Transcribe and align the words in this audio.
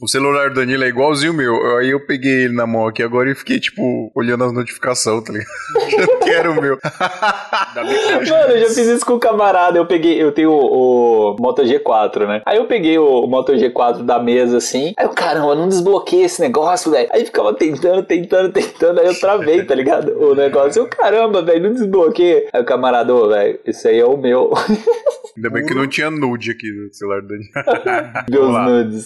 O 0.00 0.06
celular 0.06 0.50
do 0.50 0.60
Danilo 0.60 0.84
é 0.84 0.88
igualzinho 0.88 1.32
o 1.32 1.34
meu. 1.34 1.76
Aí 1.76 1.90
eu 1.90 1.98
peguei 1.98 2.44
ele 2.44 2.54
na 2.54 2.68
mão 2.68 2.86
aqui 2.86 3.02
agora 3.02 3.32
e 3.32 3.34
fiquei, 3.34 3.58
tipo, 3.58 4.12
olhando 4.14 4.44
as 4.44 4.52
notificações, 4.52 5.24
tá 5.24 5.32
ligado? 5.32 5.48
eu 5.98 6.18
quero 6.20 6.52
o 6.52 6.62
meu. 6.62 6.78
Mano, 7.74 8.52
eu 8.52 8.60
já 8.60 8.66
fiz 8.68 8.86
isso 8.86 9.04
com 9.04 9.14
o 9.14 9.18
camarada. 9.18 9.76
Eu 9.76 9.86
peguei, 9.86 10.22
eu 10.22 10.30
tenho 10.30 10.52
o, 10.52 11.34
o 11.34 11.36
Moto 11.40 11.62
G4, 11.64 12.28
né? 12.28 12.42
Aí 12.46 12.58
eu 12.58 12.66
peguei 12.66 12.96
o, 12.96 13.24
o 13.24 13.26
Moto 13.26 13.52
G4 13.54 14.04
da 14.04 14.20
mesa 14.22 14.58
assim. 14.58 14.94
Aí 14.96 15.04
eu, 15.04 15.10
caramba, 15.10 15.56
não 15.56 15.66
desbloqueei 15.66 16.22
esse 16.22 16.40
negócio, 16.40 16.92
velho. 16.92 17.08
Aí 17.12 17.24
ficava 17.24 17.52
tentando, 17.52 18.04
tentando, 18.04 18.52
tentando. 18.52 19.00
Aí 19.00 19.06
eu 19.06 19.18
travei, 19.18 19.64
tá 19.64 19.74
ligado? 19.74 20.16
O 20.16 20.32
negócio. 20.32 20.82
Eu, 20.82 20.86
caramba, 20.86 21.42
velho, 21.42 21.64
não 21.64 21.72
desbloqueei. 21.72 22.46
Aí 22.52 22.62
o 22.62 22.64
camarada, 22.64 23.12
ô, 23.12 23.28
velho, 23.30 23.58
esse 23.66 23.88
aí 23.88 23.98
é 23.98 24.06
o 24.06 24.16
meu. 24.16 24.52
Ainda 25.36 25.50
bem 25.50 25.66
que 25.66 25.74
não 25.74 25.88
tinha 25.88 26.08
nude 26.08 26.52
aqui 26.52 26.70
no 26.70 26.94
celular 26.94 27.20
do 27.20 27.26
Danilo. 27.26 27.50
Meus 28.30 28.64
nudes. 28.64 29.04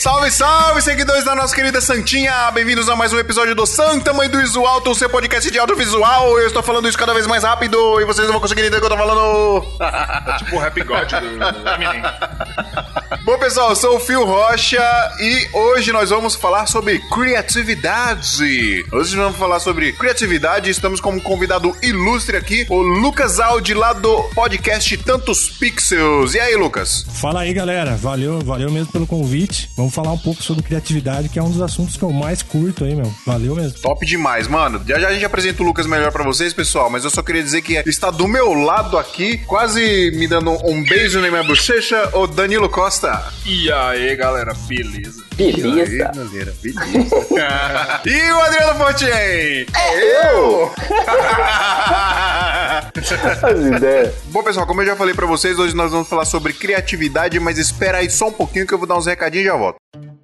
Salve, 0.00 0.30
salve, 0.30 0.80
seguidores 0.80 1.24
da 1.24 1.34
nossa 1.34 1.54
querida 1.54 1.78
Santinha! 1.78 2.50
Bem-vindos 2.52 2.88
a 2.88 2.96
mais 2.96 3.12
um 3.12 3.18
episódio 3.18 3.54
do 3.54 3.66
Santa 3.66 4.14
Mãe 4.14 4.30
do 4.30 4.40
Iso 4.40 4.64
Alto, 4.64 4.92
o 4.92 4.94
seu 4.94 5.10
podcast 5.10 5.50
de 5.50 5.58
audiovisual. 5.58 6.38
Eu 6.38 6.46
estou 6.46 6.62
falando 6.62 6.88
isso 6.88 6.96
cada 6.96 7.12
vez 7.12 7.26
mais 7.26 7.44
rápido 7.44 8.00
e 8.00 8.06
vocês 8.06 8.26
não 8.26 8.32
vão 8.32 8.40
conseguir 8.40 8.62
entender 8.62 8.78
o 8.78 8.80
que 8.80 8.86
eu 8.86 8.90
tô 8.90 8.96
falando. 8.96 9.62
É 9.78 10.38
tipo 10.38 10.56
o 10.56 10.58
Rap 10.58 10.82
God 10.84 11.10
do 11.10 11.68
Eminem. 11.68 12.02
Bom, 13.22 13.38
pessoal, 13.38 13.68
eu 13.70 13.76
sou 13.76 13.96
o 13.96 14.00
Fio 14.00 14.24
Rocha 14.24 14.82
e 15.20 15.46
hoje 15.52 15.92
nós 15.92 16.08
vamos 16.08 16.34
falar 16.34 16.66
sobre 16.66 16.98
criatividade. 17.10 18.82
Hoje 18.90 19.14
vamos 19.14 19.36
falar 19.36 19.60
sobre 19.60 19.92
criatividade. 19.92 20.70
Estamos 20.70 21.02
com 21.02 21.10
um 21.10 21.20
convidado 21.20 21.76
ilustre 21.82 22.38
aqui, 22.38 22.66
o 22.70 22.80
Lucas 22.80 23.38
Aldi, 23.38 23.74
lá 23.74 23.92
do 23.92 24.22
podcast 24.34 24.96
Tantos 24.96 25.50
Pixels. 25.50 26.34
E 26.34 26.40
aí, 26.40 26.56
Lucas? 26.56 27.04
Fala 27.20 27.42
aí, 27.42 27.52
galera. 27.52 27.94
Valeu, 27.94 28.40
valeu 28.40 28.70
mesmo 28.70 28.90
pelo 28.90 29.06
convite. 29.06 29.70
Vamos 29.76 29.94
falar 29.94 30.12
um 30.12 30.18
pouco 30.18 30.42
sobre 30.42 30.62
criatividade, 30.62 31.28
que 31.28 31.38
é 31.38 31.42
um 31.42 31.50
dos 31.50 31.60
assuntos 31.60 31.98
que 31.98 32.02
eu 32.02 32.10
mais 32.10 32.42
curto 32.42 32.84
aí, 32.84 32.94
meu. 32.96 33.12
Valeu 33.26 33.54
mesmo. 33.54 33.78
Top 33.80 34.04
demais, 34.06 34.48
mano. 34.48 34.82
Já 34.88 34.98
já 34.98 35.08
a 35.08 35.12
gente 35.12 35.26
apresenta 35.26 35.62
o 35.62 35.66
Lucas 35.66 35.86
melhor 35.86 36.10
pra 36.10 36.24
vocês, 36.24 36.54
pessoal, 36.54 36.88
mas 36.88 37.04
eu 37.04 37.10
só 37.10 37.22
queria 37.22 37.42
dizer 37.42 37.60
que 37.60 37.74
está 37.86 38.10
do 38.10 38.26
meu 38.26 38.54
lado 38.54 38.96
aqui, 38.96 39.38
quase 39.46 40.10
me 40.14 40.26
dando 40.26 40.52
um 40.66 40.82
beijo 40.82 41.20
na 41.20 41.28
minha 41.28 41.44
bochecha, 41.44 42.16
o 42.16 42.26
Danilo 42.26 42.68
Costa. 42.68 43.09
E 43.46 43.70
aí, 43.72 44.14
galera, 44.16 44.52
beleza? 44.66 45.24
Beleza. 45.44 45.90
Aí, 45.90 45.98
galera, 45.98 46.54
beleza. 46.62 47.16
e 48.04 48.30
o 48.32 48.40
Adriano 48.42 48.74
Fonten? 48.78 49.08
É 49.74 50.34
eu! 50.34 50.70
As 53.42 53.60
ideias. 53.76 54.14
Bom, 54.26 54.42
pessoal, 54.42 54.66
como 54.66 54.82
eu 54.82 54.86
já 54.86 54.96
falei 54.96 55.14
pra 55.14 55.26
vocês, 55.26 55.58
hoje 55.58 55.74
nós 55.74 55.90
vamos 55.92 56.08
falar 56.08 56.24
sobre 56.26 56.52
criatividade, 56.52 57.40
mas 57.40 57.56
espera 57.58 57.98
aí 57.98 58.10
só 58.10 58.28
um 58.28 58.32
pouquinho 58.32 58.66
que 58.66 58.74
eu 58.74 58.78
vou 58.78 58.86
dar 58.86 58.96
uns 58.98 59.06
recadinhos 59.06 59.46
e 59.46 59.48
já 59.48 59.56
volto. 59.56 59.76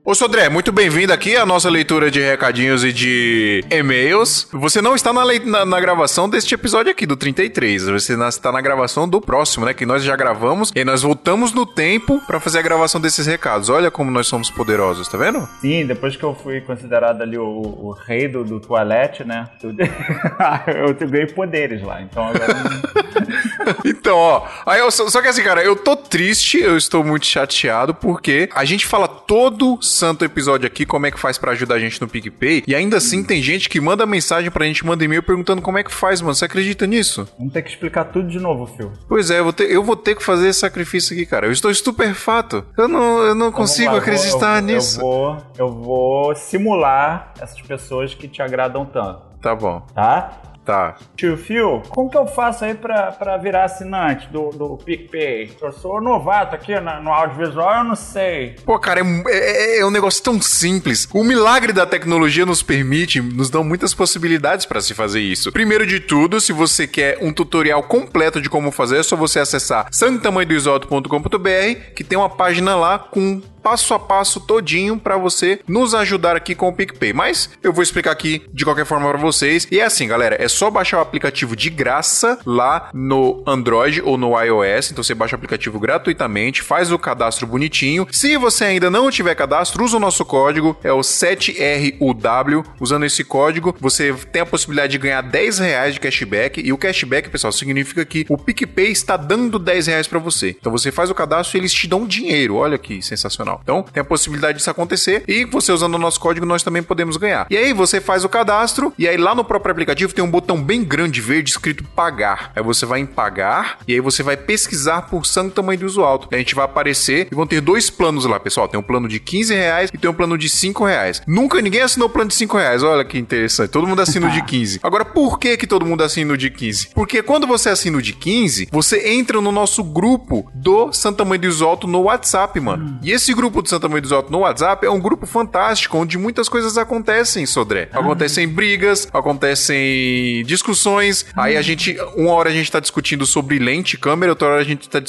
Ô 0.04 0.14
Sodré, 0.14 0.48
muito 0.48 0.70
bem-vindo 0.70 1.12
aqui 1.12 1.36
à 1.36 1.44
nossa 1.44 1.68
leitura 1.68 2.12
de 2.12 2.20
recadinhos 2.20 2.84
e 2.84 2.92
de 2.92 3.64
e-mails. 3.68 4.46
Você 4.52 4.80
não 4.80 4.94
está 4.94 5.12
na, 5.12 5.24
na- 5.44 5.64
na 5.66 5.80
gravação 5.80 6.28
deste 6.28 6.54
episódio 6.54 6.92
aqui, 6.92 7.04
do 7.04 7.16
33. 7.16 7.86
Você 7.86 8.12
está 8.28 8.52
na 8.52 8.60
gravação 8.60 9.08
do 9.08 9.20
próximo, 9.20 9.66
né? 9.66 9.74
Que 9.74 9.84
nós 9.84 10.04
já 10.04 10.14
gravamos 10.14 10.70
e 10.76 10.84
nós 10.84 11.02
voltamos 11.02 11.52
no 11.52 11.66
tempo 11.66 12.20
pra 12.24 12.38
fazer 12.38 12.60
a 12.60 12.62
gravação 12.62 13.00
desses 13.00 13.26
recados. 13.26 13.68
Olha 13.68 13.90
como 13.90 14.08
nós 14.12 14.28
somos 14.28 14.48
poderosos, 14.48 15.05
tá 15.10 15.18
vendo? 15.18 15.48
Sim, 15.60 15.86
depois 15.86 16.16
que 16.16 16.22
eu 16.22 16.34
fui 16.34 16.60
considerado 16.60 17.22
ali 17.22 17.38
o, 17.38 17.44
o 17.44 17.90
rei 17.92 18.28
do, 18.28 18.44
do 18.44 18.60
toalete, 18.60 19.24
né? 19.24 19.48
eu 19.62 20.94
ganhei 21.08 21.26
poderes 21.26 21.82
lá. 21.82 22.00
Então 22.02 22.24
agora. 22.26 22.46
Então, 23.84 24.16
ó, 24.16 24.46
aí 24.64 24.78
eu, 24.80 24.90
só 24.90 25.20
que 25.20 25.28
assim, 25.28 25.42
cara, 25.42 25.62
eu 25.62 25.74
tô 25.74 25.96
triste, 25.96 26.58
eu 26.60 26.76
estou 26.76 27.02
muito 27.02 27.26
chateado 27.26 27.94
porque 27.94 28.48
a 28.54 28.64
gente 28.64 28.86
fala 28.86 29.08
todo 29.08 29.80
santo 29.82 30.24
episódio 30.24 30.66
aqui 30.66 30.86
como 30.86 31.06
é 31.06 31.10
que 31.10 31.18
faz 31.18 31.36
pra 31.38 31.52
ajudar 31.52 31.76
a 31.76 31.78
gente 31.78 32.00
no 32.00 32.06
PicPay 32.08 32.62
e 32.66 32.74
ainda 32.74 32.96
assim 32.98 33.24
tem 33.24 33.42
gente 33.42 33.68
que 33.68 33.80
manda 33.80 34.06
mensagem 34.06 34.50
pra 34.50 34.64
gente, 34.64 34.86
manda 34.86 35.04
e-mail 35.04 35.22
perguntando 35.22 35.60
como 35.62 35.78
é 35.78 35.82
que 35.84 35.92
faz, 35.92 36.20
mano. 36.20 36.34
Você 36.34 36.44
acredita 36.44 36.86
nisso? 36.86 37.28
Vamos 37.38 37.52
ter 37.52 37.62
que 37.62 37.70
explicar 37.70 38.04
tudo 38.04 38.28
de 38.28 38.38
novo, 38.38 38.66
Phil. 38.76 38.92
Pois 39.08 39.30
é, 39.30 39.40
eu 39.40 39.44
vou 39.44 39.52
ter, 39.52 39.70
eu 39.70 39.82
vou 39.82 39.96
ter 39.96 40.14
que 40.14 40.22
fazer 40.22 40.48
esse 40.48 40.60
sacrifício 40.60 41.14
aqui, 41.14 41.26
cara. 41.26 41.46
Eu 41.46 41.52
estou 41.52 41.70
estupefato. 41.70 42.64
Eu 42.76 42.86
não, 42.88 43.22
eu 43.22 43.34
não 43.34 43.48
Então, 43.48 43.58
consigo 43.60 43.88
lá, 43.90 43.94
eu 43.94 43.98
acreditar 43.98 44.58
eu, 44.58 44.66
nisso. 44.66 44.95
Eu 44.96 45.02
vou, 45.02 45.36
eu 45.58 45.68
vou 45.72 46.36
simular 46.36 47.32
essas 47.40 47.60
pessoas 47.62 48.14
que 48.14 48.28
te 48.28 48.42
agradam 48.42 48.84
tanto, 48.84 49.22
Tá 49.40 49.54
bom, 49.54 49.80
tá? 49.94 50.32
tá. 50.64 50.96
Tio 51.14 51.36
Phil, 51.36 51.80
como 51.90 52.10
que 52.10 52.18
eu 52.18 52.26
faço 52.26 52.64
aí 52.64 52.74
pra, 52.74 53.12
pra 53.12 53.36
virar 53.36 53.66
assinante 53.66 54.26
do, 54.30 54.50
do 54.50 54.76
PicPay? 54.78 55.52
Eu 55.62 55.70
sou 55.72 56.00
novato 56.00 56.56
aqui 56.56 56.74
na- 56.80 57.00
no 57.00 57.12
audiovisual, 57.12 57.78
eu 57.78 57.84
não 57.84 57.94
sei. 57.94 58.56
Pô, 58.64 58.76
cara, 58.76 58.98
é, 59.00 59.04
é- 59.28 59.78
é 59.78 59.86
um 59.86 59.92
negócio 59.92 60.20
tão 60.24 60.42
simples. 60.42 61.06
O 61.14 61.22
milagre 61.22 61.72
da 61.72 61.86
tecnologia 61.86 62.44
nos 62.44 62.64
permite, 62.64 63.22
nos 63.22 63.48
dão 63.48 63.62
muitas 63.62 63.94
possibilidades 63.94 64.66
para 64.66 64.80
se 64.80 64.92
fazer 64.92 65.20
isso. 65.20 65.52
Primeiro 65.52 65.86
de 65.86 66.00
tudo, 66.00 66.40
se 66.40 66.52
você 66.52 66.84
quer 66.84 67.18
um 67.22 67.32
tutorial 67.32 67.84
completo 67.84 68.42
de 68.42 68.50
como 68.50 68.72
fazer, 68.72 68.98
é 68.98 69.02
só 69.04 69.14
você 69.14 69.38
acessar 69.38 69.86
santamanhodoisoto.com.br, 69.92 71.92
que 71.94 72.02
tem 72.02 72.18
uma 72.18 72.28
página 72.30 72.74
lá 72.74 72.98
com 72.98 73.40
passo 73.66 73.94
a 73.94 73.98
passo 73.98 74.38
todinho 74.38 74.96
para 74.96 75.16
você 75.16 75.58
nos 75.66 75.92
ajudar 75.92 76.36
aqui 76.36 76.54
com 76.54 76.68
o 76.68 76.72
PicPay. 76.72 77.12
Mas 77.12 77.50
eu 77.60 77.72
vou 77.72 77.82
explicar 77.82 78.12
aqui 78.12 78.46
de 78.52 78.64
qualquer 78.64 78.86
forma 78.86 79.08
para 79.08 79.18
vocês. 79.18 79.66
E 79.72 79.80
é 79.80 79.84
assim, 79.84 80.06
galera, 80.06 80.36
é 80.40 80.46
só 80.46 80.70
baixar 80.70 80.98
o 80.98 81.00
aplicativo 81.00 81.56
de 81.56 81.68
graça 81.68 82.38
lá 82.46 82.90
no 82.94 83.42
Android 83.44 84.00
ou 84.02 84.16
no 84.16 84.40
iOS. 84.40 84.92
Então 84.92 85.02
você 85.02 85.16
baixa 85.16 85.34
o 85.34 85.38
aplicativo 85.38 85.80
gratuitamente, 85.80 86.62
faz 86.62 86.92
o 86.92 86.98
cadastro 86.98 87.44
bonitinho. 87.44 88.06
Se 88.12 88.36
você 88.36 88.66
ainda 88.66 88.88
não 88.88 89.10
tiver 89.10 89.34
cadastro, 89.34 89.82
usa 89.82 89.96
o 89.96 90.00
nosso 90.00 90.24
código, 90.24 90.78
é 90.84 90.92
o 90.92 91.00
7RUW. 91.00 92.64
Usando 92.78 93.04
esse 93.04 93.24
código, 93.24 93.74
você 93.80 94.14
tem 94.30 94.42
a 94.42 94.46
possibilidade 94.46 94.92
de 94.92 94.98
ganhar 94.98 95.22
10 95.22 95.58
reais 95.58 95.94
de 95.94 95.98
cashback. 95.98 96.60
E 96.64 96.72
o 96.72 96.78
cashback, 96.78 97.28
pessoal, 97.30 97.50
significa 97.50 98.04
que 98.04 98.24
o 98.28 98.38
PicPay 98.38 98.92
está 98.92 99.16
dando 99.16 99.58
10 99.58 99.88
reais 99.88 100.06
para 100.06 100.20
você. 100.20 100.50
Então 100.50 100.70
você 100.70 100.92
faz 100.92 101.10
o 101.10 101.14
cadastro 101.16 101.56
e 101.56 101.60
eles 101.60 101.72
te 101.72 101.88
dão 101.88 102.06
dinheiro. 102.06 102.54
Olha 102.54 102.78
que 102.78 103.02
sensacional. 103.02 103.55
Então 103.62 103.82
tem 103.82 104.00
a 104.00 104.04
possibilidade 104.04 104.58
disso 104.58 104.70
acontecer. 104.70 105.24
E 105.26 105.44
você 105.44 105.72
usando 105.72 105.94
o 105.94 105.98
nosso 105.98 106.20
código, 106.20 106.46
nós 106.46 106.62
também 106.62 106.82
podemos 106.82 107.16
ganhar. 107.16 107.46
E 107.50 107.56
aí 107.56 107.72
você 107.72 108.00
faz 108.00 108.24
o 108.24 108.28
cadastro. 108.28 108.92
E 108.98 109.06
aí 109.08 109.16
lá 109.16 109.34
no 109.34 109.44
próprio 109.44 109.72
aplicativo 109.72 110.12
tem 110.14 110.24
um 110.24 110.30
botão 110.30 110.62
bem 110.62 110.84
grande 110.84 111.20
verde 111.20 111.50
escrito 111.50 111.84
pagar. 111.84 112.52
Aí 112.54 112.62
você 112.62 112.86
vai 112.86 113.00
em 113.00 113.06
pagar. 113.06 113.78
E 113.86 113.92
aí 113.94 114.00
você 114.00 114.22
vai 114.22 114.36
pesquisar 114.36 115.02
por 115.02 115.26
Santo 115.26 115.54
Tamanho 115.54 115.80
do 115.80 115.86
Uso 115.86 116.02
Alto. 116.02 116.28
A 116.32 116.36
gente 116.38 116.54
vai 116.54 116.64
aparecer 116.64 117.28
e 117.30 117.34
vão 117.34 117.46
ter 117.46 117.60
dois 117.60 117.90
planos 117.90 118.24
lá, 118.24 118.38
pessoal. 118.40 118.68
Tem 118.68 118.78
um 118.78 118.82
plano 118.82 119.08
de 119.08 119.18
15 119.20 119.54
reais 119.54 119.90
e 119.92 119.98
tem 119.98 120.10
um 120.10 120.14
plano 120.14 120.36
de 120.38 120.48
5 120.48 120.84
reais. 120.84 121.22
Nunca 121.26 121.60
ninguém 121.60 121.82
assinou 121.82 122.08
o 122.08 122.10
plano 122.10 122.28
de 122.28 122.34
5 122.34 122.56
reais. 122.56 122.82
Olha 122.82 123.04
que 123.04 123.18
interessante. 123.18 123.70
Todo 123.70 123.86
mundo 123.86 124.00
assina 124.02 124.26
o 124.26 124.30
de 124.30 124.42
15. 124.46 124.80
Agora, 124.82 125.04
por 125.04 125.38
que 125.38 125.56
que 125.56 125.66
todo 125.66 125.84
mundo 125.86 126.02
assina 126.02 126.32
o 126.32 126.36
de 126.36 126.50
15? 126.50 126.88
Porque 126.94 127.22
quando 127.22 127.46
você 127.46 127.68
assina 127.68 127.98
o 127.98 128.02
de 128.02 128.12
15, 128.12 128.68
você 128.70 129.08
entra 129.10 129.40
no 129.40 129.52
nosso 129.52 129.82
grupo 129.84 130.50
do 130.54 130.92
Santa 130.92 131.24
Mãe 131.24 131.38
do 131.38 131.46
Uso 131.48 131.64
Alto 131.64 131.86
no 131.86 132.02
WhatsApp, 132.02 132.58
mano. 132.60 132.98
E 133.02 133.10
esse 133.12 133.32
grupo 133.34 133.45
do 133.50 133.68
Santa 133.68 133.88
Mãe 133.88 134.00
do 134.00 134.04
Uso 134.06 134.14
Alto 134.14 134.30
no 134.32 134.38
WhatsApp 134.40 134.84
é 134.86 134.90
um 134.90 135.00
grupo 135.00 135.26
fantástico, 135.26 135.96
onde 135.98 136.16
muitas 136.18 136.48
coisas 136.48 136.76
acontecem, 136.78 137.44
Sodré. 137.46 137.88
Acontecem 137.92 138.46
brigas, 138.48 139.08
acontecem 139.12 140.44
discussões. 140.44 141.26
Aí 141.36 141.56
a 141.56 141.62
gente, 141.62 141.96
uma 142.16 142.32
hora 142.32 142.50
a 142.50 142.52
gente 142.52 142.70
tá 142.70 142.80
discutindo 142.80 143.24
sobre 143.26 143.58
lente 143.58 143.96
câmera, 143.96 144.32
outra 144.32 144.48
hora 144.48 144.60
a 144.60 144.64
gente 144.64 144.88
tá 144.88 145.00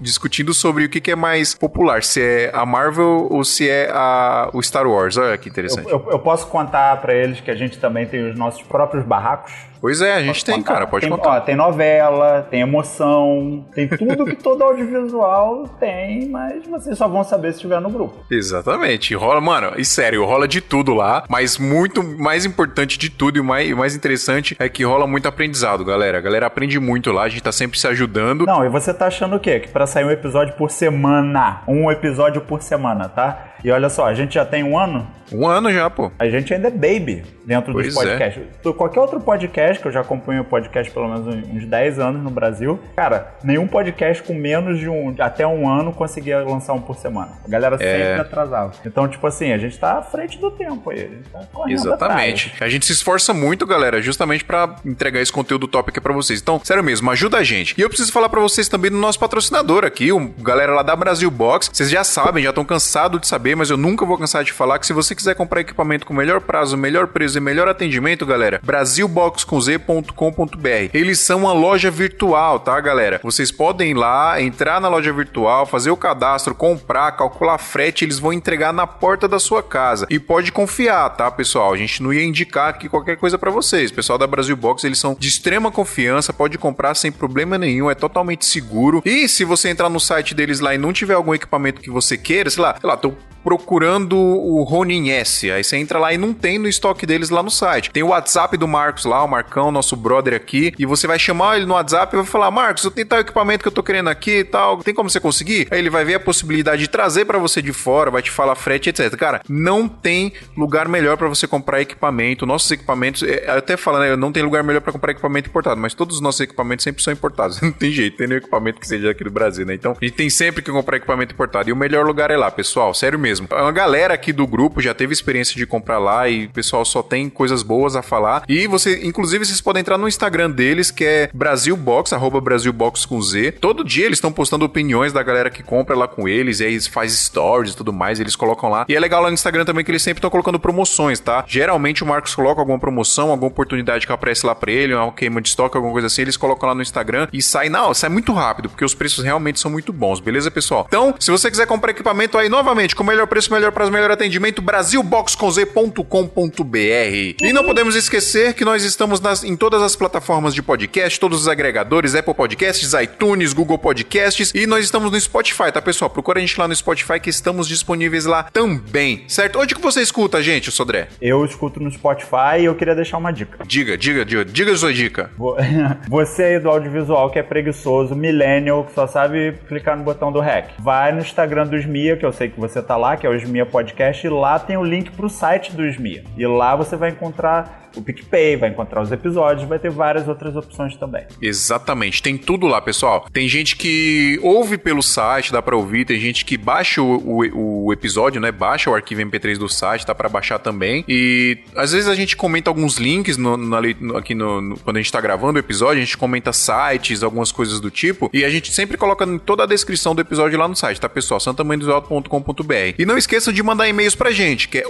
discutindo 0.00 0.52
sobre 0.54 0.84
o 0.84 0.88
que, 0.88 1.00
que 1.00 1.10
é 1.10 1.16
mais 1.16 1.54
popular, 1.54 2.02
se 2.02 2.20
é 2.20 2.50
a 2.54 2.64
Marvel 2.66 3.28
ou 3.30 3.44
se 3.44 3.68
é 3.68 3.90
a, 3.92 4.50
o 4.52 4.62
Star 4.62 4.86
Wars. 4.86 5.16
Olha 5.16 5.36
que 5.38 5.48
Eu, 5.48 5.50
interessante. 5.50 5.90
eu- 5.90 6.06
eu 6.10 6.18
posso 6.18 6.46
contar 6.46 7.00
pra 7.00 7.14
eles 7.14 7.40
que 7.40 7.50
a 7.50 7.54
gente 7.54 7.78
também 7.78 8.06
tem 8.06 8.28
os 8.28 8.36
nossos 8.36 8.62
próprios 8.62 9.04
barracos? 9.04 9.52
Pois 9.82 10.00
é, 10.00 10.14
a 10.14 10.20
gente 10.20 10.34
Posso 10.34 10.46
tem, 10.46 10.54
contar? 10.54 10.74
cara, 10.74 10.86
pode 10.86 11.00
tem, 11.08 11.10
contar. 11.10 11.28
Ó, 11.28 11.40
tem 11.40 11.56
novela, 11.56 12.46
tem 12.48 12.60
emoção, 12.60 13.66
tem 13.74 13.88
tudo 13.88 14.24
que 14.26 14.36
todo 14.36 14.62
audiovisual 14.62 15.66
tem, 15.80 16.28
mas 16.28 16.64
vocês 16.68 16.96
só 16.96 17.08
vão 17.08 17.24
saber 17.24 17.48
se 17.48 17.56
estiver 17.56 17.80
no 17.80 17.90
grupo. 17.90 18.14
Exatamente. 18.30 19.12
Rola, 19.16 19.40
mano, 19.40 19.72
e 19.76 19.84
sério, 19.84 20.24
rola 20.24 20.46
de 20.46 20.60
tudo 20.60 20.94
lá, 20.94 21.24
mas 21.28 21.58
muito 21.58 22.00
mais 22.00 22.44
importante 22.44 22.96
de 22.96 23.10
tudo 23.10 23.38
e 23.38 23.40
o 23.40 23.44
mais, 23.44 23.68
mais 23.72 23.96
interessante 23.96 24.54
é 24.56 24.68
que 24.68 24.84
rola 24.84 25.04
muito 25.04 25.26
aprendizado, 25.26 25.84
galera. 25.84 26.18
A 26.18 26.20
galera 26.20 26.46
aprende 26.46 26.78
muito 26.78 27.10
lá, 27.10 27.24
a 27.24 27.28
gente 27.28 27.42
tá 27.42 27.50
sempre 27.50 27.76
se 27.76 27.88
ajudando. 27.88 28.46
Não, 28.46 28.64
e 28.64 28.68
você 28.68 28.94
tá 28.94 29.06
achando 29.08 29.34
o 29.34 29.40
quê? 29.40 29.58
Que 29.58 29.68
pra 29.68 29.84
sair 29.84 30.04
um 30.04 30.12
episódio 30.12 30.54
por 30.54 30.70
semana, 30.70 31.62
um 31.66 31.90
episódio 31.90 32.40
por 32.42 32.62
semana, 32.62 33.08
tá? 33.08 33.51
E 33.64 33.70
olha 33.70 33.88
só, 33.88 34.06
a 34.06 34.14
gente 34.14 34.34
já 34.34 34.44
tem 34.44 34.62
um 34.64 34.76
ano, 34.78 35.06
Um 35.32 35.46
ano 35.46 35.72
já, 35.72 35.88
pô. 35.88 36.10
a 36.18 36.28
gente 36.28 36.52
ainda 36.52 36.68
é 36.68 36.70
baby 36.70 37.22
dentro 37.46 37.72
Pois 37.72 37.86
dos 37.86 37.94
podcasts. 37.94 38.42
Tu- 38.62 38.74
Qualquer 38.74 39.00
outro 39.00 39.20
podcast, 39.20 39.80
que 39.80 39.88
eu 39.88 39.92
já 39.92 40.00
acompanho 40.00 40.42
o 40.42 40.44
podcast 40.44 40.92
pelo 40.92 41.08
menos 41.08 41.26
uns 41.46 41.64
10 41.64 41.98
anos 41.98 42.22
no 42.22 42.30
Brasil, 42.30 42.78
cara, 42.96 43.34
nenhum 43.42 43.66
podcast 43.66 44.22
com 44.22 44.34
menos 44.34 44.78
de 44.78 44.88
um, 44.88 45.14
até 45.18 45.46
um 45.46 45.68
ano 45.68 45.92
conseguia 45.92 46.40
lançar 46.40 46.72
um 46.74 46.80
por 46.80 46.96
semana. 46.96 47.32
A 47.44 47.48
galera 47.48 47.78
sempre 47.78 48.20
atrasava. 48.20 48.72
Então, 48.84 49.08
tipo 49.08 49.26
assim, 49.26 49.52
a 49.52 49.58
gente 49.58 49.78
tá 49.78 49.98
à 49.98 50.02
frente 50.02 50.38
do 50.38 50.50
tempo 50.50 50.90
aí. 50.90 50.98
A 50.98 51.00
gente 51.08 51.28
tá 51.32 51.40
correndo 51.52 51.72
Exatamente. 51.74 52.46
atrás. 52.48 52.62
A 52.62 52.68
gente 52.68 52.86
se 52.86 52.92
esforça 52.92 53.32
muito, 53.32 53.66
galera, 53.66 54.00
justamente 54.02 54.44
pra 54.44 54.76
entregar 54.84 55.20
esse 55.20 55.32
conteúdo 55.32 55.66
top 55.66 55.90
aqui 55.90 56.00
pra 56.00 56.12
vocês. 56.12 56.40
Então, 56.40 56.60
sério 56.62 56.82
mesmo, 56.82 57.10
ajuda 57.10 57.38
a 57.38 57.44
gente. 57.44 57.74
E 57.78 57.80
eu 57.80 57.88
preciso 57.88 58.12
falar 58.12 58.28
pra 58.28 58.40
vocês 58.40 58.68
também 58.68 58.90
do 58.90 58.96
nosso 58.98 59.18
patrocinador 59.18 59.84
aqui, 59.84 60.12
o 60.12 60.28
galera 60.40 60.72
lá 60.74 60.82
da 60.82 60.94
Brasil 60.94 61.30
Box. 61.30 61.70
Vocês 61.72 61.90
já 61.90 62.04
sabem, 62.04 62.42
já 62.44 62.50
estão 62.50 62.64
cansados 62.64 63.20
de 63.20 63.26
saber, 63.26 63.51
mas 63.54 63.70
eu 63.70 63.76
nunca 63.76 64.04
vou 64.04 64.18
cansar 64.18 64.44
de 64.44 64.52
falar 64.52 64.78
que 64.78 64.86
se 64.86 64.92
você 64.92 65.14
quiser 65.14 65.34
comprar 65.34 65.60
equipamento 65.60 66.06
com 66.06 66.14
melhor 66.14 66.40
prazo, 66.40 66.76
melhor 66.76 67.08
preço 67.08 67.38
e 67.38 67.40
melhor 67.40 67.68
atendimento, 67.68 68.26
galera, 68.26 68.60
brasilboxconz.com.br. 68.62 70.90
Eles 70.94 71.18
são 71.18 71.40
uma 71.40 71.52
loja 71.52 71.90
virtual, 71.90 72.60
tá, 72.60 72.78
galera? 72.80 73.20
Vocês 73.22 73.50
podem 73.50 73.90
ir 73.90 73.94
lá, 73.94 74.40
entrar 74.40 74.80
na 74.80 74.88
loja 74.88 75.12
virtual, 75.12 75.66
fazer 75.66 75.90
o 75.90 75.96
cadastro, 75.96 76.54
comprar, 76.54 77.12
calcular 77.12 77.58
frete, 77.58 78.04
eles 78.04 78.18
vão 78.18 78.32
entregar 78.32 78.72
na 78.72 78.86
porta 78.86 79.28
da 79.28 79.38
sua 79.38 79.62
casa. 79.62 80.06
E 80.10 80.18
pode 80.18 80.52
confiar, 80.52 81.08
tá, 81.10 81.30
pessoal? 81.30 81.72
A 81.72 81.76
gente 81.76 82.02
não 82.02 82.12
ia 82.12 82.24
indicar 82.24 82.68
aqui 82.68 82.88
qualquer 82.88 83.16
coisa 83.16 83.38
pra 83.38 83.50
vocês. 83.50 83.90
O 83.90 83.94
pessoal 83.94 84.18
da 84.18 84.26
Brasil 84.26 84.56
Box, 84.56 84.84
eles 84.84 84.98
são 84.98 85.16
de 85.18 85.28
extrema 85.28 85.70
confiança, 85.70 86.32
pode 86.32 86.58
comprar 86.58 86.94
sem 86.94 87.10
problema 87.10 87.58
nenhum, 87.58 87.90
é 87.90 87.94
totalmente 87.94 88.44
seguro. 88.44 89.02
E 89.04 89.28
se 89.28 89.44
você 89.44 89.68
entrar 89.68 89.88
no 89.88 90.00
site 90.00 90.34
deles 90.34 90.60
lá 90.60 90.74
e 90.74 90.78
não 90.78 90.92
tiver 90.92 91.14
algum 91.14 91.34
equipamento 91.34 91.80
que 91.80 91.90
você 91.90 92.16
queira, 92.16 92.50
sei 92.50 92.62
lá, 92.62 92.76
sei 92.78 92.88
lá, 92.88 92.96
tô 92.96 93.12
procurando 93.42 94.16
o 94.16 94.62
Ronin 94.62 95.10
S. 95.10 95.50
Aí 95.50 95.64
você 95.64 95.76
entra 95.76 95.98
lá 95.98 96.12
e 96.12 96.18
não 96.18 96.32
tem 96.32 96.58
no 96.58 96.68
estoque 96.68 97.06
deles 97.06 97.30
lá 97.30 97.42
no 97.42 97.50
site. 97.50 97.90
Tem 97.90 98.02
o 98.02 98.08
WhatsApp 98.08 98.56
do 98.56 98.68
Marcos 98.68 99.04
lá, 99.04 99.22
o 99.24 99.28
Marcão, 99.28 99.70
nosso 99.70 99.96
brother 99.96 100.34
aqui, 100.34 100.72
e 100.78 100.86
você 100.86 101.06
vai 101.06 101.18
chamar 101.18 101.56
ele 101.56 101.66
no 101.66 101.74
WhatsApp 101.74 102.14
e 102.14 102.16
vai 102.16 102.26
falar: 102.26 102.50
Marcos, 102.50 102.84
eu 102.84 102.90
tenho 102.90 103.06
tal 103.06 103.20
equipamento 103.20 103.62
que 103.62 103.68
eu 103.68 103.72
tô 103.72 103.82
querendo 103.82 104.08
aqui 104.08 104.38
e 104.38 104.44
tal, 104.44 104.78
tem 104.78 104.94
como 104.94 105.10
você 105.10 105.20
conseguir? 105.20 105.68
Aí 105.70 105.78
ele 105.78 105.90
vai 105.90 106.04
ver 106.04 106.14
a 106.14 106.20
possibilidade 106.20 106.82
de 106.82 106.88
trazer 106.88 107.24
pra 107.24 107.38
você 107.38 107.60
de 107.60 107.72
fora, 107.72 108.10
vai 108.10 108.22
te 108.22 108.30
falar 108.30 108.54
frete, 108.54 108.90
etc. 108.90 109.14
Cara, 109.16 109.42
não 109.48 109.88
tem 109.88 110.32
lugar 110.56 110.88
melhor 110.88 111.16
pra 111.16 111.28
você 111.28 111.46
comprar 111.46 111.80
equipamento. 111.80 112.46
Nossos 112.46 112.70
equipamentos, 112.70 113.22
é, 113.22 113.50
até 113.50 113.76
falando, 113.76 114.02
né, 114.02 114.16
não 114.16 114.32
tem 114.32 114.42
lugar 114.42 114.62
melhor 114.62 114.80
pra 114.80 114.92
comprar 114.92 115.12
equipamento 115.12 115.48
importado, 115.48 115.80
mas 115.80 115.94
todos 115.94 116.16
os 116.16 116.22
nossos 116.22 116.40
equipamentos 116.40 116.84
sempre 116.84 117.02
são 117.02 117.12
importados. 117.12 117.60
Não 117.62 117.72
tem 117.72 117.90
jeito, 117.90 118.16
tem 118.16 118.26
nenhum 118.26 118.38
equipamento 118.38 118.80
que 118.80 118.86
seja 118.86 119.10
aqui 119.10 119.24
do 119.24 119.30
Brasil, 119.30 119.64
né? 119.64 119.74
Então 119.74 119.96
a 119.98 120.04
gente 120.04 120.14
tem 120.14 120.28
sempre 120.28 120.62
que 120.62 120.70
comprar 120.70 120.96
equipamento 120.96 121.32
importado. 121.32 121.68
E 121.70 121.72
o 121.72 121.76
melhor 121.76 122.04
lugar 122.04 122.30
é 122.30 122.36
lá, 122.36 122.50
pessoal, 122.50 122.92
sério 122.92 123.18
mesmo. 123.18 123.31
A 123.50 123.70
galera 123.70 124.14
aqui 124.14 124.32
do 124.32 124.46
grupo 124.46 124.80
já 124.80 124.94
teve 124.94 125.12
experiência 125.12 125.56
de 125.56 125.66
comprar 125.66 125.98
lá 125.98 126.28
e 126.28 126.46
o 126.46 126.50
pessoal 126.50 126.84
só 126.84 127.02
tem 127.02 127.28
coisas 127.28 127.62
boas 127.62 127.96
a 127.96 128.02
falar. 128.02 128.44
E 128.48 128.66
você, 128.66 129.00
inclusive, 129.04 129.44
vocês 129.44 129.60
podem 129.60 129.80
entrar 129.80 129.98
no 129.98 130.08
Instagram 130.08 130.50
deles, 130.50 130.90
que 130.90 131.04
é 131.04 131.30
Brasilbox, 131.32 132.12
arroba 132.12 132.40
Brasilbox 132.40 133.06
com 133.06 133.20
Z. 133.20 133.52
Todo 133.60 133.84
dia 133.84 134.06
eles 134.06 134.18
estão 134.18 134.32
postando 134.32 134.64
opiniões 134.64 135.12
da 135.12 135.22
galera 135.22 135.50
que 135.50 135.62
compra 135.62 135.96
lá 135.96 136.08
com 136.08 136.28
eles, 136.28 136.60
e 136.60 136.64
aí 136.64 136.80
faz 136.80 137.12
stories 137.12 137.72
e 137.72 137.76
tudo 137.76 137.92
mais, 137.92 138.20
eles 138.20 138.36
colocam 138.36 138.70
lá. 138.70 138.84
E 138.88 138.94
é 138.94 139.00
legal 139.00 139.22
lá 139.22 139.28
no 139.28 139.34
Instagram 139.34 139.64
também 139.64 139.84
que 139.84 139.90
eles 139.90 140.02
sempre 140.02 140.18
estão 140.18 140.30
colocando 140.30 140.58
promoções, 140.58 141.20
tá? 141.20 141.44
Geralmente 141.46 142.02
o 142.02 142.06
Marcos 142.06 142.34
coloca 142.34 142.60
alguma 142.60 142.78
promoção, 142.78 143.30
alguma 143.30 143.48
oportunidade 143.48 144.06
que 144.06 144.12
aparece 144.12 144.46
lá 144.46 144.54
pra 144.54 144.70
ele, 144.70 144.94
uma 144.94 145.12
queima 145.12 145.40
de 145.40 145.48
estoque, 145.48 145.76
alguma 145.76 145.92
coisa 145.92 146.06
assim, 146.06 146.22
eles 146.22 146.36
colocam 146.36 146.68
lá 146.68 146.74
no 146.74 146.82
Instagram 146.82 147.28
e 147.32 147.42
sai, 147.42 147.68
não, 147.68 147.92
sai 147.94 148.10
muito 148.10 148.32
rápido, 148.32 148.68
porque 148.68 148.84
os 148.84 148.94
preços 148.94 149.24
realmente 149.24 149.60
são 149.60 149.70
muito 149.70 149.92
bons, 149.92 150.20
beleza, 150.20 150.50
pessoal? 150.50 150.86
Então, 150.88 151.14
se 151.18 151.30
você 151.30 151.50
quiser 151.50 151.66
comprar 151.66 151.90
equipamento 151.90 152.38
aí, 152.38 152.48
novamente, 152.48 152.94
com 152.96 153.04
melhor 153.04 153.21
preço, 153.26 153.52
melhor 153.52 153.72
prazo, 153.72 153.90
melhor 153.92 154.10
atendimento, 154.10 154.62
brasilboxconz.com.br. 154.62 157.36
E 157.42 157.52
não 157.52 157.64
podemos 157.64 157.94
esquecer 157.96 158.54
que 158.54 158.64
nós 158.64 158.84
estamos 158.84 159.20
nas- 159.20 159.44
em 159.44 159.56
todas 159.56 159.82
as 159.82 159.96
plataformas 159.96 160.54
de 160.54 160.62
podcast, 160.62 161.18
todos 161.18 161.40
os 161.42 161.48
agregadores, 161.48 162.14
Apple 162.14 162.34
Podcasts, 162.34 162.92
iTunes, 162.94 163.52
Google 163.52 163.78
Podcasts, 163.78 164.52
e 164.54 164.66
nós 164.66 164.84
estamos 164.84 165.10
no 165.10 165.20
Spotify, 165.20 165.72
tá, 165.72 165.80
pessoal? 165.82 166.10
Procura 166.10 166.38
a 166.38 166.40
gente 166.40 166.58
lá 166.58 166.68
no 166.68 166.74
Spotify 166.74 167.18
que 167.20 167.30
estamos 167.30 167.66
disponíveis 167.68 168.24
lá 168.24 168.44
também, 168.52 169.24
certo? 169.28 169.58
Onde 169.58 169.74
que 169.74 169.80
você 169.80 170.00
escuta 170.00 170.38
a 170.38 170.42
gente, 170.42 170.70
Sodré? 170.70 171.08
Eu 171.20 171.44
escuto 171.44 171.80
no 171.80 171.90
Spotify 171.90 172.60
e 172.60 172.64
eu 172.66 172.74
queria 172.74 172.94
deixar 172.94 173.18
uma 173.18 173.32
dica. 173.32 173.58
Diga, 173.66 173.96
diga, 173.96 174.24
diga, 174.24 174.44
diga 174.44 174.72
a 174.72 174.76
sua 174.76 174.92
dica. 174.92 175.30
Vo- 175.36 175.56
Você 176.08 176.42
aí 176.44 176.58
do 176.58 176.68
audiovisual 176.68 177.30
que 177.30 177.38
é 177.38 177.42
preguiçoso, 177.42 178.14
millennial, 178.14 178.84
que 178.84 178.94
só 178.94 179.06
sabe 179.06 179.54
clicar 179.68 179.96
no 179.96 180.04
botão 180.04 180.32
do 180.32 180.40
REC. 180.40 180.70
Vai 180.78 181.12
no 181.12 181.20
Instagram 181.20 181.66
do 181.66 181.76
Smia, 181.76 182.16
que 182.16 182.24
eu 182.24 182.32
sei 182.32 182.48
que 182.48 182.58
você 182.58 182.82
tá 182.82 182.96
lá, 182.96 183.11
que 183.16 183.26
é 183.26 183.30
o 183.30 183.34
Smia 183.34 183.66
Podcast, 183.66 184.26
e 184.26 184.30
lá 184.30 184.58
tem 184.58 184.76
o 184.76 184.84
link 184.84 185.10
pro 185.10 185.28
site 185.28 185.72
do 185.72 185.84
Smia. 185.86 186.24
E 186.36 186.46
lá 186.46 186.76
você 186.76 186.96
vai 186.96 187.10
encontrar 187.10 187.81
o 187.96 188.02
PicPay, 188.02 188.56
vai 188.56 188.70
encontrar 188.70 189.02
os 189.02 189.12
episódios, 189.12 189.68
vai 189.68 189.78
ter 189.78 189.90
várias 189.90 190.28
outras 190.28 190.54
opções 190.56 190.96
também. 190.96 191.24
Exatamente, 191.40 192.22
tem 192.22 192.36
tudo 192.36 192.66
lá, 192.66 192.80
pessoal. 192.80 193.26
Tem 193.32 193.48
gente 193.48 193.76
que 193.76 194.38
ouve 194.42 194.78
pelo 194.78 195.02
site, 195.02 195.52
dá 195.52 195.60
pra 195.62 195.76
ouvir, 195.76 196.04
tem 196.04 196.18
gente 196.18 196.44
que 196.44 196.56
baixa 196.56 197.00
o, 197.02 197.16
o- 197.16 197.84
o 197.86 197.92
episódio, 197.92 198.40
né? 198.40 198.50
Baixa 198.52 198.90
o 198.90 198.94
arquivo 198.94 199.20
MP3 199.22 199.58
do 199.58 199.68
site, 199.68 200.06
dá 200.06 200.14
pra 200.14 200.28
baixar 200.28 200.58
também. 200.58 201.04
E 201.08 201.58
às 201.76 201.92
vezes 201.92 202.08
a 202.08 202.14
gente 202.14 202.36
comenta 202.36 202.70
alguns 202.70 202.96
links 202.98 203.36
no- 203.36 203.56
na 203.56 203.80
no- 204.00 204.16
aqui 204.16 204.34
no, 204.34 204.60
no- 204.60 204.78
quando 204.78 204.96
a 204.96 205.00
gente 205.00 205.10
tá 205.12 205.20
gravando 205.20 205.56
o 205.56 205.60
episódio, 205.60 206.02
a 206.02 206.04
gente 206.04 206.16
comenta 206.16 206.52
sites, 206.52 207.22
algumas 207.22 207.50
coisas 207.52 207.80
do 207.80 207.90
tipo, 207.90 208.30
e 208.32 208.44
a 208.44 208.50
gente 208.50 208.72
sempre 208.72 208.96
coloca 208.96 209.24
em 209.24 209.38
toda 209.38 209.64
a 209.64 209.66
descrição 209.66 210.14
do 210.14 210.20
episódio 210.20 210.58
lá 210.58 210.68
no 210.68 210.76
site, 210.76 211.00
tá, 211.00 211.08
pessoal? 211.08 211.40
santamanhodosalto.com.br. 211.40 212.94
E 212.98 213.04
não 213.06 213.16
esqueçam 213.16 213.52
de 213.52 213.62
mandar 213.62 213.88
e-mails 213.88 214.14
pra 214.14 214.30
gente, 214.30 214.68
que 214.68 214.78
é 214.78 214.84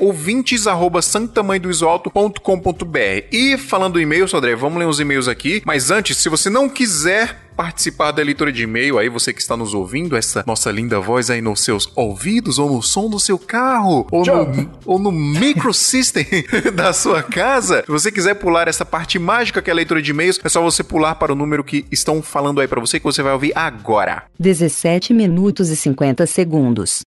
E 3.31 3.57
falando 3.57 3.99
em 3.99 4.03
e-mail, 4.03 4.29
Sodré, 4.29 4.55
vamos 4.55 4.79
ler 4.79 4.87
uns 4.87 5.01
e-mails 5.01 5.29
aqui, 5.29 5.63
mas 5.65 5.91
antes, 5.91 6.17
se 6.17 6.29
você 6.29 6.51
não 6.51 6.69
quiser 6.69 7.43
participar 7.57 8.13
da 8.13 8.23
leitura 8.23 8.53
de 8.53 8.63
e-mail, 8.65 8.99
aí 8.99 9.09
você 9.09 9.33
que 9.33 9.41
está 9.41 9.57
nos 9.57 9.75
ouvindo, 9.75 10.17
essa 10.17 10.43
nossa 10.47 10.71
linda 10.71 10.99
voz 10.99 11.31
aí 11.31 11.41
nos 11.41 11.61
seus 11.61 11.91
ouvidos, 11.95 12.59
ou 12.59 12.71
no 12.71 12.83
som 12.83 13.09
do 13.09 13.21
seu 13.21 13.39
carro, 13.39 14.07
ou 14.11 14.25
no, 14.25 14.71
ou 14.85 14.99
no 14.99 15.13
microsystem 15.13 16.27
da 16.75 16.93
sua 16.93 17.23
casa, 17.23 17.83
se 17.85 17.91
você 17.91 18.11
quiser 18.11 18.35
pular 18.35 18.69
essa 18.69 18.85
parte 18.85 19.19
mágica 19.19 19.61
que 19.61 19.71
é 19.71 19.73
a 19.73 19.77
leitura 19.77 20.03
de 20.03 20.11
e-mails, 20.11 20.41
é 20.43 20.49
só 20.49 20.63
você 20.63 20.83
pular 20.83 21.15
para 21.17 21.33
o 21.33 21.37
número 21.37 21.63
que 21.63 21.85
estão 21.91 22.23
falando 22.23 22.61
aí 22.61 22.69
para 22.69 22.81
você, 22.81 22.99
que 22.99 23.05
você 23.05 23.23
vai 23.23 23.33
ouvir 23.33 23.53
agora. 23.55 24.25
17 24.39 25.13
minutos 25.13 25.69
e 25.69 25.77
50 25.77 26.27
segundos. 26.27 27.03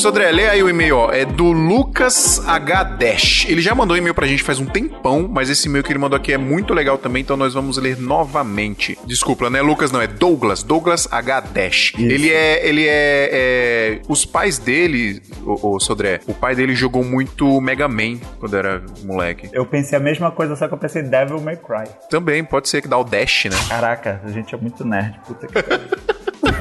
Sodré, 0.00 0.32
lê 0.32 0.48
aí 0.48 0.62
o 0.62 0.68
e-mail, 0.70 0.96
ó. 0.96 1.12
É 1.12 1.26
do 1.26 1.52
Lucas 1.52 2.42
H. 2.48 2.84
Dash. 2.84 3.44
Ele 3.46 3.60
já 3.60 3.74
mandou 3.74 3.94
e-mail 3.94 4.14
pra 4.14 4.26
gente 4.26 4.42
faz 4.42 4.58
um 4.58 4.64
tempão, 4.64 5.28
mas 5.30 5.50
esse 5.50 5.68
e-mail 5.68 5.84
que 5.84 5.92
ele 5.92 5.98
mandou 5.98 6.16
aqui 6.16 6.32
é 6.32 6.38
muito 6.38 6.72
legal 6.72 6.96
também, 6.96 7.20
então 7.20 7.36
nós 7.36 7.52
vamos 7.52 7.76
ler 7.76 7.98
novamente. 7.98 8.98
Desculpa, 9.04 9.50
não 9.50 9.58
é 9.58 9.62
Lucas, 9.62 9.92
não, 9.92 10.00
é 10.00 10.06
Douglas. 10.06 10.62
Douglas 10.62 11.06
H. 11.12 11.40
Dash. 11.40 11.92
Ele 11.98 12.30
é. 12.30 12.66
Ele 12.66 12.86
é, 12.88 13.28
é, 13.30 14.00
Os 14.08 14.24
pais 14.24 14.58
dele, 14.58 15.20
o, 15.44 15.74
o 15.74 15.80
Sodré, 15.80 16.20
o 16.26 16.32
pai 16.32 16.54
dele 16.54 16.74
jogou 16.74 17.04
muito 17.04 17.60
Mega 17.60 17.86
Man 17.86 18.16
quando 18.38 18.56
era 18.56 18.82
moleque. 19.04 19.50
Eu 19.52 19.66
pensei 19.66 19.98
a 19.98 20.00
mesma 20.00 20.30
coisa, 20.30 20.56
só 20.56 20.66
que 20.66 20.72
eu 20.72 20.78
pensei 20.78 21.02
Devil 21.02 21.42
May 21.42 21.58
Cry. 21.58 21.90
Também 22.08 22.42
pode 22.42 22.70
ser 22.70 22.80
que 22.80 22.88
dá 22.88 22.96
o 22.96 23.04
Dash, 23.04 23.44
né? 23.44 23.56
Caraca, 23.68 24.22
a 24.24 24.30
gente 24.30 24.54
é 24.54 24.58
muito 24.58 24.82
nerd, 24.82 25.20
puta 25.26 25.46
que 25.46 25.62
pariu. 25.62 25.88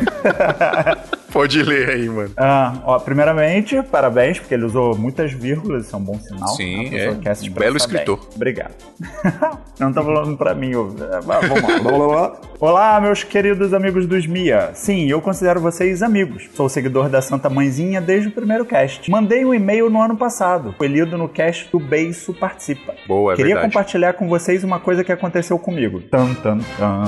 Pode 1.32 1.62
ler 1.62 1.90
aí, 1.92 2.10
mano. 2.10 2.32
Ah, 2.36 2.74
ó, 2.84 2.98
primeiramente, 3.00 3.82
parabéns, 3.84 4.40
porque 4.40 4.54
ele 4.56 4.66
usou 4.66 4.98
muitas 4.98 5.32
vírgulas, 5.32 5.86
isso 5.86 5.96
é 5.96 6.00
um 6.00 6.02
bom 6.02 6.20
sinal. 6.20 6.48
Sim, 6.50 6.90
pessoa 6.90 7.16
é. 7.16 7.20
quer 7.20 7.36
se 7.36 7.50
Um 7.50 7.54
belo 7.54 7.78
escritor. 7.78 8.18
bem. 8.18 8.28
Obrigado. 8.36 8.74
Não 9.80 9.94
tá 9.94 10.04
falando 10.04 10.36
pra 10.36 10.56
mim, 10.56 10.72
eu- 10.72 10.96
é, 11.00 11.20
mas 11.26 11.48
vamos 11.48 12.12
lá. 12.12 12.36
Olá, 12.60 13.00
meus 13.00 13.24
queridos 13.24 13.74
amigos 13.76 14.08
dos 14.08 14.26
Mia. 14.26 14.72
Sim, 14.74 15.06
eu 15.08 15.22
considero 15.22 15.60
vocês 15.62 16.02
amigos. 16.02 16.50
Sou 16.56 16.68
seguidor 16.68 17.10
da 17.10 17.22
Santa 17.22 17.48
Mãezinha 17.48 18.02
desde 18.02 18.30
o 18.30 18.32
primeiro 18.32 18.66
cast. 18.66 19.10
Mandei 19.10 19.46
um 19.46 19.54
e-mail 19.54 19.88
no 19.90 20.02
ano 20.02 20.18
passado. 20.18 20.74
Foi 20.78 20.88
lido 20.88 21.16
no 21.18 21.30
cast 21.30 21.72
do 21.72 21.80
Beiço 21.80 22.34
Participa. 22.34 22.96
Boa, 23.08 23.34
é 23.34 23.36
Queria 23.36 23.54
verdade. 23.54 23.72
compartilhar 23.72 24.14
com 24.14 24.28
vocês 24.28 24.64
uma 24.64 24.80
coisa 24.80 25.04
que 25.04 25.12
aconteceu 25.12 25.58
comigo. 25.60 26.02
Tan, 26.02 26.34
tan, 26.34 26.58
tan. 26.78 27.04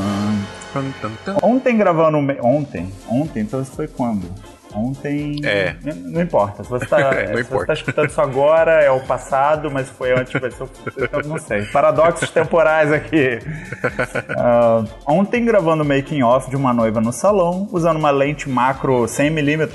Ontem 1.44 1.76
gravando. 1.78 2.18
o 2.18 2.22
me- 2.22 2.38
Ontem? 2.42 2.88
Ontem? 3.12 3.42
Então 3.42 3.62
isso 3.62 3.72
foi 3.72 3.88
quando? 3.88 4.28
Ontem. 4.74 5.40
É. 5.44 5.76
Não 5.84 6.22
importa. 6.22 6.64
Se 6.64 6.70
você 6.70 6.86
tá, 6.86 6.98
Não 7.28 7.34
você 7.34 7.42
importa. 7.42 7.68
tá 7.68 7.74
escutando 7.74 8.10
isso 8.10 8.22
agora, 8.22 8.72
é 8.82 8.92
o 8.92 9.00
passado, 9.02 9.70
mas 9.72 9.90
foi 9.90 10.14
antes, 10.14 10.40
vai 10.40 10.52
ser 10.52 10.64
o 10.64 10.68
futuro. 10.68 11.06
Então, 11.06 11.22
não 11.26 11.38
sei. 11.38 11.64
Paradoxos 11.66 12.30
temporais 12.30 12.92
aqui. 12.92 13.40
Ah, 14.38 14.84
ontem, 15.08 15.44
gravando 15.44 15.84
o 15.84 15.86
making 15.86 16.24
off 16.24 16.50
de 16.50 16.56
uma 16.56 16.74
noiva 16.74 17.02
no 17.02 17.12
salão, 17.12 17.68
usando 17.72 17.98
uma 17.98 18.12
lente 18.12 18.50
macro 18.50 19.04
100mm. 19.04 19.70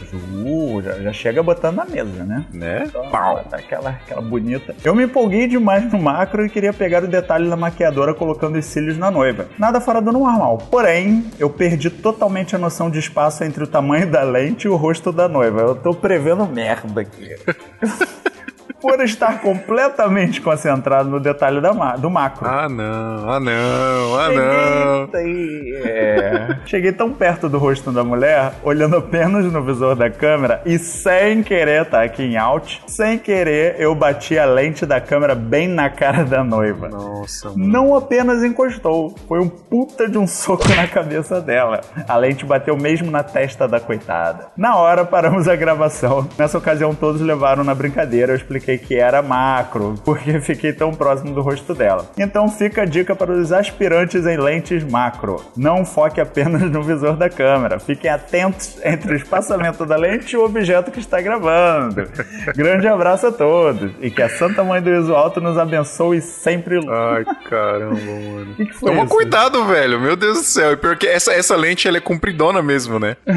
Uh, 0.45 0.83
já, 0.83 0.93
já 1.01 1.13
chega 1.13 1.43
botando 1.43 1.77
na 1.77 1.85
mesa, 1.85 2.25
né? 2.25 2.45
Né? 2.53 2.85
Então, 2.87 3.09
Pau. 3.11 3.43
tá 3.51 3.57
Aquela, 3.57 3.91
aquela 3.91 4.21
bonita. 4.21 4.75
Eu 4.85 4.95
me 4.95 5.05
empolguei 5.05 5.47
demais 5.49 5.91
no 5.93 5.99
macro 5.99 6.45
e 6.45 6.49
queria 6.49 6.73
pegar 6.73 7.03
o 7.03 7.09
detalhe 7.09 7.49
da 7.49 7.57
maquiadora 7.57 8.15
colocando 8.15 8.59
os 8.59 8.65
cílios 8.67 8.97
na 8.97 9.11
noiva. 9.11 9.49
Nada 9.59 9.81
fora 9.81 10.01
do 10.01 10.13
normal. 10.13 10.59
Porém, 10.71 11.25
eu 11.39 11.51
perdi 11.51 11.91
totalmente 11.91 12.55
a 12.55 12.59
noção 12.59 12.91
de 12.91 12.99
espaço 12.99 13.43
entre 13.45 13.65
o 13.65 13.67
tamanho 13.67 14.11
da 14.11 14.23
lente 14.23 14.67
e 14.67 14.69
o 14.69 14.77
rosto 14.87 15.11
da 15.11 15.29
noiva. 15.29 15.63
Eu 15.63 15.75
tô 15.75 15.93
prevendo 15.93 16.47
merda 16.47 17.01
aqui. 17.01 17.35
Por 18.81 19.01
estar 19.01 19.41
completamente 19.41 20.41
concentrado 20.41 21.09
no 21.09 21.19
detalhe 21.19 21.61
ma- 21.75 21.97
do 21.97 22.11
macro. 22.11 22.47
Ah, 22.47 22.69
não. 22.69 23.31
Ah, 23.31 23.41
não. 23.41 24.19
Ah, 24.21 24.29
não. 24.31 25.09
Cheguei, 25.11 25.77
é, 25.85 26.57
cheguei 26.67 26.93
tão 26.93 27.11
perto 27.11 27.49
do 27.49 27.59
rosto 27.59 27.91
da 27.91 28.05
mulher, 28.05 28.53
olhando 28.63 28.97
apenas 28.97 29.45
no 29.47 29.63
visor 29.63 29.97
da 29.97 30.11
câmera 30.11 30.61
e 30.67 30.79
sem 30.79 31.43
querer, 31.43 31.87
tá 31.87 32.03
aqui 32.03 32.23
em 32.25 32.37
alt, 32.37 32.79
sem 32.87 33.19
querer 33.19 33.77
eu 33.79 33.95
bati 33.95 34.39
a 34.39 34.45
lente 34.45 34.85
da 34.85 35.01
câmera 35.01 35.35
bem 35.35 35.69
na 35.69 35.89
cara 35.89 36.25
da 36.25 36.45
noiva. 36.45 36.89
Nossa, 36.89 37.49
mano. 37.51 37.67
Não 37.67 37.95
apenas 37.97 38.45
encostou, 38.45 39.15
foi 39.27 39.41
um 39.41 39.49
puta 39.49 40.09
de 40.09 40.19
um 40.19 40.27
soco 40.27 40.69
na 40.75 40.87
cabeça 40.87 41.41
dela. 41.41 41.81
A 42.07 42.17
lente 42.17 42.45
bateu 42.45 42.77
mesmo 42.77 43.11
na 43.11 43.23
testa 43.23 43.67
da 43.67 43.81
coitada. 43.81 44.49
Na 44.57 44.77
hora 44.77 45.05
paramos 45.05 45.49
a 45.49 45.57
gravação. 45.57 46.29
Nessa 46.39 46.59
ocasião 46.59 46.95
todos 46.95 47.21
levaram 47.21 47.65
na 47.65 47.75
brincadeira, 47.75 48.33
eu 48.33 48.37
expliquei 48.37 48.66
que 48.79 48.97
era 48.97 49.23
macro, 49.23 49.95
porque 50.05 50.41
fiquei 50.41 50.73
tão 50.73 50.93
próximo 50.93 51.35
do 51.35 51.43
rosto 51.43 51.75
dela. 51.75 52.11
Então 52.19 52.49
fica 52.49 52.83
a 52.83 52.85
dica 52.85 53.15
para 53.15 53.33
os 53.33 53.53
aspirantes 53.53 54.27
em 54.27 54.37
lentes 54.37 54.83
macro. 54.83 55.45
Não 55.57 55.85
foque 55.85 56.21
apenas 56.21 56.63
no 56.63 56.83
visor 56.83 57.17
da 57.17 57.29
câmera. 57.29 57.79
Fiquem 57.79 58.11
atentos 58.11 58.79
entre 58.85 59.13
o 59.13 59.17
espaçamento 59.17 59.85
da 59.85 59.97
lente 59.97 60.33
e 60.33 60.37
o 60.37 60.45
objeto 60.45 60.91
que 60.91 60.99
está 60.99 61.21
gravando. 61.21 62.09
Grande 62.55 62.89
abraço 62.89 63.27
a 63.27 63.33
todos 63.33 63.93
e 64.01 64.11
que 64.11 64.23
a 64.23 64.29
Santa 64.29 64.65
Mãe 64.65 64.81
do 64.81 64.91
Iso 64.91 65.15
Alto 65.15 65.41
nos 65.41 65.59
abençoe 65.59 66.21
sempre. 66.21 66.81
Ai, 66.89 67.25
caramba, 67.49 67.95
mano. 67.95 68.53
O 68.53 68.55
que, 68.55 68.67
que 68.67 68.75
foi 68.75 68.91
Toma 68.91 69.05
isso? 69.05 69.15
cuidado, 69.15 69.65
velho. 69.65 70.01
Meu 70.01 70.17
Deus 70.17 70.39
do 70.39 70.45
céu. 70.45 70.73
E 70.73 70.77
pior 70.77 70.97
que 70.97 71.07
essa, 71.07 71.33
essa 71.33 71.57
lente 71.57 71.87
ela 71.87 71.99
é 71.99 72.01
compridona 72.01 72.63
mesmo, 72.63 72.99
né? 72.99 73.17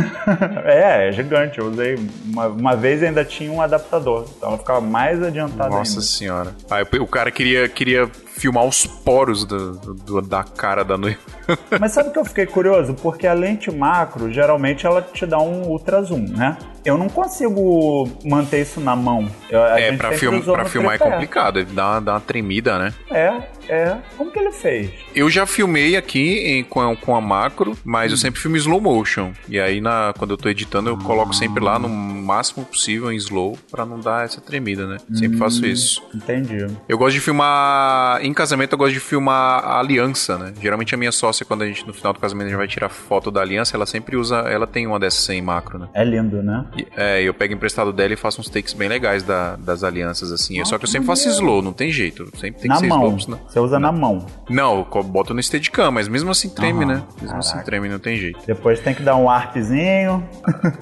É, 0.65 1.09
é 1.09 1.11
gigante. 1.11 1.59
Eu 1.59 1.67
usei 1.67 1.97
uma, 2.25 2.47
uma 2.47 2.75
vez 2.75 3.01
e 3.01 3.05
ainda 3.05 3.25
tinha 3.25 3.51
um 3.51 3.61
adaptador. 3.61 4.25
Então 4.37 4.49
ela 4.49 4.57
ficava 4.57 4.81
mais 4.81 5.18
adiantada 5.27 5.69
Nossa 5.69 5.91
ainda. 5.93 6.01
senhora. 6.01 6.55
Aí 6.69 6.85
o 6.99 7.07
cara 7.07 7.31
queria, 7.31 7.67
queria 7.67 8.09
filmar 8.39 8.63
os 8.65 8.85
poros 8.85 9.43
do- 9.45 9.73
do- 9.73 10.21
da 10.21 10.43
cara 10.43 10.83
da 10.83 10.97
noiva. 10.97 11.19
Mas 11.79 11.91
sabe 11.91 12.09
o 12.09 12.11
que 12.13 12.19
eu 12.19 12.25
fiquei 12.25 12.45
curioso? 12.45 12.93
Porque 12.93 13.25
a 13.27 13.33
lente 13.33 13.71
macro, 13.71 14.31
geralmente, 14.31 14.85
ela 14.85 15.01
te 15.01 15.25
dá 15.25 15.39
um 15.39 15.63
ultra 15.67 16.01
zoom, 16.01 16.25
né? 16.29 16.57
Eu 16.85 16.97
não 16.97 17.09
consigo 17.09 18.09
manter 18.23 18.61
isso 18.61 18.79
na 18.79 18.95
mão. 18.95 19.29
Eu, 19.49 19.59
É, 19.65 19.91
pra, 19.97 20.11
film, 20.13 20.41
pra 20.41 20.65
filmar 20.65 20.95
é 20.95 20.97
tripé. 20.97 21.11
complicado. 21.13 21.65
Dá 21.65 21.91
uma, 21.91 22.01
dá 22.01 22.13
uma 22.13 22.19
tremida, 22.21 22.79
né? 22.79 22.93
É, 23.11 23.33
é. 23.67 23.97
Como 24.17 24.31
que 24.31 24.39
ele 24.39 24.51
fez? 24.51 24.89
Eu 25.13 25.29
já 25.29 25.45
filmei 25.45 25.97
aqui 25.97 26.37
em- 26.39 26.63
com, 26.63 26.79
a, 26.79 26.95
com 26.95 27.15
a 27.15 27.21
macro, 27.21 27.77
mas 27.83 28.11
eu 28.11 28.17
sempre 28.17 28.39
filmo 28.39 28.55
slow 28.57 28.79
motion. 28.79 29.31
E 29.49 29.59
aí, 29.59 29.81
na, 29.81 30.13
quando 30.17 30.31
eu 30.31 30.37
tô 30.37 30.47
editando, 30.49 30.89
eu 30.89 30.97
coloco 30.97 31.33
sempre 31.33 31.61
lá 31.63 31.77
no 31.77 31.89
máximo 31.89 32.63
possível 32.65 33.11
em 33.11 33.15
slow 33.17 33.57
pra 33.69 33.85
não 33.85 33.99
dar 33.99 34.23
essa 34.23 34.39
tremida, 34.39 34.87
né? 34.87 34.97
Sempre 35.13 35.37
faço 35.37 35.65
isso. 35.65 36.01
Entendi. 36.15 36.65
Eu 36.87 36.97
gosto 36.97 37.15
de 37.15 37.19
filmar. 37.19 38.23
Em 38.23 38.28
casamento, 38.33 38.73
eu 38.73 38.77
gosto 38.77 38.93
de 38.93 38.99
filmar 38.99 39.63
a 39.63 39.79
aliança, 39.79 40.37
né? 40.37 40.53
Geralmente 40.61 40.93
a 40.93 40.97
minha 40.97 41.11
sócia, 41.11 41.45
quando 41.45 41.61
a 41.63 41.65
gente 41.67 41.85
no 41.87 41.93
final 41.93 42.13
do 42.13 42.19
casamento 42.19 42.47
gente 42.49 42.57
vai 42.57 42.67
tirar 42.67 42.89
foto 42.89 43.29
da 43.31 43.41
aliança, 43.41 43.75
ela 43.75 43.85
sempre 43.85 44.15
usa. 44.17 44.37
Ela 44.39 44.65
tem 44.67 44.87
uma 44.87 44.99
dessas 44.99 45.27
em 45.29 45.41
macro, 45.41 45.77
né? 45.79 45.87
É 45.93 46.03
lindo, 46.03 46.41
né? 46.41 46.65
E, 46.77 46.87
é, 46.95 47.21
eu 47.21 47.33
pego 47.33 47.53
emprestado 47.53 47.91
dela 47.93 48.13
e 48.13 48.15
faço 48.15 48.41
uns 48.41 48.49
takes 48.49 48.73
bem 48.73 48.87
legais 48.89 49.23
da- 49.23 49.55
das 49.57 49.83
alianças, 49.83 50.31
assim. 50.31 50.63
Só 50.65 50.77
que 50.77 50.85
eu 50.85 50.89
sempre 50.89 51.07
faço 51.07 51.27
slow, 51.29 51.61
não 51.61 51.73
tem 51.73 51.91
jeito. 51.91 52.25
Sempre 52.37 52.61
tem 52.61 52.69
na 52.69 52.75
que 52.75 52.81
ser 52.81 52.87
mão. 52.87 52.99
slow, 53.05 53.19
senão- 53.19 53.39
Você 53.47 53.59
usa 53.59 53.79
na 53.79 53.91
mão. 53.91 54.25
Não, 54.49 54.87
eu 54.95 55.03
boto 55.03 55.33
no 55.33 55.41
Steadicam, 55.41 55.91
mas 55.91 56.07
mesmo 56.07 56.31
assim 56.31 56.49
treme, 56.49 56.85
né? 56.85 57.03
Mesmo 57.21 57.37
assim 57.37 57.51
Caraca. 57.51 57.65
treme, 57.65 57.89
não 57.89 57.99
tem 57.99 58.15
jeito. 58.17 58.39
Depois 58.45 58.79
tem 58.79 58.93
que 58.93 59.01
dar 59.03 59.15
um 59.15 59.29
arpzinho. 59.29 60.27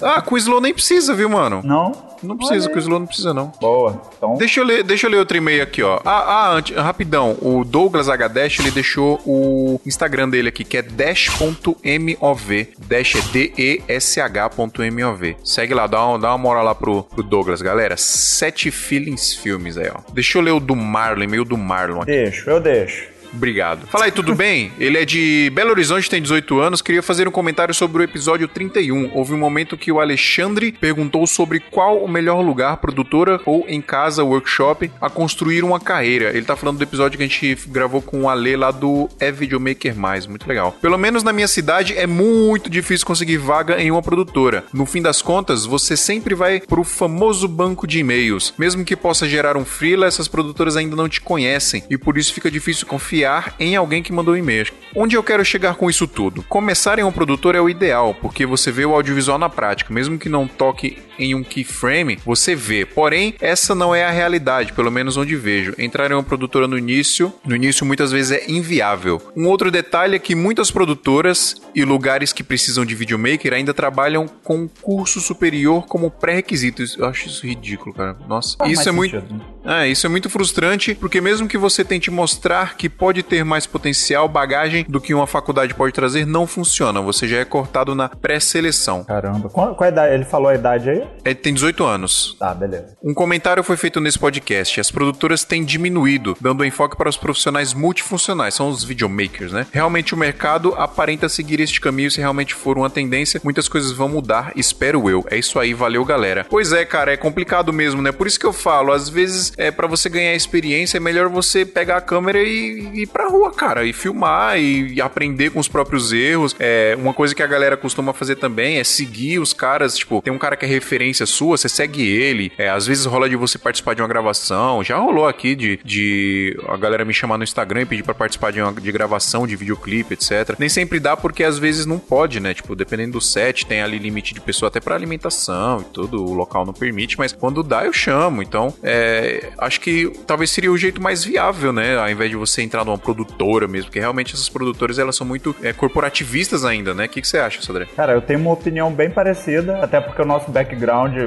Ah, 0.02 0.20
com 0.20 0.36
slow 0.36 0.60
nem 0.60 0.72
precisa, 0.74 1.14
viu, 1.14 1.28
mano? 1.28 1.60
Não? 1.64 1.92
Não 2.22 2.36
precisa, 2.36 2.66
Olha 2.66 2.72
com 2.74 2.78
slow 2.80 2.98
não 2.98 3.06
precisa, 3.06 3.32
não. 3.32 3.52
Boa. 3.60 4.02
Então, 4.16 4.34
Deixa 4.36 4.58
eu 4.60 4.64
ler, 4.64 4.82
deixa 4.82 5.06
eu 5.06 5.10
ler 5.10 5.18
outro 5.18 5.36
e-mail 5.36 5.62
aqui, 5.62 5.82
ó. 5.82 6.00
Ah, 6.04 6.24
ah 6.48 6.52
antes- 6.54 6.76
rapidão. 6.76 7.36
O 7.40 7.64
Douglas 7.64 8.08
H 8.08 8.28
ele 8.60 8.70
deixou 8.70 9.20
o 9.26 9.80
Instagram 9.86 10.28
dele 10.28 10.48
aqui, 10.48 10.64
que 10.64 10.76
é 10.76 10.82
dash.mov. 10.82 12.68
Dash 12.86 13.16
é 13.16 13.20
D-E-S-H.mov. 13.32 15.36
Segue 15.44 15.74
lá, 15.74 15.86
dá 15.86 16.04
uma, 16.06 16.18
dá 16.18 16.30
uma 16.30 16.38
moral 16.38 16.64
lá 16.64 16.74
pro, 16.74 17.04
pro 17.04 17.22
Douglas, 17.22 17.62
galera. 17.62 17.96
Sete 17.96 18.70
Feelings 18.70 19.34
Filmes 19.34 19.78
aí, 19.78 19.90
ó. 19.94 20.00
Deixa 20.12 20.38
eu 20.38 20.42
ler 20.42 20.52
o 20.52 20.60
do 20.60 20.76
Marlon, 20.76 21.24
e-mail 21.24 21.44
do 21.44 21.56
Marlon 21.56 22.02
aqui. 22.02 22.12
deixo, 22.12 22.50
eu 22.50 22.60
deixo. 22.60 23.17
Obrigado. 23.32 23.86
Fala 23.86 24.06
aí, 24.06 24.12
tudo 24.12 24.34
bem? 24.34 24.72
Ele 24.78 24.98
é 24.98 25.04
de 25.04 25.50
Belo 25.54 25.70
Horizonte, 25.70 26.08
tem 26.08 26.20
18 26.22 26.58
anos. 26.60 26.82
Queria 26.82 27.02
fazer 27.02 27.28
um 27.28 27.30
comentário 27.30 27.74
sobre 27.74 28.02
o 28.02 28.04
episódio 28.04 28.48
31. 28.48 29.10
Houve 29.14 29.34
um 29.34 29.38
momento 29.38 29.76
que 29.76 29.92
o 29.92 30.00
Alexandre 30.00 30.72
perguntou 30.72 31.26
sobre 31.26 31.60
qual 31.60 31.98
o 31.98 32.08
melhor 32.08 32.40
lugar, 32.40 32.78
produtora 32.78 33.40
ou 33.44 33.64
em 33.68 33.80
casa, 33.80 34.24
workshop, 34.24 34.90
a 35.00 35.10
construir 35.10 35.62
uma 35.62 35.78
carreira. 35.78 36.30
Ele 36.30 36.44
tá 36.44 36.56
falando 36.56 36.78
do 36.78 36.82
episódio 36.82 37.18
que 37.18 37.24
a 37.24 37.26
gente 37.26 37.58
gravou 37.68 38.00
com 38.00 38.22
o 38.22 38.28
Ale 38.28 38.56
lá 38.56 38.70
do 38.70 39.08
É 39.20 39.30
Videomaker 39.30 39.96
Mais. 39.96 40.26
Muito 40.26 40.48
legal. 40.48 40.72
Pelo 40.80 40.98
menos 40.98 41.22
na 41.22 41.32
minha 41.32 41.48
cidade 41.48 41.96
é 41.96 42.06
muito 42.06 42.70
difícil 42.70 43.06
conseguir 43.06 43.36
vaga 43.36 43.80
em 43.80 43.90
uma 43.90 44.02
produtora. 44.02 44.64
No 44.72 44.86
fim 44.86 45.02
das 45.02 45.22
contas, 45.22 45.64
você 45.64 45.96
sempre 45.96 46.34
vai 46.34 46.60
pro 46.60 46.84
famoso 46.84 47.46
banco 47.46 47.86
de 47.86 47.98
e-mails. 47.98 48.54
Mesmo 48.58 48.84
que 48.84 48.96
possa 48.96 49.28
gerar 49.28 49.56
um 49.56 49.64
freela, 49.64 50.06
essas 50.06 50.28
produtoras 50.28 50.76
ainda 50.76 50.96
não 50.96 51.08
te 51.08 51.20
conhecem 51.20 51.84
e 51.90 51.98
por 51.98 52.16
isso 52.16 52.32
fica 52.32 52.50
difícil 52.50 52.86
confiar 52.86 53.17
em 53.58 53.76
alguém 53.76 54.02
que 54.02 54.12
mandou 54.12 54.36
e-mail. 54.36 54.66
Onde 54.94 55.16
eu 55.16 55.22
quero 55.22 55.44
chegar 55.44 55.74
com 55.74 55.88
isso 55.88 56.06
tudo? 56.06 56.42
Começar 56.44 56.98
em 56.98 57.04
um 57.04 57.12
produtor 57.12 57.54
é 57.54 57.60
o 57.60 57.68
ideal, 57.68 58.14
porque 58.14 58.44
você 58.46 58.70
vê 58.72 58.84
o 58.84 58.94
audiovisual 58.94 59.38
na 59.38 59.48
prática. 59.48 59.92
Mesmo 59.92 60.18
que 60.18 60.28
não 60.28 60.46
toque 60.46 60.98
em 61.18 61.34
um 61.34 61.42
keyframe, 61.42 62.18
você 62.24 62.54
vê. 62.54 62.84
Porém, 62.84 63.34
essa 63.40 63.74
não 63.74 63.94
é 63.94 64.04
a 64.04 64.10
realidade, 64.10 64.72
pelo 64.72 64.90
menos 64.90 65.16
onde 65.16 65.36
vejo. 65.36 65.74
Entrar 65.78 66.10
em 66.10 66.14
uma 66.14 66.22
produtora 66.22 66.66
no 66.66 66.78
início, 66.78 67.32
no 67.44 67.54
início 67.56 67.84
muitas 67.84 68.12
vezes 68.12 68.32
é 68.32 68.50
inviável. 68.50 69.20
Um 69.36 69.46
outro 69.46 69.70
detalhe 69.70 70.16
é 70.16 70.18
que 70.18 70.34
muitas 70.34 70.70
produtoras 70.70 71.56
e 71.74 71.84
lugares 71.84 72.32
que 72.32 72.42
precisam 72.42 72.84
de 72.84 72.94
videomaker 72.94 73.52
ainda 73.52 73.72
trabalham 73.74 74.26
com 74.44 74.68
curso 74.80 75.20
superior 75.20 75.86
como 75.86 76.10
pré-requisito. 76.10 76.82
Eu 76.98 77.06
acho 77.06 77.28
isso 77.28 77.46
ridículo, 77.46 77.94
cara. 77.94 78.16
Nossa, 78.28 78.56
Faz 78.58 78.72
isso 78.72 78.88
é 78.88 78.92
muito 78.92 79.20
sentido. 79.20 79.44
é, 79.64 79.88
isso 79.88 80.06
é 80.06 80.08
muito 80.08 80.28
frustrante, 80.30 80.94
porque 80.94 81.20
mesmo 81.20 81.48
que 81.48 81.58
você 81.58 81.84
tente 81.84 82.10
mostrar 82.10 82.76
que 82.76 82.88
pode 82.88 83.22
ter 83.22 83.44
mais 83.44 83.66
potencial, 83.66 84.28
bagagem 84.28 84.84
do 84.88 85.00
que 85.00 85.14
uma 85.14 85.26
faculdade 85.26 85.74
pode 85.74 85.92
trazer, 85.92 86.26
não 86.26 86.46
funciona. 86.46 87.00
Você 87.00 87.26
já 87.26 87.38
é 87.38 87.44
cortado 87.44 87.94
na 87.94 88.08
pré-seleção. 88.08 89.04
Caramba. 89.04 89.48
Qual, 89.48 89.74
qual 89.74 89.86
a 89.88 89.92
idade? 89.92 90.14
Ele 90.14 90.24
falou 90.24 90.48
a 90.48 90.54
idade 90.54 90.90
aí? 90.90 91.07
Ele 91.24 91.34
tem 91.34 91.52
18 91.52 91.84
anos. 91.84 92.36
Tá, 92.38 92.54
beleza. 92.54 92.96
Um 93.02 93.14
comentário 93.14 93.62
foi 93.62 93.76
feito 93.76 94.00
nesse 94.00 94.18
podcast. 94.18 94.80
As 94.80 94.90
produtoras 94.90 95.44
têm 95.44 95.64
diminuído, 95.64 96.36
dando 96.40 96.64
enfoque 96.64 96.96
para 96.96 97.08
os 97.08 97.16
profissionais 97.16 97.74
multifuncionais, 97.74 98.54
são 98.54 98.68
os 98.68 98.84
videomakers, 98.84 99.52
né? 99.52 99.66
Realmente 99.72 100.14
o 100.14 100.16
mercado 100.16 100.74
aparenta 100.74 101.28
seguir 101.28 101.60
este 101.60 101.80
caminho 101.80 102.10
se 102.10 102.20
realmente 102.20 102.54
for 102.54 102.78
uma 102.78 102.90
tendência. 102.90 103.40
Muitas 103.42 103.68
coisas 103.68 103.92
vão 103.92 104.08
mudar, 104.08 104.52
espero 104.56 105.08
eu. 105.08 105.24
É 105.30 105.36
isso 105.36 105.58
aí, 105.58 105.74
valeu, 105.74 106.04
galera. 106.04 106.46
Pois 106.48 106.72
é, 106.72 106.84
cara, 106.84 107.12
é 107.12 107.16
complicado 107.16 107.72
mesmo, 107.72 108.00
né? 108.00 108.12
Por 108.12 108.26
isso 108.26 108.38
que 108.38 108.46
eu 108.46 108.52
falo, 108.52 108.92
às 108.92 109.08
vezes, 109.08 109.52
é 109.56 109.70
para 109.70 109.86
você 109.86 110.08
ganhar 110.08 110.34
experiência, 110.34 110.96
é 110.96 111.00
melhor 111.00 111.28
você 111.28 111.64
pegar 111.64 111.98
a 111.98 112.00
câmera 112.00 112.38
e 112.42 113.02
ir 113.02 113.06
pra 113.06 113.28
rua, 113.28 113.52
cara, 113.52 113.84
e 113.84 113.92
filmar 113.92 114.58
e, 114.58 114.94
e 114.94 115.00
aprender 115.00 115.50
com 115.50 115.60
os 115.60 115.68
próprios 115.68 116.12
erros. 116.12 116.54
É, 116.58 116.96
uma 116.98 117.14
coisa 117.14 117.34
que 117.34 117.42
a 117.42 117.46
galera 117.46 117.76
costuma 117.76 118.12
fazer 118.12 118.36
também 118.36 118.78
é 118.78 118.84
seguir 118.84 119.38
os 119.38 119.52
caras, 119.52 119.96
tipo, 119.96 120.22
tem 120.22 120.32
um 120.32 120.38
cara 120.38 120.56
que 120.56 120.64
é 120.64 120.68
referência 120.68 120.97
sua, 121.26 121.56
você 121.56 121.68
segue 121.68 122.06
ele. 122.06 122.52
É, 122.58 122.68
às 122.68 122.86
vezes 122.86 123.04
rola 123.04 123.28
de 123.28 123.36
você 123.36 123.58
participar 123.58 123.94
de 123.94 124.02
uma 124.02 124.08
gravação. 124.08 124.82
Já 124.82 124.96
rolou 124.98 125.26
aqui 125.26 125.54
de, 125.54 125.80
de 125.84 126.58
a 126.68 126.76
galera 126.76 127.04
me 127.04 127.14
chamar 127.14 127.38
no 127.38 127.44
Instagram 127.44 127.82
e 127.82 127.86
pedir 127.86 128.02
pra 128.02 128.14
participar 128.14 128.52
de 128.52 128.60
uma 128.60 128.72
de 128.72 128.92
gravação, 128.92 129.46
de 129.46 129.56
videoclipe, 129.56 130.14
etc. 130.14 130.56
Nem 130.58 130.68
sempre 130.68 131.00
dá 131.00 131.16
porque 131.16 131.44
às 131.44 131.58
vezes 131.58 131.86
não 131.86 131.98
pode, 131.98 132.40
né? 132.40 132.54
Tipo, 132.54 132.74
dependendo 132.74 133.12
do 133.12 133.20
set, 133.20 133.66
tem 133.66 133.82
ali 133.82 133.98
limite 133.98 134.34
de 134.34 134.40
pessoa 134.40 134.68
até 134.68 134.80
pra 134.80 134.94
alimentação 134.94 135.80
e 135.80 135.84
tudo, 135.84 136.24
o 136.24 136.32
local 136.32 136.64
não 136.64 136.72
permite, 136.72 137.18
mas 137.18 137.32
quando 137.32 137.62
dá 137.62 137.84
eu 137.84 137.92
chamo. 137.92 138.42
Então, 138.42 138.72
é, 138.82 139.50
acho 139.58 139.80
que 139.80 140.10
talvez 140.26 140.50
seria 140.50 140.70
o 140.70 140.76
jeito 140.76 141.02
mais 141.02 141.24
viável, 141.24 141.72
né? 141.72 141.98
Ao 141.98 142.08
invés 142.08 142.30
de 142.30 142.36
você 142.36 142.62
entrar 142.62 142.84
numa 142.84 142.98
produtora 142.98 143.66
mesmo, 143.66 143.86
porque 143.86 144.00
realmente 144.00 144.34
essas 144.34 144.48
produtoras 144.48 144.98
elas 144.98 145.16
são 145.16 145.26
muito 145.26 145.54
é, 145.62 145.72
corporativistas 145.72 146.64
ainda, 146.64 146.94
né? 146.94 147.06
O 147.06 147.08
que, 147.08 147.20
que 147.20 147.28
você 147.28 147.38
acha, 147.38 147.60
Sodré? 147.62 147.86
Cara, 147.96 148.12
eu 148.12 148.20
tenho 148.20 148.40
uma 148.40 148.52
opinião 148.52 148.92
bem 148.92 149.10
parecida, 149.10 149.78
até 149.82 150.00
porque 150.00 150.20
o 150.22 150.24
nosso 150.24 150.50
background, 150.50 150.78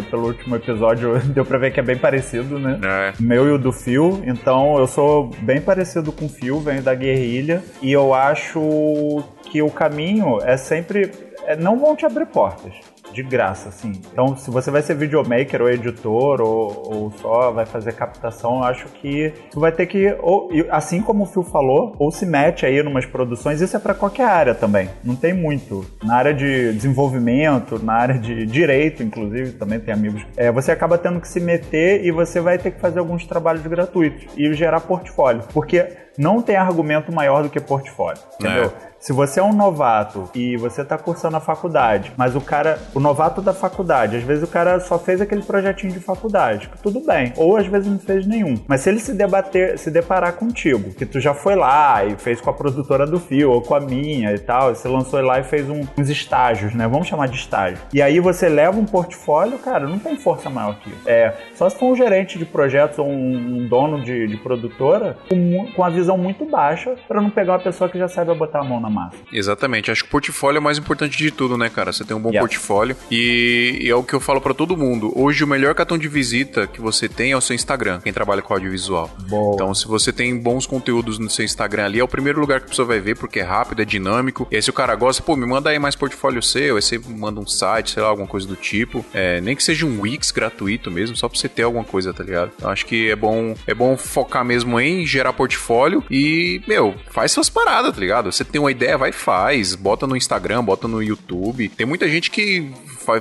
pelo 0.10 0.28
último 0.28 0.56
episódio, 0.56 1.20
deu 1.34 1.46
pra 1.46 1.58
ver 1.58 1.72
que 1.72 1.80
é 1.80 1.84
bem 1.84 1.98
parecido, 1.98 2.58
né? 2.58 2.80
É. 2.84 3.14
Meu 3.20 3.48
e 3.48 3.52
o 3.52 3.58
do 3.58 3.72
Phil. 3.72 4.22
Então 4.26 4.78
eu 4.78 4.88
sou 4.88 5.30
bem 5.42 5.62
parecido 5.62 6.12
com 6.12 6.26
o 6.26 6.30
Phil, 6.30 6.60
venho 6.60 6.82
da 6.82 6.96
guerrilha. 6.96 7.64
E 7.82 7.92
eu 7.92 8.14
acho 8.14 9.24
que 9.44 9.62
o 9.62 9.70
caminho 9.70 10.40
é 10.42 10.58
sempre. 10.58 11.12
É, 11.46 11.56
não 11.56 11.78
vão 11.78 11.96
te 11.96 12.06
abrir 12.06 12.26
portas. 12.28 12.74
De 13.12 13.24
graça, 13.24 13.68
assim. 13.68 13.92
Então, 14.12 14.38
se 14.38 14.50
você 14.50 14.72
vai 14.72 14.82
ser 14.82 14.96
videomaker 14.96 15.62
ou 15.62 15.70
editor 15.70 16.40
ou, 16.40 16.94
ou 16.94 17.12
só 17.18 17.52
vai 17.52 17.66
fazer 17.66 17.94
captação, 17.94 18.60
eu 18.60 18.64
acho 18.64 18.86
que 18.88 19.34
tu 19.52 19.60
vai 19.60 19.72
ter 19.72 19.86
que, 19.86 20.16
ou, 20.22 20.50
assim 20.70 21.02
como 21.02 21.24
o 21.24 21.26
Phil 21.26 21.44
falou, 21.44 21.94
ou 22.00 22.10
se 22.10 22.26
mete 22.26 22.66
aí 22.66 22.82
numas 22.82 23.06
produções, 23.06 23.60
isso 23.60 23.76
é 23.76 23.80
pra 23.80 23.94
qualquer 23.94 24.28
área 24.28 24.56
também. 24.56 24.90
Não 25.04 25.16
tem 25.16 25.34
muito. 25.34 25.86
Na 26.02 26.16
área 26.16 26.34
de 26.34 26.72
desenvolvimento, 26.72 27.84
na 27.84 27.94
área 27.94 28.18
de 28.18 28.46
direito, 28.46 29.04
inclusive, 29.04 29.54
também 29.54 29.80
tem 29.80 29.94
amigos. 29.94 30.26
É, 30.38 30.50
você 30.50 30.72
acaba 30.72 30.98
tendo 30.98 31.20
que 31.20 31.28
se 31.28 31.42
meter 31.42 32.06
e 32.06 32.12
você 32.12 32.40
vai 32.40 32.58
ter 32.58 32.72
que 32.72 32.80
fazer 32.80 33.00
alguns 33.00 33.26
trabalhos 33.26 33.62
gratuitos 33.64 34.26
e 34.38 34.54
gerar 34.54 34.80
portfólio. 34.80 35.44
Porque 35.54 35.86
não 36.18 36.42
tem 36.42 36.56
argumento 36.56 37.12
maior 37.12 37.44
do 37.44 37.50
que 37.50 37.60
portfólio, 37.60 38.22
entendeu? 38.40 38.72
Se 39.02 39.12
você 39.14 39.40
é 39.40 39.44
um 39.44 39.52
novato 39.52 40.30
e 40.36 40.56
você 40.58 40.86
tá 40.86 40.96
cursando 40.96 41.36
a 41.36 41.40
faculdade, 41.40 42.14
mas 42.16 42.36
o 42.36 42.40
cara, 42.40 42.78
o 42.94 43.00
novato 43.00 43.42
da 43.42 43.52
faculdade, 43.52 44.16
às 44.18 44.22
vezes 44.22 44.44
o 44.44 44.48
cara 44.48 44.80
só 44.80 45.00
fez 45.00 45.20
aquele 45.20 45.42
projetinho 45.42 45.92
de 45.92 46.00
faculdade, 46.00 46.70
tudo 46.84 47.00
bem, 47.00 47.34
ou 47.36 47.58
às 47.58 47.66
vezes 47.66 47.88
não 47.92 47.98
fez 47.98 48.28
nenhum. 48.28 48.54
Mas 48.68 48.82
se 48.82 48.90
ele 48.90 49.00
se 49.00 49.12
debater, 49.16 49.76
se 49.80 49.90
deparar 49.90 50.34
contigo, 50.34 50.94
que 50.94 51.04
tu 51.04 51.20
já 51.20 51.34
foi 51.34 51.56
lá 51.56 52.06
e 52.06 52.16
fez 52.16 52.40
com 52.40 52.52
a 52.52 52.54
produtora 52.54 53.08
do 53.08 53.20
Fio 53.20 53.50
ou 53.52 53.60
com 53.64 53.74
a 53.74 53.80
minha 53.80 54.34
e 54.36 54.38
tal, 54.38 54.72
e 54.72 54.76
você 54.76 54.88
lançou 54.88 55.20
lá 55.20 55.40
e 55.40 55.44
fez 55.44 55.68
um- 55.68 55.82
uns 55.98 56.08
estágios, 56.08 56.76
né? 56.76 56.88
Vamos 56.88 57.08
chamar 57.08 57.28
de 57.28 57.38
estágio. 57.38 57.80
E 57.92 58.04
aí 58.04 58.20
você 58.20 58.48
leva 58.50 58.80
um 58.80 58.86
portfólio, 58.86 59.58
cara, 59.58 59.88
não 59.88 59.98
tem 59.98 60.16
força 60.16 60.48
maior 60.48 60.76
que 60.76 60.92
isso. 60.92 61.10
É, 61.10 61.34
só 61.56 61.68
se 61.68 61.76
for 61.76 61.88
um 61.88 61.96
gerente 61.96 62.38
de 62.38 62.46
projetos 62.46 63.00
ou 63.00 63.08
um, 63.08 63.64
um 63.64 63.68
dono 63.68 64.04
de, 64.04 64.28
de 64.28 64.38
produtora 64.38 65.18
com, 65.28 65.66
com 65.76 65.84
a 65.84 65.90
visão 65.90 66.20
muito 66.20 66.46
baixa 66.46 66.94
pra 67.08 67.20
não 67.20 67.32
pegar 67.32 67.54
uma 67.54 67.60
pessoa 67.60 67.90
que 67.90 67.98
já 67.98 68.08
saiba 68.08 68.36
botar 68.36 68.60
a 68.60 68.64
mão 68.64 68.80
na 68.80 68.91
massa. 68.92 69.16
Exatamente, 69.32 69.92
acho 69.92 70.04
que 70.04 70.08
o 70.08 70.12
portfólio 70.12 70.58
é 70.58 70.60
o 70.60 70.64
mais 70.64 70.78
importante 70.78 71.18
de 71.18 71.32
tudo, 71.32 71.58
né, 71.58 71.70
cara? 71.70 71.92
Você 71.92 72.04
tem 72.04 72.16
um 72.16 72.20
bom 72.20 72.32
Yeah. 72.32 72.48
portfólio 72.48 72.96
e, 73.10 73.80
e 73.82 73.90
é 73.90 73.96
o 73.96 74.04
que 74.04 74.14
eu 74.14 74.20
falo 74.22 74.40
pra 74.40 74.54
todo 74.54 74.78
mundo. 74.78 75.12
Hoje 75.16 75.44
o 75.44 75.48
melhor 75.48 75.76
cartão 75.76 75.98
de 75.98 76.08
visita 76.08 76.66
que 76.66 76.80
você 76.80 77.10
tem 77.10 77.34
é 77.34 77.38
o 77.38 77.42
seu 77.42 77.54
Instagram, 77.54 78.00
quem 78.00 78.14
trabalha 78.14 78.42
com 78.42 78.54
audiovisual. 78.54 79.14
Boa. 79.28 79.54
Então, 79.54 79.74
se 79.76 79.86
você 79.86 80.14
tem 80.14 80.38
bons 80.38 80.66
conteúdos 80.66 81.20
no 81.20 81.30
seu 81.30 81.44
Instagram 81.44 81.86
ali, 81.86 82.00
é 82.00 82.04
o 82.04 82.08
primeiro 82.08 82.40
lugar 82.40 82.62
que 82.62 82.68
a 82.68 82.70
pessoa 82.70 82.88
vai 82.88 83.00
ver, 83.02 83.18
porque 83.18 83.40
é 83.42 83.44
rápido, 83.44 83.82
é 83.82 83.86
dinâmico. 83.86 84.48
E 84.50 84.56
aí, 84.56 84.62
se 84.62 84.70
o 84.70 84.74
cara 84.74 84.96
gosta, 84.96 85.22
pô, 85.22 85.36
me 85.36 85.46
manda 85.46 85.70
aí 85.70 85.78
mais 85.78 85.96
portfólio 85.96 86.42
seu, 86.42 86.78
aí 86.78 86.82
você 86.82 86.98
manda 86.98 87.40
um 87.40 87.46
site, 87.46 87.92
sei 87.92 88.02
lá, 88.02 88.10
alguma 88.10 88.28
coisa 88.28 88.48
do 88.48 88.56
tipo. 88.56 89.06
É, 89.14 89.42
nem 89.42 89.56
que 89.56 89.64
seja 89.64 89.86
um 89.86 90.02
Wix 90.02 90.32
gratuito 90.32 90.90
mesmo, 90.90 91.16
só 91.18 91.28
pra 91.28 91.38
você 91.38 91.50
ter 91.50 91.64
alguma 91.64 91.84
coisa, 91.84 92.14
tá 92.14 92.24
ligado? 92.24 92.52
Então, 92.56 92.70
acho 92.70 92.86
que 92.86 93.10
é 93.10 93.16
bom, 93.16 93.56
é 93.68 93.74
bom 93.74 93.98
focar 93.98 94.46
mesmo 94.46 94.80
em 94.80 95.06
gerar 95.06 95.34
portfólio 95.34 96.04
e, 96.10 96.62
meu, 96.68 96.96
faz 97.12 97.32
suas 97.34 97.50
paradas, 97.50 97.94
tá 97.94 98.00
ligado? 98.00 98.32
Você 98.32 98.46
tem 98.46 98.60
uma 98.62 98.72
ideia, 98.72 98.81
vai 98.98 99.10
e 99.10 99.14
faz. 99.14 99.76
Bota 99.76 100.08
no 100.08 100.16
Instagram, 100.16 100.64
bota 100.64 100.88
no 100.88 101.02
YouTube. 101.02 101.70
Tem 101.70 101.86
muita 101.86 102.10
gente 102.10 102.30
que 102.32 102.72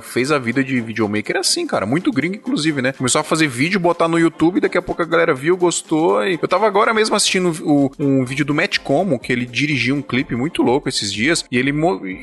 fez 0.01 0.31
a 0.31 0.39
vida 0.39 0.63
de 0.63 0.79
videomaker 0.81 1.37
assim, 1.37 1.65
cara. 1.67 1.85
Muito 1.85 2.11
gringo, 2.11 2.35
inclusive, 2.35 2.81
né? 2.81 2.93
Começou 2.93 3.21
a 3.21 3.23
fazer 3.23 3.47
vídeo, 3.47 3.79
botar 3.79 4.07
no 4.07 4.19
YouTube, 4.19 4.59
daqui 4.59 4.77
a 4.77 4.81
pouco 4.81 5.01
a 5.01 5.05
galera 5.05 5.33
viu, 5.33 5.55
gostou. 5.57 6.23
E 6.25 6.37
eu 6.41 6.47
tava 6.47 6.67
agora 6.67 6.93
mesmo 6.93 7.15
assistindo 7.15 7.49
o- 7.63 7.91
um 7.99 8.23
vídeo 8.25 8.45
do 8.45 8.53
Matt 8.53 8.79
Como, 8.79 9.19
que 9.19 9.31
ele 9.31 9.45
dirigiu 9.45 9.95
um 9.95 10.01
clipe 10.01 10.35
muito 10.35 10.61
louco 10.61 10.87
esses 10.89 11.11
dias. 11.11 11.43
E 11.51 11.57
ele, 11.57 11.71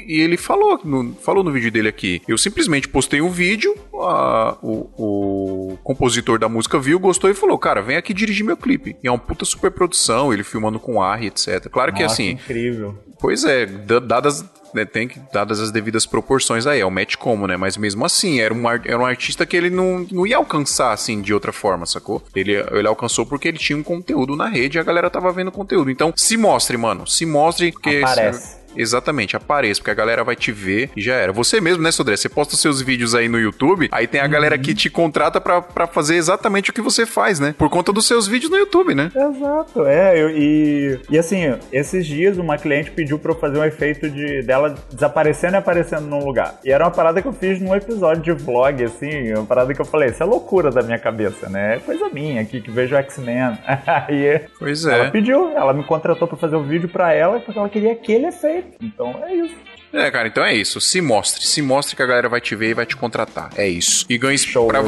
e 0.07 0.21
ele 0.21 0.37
falou, 0.37 0.81
no, 0.85 1.15
falou 1.15 1.43
no 1.45 1.51
vídeo 1.53 1.71
dele 1.71 1.89
aqui. 1.89 2.23
Eu 2.29 2.39
simplesmente 2.39 2.89
postei 2.89 3.21
um 3.21 3.31
vídeo, 3.31 3.75
a- 3.95 4.57
o, 4.63 5.73
o 5.73 5.79
compositor 5.83 6.39
da 6.39 6.49
música 6.49 6.79
viu, 6.79 6.99
gostou 6.99 7.31
e 7.31 7.35
falou: 7.35 7.59
Cara, 7.59 7.81
vem 7.83 7.97
aqui 7.97 8.13
dirigir 8.15 8.45
meu 8.45 8.57
clipe. 8.57 8.97
E 9.03 9.09
é 9.09 9.11
uma 9.11 9.19
puta 9.19 9.45
super 9.45 9.71
produção, 9.71 10.33
ele 10.33 10.43
filmando 10.45 10.79
com 10.79 11.01
ar 11.03 11.23
e 11.23 11.27
etc. 11.27 11.69
Claro 11.71 11.93
que 11.93 12.03
Nossa, 12.03 12.15
assim. 12.15 12.31
incrível. 12.33 12.97
Pois 13.21 13.45
é, 13.45 13.67
da- 13.67 13.99
dadas, 13.99 14.45
né, 14.75 14.85
tem 14.85 15.09
que, 15.09 15.21
dadas 15.33 15.61
as 15.61 15.71
devidas 15.71 16.07
proporções 16.07 16.67
aí, 16.67 16.81
é 16.81 16.87
o 16.87 16.91
Matt 16.91 17.17
Como, 17.17 17.47
né? 17.47 17.57
Mas 17.57 17.77
mesmo 17.77 18.05
assim, 18.05 18.41
era 18.41 18.53
um, 18.53 18.69
era 18.69 18.99
um 18.99 19.07
artista 19.07 19.47
que 19.47 19.57
ele 19.57 19.71
não, 19.71 20.07
não 20.11 20.27
ia 20.27 20.37
alcançar, 20.37 20.93
assim, 20.93 21.21
de 21.21 21.33
outra 21.33 21.53
forma, 21.53 21.87
sacou? 21.87 22.23
Ele, 22.35 22.53
ele 22.55 22.89
alcançou 22.89 23.25
porque 23.27 23.49
ele 23.49 23.59
tinha 23.59 23.79
um 23.79 23.83
conteúdo 23.83 24.37
na 24.37 24.49
rede 24.49 24.79
e 24.79 24.81
a 24.81 24.85
galera 24.85 25.11
tava 25.11 25.33
vendo 25.33 25.53
conteúdo. 25.53 25.91
Então, 25.91 26.13
se 26.17 26.37
mostre, 26.37 26.77
mano. 26.77 27.07
Se 27.07 27.25
mostre, 27.25 27.73
porque... 27.73 28.01
Aparece. 28.03 28.58
Exatamente, 28.79 29.37
apareça, 29.37 29.81
porque 29.81 29.91
a 29.91 29.95
galera 29.95 30.23
vai 30.25 30.37
te 30.37 30.53
ver 30.53 30.91
e 30.97 31.03
já 31.03 31.15
era. 31.15 31.33
Você 31.33 31.61
mesmo, 31.61 31.83
né, 31.83 31.91
Sodré? 31.91 32.17
Você 32.17 32.29
posta 32.29 32.55
os 32.55 32.61
seus 32.61 32.81
vídeos 32.81 33.15
aí 33.15 33.29
no 33.29 33.39
YouTube, 33.39 33.89
aí 33.93 34.07
tem 34.07 34.21
a 34.21 34.27
galera 34.27 34.57
que 34.59 34.75
te 34.75 34.89
contrata 34.89 35.41
pra, 35.41 35.61
pra 35.61 35.87
fazer 35.87 36.17
exatamente 36.17 36.71
o 36.71 36.73
que 36.73 36.81
você 36.81 37.05
faz, 37.05 37.41
né? 37.41 37.55
Por 37.59 37.69
conta 37.69 37.93
dos 37.93 38.07
seus 38.07 38.27
vídeos 38.27 38.51
no 38.51 38.57
YouTube, 38.57 38.95
né? 38.95 39.11
Exato, 39.15 39.85
é, 39.87 40.23
eu- 40.23 40.31
e, 40.31 41.01
e 41.11 41.19
assim, 41.19 41.55
esses 41.73 42.07
dias 42.07 42.39
uma 42.39 42.57
cliente 42.57 42.91
pediu 42.91 43.19
pra 43.19 43.33
eu 43.33 43.39
fazer 43.39 43.59
um 43.59 43.65
efeito 43.65 44.09
de 44.09 44.43
dela 44.43 44.75
desaparecendo 44.93 45.55
e 45.55 45.57
aparecendo 45.57 46.07
num 46.07 46.25
lugar. 46.25 46.59
E 46.65 46.71
era 46.71 46.85
uma 46.85 46.91
parada 46.91 47.21
que 47.21 47.29
eu 47.29 47.33
fiz 47.33 47.61
num 47.61 47.75
episódio 47.75 48.23
de 48.23 48.33
vlog, 48.45 48.83
assim, 48.85 49.33
uma 49.35 49.45
parada 49.45 49.75
que 49.75 49.81
eu 49.81 49.85
falei, 49.85 50.11
isso 50.11 50.23
é 50.23 50.27
loucura 50.27 50.71
da 50.71 50.83
minha 50.83 50.99
cabeça, 50.99 51.49
né? 51.49 51.77
É 51.77 51.79
coisa 51.79 52.09
minha 52.11 52.41
aqui 52.41 52.61
que 52.61 52.71
vejo 52.71 52.95
X-Men. 52.97 53.59
Aí 53.87 54.41
Pois 54.59 54.85
ela 54.85 55.07
é. 55.07 55.11
pediu, 55.11 55.51
ela 55.51 55.73
me 55.73 55.85
contratou 55.85 56.27
pra 56.29 56.37
fazer 56.37 56.57
o 56.57 56.63
vídeo 56.65 56.89
pra 56.89 57.13
ela 57.13 57.41
porque 57.41 57.59
ela 57.59 57.69
queria 57.69 57.93
aquele 57.93 58.27
efeito. 58.27 58.68
Então 58.81 59.23
é 59.25 59.35
isso. 59.35 59.55
É, 59.93 60.11
cara, 60.11 60.29
então 60.29 60.45
é 60.45 60.55
isso. 60.55 60.81
Se 60.81 61.01
mostre. 61.01 61.47
Se 61.47 61.63
mostre 61.63 61.97
que 61.97 62.03
a 62.03 62.07
galera 62.07 62.29
vai 62.29 62.41
te 62.41 62.55
ver 62.55 62.71
e 62.71 62.75
vai 62.75 62.85
te 62.87 62.97
contratar. 62.97 63.51
É 63.57 63.67
isso. 63.67 64.05
E 64.09 64.19
Show, 64.39 64.69
pra, 64.69 64.83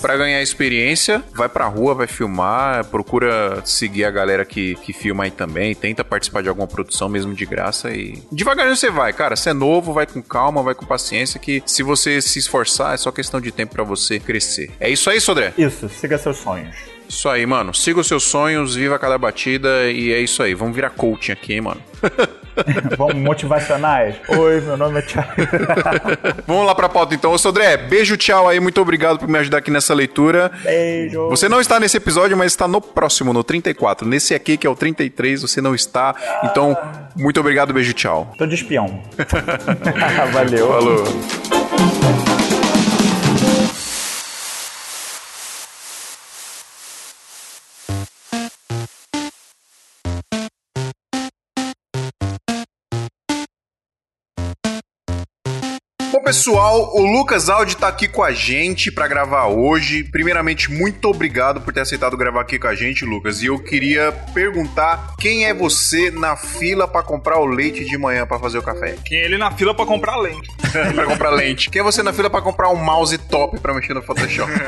pra 0.00 0.16
ganhar 0.16 0.42
experiência, 0.42 1.22
vai 1.34 1.48
pra 1.48 1.66
rua, 1.66 1.94
vai 1.94 2.06
filmar, 2.06 2.86
procura 2.86 3.60
seguir 3.64 4.04
a 4.04 4.10
galera 4.10 4.44
que, 4.44 4.74
que 4.76 4.92
filma 4.92 5.24
aí 5.24 5.30
também, 5.30 5.74
tenta 5.74 6.02
participar 6.02 6.42
de 6.42 6.48
alguma 6.48 6.66
produção 6.66 7.08
mesmo 7.08 7.34
de 7.34 7.44
graça 7.44 7.90
e 7.90 8.22
devagarinho 8.32 8.76
você 8.76 8.90
vai, 8.90 9.12
cara. 9.12 9.36
Você 9.36 9.50
é 9.50 9.52
novo, 9.52 9.92
vai 9.92 10.06
com 10.06 10.22
calma, 10.22 10.62
vai 10.62 10.74
com 10.74 10.86
paciência 10.86 11.38
que 11.38 11.62
se 11.66 11.82
você 11.82 12.20
se 12.22 12.38
esforçar 12.38 12.94
é 12.94 12.96
só 12.96 13.12
questão 13.12 13.40
de 13.40 13.52
tempo 13.52 13.74
pra 13.74 13.84
você 13.84 14.18
crescer. 14.18 14.70
É 14.80 14.88
isso 14.88 15.10
aí, 15.10 15.20
Sodré? 15.20 15.52
Isso, 15.58 15.88
siga 15.88 16.16
seus 16.16 16.38
sonhos. 16.38 16.97
Isso 17.08 17.28
aí, 17.28 17.46
mano. 17.46 17.72
Siga 17.72 18.00
os 18.00 18.06
seus 18.06 18.24
sonhos, 18.24 18.74
viva 18.74 18.98
cada 18.98 19.16
batida 19.16 19.90
e 19.90 20.12
é 20.12 20.20
isso 20.20 20.42
aí. 20.42 20.54
Vamos 20.54 20.74
virar 20.74 20.90
coaching 20.90 21.32
aqui, 21.32 21.54
hein, 21.54 21.62
mano. 21.62 21.80
Vamos 22.96 23.16
motivacionais? 23.16 24.16
Oi, 24.28 24.60
meu 24.60 24.76
nome 24.76 24.98
é 24.98 25.02
Thiago. 25.02 25.32
Vamos 26.46 26.66
lá 26.66 26.74
pra 26.74 26.88
pauta 26.88 27.14
então. 27.14 27.32
Ô, 27.32 27.38
Sodré, 27.38 27.76
beijo, 27.76 28.16
tchau 28.16 28.48
aí. 28.48 28.60
Muito 28.60 28.80
obrigado 28.80 29.18
por 29.18 29.28
me 29.28 29.38
ajudar 29.38 29.58
aqui 29.58 29.70
nessa 29.70 29.94
leitura. 29.94 30.50
Beijo. 30.62 31.28
Você 31.28 31.48
não 31.48 31.60
está 31.60 31.78
nesse 31.80 31.96
episódio, 31.96 32.36
mas 32.36 32.52
está 32.52 32.66
no 32.68 32.80
próximo, 32.80 33.32
no 33.32 33.44
34. 33.44 34.06
Nesse 34.06 34.34
aqui, 34.34 34.56
que 34.56 34.66
é 34.66 34.70
o 34.70 34.74
33, 34.74 35.42
você 35.42 35.60
não 35.60 35.74
está. 35.74 36.14
Então, 36.44 36.76
muito 37.16 37.38
obrigado, 37.40 37.72
beijo, 37.72 37.92
tchau. 37.92 38.32
Tô 38.36 38.46
de 38.46 38.54
espião. 38.54 39.02
Valeu. 40.32 40.68
Falou. 40.68 41.57
Pessoal, 56.28 56.94
o 56.94 57.06
Lucas 57.06 57.48
Aldi 57.48 57.74
tá 57.74 57.88
aqui 57.88 58.06
com 58.06 58.22
a 58.22 58.32
gente 58.32 58.92
pra 58.92 59.08
gravar 59.08 59.46
hoje. 59.46 60.04
Primeiramente, 60.04 60.70
muito 60.70 61.08
obrigado 61.08 61.58
por 61.62 61.72
ter 61.72 61.80
aceitado 61.80 62.18
gravar 62.18 62.42
aqui 62.42 62.58
com 62.58 62.66
a 62.66 62.74
gente, 62.74 63.02
Lucas. 63.02 63.40
E 63.40 63.46
eu 63.46 63.58
queria 63.58 64.12
perguntar 64.34 65.14
quem 65.18 65.46
é 65.46 65.54
você 65.54 66.10
na 66.10 66.36
fila 66.36 66.86
pra 66.86 67.02
comprar 67.02 67.38
o 67.38 67.46
leite 67.46 67.82
de 67.82 67.96
manhã 67.96 68.26
pra 68.26 68.38
fazer 68.38 68.58
o 68.58 68.62
café? 68.62 68.94
Quem 69.06 69.20
é 69.20 69.24
ele 69.24 69.38
na 69.38 69.50
fila 69.52 69.72
pra 69.72 69.86
comprar 69.86 70.16
lente. 70.16 70.50
pra 70.94 71.04
comprar 71.06 71.30
lente. 71.30 71.70
Quem 71.70 71.80
é 71.80 71.82
você 71.84 72.02
na 72.02 72.12
fila 72.12 72.28
pra 72.30 72.40
comprar 72.40 72.70
um 72.70 72.76
mouse 72.76 73.16
top 73.18 73.58
pra 73.60 73.74
mexer 73.74 73.94
no 73.94 74.02
Photoshop? 74.02 74.50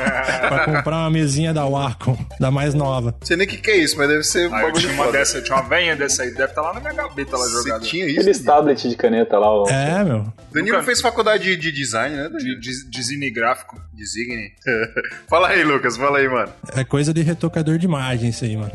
Pra 0.51 0.65
comprar 0.65 0.97
uma 0.97 1.09
mesinha 1.09 1.53
da 1.53 1.65
Wacom, 1.65 2.17
da 2.39 2.51
mais 2.51 2.73
nova. 2.73 3.11
Não 3.19 3.27
sei 3.27 3.37
nem 3.37 3.47
o 3.47 3.49
que, 3.49 3.57
que 3.57 3.71
é 3.71 3.77
isso, 3.77 3.97
mas 3.97 4.07
deve 4.07 4.23
ser 4.23 4.49
um 4.49 4.55
Ah, 4.55 4.63
eu 4.63 4.73
tinha 4.73 4.91
uma 4.93 5.05
foda. 5.05 5.17
dessa, 5.17 5.37
eu 5.37 5.43
tinha 5.43 5.55
uma 5.57 5.67
venha 5.67 5.95
dessa 5.95 6.23
aí, 6.23 6.31
deve 6.31 6.45
estar 6.45 6.61
lá 6.61 6.73
na 6.73 6.79
minha 6.79 6.93
gaveta 6.93 7.37
lá 7.37 7.45
Você 7.45 7.51
jogada. 7.63 7.79
tinha 7.85 8.05
isso? 8.05 8.19
Aqueles 8.19 8.39
tablet 8.39 8.89
de 8.89 8.95
caneta 8.95 9.37
lá, 9.39 9.47
ó. 9.49 9.67
É, 9.69 10.03
meu. 10.03 10.25
Danilo 10.51 10.83
fez 10.83 10.99
faculdade 10.99 11.43
de, 11.43 11.57
de 11.57 11.71
design, 11.71 12.15
né? 12.15 12.29
De, 12.29 12.59
de, 12.59 12.89
design 12.89 13.29
gráfico. 13.31 13.79
Designe. 13.93 14.51
fala 15.29 15.49
aí, 15.49 15.63
Lucas, 15.63 15.95
fala 15.95 16.17
aí, 16.17 16.27
mano. 16.27 16.51
É 16.75 16.83
coisa 16.83 17.13
de 17.13 17.21
retocador 17.21 17.77
de 17.77 17.85
imagem 17.85 18.29
isso 18.29 18.43
aí, 18.43 18.57
mano. 18.57 18.71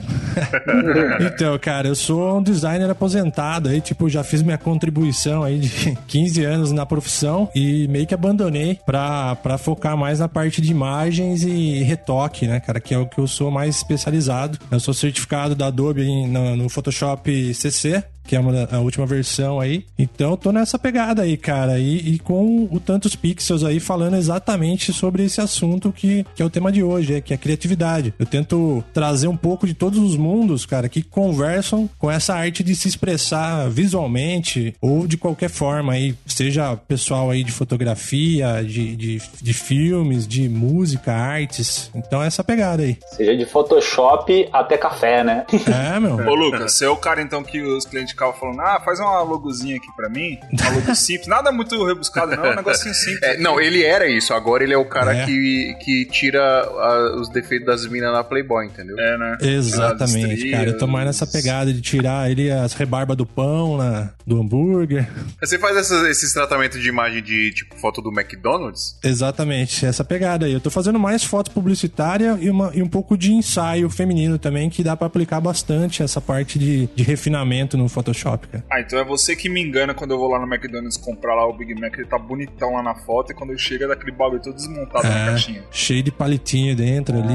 então, 1.20 1.58
cara, 1.58 1.88
eu 1.88 1.94
sou 1.94 2.38
um 2.38 2.42
designer 2.42 2.88
aposentado 2.88 3.68
aí, 3.68 3.80
tipo, 3.80 4.08
já 4.08 4.22
fiz 4.22 4.42
minha 4.42 4.58
contribuição 4.58 5.42
aí 5.42 5.58
de 5.58 5.96
15 6.06 6.44
anos 6.44 6.72
na 6.72 6.86
profissão 6.86 7.25
e 7.54 7.86
meio 7.88 8.06
que 8.06 8.14
abandonei 8.14 8.78
pra, 8.86 9.36
pra 9.36 9.58
focar 9.58 9.96
mais 9.96 10.18
na 10.18 10.28
parte 10.28 10.60
de 10.60 10.70
imagens 10.70 11.42
e 11.42 11.82
retoque, 11.82 12.46
né, 12.46 12.60
cara, 12.60 12.80
que 12.80 12.94
é 12.94 12.98
o 12.98 13.06
que 13.06 13.18
eu 13.18 13.26
sou 13.26 13.50
mais 13.50 13.76
especializado. 13.76 14.58
Eu 14.70 14.80
sou 14.80 14.94
certificado 14.94 15.54
da 15.54 15.66
Adobe 15.66 16.04
no, 16.26 16.56
no 16.56 16.68
Photoshop 16.68 17.54
CC, 17.54 18.02
que 18.26 18.36
é 18.36 18.40
uma, 18.40 18.68
a 18.70 18.78
última 18.78 19.06
versão 19.06 19.60
aí. 19.60 19.84
Então 19.98 20.30
eu 20.30 20.36
tô 20.36 20.52
nessa 20.52 20.78
pegada 20.78 21.22
aí, 21.22 21.36
cara. 21.36 21.78
E, 21.78 22.14
e, 22.14 22.18
com 22.18 22.68
o 22.70 22.80
Tantos 22.80 23.14
Pixels 23.14 23.64
aí 23.64 23.80
falando 23.80 24.16
exatamente 24.16 24.92
sobre 24.92 25.24
esse 25.24 25.40
assunto 25.40 25.92
que, 25.92 26.24
que 26.34 26.42
é 26.42 26.44
o 26.44 26.50
tema 26.50 26.72
de 26.72 26.82
hoje, 26.82 27.14
é, 27.14 27.20
que 27.20 27.32
é 27.32 27.36
criatividade. 27.36 28.14
Eu 28.18 28.26
tento 28.26 28.84
trazer 28.92 29.28
um 29.28 29.36
pouco 29.36 29.66
de 29.66 29.74
todos 29.74 29.98
os 29.98 30.16
mundos, 30.16 30.66
cara, 30.66 30.88
que 30.88 31.02
conversam 31.02 31.88
com 31.98 32.10
essa 32.10 32.34
arte 32.34 32.62
de 32.62 32.74
se 32.74 32.88
expressar 32.88 33.68
visualmente 33.70 34.74
ou 34.80 35.06
de 35.06 35.16
qualquer 35.16 35.50
forma 35.50 35.92
aí, 35.92 36.14
seja 36.26 36.76
pessoal 36.76 37.30
aí 37.30 37.44
de 37.44 37.52
fotografia, 37.52 38.62
de, 38.64 38.96
de, 38.96 39.22
de 39.40 39.54
filmes, 39.54 40.26
de 40.26 40.48
música, 40.48 41.12
artes. 41.12 41.90
Então 41.94 42.22
é 42.22 42.26
essa 42.26 42.42
pegada 42.42 42.82
aí. 42.82 42.98
Seja 43.12 43.36
de 43.36 43.44
Photoshop 43.44 44.48
até 44.52 44.76
café, 44.76 45.22
né? 45.22 45.46
É, 45.66 46.00
meu. 46.00 46.14
Ô, 46.14 46.34
Lucas, 46.34 46.72
você 46.72 46.84
é 46.84 46.88
o 46.88 46.96
cara 46.96 47.20
então 47.20 47.42
que 47.42 47.60
os 47.60 47.84
clientes 47.84 48.14
ficava 48.16 48.32
falando, 48.32 48.60
ah, 48.60 48.80
faz 48.84 48.98
uma 48.98 49.22
logozinha 49.22 49.76
aqui 49.76 49.88
pra 49.94 50.08
mim, 50.08 50.38
uma 50.50 50.70
logo 50.70 50.94
simples, 50.96 51.28
nada 51.28 51.52
muito 51.52 51.84
rebuscado 51.84 52.34
não, 52.34 52.46
é 52.46 52.52
um 52.52 52.56
negocinho 52.56 52.94
simples. 52.96 53.22
É, 53.22 53.36
não, 53.38 53.60
ele 53.60 53.84
era 53.84 54.08
isso, 54.08 54.32
agora 54.32 54.64
ele 54.64 54.72
é 54.72 54.78
o 54.78 54.84
cara 54.84 55.14
é. 55.14 55.26
Que, 55.26 55.76
que 55.84 56.04
tira 56.06 56.40
a, 56.40 57.20
os 57.20 57.28
defeitos 57.28 57.66
das 57.66 57.86
minas 57.86 58.12
na 58.12 58.24
Playboy, 58.24 58.66
entendeu? 58.66 58.98
É, 58.98 59.18
né? 59.18 59.38
Exatamente, 59.42 60.34
estrias, 60.34 60.58
cara, 60.58 60.70
eu 60.70 60.78
tô 60.78 60.86
mais 60.86 61.06
nessa 61.06 61.26
pegada 61.26 61.72
de 61.72 61.80
tirar 61.80 62.30
ele 62.30 62.50
as 62.50 62.72
rebarbas 62.72 63.16
do 63.16 63.26
pão, 63.26 63.76
na, 63.76 64.10
do 64.26 64.40
hambúrguer. 64.40 65.08
Você 65.40 65.58
faz 65.58 65.76
essas, 65.76 66.08
esses 66.08 66.32
tratamentos 66.32 66.80
de 66.80 66.88
imagem 66.88 67.22
de, 67.22 67.52
tipo, 67.52 67.76
foto 67.76 68.00
do 68.00 68.10
McDonald's? 68.10 68.98
Exatamente, 69.04 69.84
essa 69.84 70.04
pegada 70.04 70.46
aí. 70.46 70.52
Eu 70.52 70.60
tô 70.60 70.70
fazendo 70.70 70.98
mais 70.98 71.22
foto 71.22 71.50
publicitária 71.50 72.38
e, 72.40 72.48
uma, 72.48 72.70
e 72.74 72.82
um 72.82 72.88
pouco 72.88 73.16
de 73.16 73.32
ensaio 73.32 73.90
feminino 73.90 74.38
também, 74.38 74.70
que 74.70 74.82
dá 74.82 74.96
para 74.96 75.06
aplicar 75.06 75.40
bastante 75.40 76.02
essa 76.02 76.20
parte 76.20 76.58
de, 76.58 76.88
de 76.94 77.02
refinamento 77.02 77.76
no 77.76 77.88
Photoshop, 78.06 78.46
cara. 78.48 78.64
Ah, 78.70 78.80
então 78.80 78.98
é 78.98 79.04
você 79.04 79.34
que 79.34 79.48
me 79.48 79.60
engana 79.60 79.94
quando 79.94 80.12
eu 80.12 80.18
vou 80.18 80.28
lá 80.28 80.38
no 80.38 80.46
McDonald's 80.52 80.96
comprar 80.96 81.34
lá 81.34 81.46
o 81.46 81.52
Big 81.52 81.74
Mac, 81.74 81.94
ele 81.94 82.06
tá 82.06 82.18
bonitão 82.18 82.74
lá 82.74 82.82
na 82.82 82.94
foto 82.94 83.32
e 83.32 83.34
quando 83.34 83.50
eu 83.50 83.58
chego 83.58 83.84
é 83.84 83.88
daquele 83.88 84.12
bagulho 84.12 84.40
todo 84.40 84.54
desmontado 84.54 85.06
é, 85.06 85.10
na 85.10 85.26
caixinha. 85.26 85.64
Cheio 85.70 86.02
de 86.02 86.12
palitinho 86.12 86.76
dentro 86.76 87.18
ali. 87.18 87.34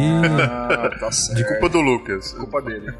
Ah, 0.49 0.89
tá 0.99 1.11
certo. 1.11 1.37
De 1.37 1.47
culpa 1.47 1.69
do 1.69 1.81
Lucas. 1.81 2.33
Culpa 2.33 2.61
dele. 2.61 2.93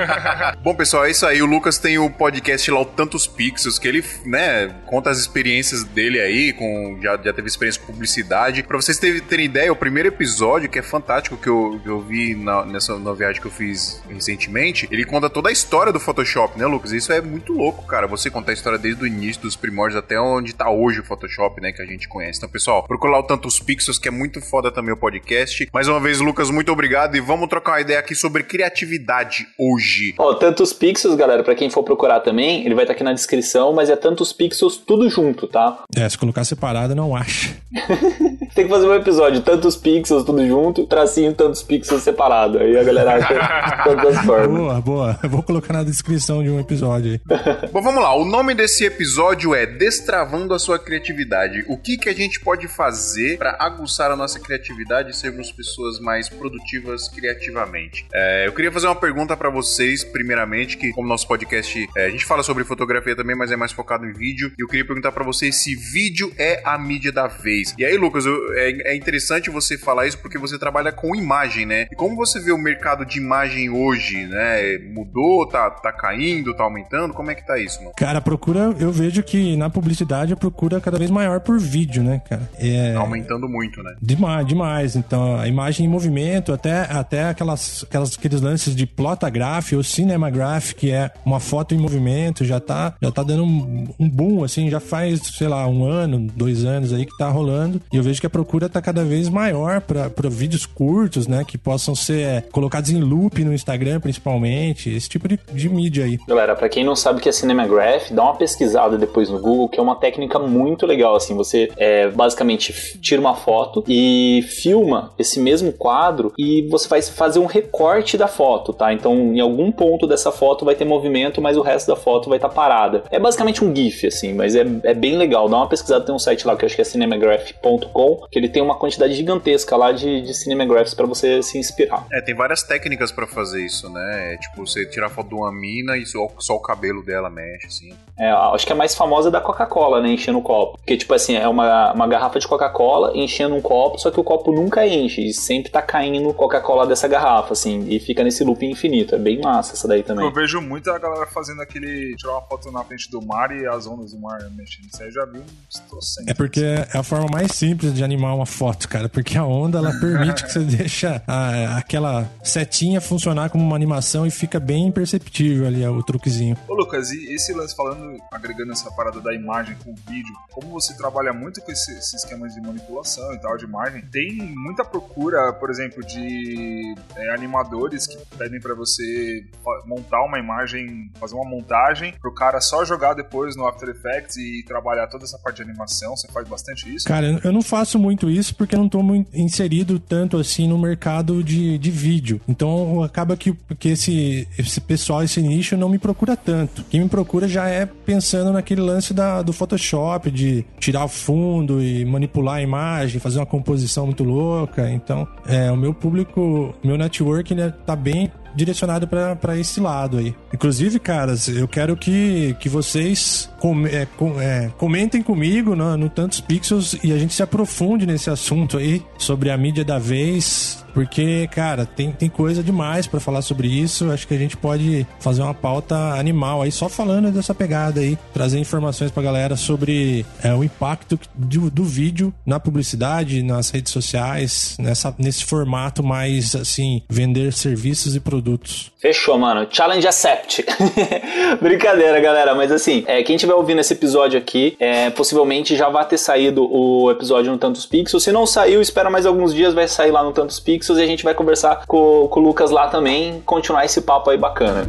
Bom, 0.62 0.74
pessoal, 0.74 1.04
é 1.04 1.10
isso 1.10 1.26
aí. 1.26 1.42
O 1.42 1.46
Lucas 1.46 1.78
tem 1.78 1.98
o 1.98 2.08
podcast 2.10 2.70
lá, 2.70 2.80
o 2.80 2.84
Tantos 2.84 3.26
Pixels, 3.26 3.78
que 3.78 3.88
ele, 3.88 4.04
né, 4.24 4.68
conta 4.86 5.10
as 5.10 5.18
experiências 5.18 5.84
dele 5.84 6.20
aí, 6.20 6.52
com 6.52 6.98
já, 7.02 7.16
já 7.16 7.32
teve 7.32 7.48
experiência 7.48 7.80
com 7.80 7.92
publicidade. 7.92 8.62
Pra 8.62 8.76
vocês 8.76 8.98
terem, 8.98 9.20
terem 9.20 9.46
ideia, 9.46 9.72
o 9.72 9.76
primeiro 9.76 10.08
episódio, 10.08 10.68
que 10.68 10.78
é 10.78 10.82
fantástico, 10.82 11.36
que 11.36 11.48
eu, 11.48 11.80
que 11.82 11.88
eu 11.88 12.00
vi 12.00 12.34
na, 12.34 12.64
nessa 12.64 12.98
na 12.98 13.12
viagem 13.12 13.40
que 13.40 13.46
eu 13.46 13.52
fiz 13.52 14.02
recentemente, 14.08 14.88
ele 14.90 15.04
conta 15.04 15.28
toda 15.28 15.48
a 15.48 15.52
história 15.52 15.92
do 15.92 16.00
Photoshop, 16.00 16.58
né, 16.58 16.66
Lucas? 16.66 16.92
Isso 16.92 17.09
é 17.14 17.20
muito 17.20 17.52
louco, 17.52 17.86
cara. 17.86 18.06
Você 18.06 18.30
contar 18.30 18.52
a 18.52 18.54
história 18.54 18.78
desde 18.78 19.02
o 19.02 19.06
início, 19.06 19.42
dos 19.42 19.56
primórdios 19.56 19.98
até 19.98 20.20
onde 20.20 20.54
tá 20.54 20.70
hoje 20.70 21.00
o 21.00 21.04
Photoshop, 21.04 21.60
né? 21.60 21.72
Que 21.72 21.82
a 21.82 21.86
gente 21.86 22.08
conhece. 22.08 22.38
Então, 22.38 22.48
pessoal, 22.48 22.82
procura 22.84 23.12
lá 23.12 23.20
o 23.20 23.22
Tantos 23.22 23.58
Pixels, 23.58 23.98
que 23.98 24.08
é 24.08 24.10
muito 24.10 24.40
foda 24.40 24.70
também 24.70 24.92
o 24.92 24.96
podcast. 24.96 25.68
Mais 25.72 25.88
uma 25.88 26.00
vez, 26.00 26.20
Lucas, 26.20 26.50
muito 26.50 26.72
obrigado 26.72 27.16
e 27.16 27.20
vamos 27.20 27.48
trocar 27.48 27.72
uma 27.72 27.80
ideia 27.80 27.98
aqui 27.98 28.14
sobre 28.14 28.42
criatividade 28.42 29.46
hoje. 29.58 30.14
Ó, 30.18 30.30
oh, 30.30 30.34
Tantos 30.34 30.72
Pixels, 30.72 31.16
galera, 31.16 31.42
para 31.42 31.54
quem 31.54 31.70
for 31.70 31.82
procurar 31.82 32.20
também, 32.20 32.64
ele 32.64 32.74
vai 32.74 32.84
estar 32.84 32.94
tá 32.94 32.96
aqui 32.96 33.04
na 33.04 33.12
descrição, 33.12 33.72
mas 33.72 33.90
é 33.90 33.96
Tantos 33.96 34.32
Pixels 34.32 34.76
tudo 34.76 35.08
junto, 35.08 35.46
tá? 35.46 35.84
É, 35.94 36.08
se 36.08 36.16
colocar 36.18 36.44
separado, 36.44 36.94
não 36.94 37.14
acha. 37.14 37.56
Tem 38.54 38.64
que 38.64 38.70
fazer 38.70 38.88
um 38.88 38.94
episódio, 38.94 39.40
tantos 39.42 39.76
pixels 39.76 40.24
tudo 40.24 40.44
junto, 40.46 40.86
tracinho, 40.86 41.32
tantos 41.32 41.62
pixels 41.62 42.02
separado. 42.02 42.58
Aí 42.58 42.76
a 42.76 42.82
galera 42.82 43.14
acha 43.14 44.22
formas. 44.26 44.48
Boa, 44.48 44.80
boa. 44.80 45.18
Eu 45.22 45.30
vou 45.30 45.42
colocar 45.42 45.72
na 45.72 45.84
descrição 45.84 46.42
de 46.42 46.50
um 46.50 46.58
episódio 47.00 47.12
aí. 47.12 47.68
Bom, 47.72 47.82
vamos 47.82 48.02
lá. 48.02 48.14
O 48.14 48.24
nome 48.24 48.54
desse 48.54 48.84
episódio 48.84 49.54
é 49.54 49.66
Destravando 49.66 50.54
a 50.54 50.58
Sua 50.58 50.78
Criatividade. 50.78 51.64
O 51.68 51.76
que, 51.76 51.96
que 51.96 52.08
a 52.08 52.14
gente 52.14 52.40
pode 52.40 52.68
fazer 52.68 53.38
para 53.38 53.56
aguçar 53.58 54.10
a 54.10 54.16
nossa 54.16 54.38
criatividade 54.38 55.10
e 55.10 55.14
sermos 55.14 55.50
pessoas 55.50 55.98
mais 55.98 56.28
produtivas 56.28 57.08
criativamente? 57.08 58.06
É, 58.12 58.46
eu 58.46 58.52
queria 58.52 58.70
fazer 58.70 58.86
uma 58.86 58.96
pergunta 58.96 59.36
para 59.36 59.50
vocês, 59.50 60.04
primeiramente, 60.04 60.76
que 60.76 60.92
como 60.92 61.08
nosso 61.08 61.26
podcast, 61.26 61.88
é, 61.96 62.06
a 62.06 62.10
gente 62.10 62.24
fala 62.24 62.42
sobre 62.42 62.64
fotografia 62.64 63.16
também, 63.16 63.36
mas 63.36 63.50
é 63.50 63.56
mais 63.56 63.72
focado 63.72 64.04
em 64.04 64.12
vídeo. 64.12 64.52
E 64.58 64.62
eu 64.62 64.68
queria 64.68 64.84
perguntar 64.84 65.12
para 65.12 65.24
vocês 65.24 65.56
se 65.56 65.74
vídeo 65.74 66.32
é 66.38 66.60
a 66.64 66.78
mídia 66.78 67.12
da 67.12 67.26
vez. 67.26 67.74
E 67.78 67.84
aí, 67.84 67.96
Lucas, 67.96 68.26
eu, 68.26 68.52
é, 68.54 68.92
é 68.92 68.96
interessante 68.96 69.50
você 69.50 69.78
falar 69.78 70.06
isso 70.06 70.18
porque 70.18 70.38
você 70.38 70.58
trabalha 70.58 70.92
com 70.92 71.14
imagem, 71.14 71.66
né? 71.66 71.86
E 71.90 71.96
como 71.96 72.16
você 72.16 72.40
vê 72.40 72.52
o 72.52 72.58
mercado 72.58 73.04
de 73.04 73.18
imagem 73.18 73.70
hoje, 73.70 74.26
né? 74.26 74.78
Mudou, 74.78 75.46
tá, 75.46 75.70
tá 75.70 75.92
caindo, 75.92 76.54
tá 76.54 76.64
aumentando? 76.64 76.89
Como 77.14 77.30
é 77.30 77.34
que 77.34 77.46
tá 77.46 77.58
isso, 77.58 77.78
mano? 77.78 77.92
Cara, 77.96 78.18
a 78.18 78.22
procura, 78.22 78.74
eu 78.78 78.90
vejo 78.90 79.22
que 79.22 79.56
na 79.56 79.70
publicidade 79.70 80.32
a 80.32 80.36
procura 80.36 80.78
é 80.78 80.80
cada 80.80 80.98
vez 80.98 81.10
maior 81.10 81.40
por 81.40 81.58
vídeo, 81.58 82.02
né, 82.02 82.20
cara? 82.28 82.48
É... 82.58 82.94
Tá 82.94 83.00
aumentando 83.00 83.48
muito, 83.48 83.82
né? 83.82 83.94
Demais, 84.00 84.46
demais. 84.46 84.96
Então, 84.96 85.38
a 85.38 85.46
imagem 85.46 85.86
em 85.86 85.88
movimento, 85.88 86.52
até, 86.52 86.82
até 86.90 87.24
aquelas, 87.24 87.84
aquelas, 87.84 88.18
aqueles 88.18 88.40
lances 88.40 88.74
de 88.74 88.86
plotograph 88.86 89.72
ou 89.72 89.82
cinemagraph, 89.82 90.72
que 90.72 90.90
é 90.90 91.10
uma 91.24 91.40
foto 91.40 91.74
em 91.74 91.78
movimento, 91.78 92.44
já 92.44 92.58
tá, 92.58 92.94
já 93.00 93.10
tá 93.10 93.22
dando 93.22 93.44
um, 93.44 93.88
um 93.98 94.08
boom, 94.08 94.44
assim, 94.44 94.68
já 94.68 94.80
faz, 94.80 95.20
sei 95.20 95.48
lá, 95.48 95.66
um 95.66 95.84
ano, 95.84 96.26
dois 96.34 96.64
anos 96.64 96.92
aí 96.92 97.06
que 97.06 97.16
tá 97.16 97.28
rolando. 97.28 97.80
E 97.92 97.96
eu 97.96 98.02
vejo 98.02 98.20
que 98.20 98.26
a 98.26 98.30
procura 98.30 98.68
tá 98.68 98.80
cada 98.82 99.04
vez 99.04 99.28
maior 99.28 99.80
para 99.80 100.28
vídeos 100.28 100.66
curtos, 100.66 101.26
né? 101.26 101.44
Que 101.46 101.56
possam 101.56 101.94
ser 101.94 102.20
é, 102.20 102.40
colocados 102.40 102.90
em 102.90 103.00
loop 103.00 103.44
no 103.44 103.52
Instagram, 103.52 104.00
principalmente. 104.00 104.90
Esse 104.90 105.08
tipo 105.08 105.28
de, 105.28 105.38
de 105.52 105.68
mídia 105.68 106.04
aí. 106.04 106.18
Galera, 106.26 106.54
para 106.56 106.68
quem 106.68 106.79
não 106.84 106.96
sabe 106.96 107.18
o 107.18 107.22
que 107.22 107.28
é 107.28 107.32
Cinemagraph, 107.32 108.10
dá 108.10 108.22
uma 108.24 108.36
pesquisada 108.36 108.96
depois 108.96 109.28
no 109.28 109.40
Google, 109.40 109.68
que 109.68 109.78
é 109.78 109.82
uma 109.82 109.96
técnica 109.96 110.38
muito 110.38 110.86
legal. 110.86 111.16
Assim, 111.16 111.34
você 111.34 111.70
é, 111.76 112.08
basicamente 112.08 112.98
tira 113.00 113.20
uma 113.20 113.34
foto 113.34 113.84
e 113.88 114.42
filma 114.48 115.12
esse 115.18 115.40
mesmo 115.40 115.72
quadro 115.72 116.32
e 116.38 116.66
você 116.68 116.88
vai 116.88 117.02
fazer 117.02 117.38
um 117.38 117.46
recorte 117.46 118.16
da 118.16 118.28
foto, 118.28 118.72
tá? 118.72 118.92
Então, 118.92 119.14
em 119.34 119.40
algum 119.40 119.70
ponto 119.72 120.06
dessa 120.06 120.32
foto 120.32 120.64
vai 120.64 120.74
ter 120.74 120.84
movimento, 120.84 121.40
mas 121.40 121.56
o 121.56 121.62
resto 121.62 121.88
da 121.88 121.96
foto 121.96 122.28
vai 122.28 122.38
estar 122.38 122.48
tá 122.48 122.54
parada. 122.54 123.02
É 123.10 123.18
basicamente 123.18 123.64
um 123.64 123.74
GIF, 123.74 124.06
assim, 124.06 124.32
mas 124.32 124.54
é, 124.54 124.64
é 124.84 124.94
bem 124.94 125.16
legal. 125.16 125.48
Dá 125.48 125.56
uma 125.56 125.68
pesquisada, 125.68 126.04
tem 126.04 126.14
um 126.14 126.18
site 126.18 126.46
lá 126.46 126.56
que 126.56 126.64
eu 126.64 126.66
acho 126.66 126.76
que 126.76 126.82
é 126.82 126.84
cinemagraph.com, 126.84 128.26
que 128.30 128.38
ele 128.38 128.48
tem 128.48 128.62
uma 128.62 128.78
quantidade 128.78 129.14
gigantesca 129.14 129.76
lá 129.76 129.92
de, 129.92 130.22
de 130.22 130.34
cinemagraphs 130.34 130.94
para 130.94 131.06
você 131.06 131.42
se 131.42 131.58
inspirar. 131.58 132.06
É, 132.12 132.20
tem 132.20 132.34
várias 132.34 132.62
técnicas 132.62 133.12
para 133.12 133.26
fazer 133.26 133.64
isso, 133.64 133.88
né? 133.90 134.34
É, 134.34 134.36
tipo, 134.36 134.66
você 134.66 134.86
tirar 134.86 135.10
foto 135.10 135.28
de 135.28 135.34
uma 135.34 135.52
mina 135.52 135.96
e 135.96 136.06
só, 136.06 136.28
só 136.38 136.58
o 136.60 136.62
cabelo 136.62 137.02
dela 137.02 137.28
mexe, 137.28 137.66
assim. 137.66 137.92
É, 138.18 138.30
acho 138.30 138.66
que 138.66 138.72
a 138.72 138.76
mais 138.76 138.94
famosa 138.94 139.28
é 139.28 139.32
da 139.32 139.40
Coca-Cola, 139.40 140.00
né? 140.00 140.10
Enchendo 140.10 140.38
o 140.38 140.42
copo. 140.42 140.76
Porque, 140.78 140.96
tipo 140.96 141.12
assim, 141.14 141.34
é 141.34 141.48
uma, 141.48 141.92
uma 141.92 142.06
garrafa 142.06 142.38
de 142.38 142.46
Coca-Cola 142.46 143.16
enchendo 143.16 143.54
um 143.54 143.60
copo, 143.60 143.98
só 143.98 144.10
que 144.10 144.20
o 144.20 144.24
copo 144.24 144.52
nunca 144.52 144.86
enche. 144.86 145.26
E 145.26 145.32
sempre 145.32 145.70
tá 145.70 145.82
caindo 145.82 146.32
Coca-Cola 146.34 146.86
dessa 146.86 147.08
garrafa, 147.08 147.52
assim. 147.52 147.86
E 147.88 147.98
fica 147.98 148.22
nesse 148.22 148.44
loop 148.44 148.64
infinito. 148.64 149.14
É 149.14 149.18
bem 149.18 149.40
massa 149.40 149.74
essa 149.74 149.88
daí 149.88 150.02
também. 150.02 150.24
Eu 150.24 150.32
vejo 150.32 150.60
muito 150.60 150.90
a 150.90 150.98
galera 150.98 151.26
fazendo 151.26 151.62
aquele. 151.62 152.14
tirar 152.16 152.32
uma 152.32 152.42
foto 152.42 152.70
na 152.70 152.84
frente 152.84 153.10
do 153.10 153.22
mar 153.22 153.50
e 153.50 153.66
as 153.66 153.86
ondas 153.86 154.12
do 154.12 154.20
mar 154.20 154.38
mexendo. 154.54 154.86
Isso 154.92 155.02
aí 155.02 155.08
eu 155.08 155.12
já 155.12 155.24
vi 155.24 155.38
uns 155.38 156.16
É 156.26 156.34
porque 156.34 156.60
é 156.60 156.98
a 156.98 157.02
forma 157.02 157.26
mais 157.30 157.52
simples 157.52 157.94
de 157.94 158.04
animar 158.04 158.34
uma 158.34 158.46
foto, 158.46 158.88
cara. 158.88 159.08
Porque 159.08 159.36
a 159.38 159.44
onda, 159.44 159.78
ela 159.78 159.92
permite 160.00 160.44
que 160.44 160.52
você 160.52 160.60
deixa 160.60 161.22
a, 161.26 161.78
aquela 161.78 162.28
setinha 162.42 163.00
funcionar 163.00 163.50
como 163.50 163.64
uma 163.64 163.76
animação 163.76 164.26
e 164.26 164.30
fica 164.30 164.60
bem 164.60 164.86
imperceptível 164.86 165.66
ali 165.66 165.86
o 165.86 166.02
truquezinho. 166.02 166.49
Ô, 166.68 166.74
Lucas, 166.74 167.10
e 167.10 167.34
esse 167.34 167.52
lance 167.52 167.74
falando 167.74 168.20
agregando 168.30 168.72
essa 168.72 168.90
parada 168.90 169.20
da 169.20 169.34
imagem 169.34 169.76
com 169.84 169.90
o 169.92 169.94
vídeo, 170.08 170.34
como 170.50 170.70
você 170.70 170.96
trabalha 170.96 171.32
muito 171.32 171.60
com 171.60 171.70
esses 171.70 172.12
esquemas 172.12 172.54
de 172.54 172.60
manipulação 172.60 173.32
e 173.34 173.38
tal, 173.38 173.56
de 173.56 173.64
imagem, 173.64 174.02
tem 174.10 174.36
muita 174.56 174.84
procura, 174.84 175.52
por 175.52 175.70
exemplo, 175.70 176.04
de 176.04 176.94
é, 177.16 177.34
animadores 177.34 178.06
que 178.06 178.16
pedem 178.36 178.60
para 178.60 178.74
você 178.74 179.44
montar 179.86 180.22
uma 180.24 180.38
imagem, 180.38 181.10
fazer 181.18 181.34
uma 181.34 181.48
montagem, 181.48 182.14
pro 182.20 182.32
cara 182.32 182.60
só 182.60 182.84
jogar 182.84 183.14
depois 183.14 183.56
no 183.56 183.66
After 183.66 183.88
Effects 183.88 184.36
e 184.36 184.64
trabalhar 184.66 185.06
toda 185.08 185.24
essa 185.24 185.38
parte 185.38 185.56
de 185.56 185.62
animação. 185.62 186.16
Você 186.16 186.28
faz 186.28 186.48
bastante 186.48 186.92
isso? 186.92 187.06
Cara, 187.06 187.40
eu 187.42 187.52
não 187.52 187.62
faço 187.62 187.98
muito 187.98 188.30
isso 188.30 188.54
porque 188.54 188.74
eu 188.74 188.78
não 188.78 188.88
tô 188.88 189.02
muito 189.02 189.36
inserido 189.36 189.98
tanto 189.98 190.36
assim 190.36 190.68
no 190.68 190.78
mercado 190.78 191.42
de, 191.42 191.78
de 191.78 191.90
vídeo. 191.90 192.40
Então 192.48 193.02
acaba 193.02 193.36
que, 193.36 193.52
que 193.78 193.90
esse, 193.90 194.48
esse 194.58 194.80
pessoal, 194.80 195.22
esse 195.22 195.40
nicho, 195.42 195.76
não 195.76 195.88
me 195.88 195.98
procura 195.98 196.36
tanto. 196.44 196.84
Quem 196.90 197.00
me 197.00 197.08
procura 197.08 197.46
já 197.48 197.68
é 197.68 197.86
pensando 197.86 198.52
naquele 198.52 198.80
lance 198.80 199.12
da, 199.14 199.42
do 199.42 199.52
Photoshop, 199.52 200.30
de 200.30 200.64
tirar 200.78 201.04
o 201.04 201.08
fundo 201.08 201.82
e 201.82 202.04
manipular 202.04 202.56
a 202.56 202.62
imagem, 202.62 203.20
fazer 203.20 203.38
uma 203.38 203.46
composição 203.46 204.06
muito 204.06 204.24
louca. 204.24 204.90
Então, 204.90 205.26
é, 205.46 205.70
o 205.70 205.76
meu 205.76 205.94
público, 205.94 206.74
meu 206.82 206.96
network, 206.96 207.52
ele 207.52 207.70
tá 207.86 207.94
bem 207.94 208.30
direcionado 208.54 209.06
para 209.06 209.58
esse 209.58 209.80
lado 209.80 210.18
aí. 210.18 210.34
Inclusive, 210.52 210.98
caras, 210.98 211.48
eu 211.48 211.68
quero 211.68 211.96
que, 211.96 212.56
que 212.60 212.68
vocês 212.68 213.48
com, 213.58 213.86
é, 213.86 214.06
com, 214.16 214.40
é, 214.40 214.70
comentem 214.76 215.22
comigo 215.22 215.76
no, 215.76 215.96
no 215.96 216.08
Tantos 216.08 216.40
Pixels 216.40 216.96
e 217.02 217.12
a 217.12 217.18
gente 217.18 217.34
se 217.34 217.42
aprofunde 217.42 218.06
nesse 218.06 218.30
assunto 218.30 218.76
aí 218.76 219.02
sobre 219.18 219.50
a 219.50 219.56
mídia 219.56 219.84
da 219.84 219.98
vez, 219.98 220.84
porque, 220.92 221.48
cara, 221.48 221.86
tem, 221.86 222.12
tem 222.12 222.28
coisa 222.28 222.62
demais 222.62 223.06
para 223.06 223.20
falar 223.20 223.42
sobre 223.42 223.68
isso. 223.68 224.10
Acho 224.10 224.26
que 224.26 224.34
a 224.34 224.38
gente 224.38 224.56
pode 224.56 225.06
fazer 225.18 225.42
uma 225.42 225.54
pauta 225.54 225.96
animal 226.18 226.62
aí, 226.62 226.72
só 226.72 226.88
falando 226.88 227.30
dessa 227.30 227.54
pegada 227.54 228.00
aí, 228.00 228.18
trazer 228.32 228.58
informações 228.58 229.10
pra 229.10 229.22
galera 229.22 229.56
sobre 229.56 230.24
é, 230.42 230.52
o 230.52 230.64
impacto 230.64 231.18
do, 231.34 231.70
do 231.70 231.84
vídeo 231.84 232.32
na 232.44 232.58
publicidade, 232.58 233.42
nas 233.42 233.70
redes 233.70 233.92
sociais, 233.92 234.76
nessa, 234.78 235.14
nesse 235.18 235.44
formato 235.44 236.02
mais 236.02 236.54
assim, 236.54 237.02
vender 237.08 237.52
serviços 237.52 238.16
e 238.16 238.20
produtos. 238.20 238.90
Fechou, 238.98 239.38
mano. 239.38 239.66
Challenge 239.70 240.06
accept. 240.06 240.64
Brincadeira, 241.60 242.20
galera. 242.20 242.54
Mas 242.54 242.70
assim, 242.70 243.04
é, 243.06 243.22
quem 243.22 243.36
estiver 243.36 243.54
ouvindo 243.54 243.80
esse 243.80 243.94
episódio 243.94 244.38
aqui, 244.38 244.76
é, 244.78 245.08
possivelmente 245.10 245.76
já 245.76 245.88
vai 245.88 246.06
ter 246.06 246.18
saído 246.18 246.68
o 246.70 247.10
episódio 247.10 247.50
no 247.50 247.58
Tantos 247.58 247.86
Pixels. 247.86 248.22
Se 248.22 248.32
não 248.32 248.46
saiu, 248.46 248.80
espera 248.82 249.08
mais 249.08 249.24
alguns 249.24 249.54
dias, 249.54 249.72
vai 249.72 249.88
sair 249.88 250.10
lá 250.10 250.22
no 250.22 250.32
Tantos 250.32 250.60
Pixels 250.60 250.79
e 250.88 251.02
a 251.02 251.06
gente 251.06 251.24
vai 251.24 251.34
conversar 251.34 251.84
com, 251.86 252.28
com 252.28 252.40
o 252.40 252.42
Lucas 252.42 252.70
lá 252.70 252.88
também, 252.88 253.40
continuar 253.44 253.84
esse 253.84 254.00
papo 254.00 254.30
aí 254.30 254.38
bacana. 254.38 254.86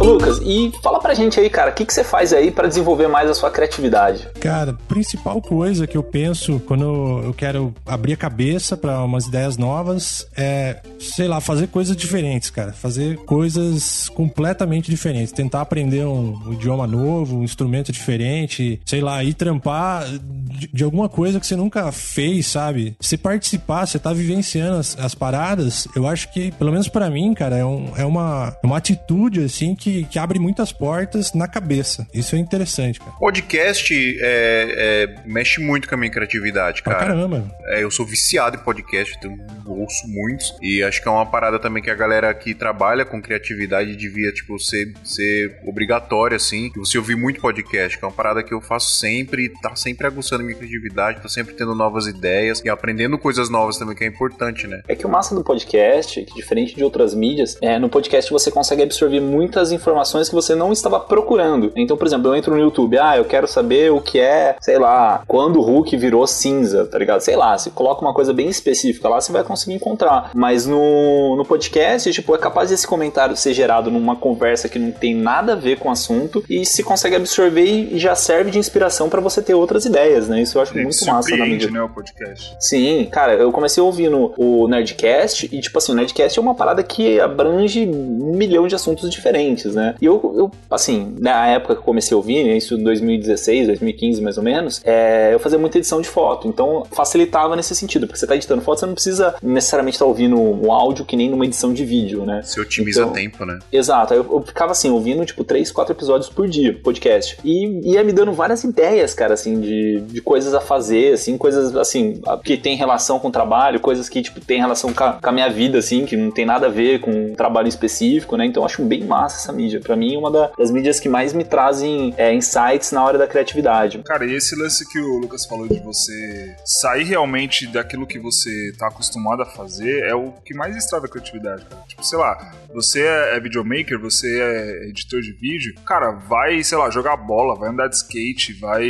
Lucas, 0.00 0.40
e 0.42 0.72
fala 0.82 0.98
pra 0.98 1.14
gente 1.14 1.38
aí, 1.38 1.50
cara, 1.50 1.70
o 1.70 1.74
que, 1.74 1.84
que 1.84 1.92
você 1.92 2.02
faz 2.02 2.32
aí 2.32 2.50
para 2.50 2.66
desenvolver 2.66 3.08
mais 3.08 3.28
a 3.28 3.34
sua 3.34 3.50
criatividade? 3.50 4.28
Cara, 4.40 4.76
principal 4.88 5.40
coisa 5.42 5.86
que 5.86 5.96
eu 5.96 6.02
penso 6.02 6.60
quando 6.66 7.20
eu 7.24 7.34
quero 7.34 7.74
abrir 7.86 8.14
a 8.14 8.16
cabeça 8.16 8.76
para 8.76 9.02
umas 9.02 9.26
ideias 9.26 9.56
novas 9.56 10.26
é, 10.36 10.80
sei 10.98 11.28
lá, 11.28 11.40
fazer 11.40 11.68
coisas 11.68 11.96
diferentes, 11.96 12.50
cara. 12.50 12.72
Fazer 12.72 13.16
coisas 13.18 14.08
completamente 14.08 14.90
diferentes. 14.90 15.32
Tentar 15.32 15.60
aprender 15.60 16.04
um, 16.04 16.52
idioma 16.52 16.86
novo, 16.86 17.38
um 17.38 17.44
instrumento 17.44 17.92
diferente, 17.92 18.80
sei 18.84 19.00
lá, 19.00 19.22
ir 19.22 19.34
trampar 19.34 20.06
de, 20.08 20.68
de, 20.72 20.84
alguma 20.84 21.08
coisa 21.08 21.38
que 21.38 21.46
você 21.46 21.56
nunca 21.56 21.90
fez, 21.92 22.46
sabe? 22.46 22.96
Você 23.00 23.16
participar, 23.16 23.86
você 23.86 23.98
tá 23.98 24.12
vivenciando 24.12 24.78
as, 24.78 24.98
as 24.98 25.14
paradas, 25.14 25.86
eu 25.94 26.06
acho 26.06 26.32
que, 26.32 26.50
pelo 26.52 26.72
menos 26.72 26.88
para 26.88 27.10
mim, 27.10 27.34
cara, 27.34 27.56
é, 27.56 27.64
um, 27.64 27.92
é 27.96 28.04
uma, 28.04 28.56
uma 28.62 28.76
atitude, 28.76 29.44
assim, 29.44 29.74
que 29.74 29.89
que, 29.90 30.04
que 30.04 30.18
abre 30.18 30.38
muitas 30.38 30.72
portas 30.72 31.32
na 31.32 31.48
cabeça. 31.48 32.06
Isso 32.14 32.36
é 32.36 32.38
interessante, 32.38 33.00
cara. 33.00 33.12
Podcast 33.12 33.92
é, 33.94 34.18
é, 34.22 35.14
mexe 35.26 35.60
muito 35.60 35.88
com 35.88 35.94
a 35.94 35.98
minha 35.98 36.10
criatividade, 36.10 36.82
cara. 36.82 36.96
Pra 36.96 37.06
caramba. 37.06 37.50
É, 37.66 37.82
eu 37.82 37.90
sou 37.90 38.06
viciado 38.06 38.56
em 38.56 38.60
podcast, 38.60 39.16
então 39.18 39.36
ouço 39.66 40.06
muitos. 40.06 40.54
E 40.62 40.82
acho 40.82 41.02
que 41.02 41.08
é 41.08 41.10
uma 41.10 41.26
parada 41.26 41.58
também 41.58 41.82
que 41.82 41.90
a 41.90 41.94
galera 41.94 42.32
que 42.32 42.54
trabalha 42.54 43.04
com 43.04 43.20
criatividade 43.20 43.96
devia, 43.96 44.32
tipo, 44.32 44.58
ser, 44.58 44.92
ser 45.04 45.58
obrigatória, 45.64 46.36
assim. 46.36 46.70
Você 46.76 46.98
ouvir 46.98 47.16
muito 47.16 47.40
podcast, 47.40 47.98
que 47.98 48.04
é 48.04 48.08
uma 48.08 48.14
parada 48.14 48.42
que 48.42 48.54
eu 48.54 48.60
faço 48.60 48.94
sempre, 48.96 49.48
tá 49.60 49.74
sempre 49.74 50.06
aguçando 50.06 50.44
minha 50.44 50.56
criatividade, 50.56 51.20
tá 51.20 51.28
sempre 51.28 51.54
tendo 51.54 51.74
novas 51.74 52.06
ideias 52.06 52.62
e 52.64 52.68
aprendendo 52.68 53.18
coisas 53.18 53.50
novas 53.50 53.76
também, 53.76 53.96
que 53.96 54.04
é 54.04 54.06
importante, 54.06 54.66
né? 54.66 54.82
É 54.88 54.94
que 54.94 55.06
o 55.06 55.08
massa 55.08 55.34
do 55.34 55.42
podcast, 55.42 56.22
que 56.24 56.34
diferente 56.34 56.76
de 56.76 56.84
outras 56.84 57.14
mídias, 57.14 57.56
é, 57.60 57.78
no 57.78 57.88
podcast 57.88 58.30
você 58.30 58.50
consegue 58.50 58.82
absorver 58.82 59.20
muitas 59.20 59.72
informações 59.72 59.79
que 60.28 60.34
você 60.34 60.54
não 60.54 60.72
estava 60.72 61.00
procurando. 61.00 61.72
Então, 61.76 61.96
por 61.96 62.06
exemplo, 62.06 62.28
eu 62.28 62.36
entro 62.36 62.54
no 62.54 62.60
YouTube, 62.60 62.98
ah, 62.98 63.16
eu 63.16 63.24
quero 63.24 63.46
saber 63.46 63.90
o 63.92 64.00
que 64.00 64.18
é, 64.18 64.56
sei 64.60 64.78
lá, 64.78 65.22
quando 65.26 65.58
o 65.58 65.62
Hulk 65.62 65.96
virou 65.96 66.26
cinza, 66.26 66.86
tá 66.86 66.98
ligado? 66.98 67.20
Sei 67.20 67.36
lá, 67.36 67.56
você 67.56 67.70
coloca 67.70 68.02
uma 68.02 68.14
coisa 68.14 68.32
bem 68.32 68.48
específica 68.48 69.08
lá, 69.08 69.20
você 69.20 69.32
vai 69.32 69.42
conseguir 69.42 69.74
encontrar. 69.74 70.30
Mas 70.34 70.66
no, 70.66 71.36
no 71.36 71.44
podcast, 71.44 72.12
tipo, 72.12 72.34
é 72.34 72.38
capaz 72.38 72.70
desse 72.70 72.86
comentário 72.86 73.36
ser 73.36 73.54
gerado 73.54 73.90
numa 73.90 74.16
conversa 74.16 74.68
que 74.68 74.78
não 74.78 74.90
tem 74.90 75.14
nada 75.14 75.52
a 75.52 75.56
ver 75.56 75.78
com 75.78 75.88
o 75.88 75.92
assunto 75.92 76.44
e 76.48 76.64
se 76.64 76.82
consegue 76.82 77.16
absorver 77.16 77.64
e 77.64 77.98
já 77.98 78.14
serve 78.14 78.50
de 78.50 78.58
inspiração 78.58 79.08
para 79.08 79.20
você 79.20 79.42
ter 79.42 79.54
outras 79.54 79.84
ideias, 79.84 80.28
né? 80.28 80.42
Isso 80.42 80.58
eu 80.58 80.62
acho 80.62 80.78
é, 80.78 80.82
muito 80.82 81.04
massa 81.06 81.36
na 81.36 81.46
mídia. 81.46 81.70
né, 81.70 81.82
o 81.82 81.88
podcast. 81.88 82.56
Sim, 82.58 83.08
cara, 83.10 83.34
eu 83.34 83.50
comecei 83.52 83.82
ouvindo 83.82 84.32
o 84.36 84.68
Nerdcast 84.68 85.48
e, 85.52 85.60
tipo 85.60 85.78
assim, 85.78 85.92
o 85.92 85.94
Nerdcast 85.94 86.38
é 86.38 86.42
uma 86.42 86.54
parada 86.54 86.82
que 86.82 87.20
abrange 87.20 87.86
um 87.86 88.36
milhão 88.36 88.66
de 88.66 88.74
assuntos 88.74 89.10
diferentes 89.10 89.69
né? 89.74 89.94
E 90.00 90.04
eu, 90.04 90.34
eu, 90.36 90.50
assim, 90.70 91.14
na 91.18 91.46
época 91.48 91.74
que 91.74 91.80
eu 91.80 91.84
comecei 91.84 92.14
a 92.14 92.16
ouvir, 92.16 92.44
né, 92.44 92.56
isso 92.56 92.74
em 92.74 92.82
2016, 92.82 93.66
2015 93.68 94.22
mais 94.22 94.38
ou 94.38 94.44
menos, 94.44 94.80
é, 94.84 95.32
eu 95.32 95.38
fazia 95.38 95.58
muita 95.58 95.78
edição 95.78 96.00
de 96.00 96.08
foto, 96.08 96.48
então 96.48 96.84
facilitava 96.90 97.56
nesse 97.56 97.74
sentido, 97.74 98.06
porque 98.06 98.18
você 98.18 98.26
tá 98.26 98.36
editando 98.36 98.62
foto, 98.62 98.80
você 98.80 98.86
não 98.86 98.94
precisa 98.94 99.34
necessariamente 99.42 99.96
estar 99.96 100.04
tá 100.04 100.08
ouvindo 100.08 100.38
um 100.38 100.72
áudio 100.72 101.04
que 101.04 101.16
nem 101.16 101.30
numa 101.30 101.44
edição 101.44 101.72
de 101.72 101.84
vídeo, 101.84 102.24
né? 102.24 102.42
Você 102.42 102.60
otimiza 102.60 103.02
então, 103.02 103.12
tempo, 103.12 103.44
né? 103.44 103.58
Exato, 103.72 104.14
eu, 104.14 104.26
eu, 104.30 104.42
ficava 104.42 104.72
assim, 104.72 104.90
ouvindo 104.90 105.24
tipo 105.24 105.44
3, 105.44 105.70
4 105.70 105.94
episódios 105.94 106.30
por 106.30 106.48
dia, 106.48 106.78
podcast, 106.82 107.38
e 107.44 107.92
ia 107.92 108.02
me 108.04 108.12
dando 108.12 108.32
várias 108.32 108.64
ideias, 108.64 109.14
cara, 109.14 109.34
assim, 109.34 109.60
de, 109.60 110.00
de 110.00 110.20
coisas 110.20 110.54
a 110.54 110.60
fazer, 110.60 111.14
assim, 111.14 111.36
coisas, 111.36 111.74
assim, 111.76 112.20
que 112.44 112.56
tem 112.56 112.76
relação 112.76 113.18
com 113.18 113.28
o 113.28 113.32
trabalho, 113.32 113.80
coisas 113.80 114.08
que, 114.08 114.22
tipo, 114.22 114.40
tem 114.40 114.58
relação 114.58 114.92
com 114.92 115.04
a, 115.04 115.12
com 115.14 115.28
a 115.28 115.32
minha 115.32 115.48
vida, 115.48 115.78
assim, 115.78 116.04
que 116.04 116.16
não 116.16 116.30
tem 116.30 116.44
nada 116.44 116.66
a 116.66 116.70
ver 116.70 117.00
com 117.00 117.10
um 117.10 117.34
trabalho 117.34 117.68
específico, 117.68 118.36
né? 118.36 118.46
Então 118.46 118.62
eu 118.62 118.66
acho 118.66 118.82
bem 118.82 119.04
massa 119.04 119.36
essa 119.36 119.52
mídia. 119.60 119.80
Para 119.80 119.96
mim, 119.96 120.16
uma 120.16 120.30
das 120.56 120.70
mídias 120.70 120.98
que 120.98 121.08
mais 121.08 121.32
me 121.32 121.44
trazem 121.44 122.14
é, 122.16 122.32
insights 122.32 122.92
na 122.92 123.04
hora 123.04 123.18
da 123.18 123.26
criatividade. 123.26 124.02
Cara, 124.04 124.24
e 124.24 124.34
esse 124.34 124.56
lance 124.56 124.88
que 124.88 124.98
o 124.98 125.18
Lucas 125.18 125.44
falou 125.46 125.68
de 125.68 125.80
você 125.80 126.56
sair 126.64 127.04
realmente 127.04 127.66
daquilo 127.66 128.06
que 128.06 128.18
você 128.18 128.72
tá 128.78 128.88
acostumado 128.88 129.42
a 129.42 129.46
fazer 129.46 130.04
é 130.04 130.14
o 130.14 130.32
que 130.44 130.54
mais 130.54 130.76
estraga 130.76 131.06
a 131.06 131.10
criatividade, 131.10 131.64
cara. 131.64 131.82
Tipo, 131.86 132.04
sei 132.04 132.18
lá, 132.18 132.52
você 132.72 133.02
é, 133.02 133.36
é 133.36 133.40
videomaker, 133.40 134.00
você 134.00 134.40
é 134.40 134.88
editor 134.88 135.20
de 135.20 135.32
vídeo, 135.32 135.74
cara, 135.84 136.12
vai, 136.12 136.62
sei 136.62 136.78
lá, 136.78 136.90
jogar 136.90 137.16
bola, 137.16 137.58
vai 137.58 137.70
andar 137.70 137.88
de 137.88 137.96
skate, 137.96 138.52
vai 138.54 138.88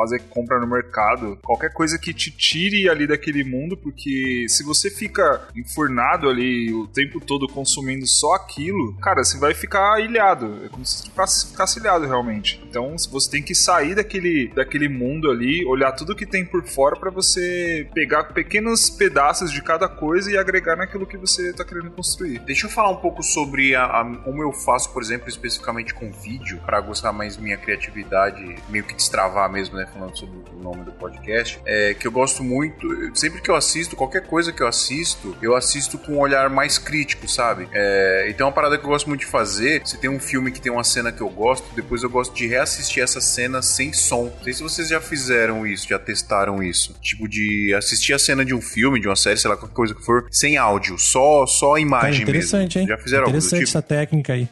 fazer 0.00 0.20
compra 0.30 0.58
no 0.58 0.66
mercado, 0.66 1.38
qualquer 1.42 1.72
coisa 1.72 1.98
que 1.98 2.14
te 2.14 2.30
tire 2.30 2.88
ali 2.88 3.06
daquele 3.06 3.44
mundo, 3.44 3.76
porque 3.76 4.46
se 4.48 4.64
você 4.64 4.90
fica 4.90 5.48
enfurnado 5.54 6.28
ali 6.28 6.72
o 6.72 6.86
tempo 6.86 7.20
todo 7.20 7.46
consumindo 7.46 8.06
só 8.06 8.34
aquilo, 8.34 8.94
cara, 9.00 9.22
você 9.22 9.38
vai 9.38 9.52
ficar 9.52 10.00
ilhado. 10.00 10.64
É 10.64 10.68
como 10.68 10.84
se 10.84 11.08
ficasse, 11.08 11.50
ficasse 11.50 11.78
ilhado 11.78 12.06
realmente. 12.06 12.62
Então 12.68 12.96
você 13.10 13.30
tem 13.30 13.42
que 13.42 13.54
sair 13.54 13.94
daquele, 13.94 14.48
daquele 14.54 14.88
mundo 14.88 15.30
ali, 15.30 15.64
olhar 15.66 15.92
tudo 15.92 16.16
que 16.16 16.26
tem 16.26 16.44
por 16.44 16.64
fora 16.64 16.96
para 16.96 17.10
você 17.10 17.88
pegar 17.92 18.24
pequenos 18.24 18.88
pedaços 18.88 19.50
de 19.50 19.62
cada 19.62 19.88
coisa 19.88 20.30
e 20.30 20.38
agregar 20.38 20.76
naquilo 20.76 21.06
que 21.06 21.16
você 21.16 21.52
tá 21.52 21.64
querendo 21.64 21.90
construir. 21.90 22.38
Deixa 22.40 22.66
eu 22.66 22.70
falar 22.70 22.90
um 22.90 22.96
pouco 22.96 23.22
sobre 23.22 23.74
a, 23.74 23.84
a, 23.84 24.16
como 24.24 24.42
eu 24.42 24.52
faço, 24.52 24.92
por 24.92 25.02
exemplo, 25.02 25.28
especificamente 25.28 25.92
com 25.94 26.10
vídeo, 26.10 26.60
para 26.64 26.80
gostar 26.80 27.12
mais 27.12 27.36
minha 27.36 27.56
criatividade, 27.56 28.56
meio 28.68 28.84
que 28.84 28.94
destravar 28.94 29.50
mesmo, 29.50 29.76
né? 29.76 29.86
Falando 29.92 30.16
sobre 30.16 30.38
o 30.52 30.62
nome 30.62 30.84
do 30.84 30.92
podcast, 30.92 31.60
é 31.66 31.94
que 31.94 32.06
eu 32.06 32.12
gosto 32.12 32.42
muito, 32.42 32.88
sempre 33.14 33.40
que 33.40 33.50
eu 33.50 33.54
assisto, 33.54 33.96
qualquer 33.96 34.26
coisa 34.26 34.52
que 34.52 34.62
eu 34.62 34.66
assisto, 34.66 35.36
eu 35.42 35.54
assisto 35.54 35.98
com 35.98 36.12
um 36.12 36.18
olhar 36.18 36.48
mais 36.48 36.78
crítico, 36.78 37.28
sabe? 37.28 37.68
É, 37.72 38.26
então 38.28 38.46
é 38.46 38.48
uma 38.48 38.54
parada 38.54 38.78
que 38.78 38.84
eu 38.84 38.88
gosto 38.88 39.08
muito 39.08 39.20
de 39.20 39.26
fazer. 39.26 39.82
Se 39.84 39.98
tem 39.98 40.10
um 40.10 40.20
filme 40.20 40.50
que 40.50 40.60
tem 40.60 40.70
uma 40.70 40.84
cena 40.84 41.12
que 41.12 41.20
eu 41.20 41.28
gosto, 41.28 41.74
depois 41.74 42.02
eu 42.02 42.10
gosto 42.10 42.34
de 42.34 42.46
reassistir 42.46 43.02
essa 43.02 43.20
cena 43.20 43.62
sem 43.62 43.92
som. 43.92 44.24
Não 44.24 44.44
sei 44.44 44.52
se 44.52 44.62
vocês 44.62 44.88
já 44.88 45.00
fizeram 45.00 45.66
isso, 45.66 45.88
já 45.88 45.98
testaram 45.98 46.62
isso. 46.62 46.94
Tipo, 47.00 47.28
de 47.28 47.74
assistir 47.74 48.14
a 48.14 48.18
cena 48.18 48.44
de 48.44 48.54
um 48.54 48.60
filme, 48.60 49.00
de 49.00 49.08
uma 49.08 49.16
série, 49.16 49.36
sei 49.36 49.50
lá, 49.50 49.56
qualquer 49.56 49.74
coisa 49.74 49.94
que 49.94 50.04
for, 50.04 50.26
sem 50.30 50.56
áudio, 50.56 50.98
só, 50.98 51.46
só 51.46 51.78
imagem 51.78 52.22
interessante, 52.22 52.78
mesmo. 52.78 52.92
Hein? 52.92 52.96
Já 52.96 53.02
fizeram 53.02 53.28
Interessante 53.28 53.62
essa 53.62 53.82
técnica 53.82 54.32
aí. 54.32 54.48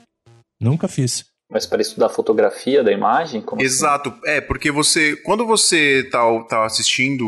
Nunca 0.60 0.88
fiz. 0.88 1.24
Mas 1.50 1.64
para 1.64 1.80
estudar 1.80 2.10
fotografia 2.10 2.84
da 2.84 2.92
imagem? 2.92 3.40
Como 3.40 3.62
assim? 3.62 3.66
Exato. 3.66 4.12
É, 4.26 4.38
porque 4.38 4.70
você. 4.70 5.16
Quando 5.16 5.46
você 5.46 6.06
tá, 6.10 6.20
tá 6.42 6.66
assistindo 6.66 7.24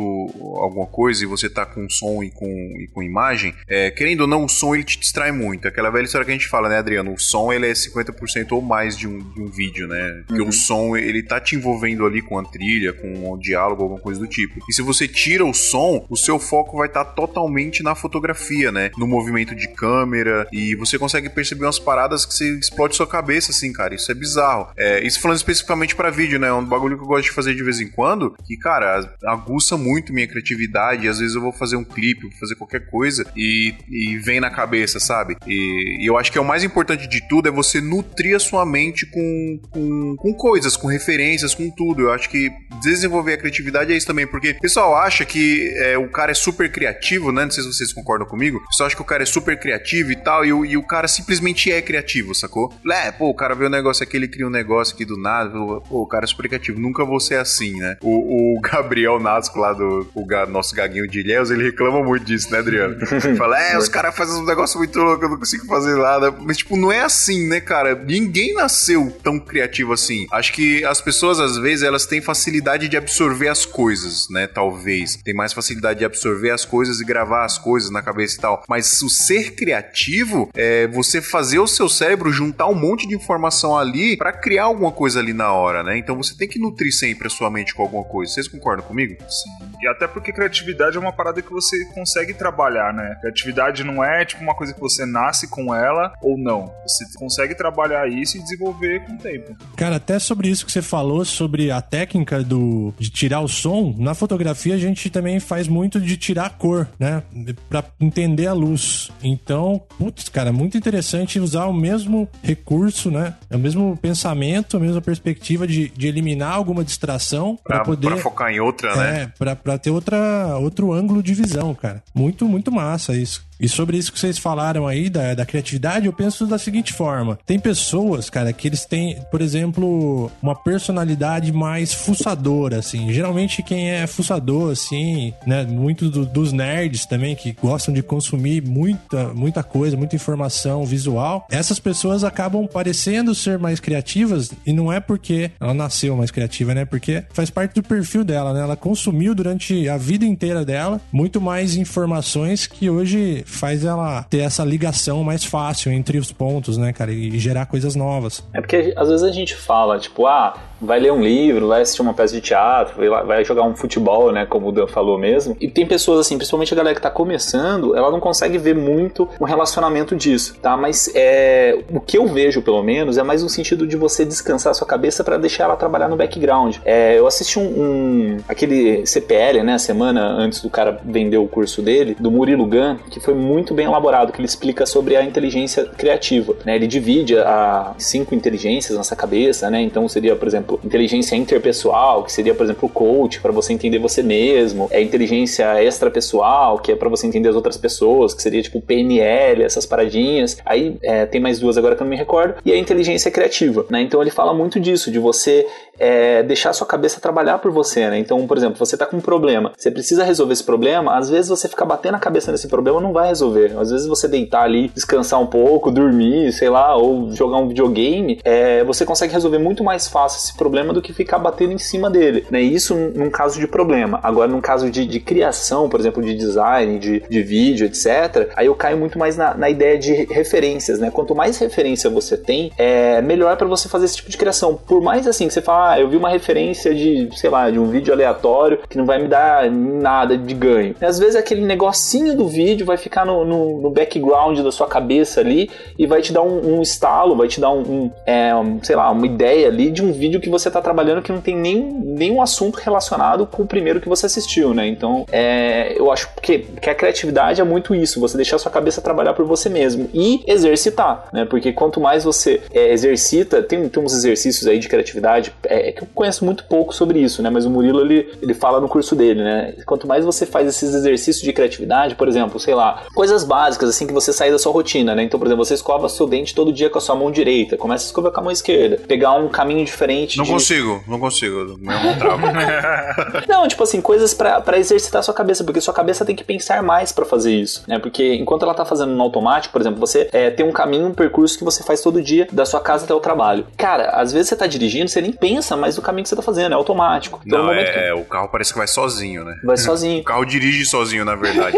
alguma 0.56 0.86
coisa 0.86 1.24
e 1.24 1.26
você 1.26 1.48
tá 1.48 1.64
com 1.64 1.88
som 1.88 2.22
e 2.22 2.30
com, 2.30 2.46
e 2.46 2.86
com 2.92 3.02
imagem, 3.02 3.54
é, 3.66 3.90
querendo 3.90 4.22
ou 4.22 4.26
não, 4.26 4.44
o 4.44 4.48
som 4.48 4.74
ele 4.74 4.84
te 4.84 5.00
distrai 5.00 5.32
muito. 5.32 5.66
Aquela 5.66 5.88
velha 5.88 6.04
história 6.04 6.26
que 6.26 6.30
a 6.30 6.34
gente 6.34 6.48
fala, 6.48 6.68
né, 6.68 6.76
Adriano? 6.76 7.14
O 7.14 7.18
som 7.18 7.50
ele 7.50 7.66
é 7.66 7.72
50% 7.72 8.52
ou 8.52 8.60
mais 8.60 8.94
de 8.96 9.08
um, 9.08 9.18
de 9.18 9.40
um 9.40 9.46
vídeo, 9.46 9.88
né? 9.88 10.22
Porque 10.26 10.42
o 10.42 10.52
som 10.52 10.94
ele 10.94 11.22
tá 11.22 11.40
te 11.40 11.56
envolvendo 11.56 12.04
ali 12.04 12.20
com 12.20 12.38
a 12.38 12.44
trilha, 12.44 12.92
com 12.92 13.32
o 13.32 13.38
diálogo, 13.38 13.82
alguma 13.84 14.00
coisa 14.00 14.20
do 14.20 14.26
tipo. 14.26 14.60
E 14.68 14.74
se 14.74 14.82
você 14.82 15.08
tira 15.08 15.46
o 15.46 15.54
som, 15.54 16.04
o 16.10 16.16
seu 16.16 16.38
foco 16.38 16.76
vai 16.76 16.88
estar 16.88 17.06
totalmente 17.06 17.82
na 17.82 17.94
fotografia, 17.94 18.70
né? 18.70 18.90
No 18.98 19.06
movimento 19.06 19.54
de 19.54 19.66
câmera. 19.68 20.46
E 20.52 20.74
você 20.74 20.98
consegue 20.98 21.30
perceber 21.30 21.64
umas 21.64 21.78
paradas 21.78 22.26
que 22.26 22.34
você 22.34 22.58
explode 22.58 22.94
sua 22.94 23.06
cabeça, 23.06 23.50
assim, 23.50 23.72
cara. 23.72 23.94
Isso 23.94 24.09
é 24.10 24.14
bizarro. 24.14 24.68
É, 24.76 25.04
isso 25.06 25.20
falando 25.20 25.36
especificamente 25.36 25.94
para 25.94 26.10
vídeo, 26.10 26.38
né? 26.38 26.48
É 26.48 26.52
um 26.52 26.64
bagulho 26.64 26.96
que 26.96 27.02
eu 27.02 27.08
gosto 27.08 27.24
de 27.24 27.32
fazer 27.32 27.54
de 27.54 27.62
vez 27.62 27.80
em 27.80 27.88
quando. 27.88 28.34
Que, 28.44 28.56
cara, 28.56 29.16
aguça 29.24 29.76
muito 29.76 30.12
minha 30.12 30.26
criatividade. 30.26 31.08
Às 31.08 31.18
vezes 31.18 31.34
eu 31.34 31.40
vou 31.40 31.52
fazer 31.52 31.76
um 31.76 31.84
clipe, 31.84 32.22
vou 32.22 32.38
fazer 32.38 32.54
qualquer 32.56 32.86
coisa 32.90 33.24
e, 33.36 33.74
e 33.88 34.18
vem 34.18 34.40
na 34.40 34.50
cabeça, 34.50 34.98
sabe? 34.98 35.36
E, 35.46 35.98
e 36.00 36.06
eu 36.06 36.16
acho 36.18 36.30
que 36.30 36.38
é 36.38 36.40
o 36.40 36.44
mais 36.44 36.64
importante 36.64 37.08
de 37.08 37.26
tudo 37.28 37.48
é 37.48 37.50
você 37.50 37.80
nutrir 37.80 38.36
a 38.36 38.38
sua 38.38 38.64
mente 38.64 39.06
com, 39.06 39.60
com, 39.70 40.16
com 40.16 40.34
coisas, 40.34 40.76
com 40.76 40.86
referências, 40.86 41.54
com 41.54 41.70
tudo. 41.70 42.02
Eu 42.02 42.12
acho 42.12 42.28
que 42.28 42.50
desenvolver 42.82 43.34
a 43.34 43.38
criatividade 43.38 43.92
é 43.92 43.96
isso 43.96 44.06
também, 44.06 44.26
porque 44.26 44.50
o 44.50 44.60
pessoal 44.60 44.96
acha 44.96 45.24
que 45.24 45.72
é, 45.76 45.98
o 45.98 46.08
cara 46.08 46.32
é 46.32 46.34
super 46.34 46.70
criativo, 46.70 47.32
né? 47.32 47.44
Não 47.44 47.50
sei 47.50 47.62
se 47.62 47.72
vocês 47.72 47.92
concordam 47.92 48.26
comigo. 48.26 48.58
O 48.58 48.68
pessoal 48.68 48.86
acha 48.86 48.96
que 48.96 49.02
o 49.02 49.04
cara 49.04 49.22
é 49.22 49.26
super 49.26 49.58
criativo 49.58 50.12
e 50.12 50.16
tal, 50.16 50.44
e 50.44 50.52
o, 50.52 50.64
e 50.64 50.76
o 50.76 50.82
cara 50.82 51.08
simplesmente 51.08 51.70
é 51.70 51.80
criativo, 51.80 52.34
sacou? 52.34 52.72
É, 52.90 53.10
pô, 53.10 53.28
o 53.28 53.34
cara 53.34 53.54
vê 53.54 53.64
o 53.64 53.68
um 53.68 53.70
negócio 53.70 53.99
aqui, 54.02 54.16
ele 54.16 54.28
cria 54.28 54.46
um 54.46 54.50
negócio 54.50 54.94
aqui 54.94 55.04
do 55.04 55.16
nada, 55.16 55.50
pô, 55.50 56.02
o 56.02 56.06
cara 56.06 56.24
é 56.24 56.28
super 56.28 56.48
criativo. 56.48 56.80
Nunca 56.80 57.04
vou 57.04 57.20
ser 57.20 57.36
assim, 57.36 57.76
né? 57.76 57.96
O, 58.00 58.56
o 58.56 58.60
Gabriel 58.62 59.18
Nasco 59.20 59.58
lá 59.58 59.72
do 59.72 60.06
o 60.14 60.46
nosso 60.46 60.74
gaguinho 60.74 61.08
de 61.08 61.20
Ilhéus, 61.20 61.50
ele 61.50 61.64
reclama 61.64 62.02
muito 62.02 62.24
disso, 62.24 62.50
né, 62.50 62.58
Adriano? 62.58 62.96
Fala, 63.36 63.60
é, 63.60 63.78
os 63.78 63.88
caras 63.88 64.16
fazem 64.16 64.40
um 64.40 64.44
negócio 64.44 64.78
muito 64.78 64.98
louco, 64.98 65.24
eu 65.24 65.30
não 65.30 65.38
consigo 65.38 65.66
fazer 65.66 65.96
nada. 65.96 66.30
Mas, 66.30 66.58
tipo, 66.58 66.76
não 66.76 66.90
é 66.90 67.00
assim, 67.00 67.46
né, 67.46 67.60
cara? 67.60 67.94
Ninguém 67.94 68.54
nasceu 68.54 69.16
tão 69.22 69.38
criativo 69.38 69.92
assim. 69.92 70.26
Acho 70.30 70.52
que 70.52 70.84
as 70.84 71.00
pessoas, 71.00 71.40
às 71.40 71.56
vezes, 71.56 71.82
elas 71.82 72.06
têm 72.06 72.20
facilidade 72.20 72.88
de 72.88 72.96
absorver 72.96 73.48
as 73.48 73.64
coisas, 73.64 74.28
né? 74.30 74.46
Talvez. 74.46 75.16
Tem 75.16 75.34
mais 75.34 75.52
facilidade 75.52 76.00
de 76.00 76.04
absorver 76.04 76.50
as 76.50 76.64
coisas 76.64 77.00
e 77.00 77.04
gravar 77.04 77.44
as 77.44 77.58
coisas 77.58 77.90
na 77.90 78.02
cabeça 78.02 78.36
e 78.36 78.40
tal. 78.40 78.64
Mas 78.68 79.02
o 79.02 79.08
ser 79.08 79.54
criativo 79.54 80.48
é 80.54 80.86
você 80.86 81.20
fazer 81.20 81.58
o 81.58 81.66
seu 81.66 81.88
cérebro 81.88 82.32
juntar 82.32 82.68
um 82.68 82.74
monte 82.74 83.06
de 83.06 83.14
informação 83.14 83.76
ali 83.76 83.89
para 84.16 84.32
criar 84.32 84.64
alguma 84.64 84.92
coisa 84.92 85.20
ali 85.20 85.32
na 85.32 85.52
hora, 85.52 85.82
né? 85.82 85.98
Então 85.98 86.16
você 86.16 86.36
tem 86.36 86.48
que 86.48 86.58
nutrir 86.58 86.92
sempre 86.92 87.26
a 87.26 87.30
sua 87.30 87.50
mente 87.50 87.74
com 87.74 87.82
alguma 87.82 88.04
coisa. 88.04 88.32
Vocês 88.32 88.48
concordam 88.48 88.86
comigo? 88.86 89.16
Sim. 89.28 89.50
E 89.80 89.88
até 89.88 90.06
porque 90.06 90.32
criatividade 90.32 90.96
é 90.96 91.00
uma 91.00 91.12
parada 91.12 91.40
que 91.40 91.50
você 91.50 91.84
consegue 91.86 92.34
trabalhar, 92.34 92.92
né? 92.92 93.16
Criatividade 93.20 93.84
não 93.84 94.04
é 94.04 94.24
tipo 94.24 94.42
uma 94.42 94.54
coisa 94.54 94.74
que 94.74 94.80
você 94.80 95.06
nasce 95.06 95.48
com 95.48 95.74
ela 95.74 96.12
ou 96.22 96.36
não. 96.36 96.72
Você 96.86 97.04
consegue 97.18 97.54
trabalhar 97.54 98.08
isso 98.08 98.36
e 98.36 98.42
desenvolver 98.42 99.04
com 99.06 99.14
o 99.14 99.18
tempo. 99.18 99.56
Cara, 99.76 99.96
até 99.96 100.18
sobre 100.18 100.48
isso 100.48 100.66
que 100.66 100.72
você 100.72 100.82
falou, 100.82 101.24
sobre 101.24 101.70
a 101.70 101.80
técnica 101.80 102.42
do 102.42 102.92
de 102.98 103.10
tirar 103.10 103.40
o 103.40 103.48
som, 103.48 103.94
na 103.98 104.14
fotografia 104.14 104.74
a 104.74 104.78
gente 104.78 105.08
também 105.10 105.40
faz 105.40 105.66
muito 105.68 106.00
de 106.00 106.16
tirar 106.16 106.46
a 106.46 106.50
cor, 106.50 106.88
né? 106.98 107.22
Pra 107.68 107.84
entender 108.00 108.46
a 108.46 108.52
luz. 108.52 109.10
Então, 109.22 109.82
putz, 109.98 110.28
cara, 110.28 110.52
muito 110.52 110.76
interessante 110.76 111.40
usar 111.40 111.66
o 111.66 111.72
mesmo 111.72 112.28
recurso, 112.42 113.10
né? 113.10 113.34
O 113.50 113.58
mesmo 113.58 113.79
pensamento, 114.00 114.76
a 114.76 114.80
mesma 114.80 115.00
perspectiva 115.00 115.66
de, 115.66 115.88
de 115.90 116.06
eliminar 116.06 116.52
alguma 116.54 116.82
distração 116.84 117.58
para 117.62 117.76
Pra, 117.76 117.84
poder. 117.84 118.06
pra 118.08 118.16
focar 118.18 118.50
em 118.52 118.60
outra, 118.60 118.94
né? 118.96 119.22
É, 119.22 119.26
pra, 119.38 119.54
pra 119.56 119.78
ter 119.78 119.90
outra, 119.90 120.56
outro 120.58 120.92
ângulo 120.92 121.22
de 121.22 121.34
visão, 121.34 121.74
cara. 121.74 122.02
Muito, 122.14 122.46
muito 122.46 122.70
massa 122.72 123.14
isso. 123.16 123.44
E 123.60 123.68
sobre 123.68 123.96
isso 123.98 124.12
que 124.12 124.18
vocês 124.18 124.38
falaram 124.38 124.86
aí, 124.86 125.08
da, 125.10 125.34
da 125.34 125.44
criatividade, 125.46 126.06
eu 126.06 126.12
penso 126.12 126.46
da 126.46 126.58
seguinte 126.58 126.92
forma: 126.92 127.38
tem 127.46 127.58
pessoas, 127.58 128.30
cara, 128.30 128.52
que 128.52 128.66
eles 128.66 128.84
têm, 128.84 129.18
por 129.30 129.40
exemplo, 129.40 130.30
uma 130.42 130.54
personalidade 130.54 131.52
mais 131.52 131.92
fuçadora, 131.92 132.78
assim. 132.78 133.12
Geralmente 133.12 133.62
quem 133.62 133.90
é 133.90 134.06
fuçador, 134.06 134.72
assim, 134.72 135.32
né? 135.46 135.64
Muito 135.64 136.08
do- 136.10 136.26
dos 136.26 136.52
nerds 136.52 137.06
também, 137.06 137.34
que 137.36 137.52
gostam 137.60 137.92
de 137.92 138.02
consumir 138.02 138.62
muita, 138.66 139.32
muita 139.34 139.62
coisa, 139.62 139.96
muita 139.96 140.16
informação 140.16 140.84
visual, 140.84 141.46
essas 141.50 141.78
pessoas 141.78 142.24
acabam 142.24 142.66
parecendo 142.66 143.34
ser 143.34 143.58
mais 143.58 143.78
criativas 143.80 144.50
e 144.66 144.72
não 144.72 144.92
é 144.92 145.00
porque 145.00 145.50
ela 145.60 145.74
nasceu 145.74 146.16
mais 146.16 146.30
criativa, 146.30 146.74
né? 146.74 146.84
Porque 146.84 147.24
faz 147.32 147.50
parte 147.50 147.74
do 147.74 147.82
perfil 147.82 148.24
dela, 148.24 148.52
né? 148.52 148.60
Ela 148.62 148.76
consumiu 148.76 149.34
durante 149.34 149.88
a 149.88 149.96
vida 149.96 150.24
inteira 150.24 150.64
dela 150.64 151.00
muito 151.12 151.40
mais 151.40 151.76
informações 151.76 152.66
que 152.66 152.88
hoje 152.88 153.44
faz 153.50 153.84
ela 153.84 154.22
ter 154.24 154.38
essa 154.38 154.64
ligação 154.64 155.22
mais 155.22 155.44
fácil 155.44 155.92
entre 155.92 156.18
os 156.18 156.32
pontos, 156.32 156.76
né, 156.78 156.92
cara? 156.92 157.12
E 157.12 157.38
gerar 157.38 157.66
coisas 157.66 157.94
novas. 157.94 158.42
É 158.52 158.60
porque 158.60 158.94
às 158.96 159.08
vezes 159.08 159.22
a 159.24 159.32
gente 159.32 159.54
fala, 159.54 159.98
tipo, 159.98 160.26
ah, 160.26 160.54
vai 160.80 160.98
ler 161.00 161.12
um 161.12 161.20
livro, 161.22 161.68
vai 161.68 161.82
assistir 161.82 162.02
uma 162.02 162.14
peça 162.14 162.34
de 162.34 162.40
teatro, 162.40 162.94
vai 163.26 163.44
jogar 163.44 163.62
um 163.62 163.74
futebol, 163.74 164.32
né, 164.32 164.46
como 164.46 164.68
o 164.68 164.72
Dan 164.72 164.86
falou 164.86 165.18
mesmo. 165.18 165.56
E 165.60 165.68
tem 165.68 165.86
pessoas 165.86 166.20
assim, 166.20 166.36
principalmente 166.36 166.72
a 166.72 166.76
galera 166.76 166.94
que 166.94 167.02
tá 167.02 167.10
começando, 167.10 167.96
ela 167.96 168.10
não 168.10 168.20
consegue 168.20 168.58
ver 168.58 168.74
muito 168.74 169.28
o 169.38 169.44
relacionamento 169.44 170.14
disso, 170.16 170.56
tá? 170.60 170.76
Mas 170.76 171.10
é, 171.14 171.78
o 171.92 172.00
que 172.00 172.16
eu 172.18 172.26
vejo, 172.26 172.62
pelo 172.62 172.82
menos, 172.82 173.18
é 173.18 173.22
mais 173.22 173.42
um 173.42 173.48
sentido 173.48 173.86
de 173.86 173.96
você 173.96 174.24
descansar 174.24 174.70
a 174.70 174.74
sua 174.74 174.86
cabeça 174.86 175.22
pra 175.24 175.36
deixar 175.36 175.64
ela 175.64 175.76
trabalhar 175.76 176.08
no 176.08 176.16
background. 176.16 176.76
É, 176.84 177.18
eu 177.18 177.26
assisti 177.26 177.58
um, 177.58 177.62
um- 177.64 178.36
aquele 178.48 179.04
CPL, 179.06 179.62
né, 179.62 179.78
semana 179.78 180.26
antes 180.26 180.60
do 180.62 180.70
cara 180.70 180.98
vender 181.04 181.38
o 181.38 181.46
curso 181.46 181.82
dele, 181.82 182.16
do 182.18 182.30
Murilo 182.30 182.66
Gun, 182.66 182.96
que 183.10 183.20
foi 183.20 183.34
muito 183.34 183.74
bem 183.74 183.86
elaborado, 183.86 184.32
que 184.32 184.40
ele 184.40 184.46
explica 184.46 184.86
sobre 184.86 185.16
a 185.16 185.22
inteligência 185.22 185.84
criativa, 185.84 186.54
né? 186.64 186.76
Ele 186.76 186.86
divide 186.86 187.36
a 187.38 187.94
cinco 187.98 188.34
inteligências 188.34 188.96
nessa 188.96 189.14
cabeça, 189.16 189.70
né? 189.70 189.80
Então 189.80 190.08
seria, 190.08 190.34
por 190.36 190.46
exemplo, 190.48 190.69
inteligência 190.84 191.34
interpessoal, 191.34 192.22
que 192.22 192.32
seria, 192.32 192.54
por 192.54 192.64
exemplo, 192.64 192.88
o 192.88 192.92
coach 192.92 193.40
para 193.40 193.52
você 193.52 193.72
entender 193.72 193.98
você 193.98 194.22
mesmo, 194.22 194.88
é 194.90 195.00
inteligência 195.00 195.82
extrapessoal, 195.82 196.78
que 196.78 196.92
é 196.92 196.96
para 196.96 197.08
você 197.08 197.26
entender 197.26 197.48
as 197.48 197.56
outras 197.56 197.76
pessoas, 197.76 198.34
que 198.34 198.42
seria 198.42 198.62
tipo 198.62 198.80
PNL, 198.80 199.62
essas 199.62 199.86
paradinhas. 199.86 200.58
Aí 200.64 200.96
é, 201.02 201.26
tem 201.26 201.40
mais 201.40 201.58
duas 201.58 201.76
agora 201.76 201.96
que 201.96 202.02
eu 202.02 202.04
não 202.04 202.10
me 202.10 202.16
recordo, 202.16 202.54
e 202.64 202.72
a 202.72 202.76
inteligência 202.76 203.30
criativa, 203.30 203.86
né? 203.90 204.02
Então 204.02 204.20
ele 204.20 204.30
fala 204.30 204.52
muito 204.52 204.78
disso, 204.78 205.10
de 205.10 205.18
você 205.18 205.66
é, 205.98 206.42
deixar 206.42 206.72
sua 206.72 206.86
cabeça 206.86 207.20
trabalhar 207.20 207.58
por 207.58 207.70
você, 207.70 208.08
né? 208.08 208.18
Então, 208.18 208.46
por 208.46 208.56
exemplo, 208.56 208.78
você 208.78 208.96
tá 208.96 209.06
com 209.06 209.16
um 209.16 209.20
problema, 209.20 209.72
você 209.76 209.90
precisa 209.90 210.24
resolver 210.24 210.52
esse 210.52 210.64
problema, 210.64 211.16
às 211.16 211.28
vezes 211.28 211.48
você 211.48 211.68
ficar 211.68 211.84
batendo 211.84 212.14
a 212.14 212.18
cabeça 212.18 212.50
nesse 212.50 212.68
problema 212.68 213.00
não 213.00 213.12
vai 213.12 213.28
resolver. 213.28 213.76
Às 213.78 213.90
vezes 213.90 214.06
você 214.06 214.26
deitar 214.26 214.62
ali, 214.62 214.88
descansar 214.88 215.40
um 215.40 215.46
pouco, 215.46 215.90
dormir, 215.90 216.52
sei 216.52 216.68
lá, 216.68 216.96
ou 216.96 217.32
jogar 217.32 217.58
um 217.58 217.68
videogame, 217.68 218.40
é, 218.44 218.82
você 218.84 219.04
consegue 219.04 219.32
resolver 219.32 219.58
muito 219.58 219.84
mais 219.84 220.08
fácil 220.08 220.38
esse 220.38 220.56
problema 220.60 220.92
do 220.92 221.00
que 221.00 221.14
ficar 221.14 221.38
batendo 221.38 221.72
em 221.72 221.78
cima 221.78 222.10
dele, 222.10 222.44
né? 222.50 222.60
Isso 222.60 222.94
num 222.94 223.30
caso 223.30 223.58
de 223.58 223.66
problema. 223.66 224.20
Agora, 224.22 224.46
num 224.46 224.60
caso 224.60 224.90
de, 224.90 225.06
de 225.06 225.18
criação, 225.18 225.88
por 225.88 225.98
exemplo, 225.98 226.22
de 226.22 226.34
design, 226.34 226.98
de, 226.98 227.22
de 227.28 227.42
vídeo, 227.42 227.86
etc., 227.86 228.50
aí 228.54 228.66
eu 228.66 228.74
caio 228.74 228.98
muito 228.98 229.18
mais 229.18 229.38
na, 229.38 229.54
na 229.54 229.70
ideia 229.70 229.98
de 229.98 230.12
referências, 230.26 230.98
né? 230.98 231.10
Quanto 231.10 231.34
mais 231.34 231.56
referência 231.56 232.10
você 232.10 232.36
tem, 232.36 232.70
é 232.76 233.22
melhor 233.22 233.56
para 233.56 233.66
você 233.66 233.88
fazer 233.88 234.04
esse 234.04 234.16
tipo 234.16 234.30
de 234.30 234.36
criação. 234.36 234.74
Por 234.74 235.00
mais 235.00 235.26
assim 235.26 235.48
que 235.48 235.54
você 235.54 235.62
fala, 235.62 235.94
ah, 235.94 236.00
eu 236.00 236.10
vi 236.10 236.16
uma 236.16 236.28
referência 236.28 236.94
de, 236.94 237.30
sei 237.36 237.48
lá, 237.48 237.70
de 237.70 237.78
um 237.78 237.88
vídeo 237.88 238.12
aleatório 238.12 238.80
que 238.86 238.98
não 238.98 239.06
vai 239.06 239.18
me 239.18 239.28
dar 239.28 239.70
nada 239.70 240.36
de 240.36 240.52
ganho. 240.52 240.94
Às 241.00 241.18
vezes 241.18 241.36
aquele 241.36 241.64
negocinho 241.64 242.36
do 242.36 242.46
vídeo 242.46 242.84
vai 242.84 242.98
ficar 242.98 243.24
no, 243.24 243.46
no, 243.46 243.80
no 243.80 243.90
background 243.90 244.58
da 244.60 244.70
sua 244.70 244.86
cabeça 244.86 245.40
ali 245.40 245.70
e 245.98 246.06
vai 246.06 246.20
te 246.20 246.34
dar 246.34 246.42
um, 246.42 246.76
um 246.76 246.82
estalo, 246.82 247.34
vai 247.34 247.48
te 247.48 247.58
dar 247.60 247.70
um, 247.70 247.80
um, 247.80 248.10
é, 248.26 248.54
um, 248.54 248.78
sei 248.82 248.94
lá, 248.94 249.10
uma 249.10 249.26
ideia 249.26 249.68
ali 249.68 249.90
de 249.90 250.04
um 250.04 250.12
vídeo 250.12 250.40
que 250.40 250.49
você 250.50 250.70
tá 250.70 250.80
trabalhando 250.80 251.22
que 251.22 251.32
não 251.32 251.40
tem 251.40 251.56
nem, 251.56 251.80
nenhum 251.80 252.42
assunto 252.42 252.76
relacionado 252.76 253.46
com 253.46 253.62
o 253.62 253.66
primeiro 253.66 254.00
que 254.00 254.08
você 254.08 254.26
assistiu, 254.26 254.74
né? 254.74 254.86
Então, 254.86 255.24
é, 255.30 255.94
eu 255.98 256.10
acho 256.10 256.28
que, 256.42 256.58
que 256.58 256.90
a 256.90 256.94
criatividade 256.94 257.60
é 257.60 257.64
muito 257.64 257.94
isso, 257.94 258.20
você 258.20 258.36
deixar 258.36 258.56
a 258.56 258.58
sua 258.58 258.70
cabeça 258.70 259.00
trabalhar 259.00 259.34
por 259.34 259.44
você 259.44 259.68
mesmo 259.68 260.08
e 260.12 260.42
exercitar, 260.46 261.28
né? 261.32 261.44
Porque 261.44 261.72
quanto 261.72 262.00
mais 262.00 262.24
você 262.24 262.60
é, 262.72 262.92
exercita, 262.92 263.62
tem, 263.62 263.88
tem 263.88 264.02
uns 264.02 264.14
exercícios 264.14 264.66
aí 264.66 264.78
de 264.78 264.88
criatividade, 264.88 265.52
é, 265.64 265.88
é 265.88 265.92
que 265.92 266.02
eu 266.02 266.08
conheço 266.14 266.44
muito 266.44 266.64
pouco 266.64 266.94
sobre 266.94 267.18
isso, 267.20 267.42
né? 267.42 267.50
Mas 267.50 267.64
o 267.64 267.70
Murilo, 267.70 268.00
ele, 268.00 268.32
ele 268.42 268.54
fala 268.54 268.80
no 268.80 268.88
curso 268.88 269.14
dele, 269.14 269.42
né? 269.42 269.74
Quanto 269.86 270.06
mais 270.06 270.24
você 270.24 270.46
faz 270.46 270.66
esses 270.68 270.94
exercícios 270.94 271.42
de 271.42 271.52
criatividade, 271.52 272.14
por 272.14 272.28
exemplo, 272.28 272.58
sei 272.60 272.74
lá, 272.74 273.04
coisas 273.14 273.44
básicas, 273.44 273.88
assim, 273.88 274.06
que 274.06 274.12
você 274.12 274.32
sai 274.32 274.50
da 274.50 274.58
sua 274.58 274.72
rotina, 274.72 275.14
né? 275.14 275.22
Então, 275.22 275.38
por 275.38 275.46
exemplo, 275.46 275.64
você 275.64 275.74
escova 275.74 276.08
seu 276.08 276.26
dente 276.26 276.54
todo 276.54 276.72
dia 276.72 276.90
com 276.90 276.98
a 276.98 277.00
sua 277.00 277.14
mão 277.14 277.30
direita, 277.30 277.76
começa 277.76 278.04
a 278.04 278.06
escovar 278.06 278.32
com 278.32 278.40
a 278.40 278.42
mão 278.42 278.52
esquerda, 278.52 278.98
pegar 279.06 279.34
um 279.34 279.48
caminho 279.48 279.84
diferente 279.84 280.29
basicamente. 280.30 280.38
Não 280.38 280.44
de- 280.44 280.50
consigo, 280.50 281.04
não 281.06 281.18
consigo. 281.18 281.78
Não 281.80 282.18
travo. 282.18 282.46
Não, 283.48 283.66
tipo 283.68 283.82
assim, 283.82 284.00
coisas 284.00 284.34
pra 284.34 284.60
pra 284.60 284.78
exercitar 284.78 285.20
a 285.20 285.22
sua 285.22 285.34
cabeça, 285.34 285.64
porque 285.64 285.80
sua 285.80 285.94
cabeça 285.94 286.24
tem 286.24 286.34
que 286.36 286.44
pensar 286.44 286.82
mais 286.82 287.12
pra 287.12 287.24
fazer 287.24 287.52
isso, 287.52 287.82
né? 287.88 287.98
Porque 287.98 288.34
enquanto 288.34 288.62
ela 288.64 288.74
tá 288.74 288.84
fazendo 288.84 289.12
no 289.12 289.22
automático, 289.22 289.72
por 289.72 289.80
exemplo, 289.80 289.98
você 289.98 290.28
é, 290.32 290.50
tem 290.50 290.64
um 290.66 290.72
caminho, 290.72 291.06
um 291.06 291.14
percurso 291.14 291.58
que 291.58 291.64
você 291.64 291.82
faz 291.82 292.00
todo 292.00 292.22
dia 292.22 292.46
da 292.52 292.64
sua 292.64 292.80
casa 292.80 293.04
até 293.04 293.14
o 293.14 293.20
trabalho. 293.20 293.66
Cara, 293.76 294.10
às 294.10 294.32
vezes 294.32 294.48
você 294.48 294.56
tá 294.56 294.66
dirigindo, 294.66 295.08
você 295.08 295.20
nem 295.20 295.32
pensa 295.32 295.76
mais 295.76 295.96
no 295.96 296.02
caminho 296.02 296.22
que 296.24 296.28
você 296.28 296.36
tá 296.36 296.42
fazendo, 296.42 296.72
é 296.72 296.74
automático. 296.74 297.40
Então, 297.46 297.64
Não, 297.64 297.72
é, 297.72 298.12
o 298.14 298.24
carro 298.24 298.48
parece 298.48 298.72
que 298.72 298.78
vai 298.78 298.86
sozinho, 298.86 299.44
né? 299.44 299.56
que 299.60 299.66
vai 299.66 299.76
sozinho. 299.76 300.20
O 300.20 300.24
carro 300.24 300.44
dirige 300.44 300.84
sozinho, 300.84 301.24
na 301.24 301.34
verdade. 301.34 301.76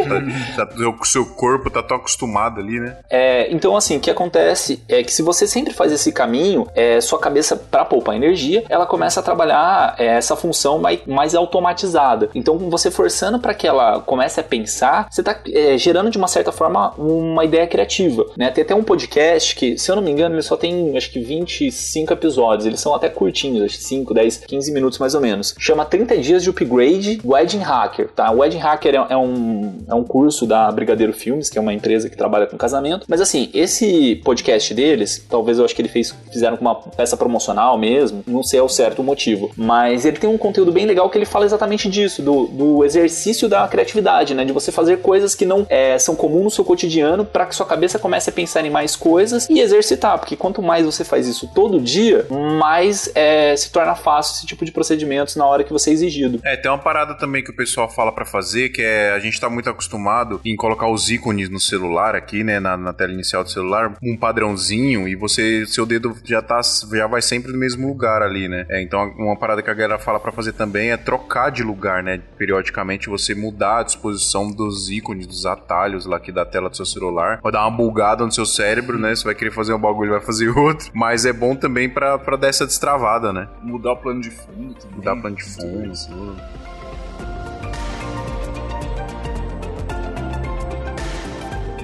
Tá, 0.57 0.67
tá- 0.67 0.75
o 1.01 1.05
seu 1.05 1.25
corpo 1.27 1.71
tá 1.71 1.83
tão 1.83 1.97
acostumado 1.97 2.61
ali, 2.61 2.79
né? 2.81 2.97
É, 3.11 3.51
então, 3.53 3.77
assim, 3.77 3.97
o 3.97 4.01
que 4.01 4.11
acontece 4.11 4.83
é 4.89 5.03
que 5.03 5.13
se 5.13 5.23
você 5.23 5.47
sempre 5.47 5.73
faz 5.73 5.93
esse 5.93 6.13
caminho, 6.13 6.67
é, 6.75 7.01
sua 7.01 7.19
cabeça, 7.19 7.57
para 7.57 7.85
poupar 7.85 8.15
energia, 8.17 8.42
ela 8.69 8.87
começa 8.87 9.21
a 9.21 9.23
trabalhar 9.23 9.95
é, 9.99 10.07
essa 10.07 10.37
função 10.37 10.79
mais, 10.79 11.01
mais 11.07 11.35
automatizada. 11.35 12.31
Então, 12.35 12.59
você 12.59 12.91
forçando 12.91 13.39
para 13.39 13.55
que 13.55 13.67
ela 13.67 14.01
comece 14.01 14.41
a 14.41 14.43
pensar, 14.43 15.07
você 15.11 15.21
está 15.21 15.37
gerando 15.77 16.11
de 16.11 16.19
uma 16.19 16.29
certa 16.29 16.53
forma 16.53 16.93
uma 16.99 17.45
ideia 17.45 17.67
criativa. 17.67 18.27
Né? 18.37 18.51
Tem 18.51 18.65
até 18.65 18.75
um 18.75 18.83
podcast 18.83 19.55
que, 19.55 19.79
se 19.79 19.91
eu 19.91 19.97
não 19.97 20.03
me 20.03 20.11
engano, 20.11 20.35
ele 20.35 20.43
só 20.43 20.57
tem 20.57 20.97
acho 20.97 21.11
que 21.11 21.21
25 21.21 22.13
episódios. 22.13 22.67
Eles 22.67 22.81
são 22.81 22.95
até 22.95 23.09
curtinhos, 23.09 23.65
acho 23.65 23.77
que 23.79 23.85
5, 23.85 24.15
10, 24.15 24.37
15 24.39 24.73
minutos 24.73 24.99
mais 24.99 25.15
ou 25.15 25.21
menos. 25.21 25.55
Chama 25.59 25.85
30 25.85 26.19
dias 26.19 26.43
de 26.43 26.51
upgrade 26.51 27.21
Wedding 27.25 27.63
Hacker. 27.63 28.09
Tá? 28.09 28.31
O 28.31 28.39
Wedding 28.39 28.59
Hacker 28.59 28.95
é, 28.95 29.13
é 29.13 29.17
um, 29.17 29.79
é 29.89 29.95
um 29.95 30.05
curso 30.05 30.47
da 30.47 30.71
Brigadeiro 30.71 31.13
Filmes, 31.13 31.51
que 31.51 31.59
é 31.59 31.61
uma 31.61 31.73
empresa 31.73 32.09
que 32.09 32.17
trabalha 32.17 32.47
com 32.47 32.57
casamento. 32.57 33.07
Mas 33.09 33.21
assim, 33.21 33.51
esse 33.55 34.17
podcast 34.25 34.73
deles, 34.75 35.25
talvez 35.29 35.59
eu 35.59 35.65
acho 35.65 35.75
que 35.75 35.83
ele 35.83 35.89
fez, 35.89 36.15
fizeram 36.31 36.57
com 36.57 36.65
uma 36.65 36.75
peça 36.75 37.17
promocional 37.17 37.79
mesmo, 37.79 38.23
não 38.33 38.43
sei 38.43 38.61
ao 38.61 38.69
certo 38.69 39.01
o 39.01 39.05
motivo. 39.05 39.51
Mas 39.57 40.05
ele 40.05 40.19
tem 40.19 40.29
um 40.29 40.39
conteúdo 40.39 40.73
bem 40.73 40.87
legal 40.87 41.09
que 41.11 41.19
ele 41.19 41.25
fala 41.25 41.45
exatamente 41.45 41.89
disso, 41.89 42.23
do, 42.23 42.47
do 42.47 42.85
exercício 42.85 43.49
da 43.49 43.67
criatividade, 43.69 44.35
né? 44.35 44.45
De 44.45 44.53
você 44.53 44.73
fazer 44.73 44.99
coisas 44.99 45.35
que 45.35 45.45
não 45.45 45.67
é, 45.69 45.99
são 45.99 46.15
comuns 46.15 46.45
no 46.45 46.51
seu 46.51 46.65
cotidiano 46.65 47.25
para 47.25 47.47
que 47.47 47.55
sua 47.55 47.67
cabeça 47.67 47.99
comece 47.99 48.31
a 48.31 48.33
pensar 48.33 48.65
em 48.65 48.71
mais 48.71 48.97
coisas 48.97 49.49
e 49.49 49.61
exercitar, 49.61 50.19
porque 50.19 50.37
quanto 50.37 50.63
mais 50.63 50.85
você 50.85 51.05
faz 51.05 51.27
isso 51.27 51.51
todo 51.55 51.81
dia, 51.81 52.27
mais 52.59 53.11
é, 53.15 53.55
se 53.57 53.71
torna 53.71 53.95
fácil 53.95 54.37
esse 54.37 54.47
tipo 54.47 54.65
de 54.65 54.73
procedimentos 54.73 55.37
na 55.37 55.47
hora 55.47 55.65
que 55.65 55.73
você 55.73 55.91
é 55.91 55.93
exigido. 55.93 56.41
É, 56.45 56.57
tem 56.57 56.71
uma 56.71 56.79
parada 56.79 57.15
também 57.15 57.43
que 57.43 57.51
o 57.51 57.57
pessoal 57.57 57.89
fala 57.89 58.13
pra 58.13 58.25
fazer, 58.25 58.71
que 58.71 58.83
é 58.83 59.13
a 59.13 59.19
gente 59.19 59.41
tá 59.41 59.49
muito 59.49 59.69
acostumado 59.69 60.41
em 60.45 60.57
colocar 60.57 60.89
os 60.89 61.11
ícones 61.11 61.49
no 61.49 61.61
celular 61.61 62.15
aqui, 62.15 62.45
né, 62.45 62.61
na, 62.61 62.77
na 62.77 62.93
tela 62.93 63.13
inicial 63.13 63.45
do 63.45 63.51
celular, 63.51 63.97
um 64.03 64.17
padrãozinho 64.17 65.09
e 65.09 65.15
você, 65.15 65.67
seu 65.67 65.85
dedo 65.85 66.17
já 66.25 66.41
tá, 66.41 66.61
já 66.93 67.07
vai 67.07 67.23
sempre 67.23 67.53
no 67.53 67.59
mesmo 67.59 67.89
lugar 67.89 68.22
ali, 68.25 68.49
né? 68.49 68.67
É, 68.69 68.83
então 68.83 69.13
uma 69.19 69.37
parada 69.37 69.63
que 69.63 69.71
a 69.71 69.75
galera 69.75 69.99
fala 69.99 70.19
pra 70.19 70.33
fazer 70.33 70.53
também 70.53 70.91
é 70.91 70.97
trocar 70.97 71.51
de 71.51 71.63
lugar, 71.63 72.03
né? 72.03 72.21
Periodicamente 72.37 73.09
você 73.09 73.35
mudar 73.35 73.79
a 73.79 73.83
disposição 73.83 74.51
dos 74.51 74.91
ícones, 74.91 75.27
dos 75.27 75.47
atalhos 75.47 76.07
lá 76.07 76.17
aqui 76.17 76.33
da 76.33 76.45
tela 76.45 76.69
do 76.69 76.77
seu 76.77 76.87
celular, 76.87 77.41
vai 77.43 77.53
dar 77.53 77.67
uma 77.67 77.77
bugada 77.77 78.25
no 78.25 78.33
seu 78.33 78.47
cérebro, 78.47 78.99
né? 78.99 79.15
Você 79.15 79.25
vai 79.25 79.35
querer 79.35 79.51
fazer 79.51 79.75
um 79.75 79.81
bagulho, 79.81 80.11
vai 80.11 80.21
fazer 80.21 80.49
outro, 80.57 80.91
mas 80.95 81.25
é 81.25 81.33
bom 81.33 81.55
também 81.55 81.89
pra, 81.89 82.19
pra 82.19 82.37
dar 82.37 82.49
essa 82.49 82.67
destravada, 82.67 83.33
né? 83.33 83.49
Mudar 83.63 83.93
o 83.93 83.97
plano 83.97 84.21
de 84.21 84.31
fundo 84.31 84.75
também. 84.75 84.97
Mudar 84.97 85.17
plano 85.17 85.37
de 85.37 85.45
fundo. 85.45 85.93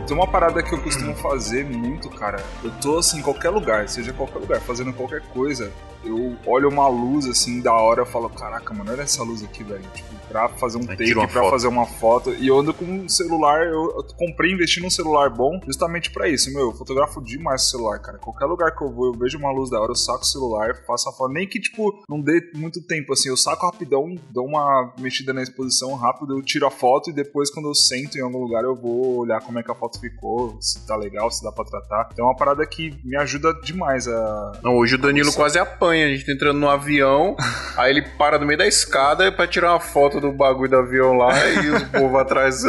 Tem 0.08 0.16
uma 0.16 0.26
parada 0.26 0.62
que 0.62 0.72
eu 0.72 0.80
costumo 0.80 1.14
fazer 1.20 1.66
muito, 1.66 2.08
cara. 2.08 2.42
Eu 2.64 2.70
tô 2.80 2.98
assim, 2.98 3.18
em 3.18 3.22
qualquer 3.22 3.50
lugar, 3.50 3.86
seja 3.90 4.10
qualquer 4.10 4.38
lugar, 4.38 4.60
fazendo 4.60 4.90
qualquer 4.94 5.20
coisa. 5.20 5.70
Eu 6.04 6.36
olho 6.46 6.68
uma 6.68 6.88
luz 6.88 7.26
assim 7.26 7.60
da 7.60 7.72
hora, 7.72 8.02
eu 8.02 8.06
falo, 8.06 8.28
caraca, 8.30 8.72
mano, 8.72 8.90
olha 8.90 9.02
essa 9.02 9.22
luz 9.22 9.42
aqui, 9.42 9.64
velho. 9.64 9.82
Tipo, 9.94 10.08
pra 10.28 10.48
fazer 10.48 10.78
um 10.78 10.82
Aí 10.82 10.96
take, 10.96 11.14
pra 11.14 11.28
foto. 11.28 11.50
fazer 11.50 11.68
uma 11.68 11.86
foto. 11.86 12.34
E 12.34 12.46
eu 12.46 12.58
ando 12.58 12.72
com 12.74 12.84
um 12.84 13.08
celular, 13.08 13.66
eu, 13.66 13.96
eu 13.96 14.04
comprei, 14.16 14.52
investi 14.52 14.80
num 14.80 14.90
celular 14.90 15.30
bom 15.30 15.58
justamente 15.66 16.10
pra 16.10 16.28
isso. 16.28 16.52
Meu, 16.52 16.70
eu 16.70 16.72
fotografo 16.72 17.20
demais 17.22 17.62
o 17.62 17.70
celular, 17.70 17.98
cara. 17.98 18.18
Qualquer 18.18 18.44
lugar 18.44 18.76
que 18.76 18.82
eu 18.82 18.92
vou, 18.92 19.06
eu 19.06 19.18
vejo 19.18 19.38
uma 19.38 19.50
luz 19.50 19.70
da 19.70 19.80
hora, 19.80 19.90
eu 19.90 19.96
saco 19.96 20.20
o 20.20 20.26
celular, 20.26 20.76
faço 20.86 21.08
a 21.08 21.12
foto. 21.12 21.32
Nem 21.32 21.48
que, 21.48 21.58
tipo, 21.58 22.02
não 22.08 22.20
dê 22.20 22.40
muito 22.54 22.82
tempo 22.86 23.12
assim, 23.12 23.28
eu 23.28 23.36
saco 23.36 23.66
rapidão, 23.66 24.14
dou 24.30 24.46
uma 24.46 24.92
mexida 24.98 25.32
na 25.32 25.42
exposição 25.42 25.94
rápido, 25.94 26.36
eu 26.36 26.42
tiro 26.42 26.66
a 26.66 26.70
foto 26.70 27.10
e 27.10 27.12
depois, 27.12 27.50
quando 27.50 27.68
eu 27.68 27.74
sento 27.74 28.18
em 28.18 28.22
algum 28.22 28.38
lugar, 28.38 28.64
eu 28.64 28.74
vou 28.74 29.18
olhar 29.18 29.40
como 29.40 29.58
é 29.58 29.62
que 29.62 29.70
a 29.70 29.74
foto 29.74 29.98
ficou, 29.98 30.56
se 30.60 30.86
tá 30.86 30.96
legal, 30.96 31.30
se 31.30 31.42
dá 31.42 31.50
pra 31.50 31.64
tratar. 31.64 32.08
Então 32.12 32.26
é 32.26 32.28
uma 32.28 32.36
parada 32.36 32.64
que 32.66 32.94
me 33.04 33.16
ajuda 33.16 33.54
demais 33.62 34.06
a. 34.06 34.52
Não, 34.62 34.76
hoje 34.76 34.94
o 34.94 34.98
Danilo 34.98 35.32
quase 35.32 35.58
apanha. 35.58 35.87
A 35.90 36.08
gente 36.08 36.24
tá 36.24 36.32
entrando 36.32 36.58
no 36.58 36.68
avião, 36.68 37.36
aí 37.76 37.90
ele 37.90 38.02
para 38.16 38.38
no 38.38 38.46
meio 38.46 38.58
da 38.58 38.66
escada 38.66 39.30
pra 39.30 39.46
tirar 39.46 39.72
uma 39.72 39.80
foto 39.80 40.20
do 40.20 40.32
bagulho 40.32 40.70
do 40.70 40.76
avião 40.76 41.14
lá 41.14 41.32
e 41.48 41.70
os 41.70 41.82
povo 41.90 42.18
atrás. 42.18 42.62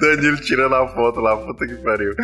Danilo 0.00 0.36
tirando 0.38 0.74
a 0.74 0.86
foto 0.88 1.20
lá, 1.20 1.36
puta 1.36 1.66
que 1.66 1.74
pariu. 1.76 2.14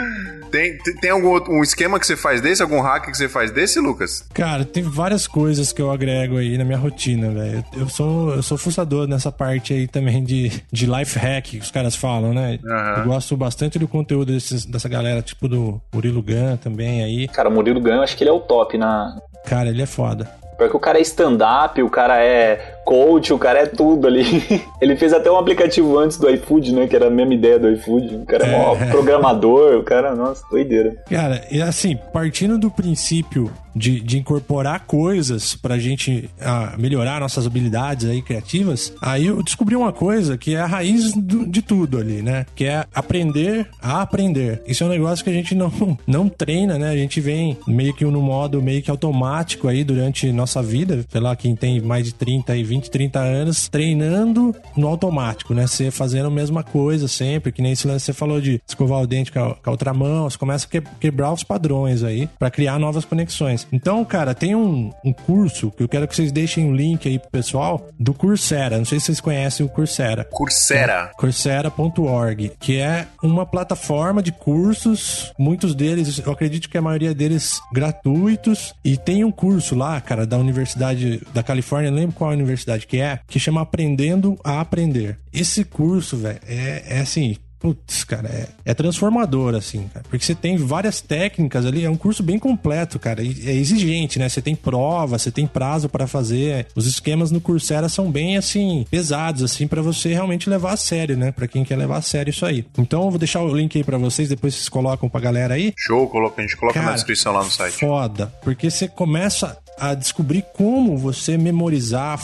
Tem, 0.51 0.77
tem, 0.79 0.95
tem 0.97 1.11
algum 1.11 1.29
outro, 1.29 1.53
um 1.53 1.63
esquema 1.63 1.99
que 1.99 2.07
você 2.07 2.17
faz 2.17 2.41
desse? 2.41 2.63
Algum 2.63 2.81
hack 2.81 3.07
que 3.07 3.17
você 3.17 3.29
faz 3.29 3.51
desse, 3.51 3.81
Lucas? 3.81 4.27
Cara, 4.35 4.65
tem 4.65 4.83
várias 4.83 5.27
coisas 5.27 5.73
que 5.73 5.81
eu 5.81 5.91
agrego 5.91 6.39
aí 6.39 6.59
na 6.59 6.65
minha 6.65 6.79
rotina, 6.79 7.31
velho. 7.31 7.65
Eu 7.77 7.89
sou, 7.89 8.35
eu 8.35 8.43
sou 8.43 8.59
fuçador 8.59 9.07
nessa 9.07 9.33
parte 9.33 9.73
aí 9.73 9.89
também 9.89 10.23
de, 10.23 10.63
de 10.71 10.87
life 10.87 11.19
hack 11.19 11.53
que 11.53 11.59
os 11.59 11.71
caras 11.71 11.95
falam, 11.95 12.33
né? 12.33 12.59
Aham. 12.65 12.95
Eu 12.99 13.05
gosto 13.05 13.37
bastante 13.37 13.79
do 13.79 13.87
conteúdo 13.87 14.33
desses, 14.33 14.65
dessa 14.65 14.89
galera, 14.89 15.23
tipo 15.23 15.49
do 15.49 15.81
Murilo 15.93 16.23
Gun 16.23 16.57
também 16.57 17.03
aí. 17.03 17.29
Cara, 17.29 17.49
o 17.49 17.53
Murilo 17.53 17.81
Gun, 17.81 17.95
eu 17.95 18.03
acho 18.03 18.17
que 18.17 18.25
ele 18.25 18.31
é 18.31 18.33
o 18.33 18.41
top 18.53 18.77
na. 18.77 19.17
Cara, 19.47 19.71
ele 19.71 19.83
é 19.83 19.87
foda. 19.87 20.29
Porque 20.59 20.77
o 20.77 20.81
cara 20.81 20.99
é 20.99 21.03
stand-up, 21.03 21.83
o 21.83 21.89
cara 21.89 22.23
é 22.23 22.82
coach, 22.85 23.33
o 23.33 23.39
cara 23.39 23.61
é 23.61 23.67
tudo 23.67 24.07
ali. 24.07 24.25
Ele 24.81 24.97
fez 24.97 25.13
até 25.13 25.31
um 25.31 25.37
aplicativo 25.37 25.99
antes 25.99 26.17
do 26.19 26.29
iFood, 26.31 26.73
né? 26.75 26.87
Que 26.87 26.97
era 26.97 27.07
a 27.07 27.11
mesma 27.11 27.35
ideia 27.35 27.59
do 27.59 27.71
iFood. 27.71 28.17
O 28.17 28.25
cara 28.27 28.47
é, 28.47 28.51
mó 28.59 28.75
É. 28.77 28.87
programador, 28.91 29.77
o 29.79 29.83
cara, 29.83 30.15
nossa, 30.15 30.43
doideira. 30.51 30.97
Cara, 31.09 31.47
e 31.51 31.61
assim, 31.63 31.97
partindo 32.13 32.59
do 32.59 32.71
princípio 32.71 33.51
de, 33.75 34.01
de 34.01 34.19
incorporar 34.19 34.81
coisas 34.87 35.55
pra 35.55 35.79
gente 35.79 36.29
ah, 36.41 36.75
melhorar 36.79 37.21
nossas 37.21 37.47
habilidades 37.47 38.07
aí 38.09 38.21
criativas, 38.21 38.93
aí 39.01 39.27
eu 39.29 39.43
descobri 39.43 39.75
uma 39.75 39.93
coisa 39.93 40.37
que 40.37 40.55
é 40.55 40.61
a 40.61 40.67
raiz 40.67 41.15
do- 41.15 41.47
de 41.47 41.63
tudo 41.63 41.97
ali, 41.99 42.21
né? 42.21 42.45
Que 42.55 42.65
é 42.67 42.85
aprender 42.95 43.67
a 43.81 44.03
aprender. 44.03 44.61
Isso 44.67 44.83
é 44.85 44.87
um 44.87 44.91
negócio 44.91 45.25
que 45.25 45.31
a 45.31 45.33
gente 45.33 45.55
não, 45.55 45.73
não 46.07 46.29
treina, 46.29 46.79
né? 46.79 46.91
A 46.91 46.97
gente 46.97 47.21
vem 47.21 47.57
meio 47.67 47.95
que 47.95 48.05
no 48.05 48.21
modo 48.21 48.61
meio 48.61 48.83
que 48.83 48.91
automático 48.91 49.69
aí 49.69 49.85
durante 49.85 50.31
nossa 50.33 50.63
vida, 50.63 51.05
sei 51.09 51.21
lá, 51.21 51.35
quem 51.35 51.57
tem 51.57 51.81
mais 51.81 52.05
de 52.05 52.13
30 52.15 52.55
e 52.57 52.63
20, 52.73 52.91
30 52.91 53.19
anos, 53.19 53.69
treinando 53.69 54.55
no 54.77 54.87
automático, 54.89 55.53
né? 55.53 55.67
Você 55.67 55.91
fazendo 55.91 56.27
a 56.29 56.31
mesma 56.31 56.63
coisa 56.63 57.07
sempre, 57.07 57.53
que 57.53 57.61
nem 57.61 57.73
esse 57.73 57.87
lance 57.87 58.01
que 58.07 58.07
você 58.07 58.13
falou 58.15 58.41
de 58.41 58.61
escovar 58.67 59.01
o 59.03 59.07
dente 59.07 59.31
com 59.31 59.39
a, 59.41 59.55
com 59.55 59.69
a 59.69 59.71
outra 59.71 59.93
mão, 59.93 60.29
você 60.29 60.39
começa 60.39 60.67
a 60.67 60.71
que- 60.71 60.83
quebrar 60.99 61.33
os 61.33 61.45
padrões 61.45 62.03
aí 62.03 62.29
pra 62.39 62.51
criar 62.51 62.79
novas 62.79 63.05
conexões. 63.05 63.67
Então, 63.71 64.03
cara, 64.05 64.35
tem 64.35 64.55
um, 64.55 64.91
um 65.05 65.13
curso 65.13 65.71
que 65.71 65.83
eu 65.83 65.89
quero 65.89 66.09
que 66.09 66.17
vocês 66.17 66.33
deixem 66.33 66.71
o 66.71 66.75
link 66.75 67.07
aí 67.07 67.19
pro 67.19 67.31
pessoal 67.31 67.89
do 68.01 68.15
Coursera. 68.15 68.79
Não 68.79 68.85
sei 68.87 68.99
se 68.99 69.07
vocês 69.07 69.21
conhecem 69.21 69.65
o 69.67 69.69
Coursera. 69.69 70.25
Coursera. 70.25 71.11
Coursera.org, 71.19 72.53
que 72.59 72.79
é 72.79 73.07
uma 73.23 73.45
plataforma 73.45 74.23
de 74.23 74.33
cursos, 74.33 75.33
muitos 75.39 75.75
deles, 75.75 76.21
eu 76.25 76.33
acredito 76.33 76.69
que 76.69 76.79
a 76.79 76.83
maioria 76.83 77.15
deles 77.15 77.61
gratuitos, 77.73 78.75
e 78.85 78.97
tem 78.97 79.25
um 79.25 79.31
curso 79.31 79.75
lá, 79.75 80.01
cara, 80.01 80.27
da 80.27 80.39
Universidade 80.39 81.21
da 81.35 81.43
Califórnia, 81.43 81.91
não 81.91 81.99
lembro 81.99 82.15
qual 82.17 82.31
a 82.31 82.33
universidade 82.33 82.62
que 82.87 82.99
é, 82.99 83.21
que 83.27 83.39
chama 83.39 83.61
Aprendendo 83.63 84.39
a 84.45 84.61
Aprender. 84.61 85.19
Esse 85.33 85.65
curso, 85.65 86.17
velho, 86.17 86.41
é, 86.47 86.83
é 86.87 87.01
assim. 87.01 87.37
Putz, 87.63 88.03
cara, 88.03 88.29
é, 88.29 88.49
é 88.65 88.75
transformador, 88.75 89.55
assim, 89.55 89.89
cara. 89.95 90.05
Porque 90.11 90.25
você 90.25 90.35
tem 90.35 90.57
várias 90.57 91.01
técnicas 91.01 91.65
ali, 91.65 91.85
é 91.85 91.89
um 91.89 91.95
curso 91.97 92.21
bem 92.21 92.37
completo, 92.37 92.99
cara. 92.99 93.23
E 93.23 93.49
é 93.49 93.53
exigente, 93.53 94.19
né? 94.19 94.29
Você 94.29 94.43
tem 94.43 94.57
prova, 94.57 95.17
você 95.17 95.31
tem 95.31 95.47
prazo 95.47 95.89
pra 95.89 96.09
fazer. 96.09 96.67
Os 96.75 96.89
esquemas 96.89 97.31
no 97.31 97.41
Coursera 97.41 97.89
são 97.89 98.11
bem, 98.11 98.37
assim, 98.37 98.85
pesados, 98.91 99.45
assim, 99.45 99.69
pra 99.69 99.81
você 99.81 100.13
realmente 100.13 100.51
levar 100.51 100.73
a 100.73 100.77
sério, 100.77 101.17
né? 101.17 101.31
Pra 101.31 101.47
quem 101.47 101.63
quer 101.63 101.77
levar 101.77 101.99
a 101.99 102.03
sério 102.03 102.33
isso 102.33 102.45
aí. 102.45 102.67
Então, 102.77 103.05
eu 103.05 103.11
vou 103.11 103.19
deixar 103.21 103.43
o 103.43 103.57
link 103.57 103.79
aí 103.79 103.85
pra 103.85 103.97
vocês, 103.97 104.29
depois 104.29 104.57
vocês 104.57 104.69
colocam 104.69 105.09
pra 105.09 105.21
galera 105.21 105.55
aí. 105.55 105.73
Show, 105.79 106.09
coloca, 106.09 106.41
a 106.41 106.45
gente 106.45 106.57
coloca 106.57 106.81
na 106.81 106.87
Cara, 106.87 106.97
descrição 106.97 107.33
lá 107.33 107.45
no 107.45 107.51
site. 107.51 107.79
Foda, 107.79 108.27
porque 108.43 108.69
você 108.69 108.89
começa 108.89 109.57
a 109.79 109.95
descobrir 109.95 110.45
como 110.53 110.97
você 110.97 111.37
memorizar, 111.37 112.21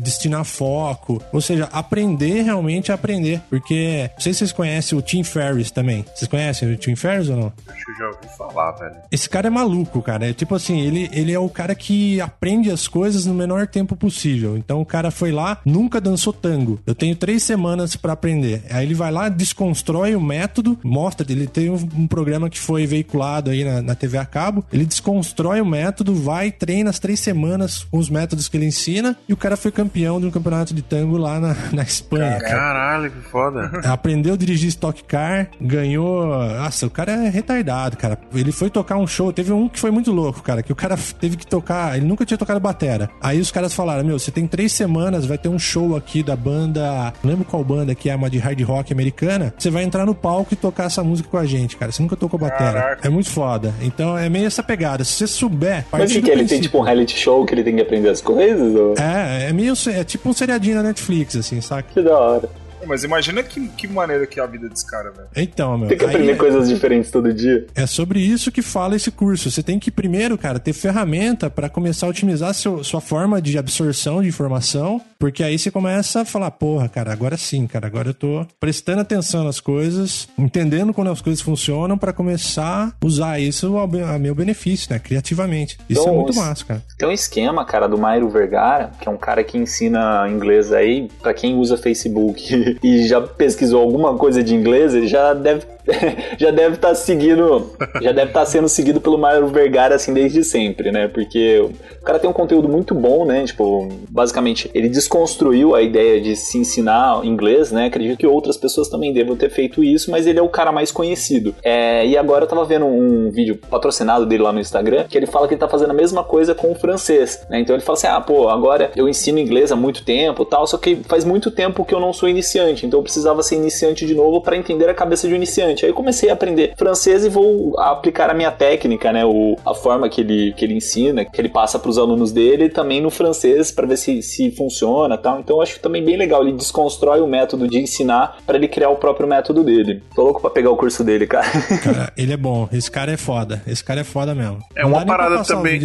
destinar 0.00 0.44
foco, 0.44 1.22
ou 1.32 1.40
seja, 1.40 1.68
aprender 1.72 2.42
realmente 2.42 2.92
a 2.92 2.94
aprender. 2.94 3.40
Porque, 3.48 4.10
não 4.14 4.20
sei 4.20 4.32
se 4.32 4.40
vocês 4.40 4.52
conhecem 4.52 4.98
o 4.98 5.02
Tim 5.02 5.22
Ferriss 5.22 5.70
também. 5.70 6.04
Vocês 6.14 6.28
conhecem 6.28 6.72
o 6.72 6.76
Tim 6.76 6.94
Ferriss 6.94 7.28
ou 7.28 7.36
não? 7.36 7.52
Acho 7.68 7.84
que 7.84 7.90
eu 7.92 7.96
já 7.96 8.06
ouvi 8.08 8.36
falar, 8.36 8.72
velho. 8.72 8.96
Esse 9.10 9.28
cara 9.28 9.46
é 9.46 9.50
maluco, 9.50 10.02
cara. 10.02 10.28
É 10.28 10.32
tipo 10.32 10.54
assim, 10.54 10.80
ele, 10.80 11.08
ele 11.12 11.32
é 11.32 11.38
o 11.38 11.48
cara 11.48 11.74
que 11.74 12.20
aprende 12.20 12.70
as 12.70 12.86
coisas 12.86 13.24
no 13.24 13.34
menor 13.34 13.66
tempo 13.66 13.96
possível. 13.96 14.56
Então 14.56 14.80
o 14.80 14.86
cara 14.86 15.10
foi 15.10 15.32
lá, 15.32 15.58
nunca 15.64 16.00
dançou 16.00 16.32
tango. 16.32 16.80
Eu 16.86 16.94
tenho 16.94 17.16
três 17.16 17.42
semanas 17.42 17.96
pra 17.96 18.12
aprender. 18.12 18.64
Aí 18.70 18.84
ele 18.84 18.94
vai 18.94 19.10
lá, 19.10 19.28
desconstrói 19.28 20.14
o 20.14 20.20
método, 20.20 20.78
mostra, 20.82 21.26
ele 21.30 21.46
tem 21.46 21.70
um, 21.70 21.88
um 21.96 22.06
programa 22.06 22.50
que 22.50 22.58
foi 22.58 22.86
veiculado 22.86 23.50
aí 23.50 23.64
na, 23.64 23.80
na 23.80 23.94
TV 23.94 24.18
a 24.18 24.26
cabo. 24.26 24.64
Ele 24.72 24.84
desconstrói 24.84 25.60
o 25.60 25.66
método, 25.66 26.14
vai, 26.14 26.50
treina 26.50 26.71
as 26.88 26.98
três 26.98 27.20
semanas 27.20 27.86
com 27.90 27.98
os 27.98 28.08
métodos 28.08 28.48
que 28.48 28.56
ele 28.56 28.66
ensina. 28.66 29.16
E 29.28 29.32
o 29.32 29.36
cara 29.36 29.56
foi 29.56 29.70
campeão 29.70 30.20
de 30.20 30.26
um 30.26 30.30
campeonato 30.30 30.74
de 30.74 30.82
tango 30.82 31.16
lá 31.16 31.38
na, 31.38 31.56
na 31.72 31.82
Espanha, 31.82 32.40
cara. 32.40 32.54
Caralho, 32.54 33.10
que 33.10 33.20
foda. 33.28 33.70
Aprendeu 33.84 34.34
a 34.34 34.36
dirigir 34.36 34.68
Stock 34.68 35.04
Car, 35.04 35.48
ganhou. 35.60 36.26
Nossa, 36.56 36.86
o 36.86 36.90
cara 36.90 37.12
é 37.12 37.28
retardado, 37.28 37.96
cara. 37.96 38.18
Ele 38.34 38.52
foi 38.52 38.70
tocar 38.70 38.96
um 38.96 39.06
show. 39.06 39.32
Teve 39.32 39.52
um 39.52 39.68
que 39.68 39.78
foi 39.78 39.90
muito 39.90 40.10
louco, 40.10 40.42
cara. 40.42 40.62
Que 40.62 40.72
o 40.72 40.76
cara 40.76 40.96
teve 41.20 41.36
que 41.36 41.46
tocar. 41.46 41.96
Ele 41.96 42.06
nunca 42.06 42.24
tinha 42.24 42.38
tocado 42.38 42.60
batera. 42.60 43.10
Aí 43.20 43.40
os 43.40 43.50
caras 43.50 43.74
falaram: 43.74 44.04
Meu, 44.04 44.18
você 44.18 44.30
tem 44.30 44.46
três 44.46 44.72
semanas, 44.72 45.26
vai 45.26 45.38
ter 45.38 45.48
um 45.48 45.58
show 45.58 45.96
aqui 45.96 46.22
da 46.22 46.36
banda. 46.36 47.12
Não 47.22 47.30
lembro 47.30 47.44
qual 47.44 47.62
banda 47.62 47.94
que 47.94 48.08
é, 48.08 48.14
uma 48.14 48.30
de 48.30 48.38
hard 48.38 48.60
rock 48.62 48.92
americana. 48.92 49.52
Você 49.58 49.70
vai 49.70 49.82
entrar 49.84 50.06
no 50.06 50.14
palco 50.14 50.54
e 50.54 50.56
tocar 50.56 50.84
essa 50.84 51.04
música 51.04 51.28
com 51.28 51.36
a 51.36 51.44
gente, 51.44 51.76
cara. 51.76 51.92
Você 51.92 52.02
nunca 52.02 52.16
tocou 52.16 52.38
batera. 52.38 52.72
Caraca. 52.72 53.06
É 53.06 53.10
muito 53.10 53.30
foda. 53.30 53.74
Então 53.80 54.16
é 54.16 54.28
meio 54.28 54.46
essa 54.46 54.62
pegada. 54.62 55.04
Se 55.04 55.12
você 55.12 55.26
souber. 55.26 55.84
Mas 55.90 56.10
o 56.10 56.14
do 56.14 56.22
que 56.22 56.30
ele 56.30 56.44
tem 56.44 56.61
tipo 56.62 56.78
um 56.78 56.82
reality 56.82 57.16
show 57.16 57.44
que 57.44 57.54
ele 57.54 57.62
tem 57.62 57.76
que 57.76 57.82
aprender 57.82 58.08
as 58.08 58.20
coisas? 58.20 58.74
Ou... 58.74 58.94
É, 58.98 59.48
é 59.50 59.52
meio. 59.52 59.74
É 59.94 60.04
tipo 60.04 60.28
um 60.28 60.32
seriadinho 60.32 60.76
na 60.76 60.82
Netflix, 60.82 61.36
assim, 61.36 61.60
saca? 61.60 61.88
Que 61.92 62.02
da 62.02 62.18
hora. 62.18 62.48
Mas 62.86 63.04
imagina 63.04 63.42
que, 63.42 63.68
que 63.68 63.86
maneira 63.88 64.26
que 64.26 64.40
é 64.40 64.42
a 64.42 64.46
vida 64.46 64.68
desse 64.68 64.86
cara, 64.86 65.10
velho. 65.10 65.28
Então, 65.36 65.78
meu. 65.78 65.88
Tem 65.88 65.98
que 65.98 66.04
aprender 66.04 66.32
é- 66.32 66.36
coisas 66.36 66.68
diferentes 66.68 67.10
todo 67.10 67.32
dia. 67.32 67.66
É 67.74 67.86
sobre 67.86 68.20
isso 68.20 68.50
que 68.50 68.62
fala 68.62 68.96
esse 68.96 69.10
curso. 69.10 69.50
Você 69.50 69.62
tem 69.62 69.78
que 69.78 69.90
primeiro, 69.90 70.36
cara, 70.38 70.58
ter 70.58 70.72
ferramenta 70.72 71.48
para 71.50 71.68
começar 71.68 72.06
a 72.06 72.10
otimizar 72.10 72.54
seu, 72.54 72.82
sua 72.84 73.00
forma 73.00 73.40
de 73.40 73.56
absorção 73.58 74.22
de 74.22 74.28
informação, 74.28 75.00
porque 75.18 75.42
aí 75.42 75.58
você 75.58 75.70
começa 75.70 76.22
a 76.22 76.24
falar, 76.24 76.50
porra, 76.50 76.88
cara, 76.88 77.12
agora 77.12 77.36
sim, 77.36 77.66
cara, 77.66 77.86
agora 77.86 78.08
eu 78.10 78.14
tô 78.14 78.46
prestando 78.58 79.00
atenção 79.00 79.44
nas 79.44 79.60
coisas, 79.60 80.28
entendendo 80.36 80.92
como 80.92 81.08
as 81.10 81.20
coisas 81.20 81.40
funcionam 81.40 81.96
para 81.96 82.12
começar 82.12 82.88
a 83.00 83.06
usar 83.06 83.38
isso 83.40 83.76
ao, 83.76 83.84
a 83.84 84.18
meu 84.18 84.34
benefício, 84.34 84.92
né, 84.92 84.98
criativamente. 84.98 85.78
Isso 85.88 86.00
é 86.00 86.02
Então, 86.04 86.14
muito 86.14 86.34
massa, 86.34 86.64
cara. 86.64 86.82
Tem 86.98 87.08
um 87.08 87.12
esquema, 87.12 87.64
cara, 87.64 87.86
do 87.86 87.96
Mairo 87.98 88.28
Vergara, 88.28 88.90
que 89.00 89.08
é 89.08 89.10
um 89.10 89.16
cara 89.16 89.44
que 89.44 89.56
ensina 89.56 90.28
inglês 90.28 90.72
aí 90.72 91.08
pra 91.20 91.32
quem 91.32 91.56
usa 91.56 91.76
Facebook 91.76 92.71
e 92.82 93.06
já 93.06 93.20
pesquisou 93.20 93.80
alguma 93.80 94.16
coisa 94.16 94.42
de 94.42 94.54
inglês, 94.54 94.94
ele 94.94 95.06
já 95.06 95.34
deve 95.34 95.62
já 96.38 96.50
deve 96.50 96.76
estar 96.76 96.94
seguindo, 96.94 97.70
já 98.00 98.12
deve 98.12 98.30
estar 98.30 98.46
sendo 98.46 98.68
seguido 98.68 99.00
pelo 99.00 99.18
Mairo 99.18 99.48
Vergara 99.48 99.94
assim 99.94 100.12
desde 100.12 100.44
sempre, 100.44 100.92
né? 100.92 101.08
Porque 101.08 101.58
o 102.00 102.04
cara 102.04 102.18
tem 102.18 102.28
um 102.28 102.32
conteúdo 102.32 102.68
muito 102.68 102.94
bom, 102.94 103.24
né? 103.24 103.44
Tipo, 103.44 103.88
basicamente 104.08 104.70
ele 104.74 104.88
desconstruiu 104.88 105.74
a 105.74 105.82
ideia 105.82 106.20
de 106.20 106.36
se 106.36 106.58
ensinar 106.58 107.24
inglês, 107.24 107.72
né? 107.72 107.86
Acredito 107.86 108.18
que 108.18 108.26
outras 108.26 108.56
pessoas 108.56 108.88
também 108.88 109.12
devam 109.12 109.36
ter 109.36 109.50
feito 109.50 109.82
isso, 109.82 110.10
mas 110.10 110.26
ele 110.26 110.38
é 110.38 110.42
o 110.42 110.48
cara 110.48 110.70
mais 110.70 110.92
conhecido. 110.92 111.54
É, 111.62 112.06
e 112.06 112.16
agora 112.16 112.44
eu 112.44 112.48
tava 112.48 112.64
vendo 112.64 112.86
um 112.86 113.30
vídeo 113.30 113.58
patrocinado 113.70 114.26
dele 114.26 114.42
lá 114.42 114.52
no 114.52 114.60
Instagram, 114.60 115.04
que 115.08 115.16
ele 115.16 115.26
fala 115.26 115.48
que 115.48 115.54
ele 115.54 115.60
tá 115.60 115.68
fazendo 115.68 115.90
a 115.90 115.94
mesma 115.94 116.22
coisa 116.22 116.54
com 116.54 116.70
o 116.70 116.74
francês, 116.74 117.44
né? 117.50 117.60
Então 117.60 117.74
ele 117.74 117.82
fala 117.82 117.98
assim: 117.98 118.06
"Ah, 118.06 118.20
pô, 118.20 118.48
agora 118.48 118.90
eu 118.94 119.08
ensino 119.08 119.38
inglês 119.38 119.72
há 119.72 119.76
muito 119.76 120.04
tempo, 120.04 120.44
tal, 120.44 120.66
só 120.66 120.78
que 120.78 120.96
faz 121.08 121.24
muito 121.24 121.50
tempo 121.50 121.84
que 121.84 121.94
eu 121.94 122.00
não 122.00 122.12
sou 122.12 122.28
iniciante, 122.28 122.52
então 122.70 122.98
eu 122.98 123.02
precisava 123.02 123.42
ser 123.42 123.56
iniciante 123.56 124.06
de 124.06 124.14
novo 124.14 124.40
para 124.40 124.56
entender 124.56 124.88
a 124.88 124.94
cabeça 124.94 125.26
de 125.26 125.34
um 125.34 125.36
iniciante". 125.36 125.84
Aí 125.84 125.90
eu 125.90 125.94
comecei 125.94 126.30
a 126.30 126.32
aprender 126.32 126.74
francês 126.76 127.24
e 127.24 127.28
vou 127.28 127.78
aplicar 127.78 128.30
a 128.30 128.34
minha 128.34 128.50
técnica, 128.50 129.12
né, 129.12 129.24
o, 129.24 129.56
a 129.64 129.74
forma 129.74 130.08
que 130.08 130.20
ele 130.20 130.52
que 130.56 130.64
ele 130.64 130.74
ensina, 130.74 131.24
que 131.24 131.40
ele 131.40 131.48
passa 131.48 131.78
para 131.78 131.90
os 131.90 131.98
alunos 131.98 132.32
dele, 132.32 132.68
também 132.68 133.00
no 133.00 133.10
francês 133.10 133.70
para 133.70 133.86
ver 133.86 133.96
se 133.96 134.22
se 134.22 134.50
funciona, 134.50 135.16
tal. 135.18 135.40
Então 135.40 135.56
eu 135.56 135.62
acho 135.62 135.80
também 135.80 136.04
bem 136.04 136.16
legal, 136.16 136.42
ele 136.42 136.52
desconstrói 136.52 137.20
o 137.20 137.26
método 137.26 137.68
de 137.68 137.78
ensinar 137.78 138.38
para 138.46 138.56
ele 138.56 138.68
criar 138.68 138.90
o 138.90 138.96
próprio 138.96 139.26
método 139.26 139.64
dele. 139.64 140.02
Tô 140.14 140.22
louco 140.22 140.40
para 140.40 140.50
pegar 140.50 140.70
o 140.70 140.76
curso 140.76 141.02
dele, 141.04 141.26
cara. 141.26 141.46
Cara, 141.82 142.12
ele 142.16 142.32
é 142.32 142.36
bom. 142.36 142.68
Esse 142.72 142.90
cara 142.90 143.12
é 143.12 143.16
foda. 143.16 143.62
Esse 143.66 143.82
cara 143.82 144.00
é 144.00 144.04
foda 144.04 144.34
mesmo. 144.34 144.58
É 144.74 144.82
Não 144.82 144.90
uma 144.90 145.04
parada 145.04 145.42
também. 145.44 145.80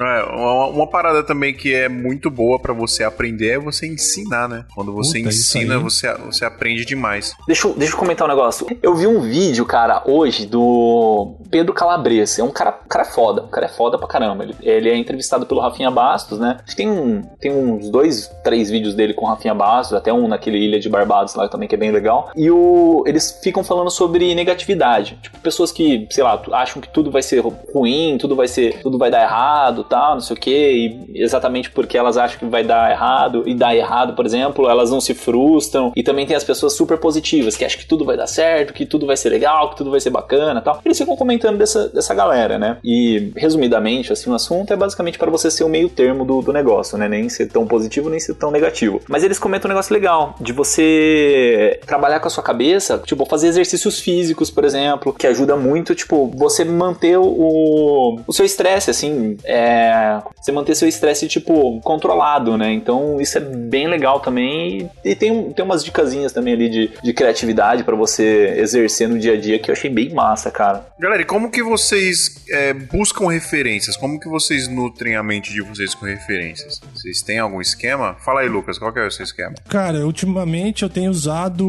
É, 0.00 0.22
uma, 0.24 0.66
uma 0.68 0.86
parada 0.86 1.22
também 1.22 1.54
que 1.54 1.72
é 1.72 1.88
muito 1.88 2.30
boa 2.30 2.58
pra 2.58 2.72
você 2.72 3.04
aprender 3.04 3.50
é 3.50 3.58
você 3.58 3.86
ensinar, 3.86 4.48
né? 4.48 4.64
Quando 4.74 4.92
você 4.92 5.18
Puta, 5.18 5.28
ensina, 5.28 5.76
aí. 5.76 5.82
Você, 6.18 6.44
aprende 6.44 6.84
demais. 6.84 7.34
Deixa 7.46 7.68
eu, 7.68 7.74
deixa 7.74 7.94
eu 7.94 7.98
comentar 7.98 8.26
um 8.26 8.30
negócio. 8.30 8.66
Eu 8.82 8.94
vi 8.94 9.06
um 9.06 9.20
vídeo, 9.20 9.64
cara, 9.64 10.02
hoje 10.06 10.46
do 10.46 11.34
Pedro 11.50 11.72
Calabres. 11.72 12.38
É 12.38 12.42
um 12.42 12.50
cara, 12.50 12.72
cara 12.72 13.04
foda. 13.04 13.42
Um 13.42 13.48
cara 13.48 13.66
é 13.66 13.68
foda 13.68 13.98
pra 13.98 14.08
caramba. 14.08 14.44
Ele, 14.44 14.56
ele 14.62 14.88
é 14.88 14.96
entrevistado 14.96 15.46
pelo 15.46 15.60
Rafinha 15.60 15.90
Bastos, 15.90 16.38
né? 16.38 16.58
Acho 16.62 16.70
que 16.70 16.76
tem, 16.76 16.90
um, 16.90 17.22
tem 17.40 17.52
uns 17.52 17.90
dois, 17.90 18.28
três 18.42 18.70
vídeos 18.70 18.94
dele 18.94 19.14
com 19.14 19.24
o 19.24 19.28
Rafinha 19.28 19.54
Bastos, 19.54 19.94
até 19.94 20.12
um 20.12 20.28
naquele 20.28 20.58
Ilha 20.58 20.80
de 20.80 20.88
Barbados 20.88 21.34
lá 21.34 21.48
também, 21.48 21.68
que 21.68 21.74
é 21.74 21.78
bem 21.78 21.90
legal. 21.90 22.30
E 22.36 22.50
o, 22.50 23.04
eles 23.06 23.38
ficam 23.42 23.62
falando 23.62 23.90
sobre 23.90 24.34
negatividade. 24.34 25.18
Tipo, 25.22 25.38
pessoas 25.40 25.72
que, 25.72 26.06
sei 26.10 26.24
lá, 26.24 26.40
acham 26.52 26.80
que 26.80 26.88
tudo 26.88 27.10
vai 27.10 27.22
ser 27.22 27.42
ruim, 27.74 28.16
tudo 28.18 28.34
vai 28.36 28.48
ser, 28.48 28.80
tudo 28.82 28.98
vai 28.98 29.10
dar 29.10 29.22
errado, 29.22 29.84
tal, 29.84 30.14
não 30.14 30.20
sei 30.20 30.36
o 30.36 30.40
quê. 30.40 31.06
E 31.12 31.22
exatamente 31.22 31.70
porque 31.70 31.96
elas 31.96 32.16
acham 32.16 32.38
que 32.38 32.46
vai 32.46 32.64
dar 32.64 32.90
errado 32.90 33.42
e 33.46 33.54
dá 33.54 33.74
errado, 33.74 34.14
por 34.14 34.26
exemplo, 34.26 34.68
elas 34.68 34.90
não 34.90 35.00
se 35.00 35.14
frustram. 35.14 35.92
E 35.94 36.01
também 36.02 36.26
tem 36.26 36.36
as 36.36 36.44
pessoas 36.44 36.74
super 36.74 36.98
positivas, 36.98 37.56
que 37.56 37.64
acham 37.64 37.78
que 37.78 37.86
tudo 37.86 38.04
vai 38.04 38.16
dar 38.16 38.26
certo, 38.26 38.72
que 38.72 38.86
tudo 38.86 39.06
vai 39.06 39.16
ser 39.16 39.30
legal, 39.30 39.70
que 39.70 39.76
tudo 39.76 39.90
vai 39.90 40.00
ser 40.00 40.10
bacana 40.10 40.60
tal. 40.60 40.80
Eles 40.84 40.98
ficam 40.98 41.16
comentando 41.16 41.58
dessa, 41.58 41.88
dessa 41.88 42.14
galera, 42.14 42.58
né? 42.58 42.78
E, 42.84 43.32
resumidamente, 43.36 44.12
assim, 44.12 44.30
o 44.30 44.34
assunto 44.34 44.72
é 44.72 44.76
basicamente 44.76 45.18
para 45.18 45.30
você 45.30 45.50
ser 45.50 45.64
o 45.64 45.68
meio 45.68 45.88
termo 45.88 46.24
do, 46.24 46.40
do 46.40 46.52
negócio, 46.52 46.96
né? 46.96 47.08
Nem 47.08 47.28
ser 47.28 47.46
tão 47.48 47.66
positivo, 47.66 48.08
nem 48.08 48.20
ser 48.20 48.34
tão 48.34 48.50
negativo. 48.50 49.00
Mas 49.08 49.24
eles 49.24 49.38
comentam 49.38 49.68
um 49.68 49.72
negócio 49.72 49.92
legal, 49.92 50.34
de 50.40 50.52
você 50.52 51.80
trabalhar 51.86 52.20
com 52.20 52.28
a 52.28 52.30
sua 52.30 52.42
cabeça, 52.42 53.00
tipo, 53.04 53.24
fazer 53.26 53.48
exercícios 53.48 54.00
físicos, 54.00 54.50
por 54.50 54.64
exemplo, 54.64 55.12
que 55.12 55.26
ajuda 55.26 55.56
muito, 55.56 55.94
tipo, 55.94 56.30
você 56.34 56.64
manter 56.64 57.18
o, 57.18 58.20
o 58.26 58.32
seu 58.32 58.44
estresse, 58.44 58.90
assim, 58.90 59.36
é, 59.44 60.18
você 60.40 60.52
manter 60.52 60.74
seu 60.74 60.88
estresse, 60.88 61.28
tipo, 61.28 61.80
controlado, 61.80 62.56
né? 62.56 62.72
Então, 62.72 63.20
isso 63.20 63.38
é 63.38 63.40
bem 63.40 63.86
legal 63.88 64.20
também. 64.20 64.90
E, 65.04 65.14
tem, 65.14 65.52
tem 65.52 65.64
umas 65.64 65.81
dicasinhas 65.84 66.32
também 66.32 66.54
ali 66.54 66.68
de, 66.68 66.90
de 67.02 67.12
criatividade 67.12 67.84
para 67.84 67.96
você 67.96 68.54
exercer 68.58 69.08
no 69.08 69.18
dia 69.18 69.34
a 69.34 69.40
dia 69.40 69.58
que 69.58 69.70
eu 69.70 69.72
achei 69.72 69.90
bem 69.90 70.12
massa, 70.12 70.50
cara. 70.50 70.86
Galera, 70.98 71.22
e 71.22 71.24
como 71.24 71.50
que 71.50 71.62
vocês 71.62 72.44
é, 72.50 72.72
buscam 72.72 73.28
referências? 73.28 73.96
Como 73.96 74.18
que 74.18 74.28
vocês 74.28 74.68
nutrem 74.68 75.16
a 75.16 75.22
mente 75.22 75.52
de 75.52 75.62
vocês 75.62 75.94
com 75.94 76.06
referências? 76.06 76.80
Vocês 76.94 77.22
têm 77.22 77.38
algum 77.38 77.60
esquema? 77.60 78.14
Fala 78.24 78.40
aí, 78.40 78.48
Lucas, 78.48 78.78
qual 78.78 78.92
que 78.92 78.98
é 78.98 79.06
o 79.06 79.10
seu 79.10 79.24
esquema? 79.24 79.54
Cara, 79.68 80.06
ultimamente 80.06 80.82
eu 80.82 80.90
tenho 80.90 81.10
usado 81.10 81.66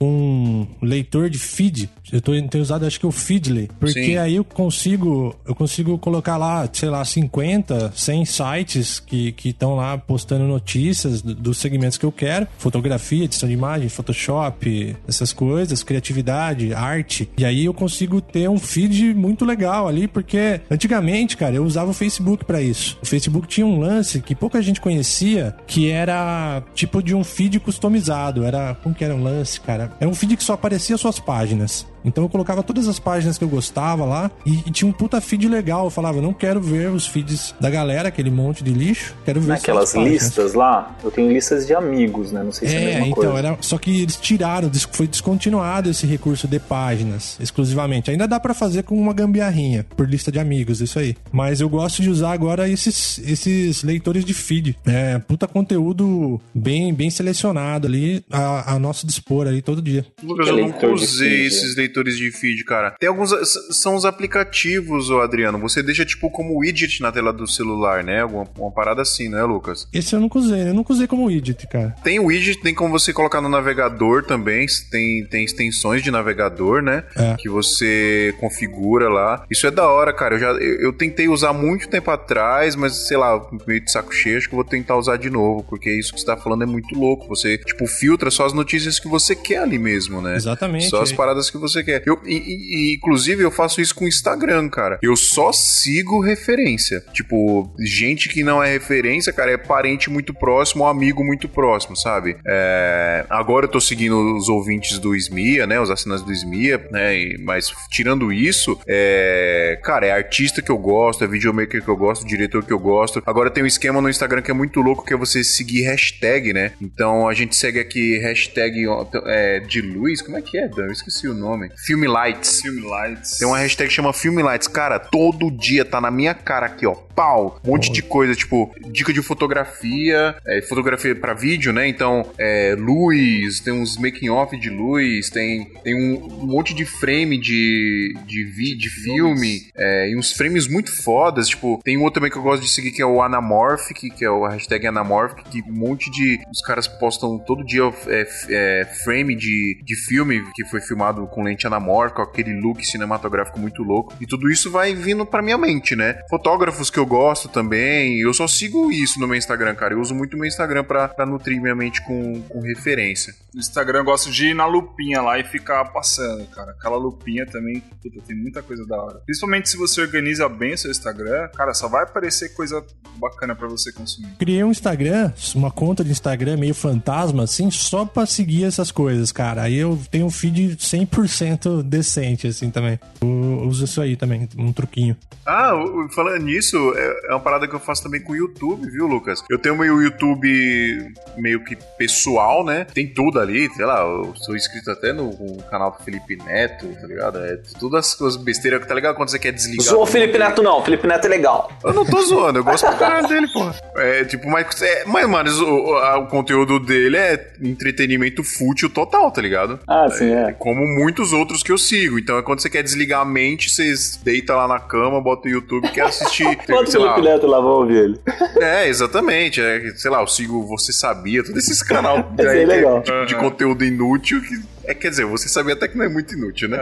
um 0.00 0.66
leitor 0.82 1.30
de 1.30 1.38
feed. 1.38 1.90
Eu 2.14 2.20
tô, 2.20 2.32
tenho 2.32 2.62
usado, 2.62 2.86
acho 2.86 3.00
que 3.00 3.06
o 3.06 3.10
Feedly. 3.10 3.68
Porque 3.80 4.04
Sim. 4.04 4.16
aí 4.18 4.36
eu 4.36 4.44
consigo, 4.44 5.34
eu 5.44 5.54
consigo 5.54 5.98
colocar 5.98 6.36
lá, 6.36 6.68
sei 6.72 6.88
lá, 6.88 7.04
50, 7.04 7.92
100 7.94 8.24
sites 8.24 9.00
que 9.00 9.34
estão 9.44 9.74
lá 9.74 9.98
postando 9.98 10.44
notícias 10.46 11.20
do- 11.20 11.34
dos 11.34 11.58
segmentos 11.58 11.98
que 11.98 12.06
eu 12.06 12.12
quero. 12.12 12.46
Fotografia, 12.56 13.24
edição 13.24 13.48
de 13.48 13.54
imagem, 13.54 13.88
Photoshop, 13.88 14.96
essas 15.08 15.32
coisas, 15.32 15.82
criatividade, 15.82 16.72
arte. 16.72 17.28
E 17.36 17.44
aí 17.44 17.64
eu 17.64 17.74
consigo 17.74 18.20
ter 18.20 18.48
um 18.48 18.58
feed 18.58 19.12
muito 19.14 19.44
legal 19.44 19.88
ali, 19.88 20.06
porque 20.06 20.60
antigamente, 20.70 21.36
cara, 21.36 21.56
eu 21.56 21.64
usava 21.64 21.90
o 21.90 21.94
Facebook 21.94 22.44
pra 22.44 22.62
isso. 22.62 22.96
O 23.02 23.06
Facebook 23.06 23.48
tinha 23.48 23.66
um 23.66 23.80
lance 23.80 24.20
que 24.20 24.34
pouca 24.34 24.62
gente 24.62 24.80
conhecia, 24.80 25.54
que 25.66 25.90
era 25.90 26.62
tipo 26.74 27.02
de 27.02 27.14
um 27.14 27.24
feed 27.24 27.58
customizado. 27.60 28.44
Era. 28.44 28.74
Como 28.82 28.94
que 28.94 29.04
era 29.04 29.14
um 29.14 29.22
lance, 29.22 29.60
cara? 29.60 29.92
Era 29.98 30.08
um 30.08 30.14
feed 30.14 30.36
que 30.36 30.44
só 30.44 30.52
aparecia 30.52 30.96
suas 30.96 31.18
páginas. 31.18 31.86
Então 32.04 32.24
eu 32.24 32.28
colocava 32.28 32.62
todas 32.62 32.86
as 32.88 32.98
páginas 32.98 33.38
que 33.38 33.44
eu 33.44 33.48
gostava 33.48 34.04
lá 34.04 34.30
e, 34.44 34.62
e 34.66 34.70
tinha 34.70 34.88
um 34.88 34.92
puta 34.92 35.20
feed 35.20 35.48
legal. 35.48 35.84
Eu 35.84 35.90
falava, 35.90 36.20
não 36.20 36.32
quero 36.32 36.60
ver 36.60 36.90
os 36.90 37.06
feeds 37.06 37.54
da 37.60 37.70
galera, 37.70 38.08
aquele 38.08 38.30
monte 38.30 38.62
de 38.62 38.72
lixo. 38.72 39.14
Quero 39.24 39.40
ver 39.40 39.48
Naquelas 39.48 39.94
listas 39.94 40.54
lá, 40.54 40.96
eu 41.02 41.10
tenho 41.10 41.32
listas 41.32 41.66
de 41.66 41.74
amigos, 41.74 42.30
né? 42.32 42.42
Não 42.42 42.52
sei 42.52 42.68
se 42.68 42.74
é, 42.74 42.78
a 42.78 42.80
É, 42.80 42.86
mesma 42.86 43.06
então, 43.08 43.22
coisa. 43.32 43.38
era, 43.38 43.58
só 43.60 43.78
que 43.78 44.02
eles 44.02 44.16
tiraram, 44.16 44.70
foi 44.92 45.06
descontinuado 45.06 45.88
esse 45.90 46.06
recurso 46.06 46.46
de 46.46 46.58
páginas, 46.58 47.36
exclusivamente. 47.40 48.10
Ainda 48.10 48.26
dá 48.28 48.38
pra 48.38 48.52
fazer 48.52 48.82
com 48.82 48.96
uma 49.00 49.12
gambiarrinha, 49.12 49.86
por 49.96 50.08
lista 50.08 50.30
de 50.30 50.38
amigos, 50.38 50.80
isso 50.80 50.98
aí. 50.98 51.16
Mas 51.32 51.60
eu 51.60 51.68
gosto 51.68 52.02
de 52.02 52.10
usar 52.10 52.32
agora 52.32 52.68
esses, 52.68 53.18
esses 53.26 53.82
leitores 53.82 54.24
de 54.24 54.34
feed. 54.34 54.76
É, 54.86 55.18
puta 55.20 55.46
conteúdo 55.46 56.40
bem, 56.54 56.92
bem 56.92 57.08
selecionado 57.10 57.86
ali, 57.86 58.24
a, 58.30 58.74
a 58.74 58.78
nosso 58.78 59.06
dispor 59.06 59.46
ali 59.46 59.62
todo 59.62 59.80
dia. 59.80 60.04
Lucas, 60.22 60.48
eu 60.48 60.56
nunca 60.58 60.86
de 60.86 60.92
usei 60.92 61.46
esses 61.46 61.76
leitores 61.76 61.93
editores 61.94 62.16
de 62.16 62.30
feed, 62.32 62.64
cara. 62.64 62.90
Tem 62.98 63.08
alguns. 63.08 63.30
São 63.70 63.94
os 63.94 64.04
aplicativos, 64.04 65.10
ô 65.10 65.20
Adriano. 65.20 65.58
Você 65.60 65.82
deixa, 65.82 66.04
tipo, 66.04 66.28
como 66.30 66.58
widget 66.58 67.00
na 67.00 67.12
tela 67.12 67.32
do 67.32 67.46
celular, 67.46 68.02
né? 68.02 68.22
Alguma 68.22 68.44
uma 68.58 68.70
parada 68.70 69.02
assim, 69.02 69.28
né, 69.28 69.42
Lucas? 69.44 69.88
Esse 69.92 70.14
eu 70.14 70.20
nunca 70.20 70.38
usei, 70.38 70.68
eu 70.68 70.74
nunca 70.74 70.92
usei 70.92 71.06
como 71.06 71.26
widget, 71.26 71.66
cara. 71.68 71.94
Tem 72.02 72.18
widget, 72.18 72.60
tem 72.60 72.74
como 72.74 72.98
você 72.98 73.12
colocar 73.12 73.40
no 73.40 73.48
navegador 73.48 74.24
também. 74.24 74.66
Tem, 74.90 75.24
tem 75.26 75.44
extensões 75.44 76.02
de 76.02 76.10
navegador, 76.10 76.82
né? 76.82 77.04
É. 77.16 77.36
Que 77.36 77.48
você 77.48 78.34
configura 78.40 79.08
lá. 79.08 79.44
Isso 79.50 79.66
é 79.66 79.70
da 79.70 79.86
hora, 79.86 80.12
cara. 80.12 80.34
Eu 80.34 80.38
já 80.38 80.50
eu, 80.52 80.80
eu 80.80 80.92
tentei 80.92 81.28
usar 81.28 81.52
muito 81.52 81.88
tempo 81.88 82.10
atrás, 82.10 82.74
mas 82.74 83.06
sei 83.06 83.16
lá, 83.16 83.40
meio 83.66 83.80
de 83.80 83.90
saco 83.90 84.12
cheio, 84.12 84.38
acho 84.38 84.48
que 84.48 84.54
vou 84.54 84.64
tentar 84.64 84.96
usar 84.96 85.16
de 85.16 85.30
novo, 85.30 85.64
porque 85.64 85.90
isso 85.90 86.12
que 86.12 86.20
você 86.20 86.26
tá 86.26 86.36
falando 86.36 86.62
é 86.62 86.66
muito 86.66 86.98
louco. 86.98 87.28
Você, 87.28 87.58
tipo, 87.58 87.86
filtra 87.86 88.30
só 88.30 88.46
as 88.46 88.52
notícias 88.52 88.98
que 88.98 89.08
você 89.08 89.36
quer 89.36 89.58
ali 89.58 89.78
mesmo, 89.78 90.20
né? 90.20 90.36
Exatamente. 90.36 90.88
Só 90.88 91.02
as 91.02 91.12
paradas 91.12 91.50
que 91.50 91.58
você 91.58 91.83
quer. 91.84 92.02
Eu, 92.06 92.20
e, 92.24 92.34
e- 92.36 92.94
inclusive, 92.94 93.42
eu 93.42 93.50
faço 93.50 93.80
isso 93.80 93.94
com 93.94 94.04
o 94.04 94.08
Instagram, 94.08 94.68
cara. 94.68 94.98
Eu 95.02 95.16
só 95.16 95.52
sigo 95.52 96.20
referência. 96.20 97.02
Tipo, 97.12 97.70
gente 97.80 98.28
que 98.28 98.42
não 98.42 98.62
é 98.62 98.72
referência, 98.72 99.32
cara, 99.32 99.52
é 99.52 99.56
parente 99.56 100.10
muito 100.10 100.32
próximo 100.34 100.86
amigo 100.86 101.24
muito 101.24 101.48
próximo, 101.48 101.96
sabe? 101.96 102.36
É, 102.46 103.24
agora 103.30 103.66
eu 103.66 103.70
tô 103.70 103.80
seguindo 103.80 104.36
os 104.36 104.48
ouvintes 104.48 104.98
do 104.98 105.14
SMIA, 105.14 105.66
né? 105.66 105.80
Os 105.80 105.90
assinantes 105.90 106.24
do 106.24 106.32
SMIA, 106.32 106.86
né? 106.90 107.16
E- 107.16 107.38
mas 107.42 107.72
tirando 107.90 108.32
isso, 108.32 108.78
é, 108.86 109.78
cara, 109.82 110.06
é 110.06 110.10
artista 110.12 110.62
que 110.62 110.70
eu 110.70 110.78
gosto, 110.78 111.24
é 111.24 111.26
videomaker 111.26 111.82
que 111.82 111.88
eu 111.88 111.96
gosto, 111.96 112.26
diretor 112.26 112.64
que 112.64 112.72
eu 112.72 112.78
gosto. 112.78 113.22
Agora 113.26 113.50
tem 113.50 113.62
um 113.62 113.66
esquema 113.66 114.00
no 114.00 114.08
Instagram 114.08 114.42
que 114.42 114.50
é 114.50 114.54
muito 114.54 114.80
louco, 114.80 115.04
que 115.04 115.12
é 115.12 115.16
você 115.16 115.42
seguir 115.44 115.82
hashtag, 115.82 116.52
né? 116.52 116.72
Então 116.80 117.28
a 117.28 117.34
gente 117.34 117.54
segue 117.56 117.78
aqui 117.78 118.18
hashtag 118.18 118.84
é, 119.26 119.60
de 119.60 119.80
luz, 119.80 120.22
como 120.22 120.36
é 120.36 120.42
que 120.42 120.58
é, 120.58 120.68
Dan? 120.68 120.86
Eu 120.86 120.92
esqueci 120.92 121.28
o 121.28 121.34
nome. 121.34 121.68
Filme 121.76 122.06
Lights. 122.06 122.60
Film 122.60 122.88
Lights. 122.88 123.38
Tem 123.38 123.46
uma 123.46 123.58
hashtag 123.58 123.88
que 123.88 123.94
chama 123.94 124.12
Filme 124.12 124.42
Lights. 124.42 124.68
Cara, 124.68 124.98
todo 124.98 125.50
dia 125.50 125.84
tá 125.84 126.00
na 126.00 126.10
minha 126.10 126.34
cara 126.34 126.66
aqui, 126.66 126.86
ó. 126.86 126.94
Pau. 127.14 127.60
Um 127.64 127.70
monte 127.70 127.92
de 127.92 128.02
coisa, 128.02 128.34
tipo, 128.34 128.74
dica 128.90 129.12
de 129.12 129.22
fotografia, 129.22 130.36
é, 130.46 130.62
fotografia 130.62 131.14
pra 131.14 131.34
vídeo, 131.34 131.72
né? 131.72 131.88
Então, 131.88 132.30
é, 132.38 132.74
luz, 132.78 133.60
tem 133.60 133.72
uns 133.72 133.96
making 133.96 134.30
off 134.30 134.56
de 134.56 134.70
luz, 134.70 135.30
tem, 135.30 135.66
tem 135.82 135.94
um, 135.94 136.42
um 136.42 136.46
monte 136.46 136.74
de 136.74 136.84
frame 136.84 137.38
de, 137.38 138.14
de, 138.26 138.44
vi, 138.44 138.76
de 138.76 138.88
filme, 138.88 139.62
é, 139.76 140.10
e 140.10 140.16
uns 140.16 140.32
frames 140.32 140.66
muito 140.66 140.90
fodas. 141.02 141.48
Tipo, 141.48 141.80
tem 141.84 141.96
um 141.96 142.02
outro 142.02 142.14
também 142.14 142.30
que 142.30 142.38
eu 142.38 142.42
gosto 142.42 142.62
de 142.62 142.68
seguir 142.68 142.92
que 142.92 143.02
é 143.02 143.06
o 143.06 143.22
Anamorphic, 143.22 144.10
que 144.10 144.24
é 144.24 144.30
o 144.30 144.46
hashtag 144.46 144.86
Anamorphic, 144.86 145.44
que 145.50 145.62
um 145.62 145.74
monte 145.74 146.10
de. 146.10 146.40
Os 146.50 146.60
caras 146.60 146.86
postam 146.86 147.38
todo 147.38 147.64
dia 147.64 147.82
é, 148.06 148.26
é, 148.48 148.84
frame 149.04 149.34
de, 149.34 149.80
de 149.84 149.96
filme 149.96 150.44
que 150.54 150.64
foi 150.66 150.80
filmado 150.80 151.26
com 151.26 151.42
lente 151.42 151.66
anamórfica, 151.66 152.22
aquele 152.22 152.52
look 152.60 152.84
cinematográfico 152.84 153.58
muito 153.58 153.82
louco. 153.82 154.14
E 154.20 154.26
tudo 154.26 154.50
isso 154.50 154.70
vai 154.70 154.94
vindo 154.94 155.26
pra 155.26 155.42
minha 155.42 155.58
mente, 155.58 155.96
né? 155.96 156.20
Fotógrafos 156.28 156.90
que 156.90 156.98
eu 156.98 157.03
gosto 157.06 157.48
também. 157.48 158.20
Eu 158.20 158.32
só 158.34 158.46
sigo 158.46 158.90
isso 158.90 159.20
no 159.20 159.26
meu 159.26 159.36
Instagram, 159.36 159.74
cara. 159.74 159.94
Eu 159.94 160.00
uso 160.00 160.14
muito 160.14 160.34
o 160.34 160.38
meu 160.38 160.46
Instagram 160.46 160.84
pra, 160.84 161.08
pra 161.08 161.26
nutrir 161.26 161.60
minha 161.60 161.74
mente 161.74 162.02
com, 162.02 162.42
com 162.42 162.60
referência. 162.60 163.34
No 163.52 163.60
Instagram 163.60 164.00
eu 164.00 164.04
gosto 164.04 164.30
de 164.30 164.48
ir 164.48 164.54
na 164.54 164.66
lupinha 164.66 165.22
lá 165.22 165.38
e 165.38 165.44
ficar 165.44 165.84
passando, 165.86 166.44
cara. 166.46 166.72
Aquela 166.72 166.96
lupinha 166.96 167.46
também, 167.46 167.80
puta, 168.02 168.20
tem 168.26 168.36
muita 168.36 168.62
coisa 168.62 168.84
da 168.86 168.96
hora. 168.96 169.20
Principalmente 169.24 169.68
se 169.68 169.76
você 169.76 170.00
organiza 170.00 170.48
bem 170.48 170.74
o 170.74 170.78
seu 170.78 170.90
Instagram, 170.90 171.48
cara, 171.54 171.72
só 171.72 171.88
vai 171.88 172.02
aparecer 172.02 172.54
coisa 172.54 172.84
bacana 173.16 173.54
pra 173.54 173.68
você 173.68 173.92
consumir. 173.92 174.28
Criei 174.38 174.64
um 174.64 174.70
Instagram, 174.70 175.32
uma 175.54 175.70
conta 175.70 176.04
de 176.04 176.10
Instagram 176.10 176.56
meio 176.56 176.74
fantasma, 176.74 177.44
assim, 177.44 177.70
só 177.70 178.04
pra 178.04 178.26
seguir 178.26 178.64
essas 178.64 178.90
coisas, 178.90 179.30
cara. 179.30 179.62
Aí 179.62 179.76
eu 179.76 179.98
tenho 180.10 180.26
um 180.26 180.30
feed 180.30 180.76
100% 180.76 181.82
decente, 181.82 182.46
assim, 182.48 182.70
também. 182.70 182.98
Eu 183.20 183.68
uso 183.68 183.84
isso 183.84 184.00
aí 184.00 184.16
também, 184.16 184.48
um 184.58 184.72
truquinho. 184.72 185.16
Ah, 185.46 185.72
falando 186.14 186.42
nisso, 186.42 186.93
é, 186.96 187.26
é 187.28 187.30
uma 187.30 187.40
parada 187.40 187.66
que 187.68 187.74
eu 187.74 187.80
faço 187.80 188.02
também 188.02 188.20
com 188.20 188.32
o 188.32 188.36
YouTube, 188.36 188.88
viu, 188.90 189.06
Lucas? 189.06 189.42
Eu 189.50 189.58
tenho 189.58 189.76
meu 189.76 190.00
YouTube 190.02 191.12
meio 191.36 191.62
que 191.64 191.76
pessoal, 191.98 192.64
né? 192.64 192.86
Tem 192.94 193.06
tudo 193.06 193.38
ali, 193.40 193.68
sei 193.74 193.84
lá, 193.84 194.00
eu 194.00 194.32
sou 194.36 194.54
inscrito 194.56 194.90
até 194.90 195.12
no, 195.12 195.30
no 195.30 195.62
canal 195.64 195.90
do 195.92 196.04
Felipe 196.04 196.36
Neto, 196.36 196.86
tá 197.00 197.06
ligado? 197.06 197.38
É 197.44 197.56
tudo 197.78 197.96
as 197.96 198.14
coisas 198.14 198.40
besteiras, 198.40 198.86
tá 198.86 198.94
ligado? 198.94 199.14
Quando 199.16 199.28
você 199.30 199.38
quer 199.38 199.52
desligar. 199.52 199.84
Zoou 199.86 200.02
o. 200.02 200.06
Felipe 200.06 200.38
Neto 200.38 200.62
não, 200.62 200.78
o 200.78 200.84
Felipe 200.84 201.06
Neto 201.06 201.24
é 201.26 201.28
legal. 201.28 201.70
Eu 201.84 201.92
não 201.92 202.04
tô 202.04 202.20
zoando, 202.22 202.58
eu 202.60 202.64
gosto 202.64 202.86
pra 202.86 202.94
caralho 202.96 203.28
dele, 203.28 203.48
porra. 203.52 203.74
É, 203.96 204.24
tipo, 204.24 204.48
mas, 204.48 204.80
é, 204.82 205.04
mas 205.06 205.26
mano, 205.28 205.50
o, 205.64 205.94
a- 205.96 206.18
o 206.18 206.26
conteúdo 206.28 206.78
dele 206.78 207.16
é 207.16 207.52
entretenimento 207.60 208.42
fútil 208.44 208.88
total, 208.88 209.30
tá 209.30 209.40
ligado? 209.42 209.80
Ah, 209.88 210.08
sim, 210.10 210.32
é. 210.32 210.52
Como 210.52 210.80
muitos 210.98 211.32
outros 211.32 211.62
que 211.62 211.72
eu 211.72 211.78
sigo. 211.78 212.18
Então 212.18 212.38
é 212.38 212.42
quando 212.42 212.60
você 212.60 212.70
quer 212.70 212.82
desligar 212.82 213.20
a 213.20 213.24
mente, 213.24 213.68
você 213.70 213.92
deita 214.22 214.54
lá 214.54 214.68
na 214.68 214.78
cama, 214.80 215.20
bota 215.20 215.48
o 215.48 215.50
YouTube 215.50 215.86
e 215.86 215.90
quer 215.90 216.02
assistir. 216.06 216.44
Bota 216.84 216.88
o 216.88 216.92
sei 216.92 217.00
lá, 217.00 217.14
Felipe 217.14 217.32
Neto 217.32 217.46
lá, 217.46 217.60
vamos 217.60 217.78
ouvir 217.78 217.96
ele. 217.96 218.20
é, 218.60 218.88
exatamente. 218.88 219.60
É, 219.60 219.80
sei 219.96 220.10
lá, 220.10 220.20
eu 220.20 220.26
sigo 220.26 220.66
Você 220.66 220.92
Sabia, 220.92 221.42
canal 221.84 222.32
Esse 222.38 222.48
aí 222.48 222.58
é 222.58 222.60
aí 222.60 222.66
legal. 222.66 223.00
de, 223.02 223.26
de 223.26 223.34
conteúdo 223.36 223.84
inútil 223.84 224.40
que. 224.40 224.73
É, 224.86 224.94
quer 224.94 225.10
dizer, 225.10 225.24
você 225.26 225.48
sabia 225.48 225.74
até 225.74 225.88
que 225.88 225.96
não 225.96 226.04
é 226.04 226.08
muito 226.08 226.34
inútil, 226.34 226.68
né? 226.68 226.78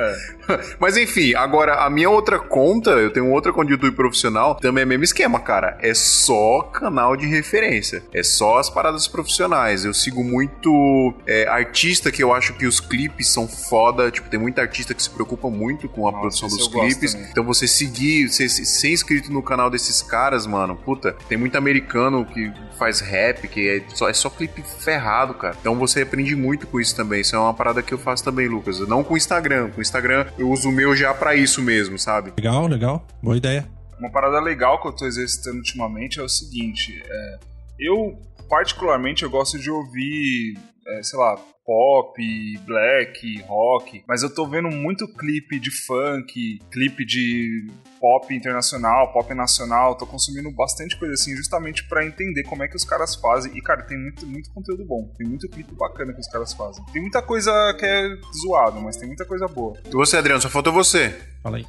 É. 0.49 0.61
Mas 0.81 0.97
enfim, 0.97 1.35
agora 1.35 1.85
a 1.85 1.91
minha 1.91 2.11
outra 2.11 2.39
conta, 2.39 2.91
eu 2.91 3.11
tenho 3.11 3.31
outra 3.31 3.53
conta 3.53 3.67
de 3.67 3.73
YouTube 3.73 3.95
profissional, 3.95 4.55
também 4.57 4.83
é 4.83 4.85
o 4.85 4.89
mesmo 4.89 5.05
esquema, 5.05 5.41
cara. 5.41 5.79
É 5.81 5.95
só 5.95 6.63
canal 6.63 7.17
de 7.17 7.27
referência. 7.27 8.03
É 8.13 8.23
só 8.23 8.59
as 8.59 8.69
paradas 8.71 9.07
profissionais. 9.09 9.85
Eu 9.85 9.95
sigo 9.95 10.23
muito 10.23 11.15
é, 11.27 11.47
artista 11.49 12.11
que 12.11 12.23
eu 12.23 12.33
acho 12.33 12.55
que 12.55 12.67
os 12.67 12.81
clipes 12.81 13.29
são 13.29 13.47
foda. 13.49 14.11
Tipo, 14.11 14.29
tem 14.29 14.39
muita 14.41 14.61
artista 14.61 14.95
que 14.95 15.03
se 15.03 15.11
preocupa 15.11 15.49
muito 15.51 15.89
com 15.89 16.07
a 16.09 16.11
Nossa, 16.13 16.21
produção 16.21 16.49
dos 16.49 16.69
clipes. 16.69 17.15
Então 17.15 17.45
você 17.45 17.67
seguir, 17.67 18.29
você 18.29 18.49
se- 18.49 18.65
ser 18.65 18.91
inscrito 18.91 19.33
no 19.33 19.43
canal 19.43 19.71
desses 19.71 20.03
caras, 20.03 20.47
mano, 20.47 20.77
puta, 20.77 21.15
tem 21.29 21.39
muito 21.39 21.57
americano 21.57 22.25
que 22.25 22.53
faz 22.79 23.01
rap, 23.01 23.47
que 23.49 23.69
é 23.69 23.83
só, 23.95 24.09
é 24.09 24.15
só 24.15 24.29
clipe 24.31 24.63
ferrado, 24.63 25.35
cara. 25.35 25.57
Então 25.61 25.75
você 25.77 26.03
aprende 26.03 26.35
muito 26.35 26.67
com 26.67 26.81
isso 26.81 26.95
também. 26.97 27.21
Isso 27.21 27.37
é 27.37 27.39
uma 27.39 27.55
parada 27.55 27.83
que 27.83 27.92
eu 27.93 27.99
faço 27.99 28.25
também, 28.25 28.49
Lucas. 28.49 28.81
Não 28.81 29.05
com 29.05 29.15
o 29.15 29.17
Instagram. 29.17 29.71
Com 29.71 29.79
o 29.79 29.83
Instagram 29.83 30.27
eu 30.39 30.51
uso 30.51 30.69
o 30.69 30.73
meu 30.73 30.95
já 30.95 31.13
pra 31.15 31.35
isso 31.35 31.63
mesmo, 31.63 31.99
sabe? 31.99 32.33
Legal, 32.37 32.67
legal. 32.67 33.07
Boa 33.23 33.37
ideia. 33.37 33.69
Uma 33.99 34.11
parada 34.11 34.41
legal 34.41 34.81
que 34.81 34.89
eu 34.89 34.93
tô 34.93 35.07
exercitando 35.07 35.59
ultimamente 35.59 36.19
é 36.19 36.23
o 36.23 36.29
seguinte: 36.29 37.03
é, 37.05 37.39
eu, 37.79 38.19
particularmente, 38.49 39.23
eu 39.23 39.31
gosto 39.31 39.59
de 39.59 39.71
ouvir, 39.71 40.59
é, 40.87 41.03
sei 41.03 41.19
lá, 41.19 41.37
pop, 41.65 42.59
black, 42.67 43.41
rock, 43.43 44.03
mas 44.07 44.23
eu 44.23 44.35
tô 44.35 44.47
vendo 44.47 44.69
muito 44.69 45.07
clipe 45.15 45.59
de 45.61 45.71
funk, 45.71 46.61
clipe 46.71 47.05
de 47.05 47.71
pop 48.03 48.35
internacional, 48.35 49.13
pop 49.13 49.33
nacional, 49.33 49.95
tô 49.95 50.05
consumindo 50.05 50.51
bastante 50.51 50.99
coisa 50.99 51.15
assim, 51.15 51.37
justamente 51.37 51.87
pra 51.89 52.05
entender 52.05 52.43
como 52.43 52.65
é 52.65 52.69
que 52.69 52.75
os 52.75 52.83
caras 52.83 53.15
fazem. 53.15 53.57
E, 53.57 53.63
cara, 53.63 53.85
tem 53.85 53.97
muito, 53.97 54.27
muito 54.27 54.51
conteúdo 54.53 54.85
bom, 54.85 55.09
tem 55.17 55.25
muito 55.25 55.49
clipe 55.49 55.73
bacana 55.77 56.13
que 56.13 56.19
os 56.19 56.27
caras 56.27 56.53
fazem. 56.53 56.85
Tem 56.93 57.01
muita 57.01 57.23
coisa 57.23 57.53
que 57.79 57.87
é 57.87 58.17
zoado, 58.43 58.81
mas 58.81 58.97
tem 58.97 59.07
muita 59.07 59.25
coisa 59.25 59.47
boa. 59.47 59.79
E 59.87 59.93
você, 59.93 60.17
Adriano, 60.17 60.43
só 60.43 60.49
falta 60.49 60.73
você. 60.73 61.17
Fala 61.41 61.59
aí. 61.59 61.67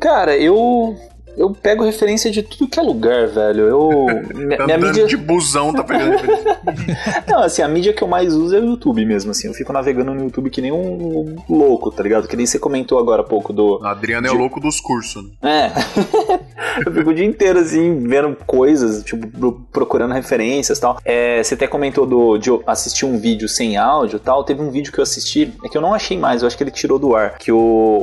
Cara, 0.00 0.34
eu. 0.34 0.96
Eu 1.36 1.50
pego 1.50 1.84
referência 1.84 2.30
de 2.30 2.42
tudo 2.42 2.66
que 2.66 2.80
é 2.80 2.82
lugar, 2.82 3.26
velho. 3.28 3.64
Eu. 3.66 3.90
Minha, 4.34 4.46
minha 4.46 4.62
Andando 4.76 4.86
mídia. 4.86 5.06
de 5.06 5.16
busão, 5.16 5.72
tá 5.72 5.84
pegando. 5.84 6.16
Não, 7.28 7.42
assim, 7.42 7.62
a 7.62 7.68
mídia 7.68 7.92
que 7.92 8.02
eu 8.02 8.08
mais 8.08 8.34
uso 8.34 8.56
é 8.56 8.60
o 8.60 8.64
YouTube 8.64 9.04
mesmo, 9.04 9.30
assim. 9.32 9.48
Eu 9.48 9.54
fico 9.54 9.72
navegando 9.72 10.14
no 10.14 10.24
YouTube 10.24 10.48
que 10.50 10.62
nem 10.62 10.72
um 10.72 11.36
louco, 11.48 11.90
tá 11.90 12.02
ligado? 12.02 12.26
Que 12.26 12.36
nem 12.36 12.46
você 12.46 12.58
comentou 12.58 12.98
agora 12.98 13.22
há 13.22 13.24
pouco 13.24 13.52
do. 13.52 13.84
Adriano 13.84 14.26
é 14.26 14.30
o 14.30 14.34
louco 14.34 14.60
dos 14.60 14.80
cursos. 14.80 15.22
né? 15.42 15.70
É. 15.72 16.36
eu 16.84 16.92
fico 16.92 17.10
o 17.10 17.14
dia 17.14 17.24
inteiro, 17.24 17.58
assim, 17.58 18.00
vendo 18.06 18.36
coisas, 18.46 19.02
tipo, 19.04 19.26
pro- 19.26 19.60
procurando 19.72 20.12
referências 20.14 20.78
e 20.78 20.80
tal. 20.80 20.98
É, 21.04 21.42
você 21.42 21.54
até 21.54 21.66
comentou 21.66 22.06
do, 22.06 22.38
de 22.38 22.50
assistir 22.66 23.04
um 23.06 23.18
vídeo 23.18 23.48
sem 23.48 23.76
áudio 23.76 24.18
tal. 24.18 24.44
Teve 24.44 24.62
um 24.62 24.70
vídeo 24.70 24.92
que 24.92 24.98
eu 24.98 25.02
assisti, 25.02 25.52
é 25.64 25.68
que 25.68 25.76
eu 25.76 25.82
não 25.82 25.94
achei 25.94 26.16
mais, 26.18 26.42
eu 26.42 26.46
acho 26.46 26.56
que 26.56 26.62
ele 26.64 26.70
tirou 26.70 26.98
do 26.98 27.14
ar. 27.14 27.38
Que 27.38 27.52
o, 27.52 27.56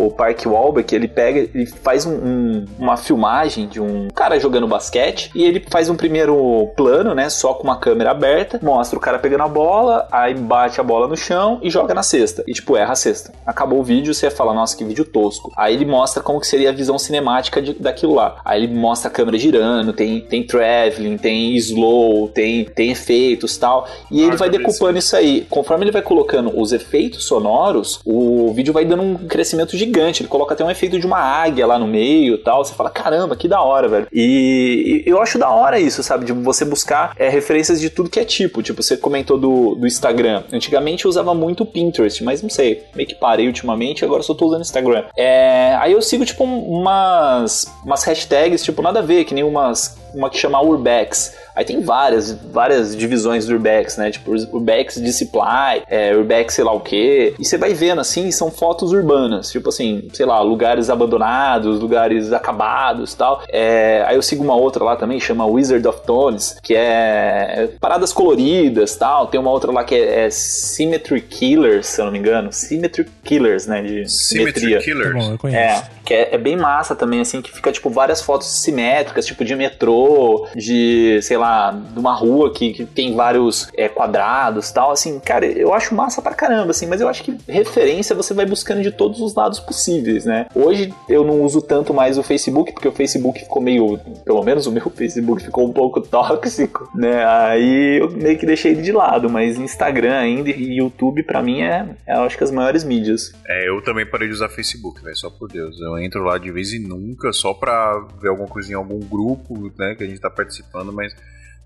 o 0.07 0.11
Park 0.15 0.45
Wahlberg, 0.45 0.95
ele 0.95 1.07
pega, 1.07 1.39
ele 1.39 1.65
faz 1.65 2.05
um- 2.05 2.13
um- 2.13 2.65
uma 2.79 2.97
filmagem 2.97 3.67
de 3.67 3.79
um 3.81 4.07
cara 4.13 4.39
jogando 4.39 4.67
basquete 4.67 5.31
e 5.35 5.43
ele 5.43 5.63
faz 5.69 5.89
um 5.89 5.95
primeiro 5.95 6.69
plano, 6.75 7.13
né, 7.15 7.29
só 7.29 7.53
com 7.53 7.63
uma 7.63 7.77
câmera 7.77 8.11
aberta, 8.11 8.59
mostra 8.61 8.97
o 8.97 9.01
cara 9.01 9.19
pegando 9.19 9.43
a 9.43 9.47
bola, 9.47 10.07
aí 10.11 10.33
bate 10.33 10.79
a 10.79 10.83
bola 10.83 11.07
no 11.07 11.15
chão 11.17 11.59
e 11.61 11.69
joga 11.69 11.93
na 11.93 12.03
cesta. 12.03 12.43
E 12.47 12.53
tipo, 12.53 12.75
erra 12.77 12.93
a 12.93 12.95
cesta. 12.95 13.31
Acabou 13.45 13.79
o 13.79 13.83
vídeo, 13.83 14.13
você 14.13 14.29
fala, 14.29 14.53
nossa, 14.53 14.75
que 14.77 14.83
vídeo 14.83 15.05
tosco. 15.05 15.51
Aí 15.57 15.73
ele 15.73 15.85
mostra 15.85 16.21
como 16.21 16.39
que 16.39 16.47
seria 16.47 16.69
a 16.69 16.73
visão 16.73 16.97
cinemática 16.99 17.61
de- 17.61 17.73
daquilo 17.73 18.13
lá. 18.13 18.35
Aí 18.43 18.63
ele 18.63 18.73
mostra 18.73 19.09
a 19.09 19.11
câmera 19.11 19.37
girando, 19.37 19.93
tem, 19.93 20.19
tem 20.21 20.43
traveling, 20.43 21.17
tem 21.17 21.55
slow, 21.55 22.27
tem, 22.29 22.65
tem 22.65 22.91
efeitos 22.91 23.57
tal. 23.57 23.87
E 24.11 24.23
Ah, 24.23 24.27
ele 24.27 24.37
vai 24.37 24.49
decupando 24.49 24.97
isso 24.97 25.15
aí. 25.15 25.45
Conforme 25.49 25.85
ele 25.85 25.91
vai 25.91 26.01
colocando 26.01 26.51
os 26.59 26.71
efeitos 26.71 27.25
sonoros, 27.25 27.99
o 28.05 28.51
vídeo 28.53 28.73
vai 28.73 28.85
dando 28.85 29.03
um 29.03 29.15
crescimento 29.15 29.77
gigante. 29.77 30.21
Ele 30.21 30.29
coloca 30.29 30.53
até 30.53 30.63
um 30.63 30.71
efeito 30.71 30.99
de 30.99 31.05
uma 31.05 31.19
águia 31.19 31.65
lá 31.65 31.77
no 31.79 31.87
meio 31.87 32.37
tal. 32.37 32.63
Você 32.63 32.73
fala, 32.73 32.89
caramba, 32.89 33.35
que 33.35 33.47
da 33.47 33.61
hora, 33.61 33.87
velho. 33.87 34.07
E, 34.11 35.03
e 35.05 35.09
eu 35.09 35.21
acho 35.21 35.37
da 35.37 35.49
hora 35.49 35.79
isso, 35.79 36.03
sabe? 36.03 36.25
De 36.25 36.33
você 36.33 36.65
buscar 36.65 37.13
é, 37.17 37.29
referências 37.29 37.79
de 37.79 37.89
tudo 37.89 38.09
que 38.09 38.19
é 38.19 38.25
tipo. 38.25 38.61
Tipo, 38.61 38.81
você 38.81 38.97
comentou 38.97 39.37
do, 39.37 39.75
do 39.75 39.87
Instagram. 39.87 40.43
Antigamente 40.51 41.05
eu 41.05 41.09
usava 41.09 41.33
muito 41.33 41.63
o 41.63 41.65
Pinterest, 41.65 42.23
mas 42.23 42.41
não 42.41 42.49
sei, 42.49 42.83
meio 42.95 43.07
que 43.07 43.15
parei 43.15 43.47
ultimamente, 43.47 44.03
agora 44.03 44.23
só 44.23 44.33
tô 44.33 44.47
usando 44.47 44.61
Instagram. 44.61 45.05
É, 45.17 45.75
aí 45.79 45.91
eu 45.93 46.01
sigo, 46.01 46.25
tipo, 46.25 46.43
umas, 46.43 47.71
umas 47.85 48.03
hashtags, 48.03 48.32
tipo, 48.63 48.81
nada 48.81 48.99
a 48.99 49.03
ver, 49.03 49.25
que 49.25 49.34
nem 49.34 49.43
umas, 49.43 49.97
uma 50.13 50.29
que 50.29 50.38
chama 50.38 50.61
Urbex. 50.61 51.36
Aí 51.55 51.63
tem 51.65 51.81
várias, 51.81 52.31
várias 52.31 52.95
divisões 52.95 53.45
do 53.45 53.53
Urbex, 53.53 53.97
né? 53.97 54.11
Tipo, 54.11 54.31
Urbex 54.31 54.95
de 54.95 55.11
Supply, 55.13 55.83
é, 55.89 56.15
Urbex 56.15 56.53
sei 56.55 56.63
lá 56.63 56.71
o 56.73 56.79
quê. 56.79 57.35
E 57.39 57.45
você 57.45 57.57
vai 57.57 57.73
vendo, 57.73 58.01
assim, 58.01 58.31
são 58.31 58.49
fotos 58.51 58.91
urbanas. 58.91 59.51
Tipo 59.51 59.69
assim, 59.69 60.07
sei 60.13 60.25
lá, 60.25 60.41
lugares 60.41 60.89
abandonados, 60.89 61.79
lugares 61.79 62.31
acabados 62.33 63.13
tal. 63.13 63.43
É, 63.49 64.03
aí 64.07 64.15
eu 64.15 64.21
sigo 64.21 64.43
uma 64.43 64.55
outra 64.55 64.83
lá 64.83 64.95
também, 64.95 65.19
chama 65.19 65.45
Wizard 65.45 65.87
of 65.87 66.01
Tones, 66.05 66.57
que 66.61 66.75
é 66.75 67.69
paradas 67.79 68.11
coloridas 68.13 68.95
tal. 68.95 69.27
Tem 69.27 69.39
uma 69.39 69.51
outra 69.51 69.71
lá 69.71 69.83
que 69.83 69.95
é, 69.95 70.25
é 70.25 70.29
Symmetry 70.29 71.21
Killers, 71.21 71.87
se 71.87 72.01
eu 72.01 72.05
não 72.05 72.11
me 72.11 72.19
engano. 72.19 72.51
Symmetry 72.51 73.05
Killers, 73.23 73.67
né? 73.67 73.81
De 73.81 74.09
simetria. 74.09 74.53
Symmetry 74.53 74.73
Tá 74.73 74.79
Killers. 74.79 75.13
bom, 75.13 75.31
eu 75.33 75.37
conheço. 75.37 75.83
É, 75.83 75.83
que 76.03 76.13
é, 76.13 76.35
é 76.35 76.37
bem 76.37 76.57
massa 76.57 76.95
também, 76.95 77.21
assim, 77.21 77.41
que 77.41 77.51
fica, 77.51 77.71
tipo, 77.71 77.89
várias 77.89 78.21
fotos 78.21 78.47
simétricas, 78.61 79.25
tipo, 79.25 79.45
de 79.45 79.55
metrô, 79.55 80.47
de, 80.55 81.19
sei 81.21 81.37
lá, 81.37 81.42
de 81.71 81.99
uma 81.99 82.13
rua 82.13 82.51
que, 82.53 82.73
que 82.73 82.85
tem 82.85 83.15
vários 83.15 83.69
é, 83.75 83.87
quadrados 83.87 84.71
tal, 84.71 84.91
assim, 84.91 85.19
cara, 85.19 85.45
eu 85.45 85.73
acho 85.73 85.95
massa 85.95 86.21
pra 86.21 86.33
caramba, 86.33 86.71
assim, 86.71 86.87
mas 86.87 87.01
eu 87.01 87.07
acho 87.07 87.23
que 87.23 87.37
referência 87.47 88.15
você 88.15 88.33
vai 88.33 88.45
buscando 88.45 88.81
de 88.81 88.91
todos 88.91 89.21
os 89.21 89.35
lados 89.35 89.59
possíveis, 89.59 90.25
né? 90.25 90.47
Hoje 90.55 90.93
eu 91.07 91.23
não 91.23 91.41
uso 91.41 91.61
tanto 91.61 91.93
mais 91.93 92.17
o 92.17 92.23
Facebook, 92.23 92.71
porque 92.71 92.87
o 92.87 92.91
Facebook 92.91 93.39
ficou 93.39 93.61
meio, 93.61 93.99
pelo 94.25 94.43
menos 94.43 94.65
o 94.65 94.71
meu 94.71 94.89
Facebook 94.91 95.43
ficou 95.43 95.67
um 95.67 95.73
pouco 95.73 96.01
tóxico, 96.01 96.89
né? 96.95 97.25
Aí 97.25 97.99
eu 97.99 98.09
meio 98.11 98.37
que 98.37 98.45
deixei 98.45 98.71
ele 98.71 98.81
de 98.81 98.91
lado, 98.91 99.29
mas 99.29 99.57
Instagram 99.57 100.17
ainda 100.17 100.49
e 100.49 100.77
YouTube, 100.77 101.23
pra 101.23 101.41
mim, 101.41 101.61
é, 101.61 101.87
é 102.05 102.13
acho 102.13 102.37
que 102.37 102.43
as 102.43 102.51
maiores 102.51 102.83
mídias. 102.83 103.33
É, 103.47 103.69
eu 103.69 103.81
também 103.81 104.05
parei 104.05 104.27
de 104.27 104.33
usar 104.33 104.49
Facebook, 104.49 105.01
velho, 105.03 105.15
só 105.15 105.29
por 105.29 105.49
Deus. 105.49 105.79
Eu 105.79 105.97
entro 105.97 106.23
lá 106.23 106.37
de 106.37 106.51
vez 106.51 106.73
em 106.73 106.79
nunca, 106.79 107.31
só 107.31 107.53
pra 107.53 108.05
ver 108.21 108.29
alguma 108.29 108.47
coisa 108.47 108.71
em 108.71 108.75
algum 108.75 108.99
grupo, 108.99 109.71
né, 109.77 109.95
que 109.95 110.03
a 110.03 110.07
gente 110.07 110.19
tá 110.19 110.29
participando, 110.29 110.91
mas 110.91 111.13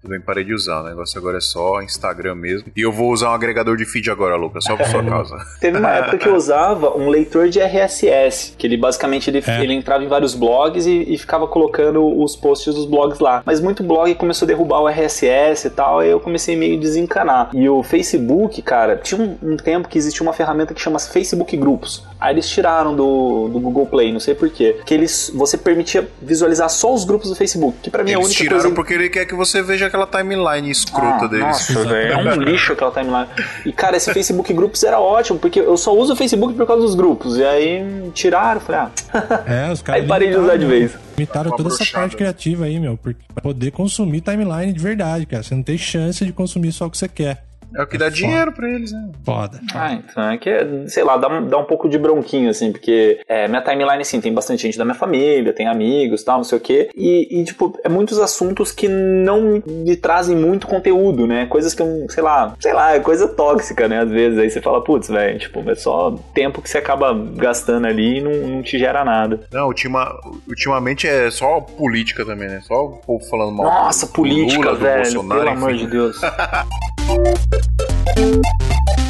também 0.01 0.19
parei 0.21 0.43
de 0.43 0.53
usar. 0.53 0.81
O 0.81 0.85
negócio 0.85 1.17
agora 1.19 1.37
é 1.37 1.41
só 1.41 1.81
Instagram 1.81 2.35
mesmo. 2.35 2.71
E 2.75 2.81
eu 2.81 2.91
vou 2.91 3.11
usar 3.11 3.29
um 3.31 3.33
agregador 3.33 3.75
de 3.77 3.85
feed 3.85 4.09
agora, 4.09 4.35
Lucas, 4.35 4.63
só 4.63 4.75
por 4.75 4.85
sua 4.87 5.03
causa. 5.05 5.35
Teve 5.59 5.77
uma 5.77 5.91
época 5.91 6.17
que 6.17 6.27
eu 6.27 6.35
usava 6.35 6.95
um 6.97 7.09
leitor 7.09 7.49
de 7.49 7.59
RSS, 7.59 8.53
que 8.57 8.67
ele 8.67 8.77
basicamente 8.77 9.29
ele, 9.29 9.43
É. 9.45 9.63
ele 9.63 9.73
entrava 9.73 10.03
em 10.03 10.07
vários 10.07 10.33
blogs 10.35 10.85
e, 10.85 11.13
e 11.13 11.17
ficava 11.17 11.47
colocando 11.47 12.05
os 12.21 12.35
posts 12.35 12.73
dos 12.75 12.85
blogs 12.85 13.19
lá. 13.19 13.41
Mas 13.45 13.59
muito 13.59 13.83
blog 13.83 14.13
começou 14.15 14.45
a 14.45 14.47
derrubar 14.47 14.81
o 14.81 14.87
RSS 14.87 15.67
e 15.67 15.69
tal, 15.71 15.99
aí 15.99 16.09
eu 16.09 16.19
comecei 16.19 16.55
meio 16.55 16.77
a 16.77 16.79
desencanar. 16.79 17.49
E 17.53 17.67
o 17.69 17.81
Facebook, 17.83 18.61
cara, 18.61 18.97
tinha 18.97 19.19
um, 19.19 19.37
um 19.53 19.57
tempo 19.57 19.87
que 19.87 19.97
existia 19.97 20.21
uma 20.23 20.33
ferramenta 20.33 20.73
que 20.73 20.81
chama 20.81 20.99
Facebook 20.99 21.55
Grupos. 21.57 22.03
Aí 22.19 22.33
eles 22.33 22.49
tiraram 22.49 22.95
do, 22.95 23.47
do 23.49 23.59
Google 23.59 23.85
Play, 23.85 24.11
não 24.11 24.19
sei 24.19 24.33
porquê. 24.35 24.77
Que 24.85 24.93
eles, 24.93 25.31
você 25.35 25.57
permitia 25.57 26.07
visualizar 26.21 26.69
só 26.69 26.93
os 26.93 27.03
grupos 27.05 27.29
do 27.29 27.35
Facebook, 27.35 27.77
que 27.81 27.89
pra 27.89 28.03
mim 28.03 28.11
é 28.11 28.15
a 28.15 28.17
Eles 28.17 28.27
única 28.27 28.41
tiraram 28.43 28.61
coisa... 28.61 28.75
porque 28.75 28.93
ele 28.93 29.09
quer 29.09 29.25
que 29.25 29.35
você 29.35 29.61
veja 29.61 29.85
aquela 29.87 29.96
timeline 30.05 30.69
escrota 30.69 31.25
Ah, 31.25 31.27
deles. 31.27 31.69
Nossa, 31.69 31.97
é 31.97 32.17
um 32.17 32.35
lixo 32.41 32.73
aquela 32.73 32.91
timeline. 32.91 33.27
E, 33.65 33.71
cara, 33.71 33.97
esse 33.97 34.13
Facebook 34.13 34.53
Grupos 34.53 34.83
era 34.83 34.99
ótimo, 34.99 35.39
porque 35.39 35.59
eu 35.59 35.77
só 35.77 35.95
uso 35.95 36.13
o 36.13 36.15
Facebook 36.15 36.53
por 36.53 36.67
causa 36.67 36.81
dos 36.83 36.93
grupos. 36.93 37.37
E 37.37 37.43
aí 37.43 38.11
tiraram, 38.13 38.59
falei, 38.61 38.81
ah, 38.81 39.43
É, 39.47 39.71
os 39.71 39.81
caras. 39.81 40.01
Aí 40.01 40.07
parei 40.07 40.29
de 40.29 40.37
usar 40.37 40.57
de 40.57 40.65
vez. 40.65 40.91
Limitaram 41.17 41.51
toda 41.51 41.69
essa 41.69 41.85
parte 41.91 42.15
criativa 42.15 42.65
aí, 42.65 42.79
meu. 42.79 42.97
Pra 42.97 43.13
poder 43.41 43.71
consumir 43.71 44.21
timeline 44.21 44.71
de 44.71 44.79
verdade, 44.79 45.25
cara. 45.25 45.41
Você 45.41 45.55
não 45.55 45.63
tem 45.63 45.77
chance 45.77 46.23
de 46.23 46.31
consumir 46.31 46.71
só 46.71 46.85
o 46.85 46.91
que 46.91 46.97
você 46.97 47.07
quer. 47.07 47.46
É 47.75 47.81
o 47.83 47.87
que 47.87 47.97
dá 47.97 48.05
foda. 48.05 48.15
dinheiro 48.15 48.51
pra 48.51 48.69
eles, 48.69 48.91
né? 48.91 49.09
Foda. 49.25 49.59
Ah, 49.73 49.93
então 49.93 50.31
é 50.31 50.37
que, 50.37 50.49
sei 50.87 51.03
lá, 51.03 51.17
dá, 51.17 51.27
um- 51.27 51.45
dá 51.47 51.57
um 51.57 51.65
pouco 51.65 51.87
de 51.89 51.97
bronquinho, 51.97 52.49
assim, 52.49 52.71
porque 52.71 53.19
é, 53.27 53.47
minha 53.47 53.61
timeline, 53.61 54.01
assim, 54.01 54.19
tem 54.21 54.33
bastante 54.33 54.61
gente 54.63 54.77
da 54.77 54.85
minha 54.85 54.95
família, 54.95 55.53
tem 55.53 55.67
amigos 55.67 56.23
tal, 56.23 56.37
não 56.37 56.43
sei 56.43 56.57
o 56.57 56.61
quê. 56.61 56.89
E, 56.95 57.39
e, 57.39 57.43
tipo, 57.43 57.77
é 57.83 57.89
muitos 57.89 58.19
assuntos 58.19 58.71
que 58.71 58.87
não 58.87 59.61
me 59.67 59.95
trazem 59.95 60.35
muito 60.35 60.65
conteúdo, 60.67 61.27
né? 61.27 61.45
Coisas 61.47 61.73
que 61.73 61.81
eu, 61.81 62.05
sei 62.09 62.23
lá, 62.23 62.53
sei 62.59 62.73
lá, 62.73 62.93
é 62.95 62.99
coisa 62.99 63.27
tóxica, 63.27 63.87
né? 63.87 63.99
Às 64.01 64.09
vezes 64.09 64.39
aí 64.39 64.49
você 64.49 64.61
fala, 64.61 64.83
putz, 64.83 65.09
velho, 65.09 65.37
tipo, 65.37 65.69
é 65.69 65.75
só 65.75 66.15
tempo 66.33 66.61
que 66.61 66.69
você 66.69 66.77
acaba 66.77 67.13
gastando 67.35 67.85
ali 67.87 68.17
e 68.17 68.21
não, 68.21 68.31
não 68.31 68.61
te 68.63 68.79
gera 68.79 69.03
nada. 69.03 69.41
Não, 69.51 69.67
ultima, 69.67 70.17
ultimamente 70.47 71.07
é 71.07 71.29
só 71.29 71.59
política 71.61 72.25
também, 72.25 72.47
né? 72.47 72.61
Só 72.63 72.85
o 72.85 72.89
povo 72.97 73.23
falando 73.29 73.51
mal. 73.51 73.65
Nossa, 73.65 74.05
do 74.07 74.13
política, 74.13 74.57
Lula, 74.61 74.71
do 74.75 74.79
velho, 74.79 75.03
Bolsonaro, 75.03 75.39
pelo 75.41 75.51
amor 75.51 75.73
enfim. 75.75 75.85
de 75.85 75.91
Deus. 75.91 76.17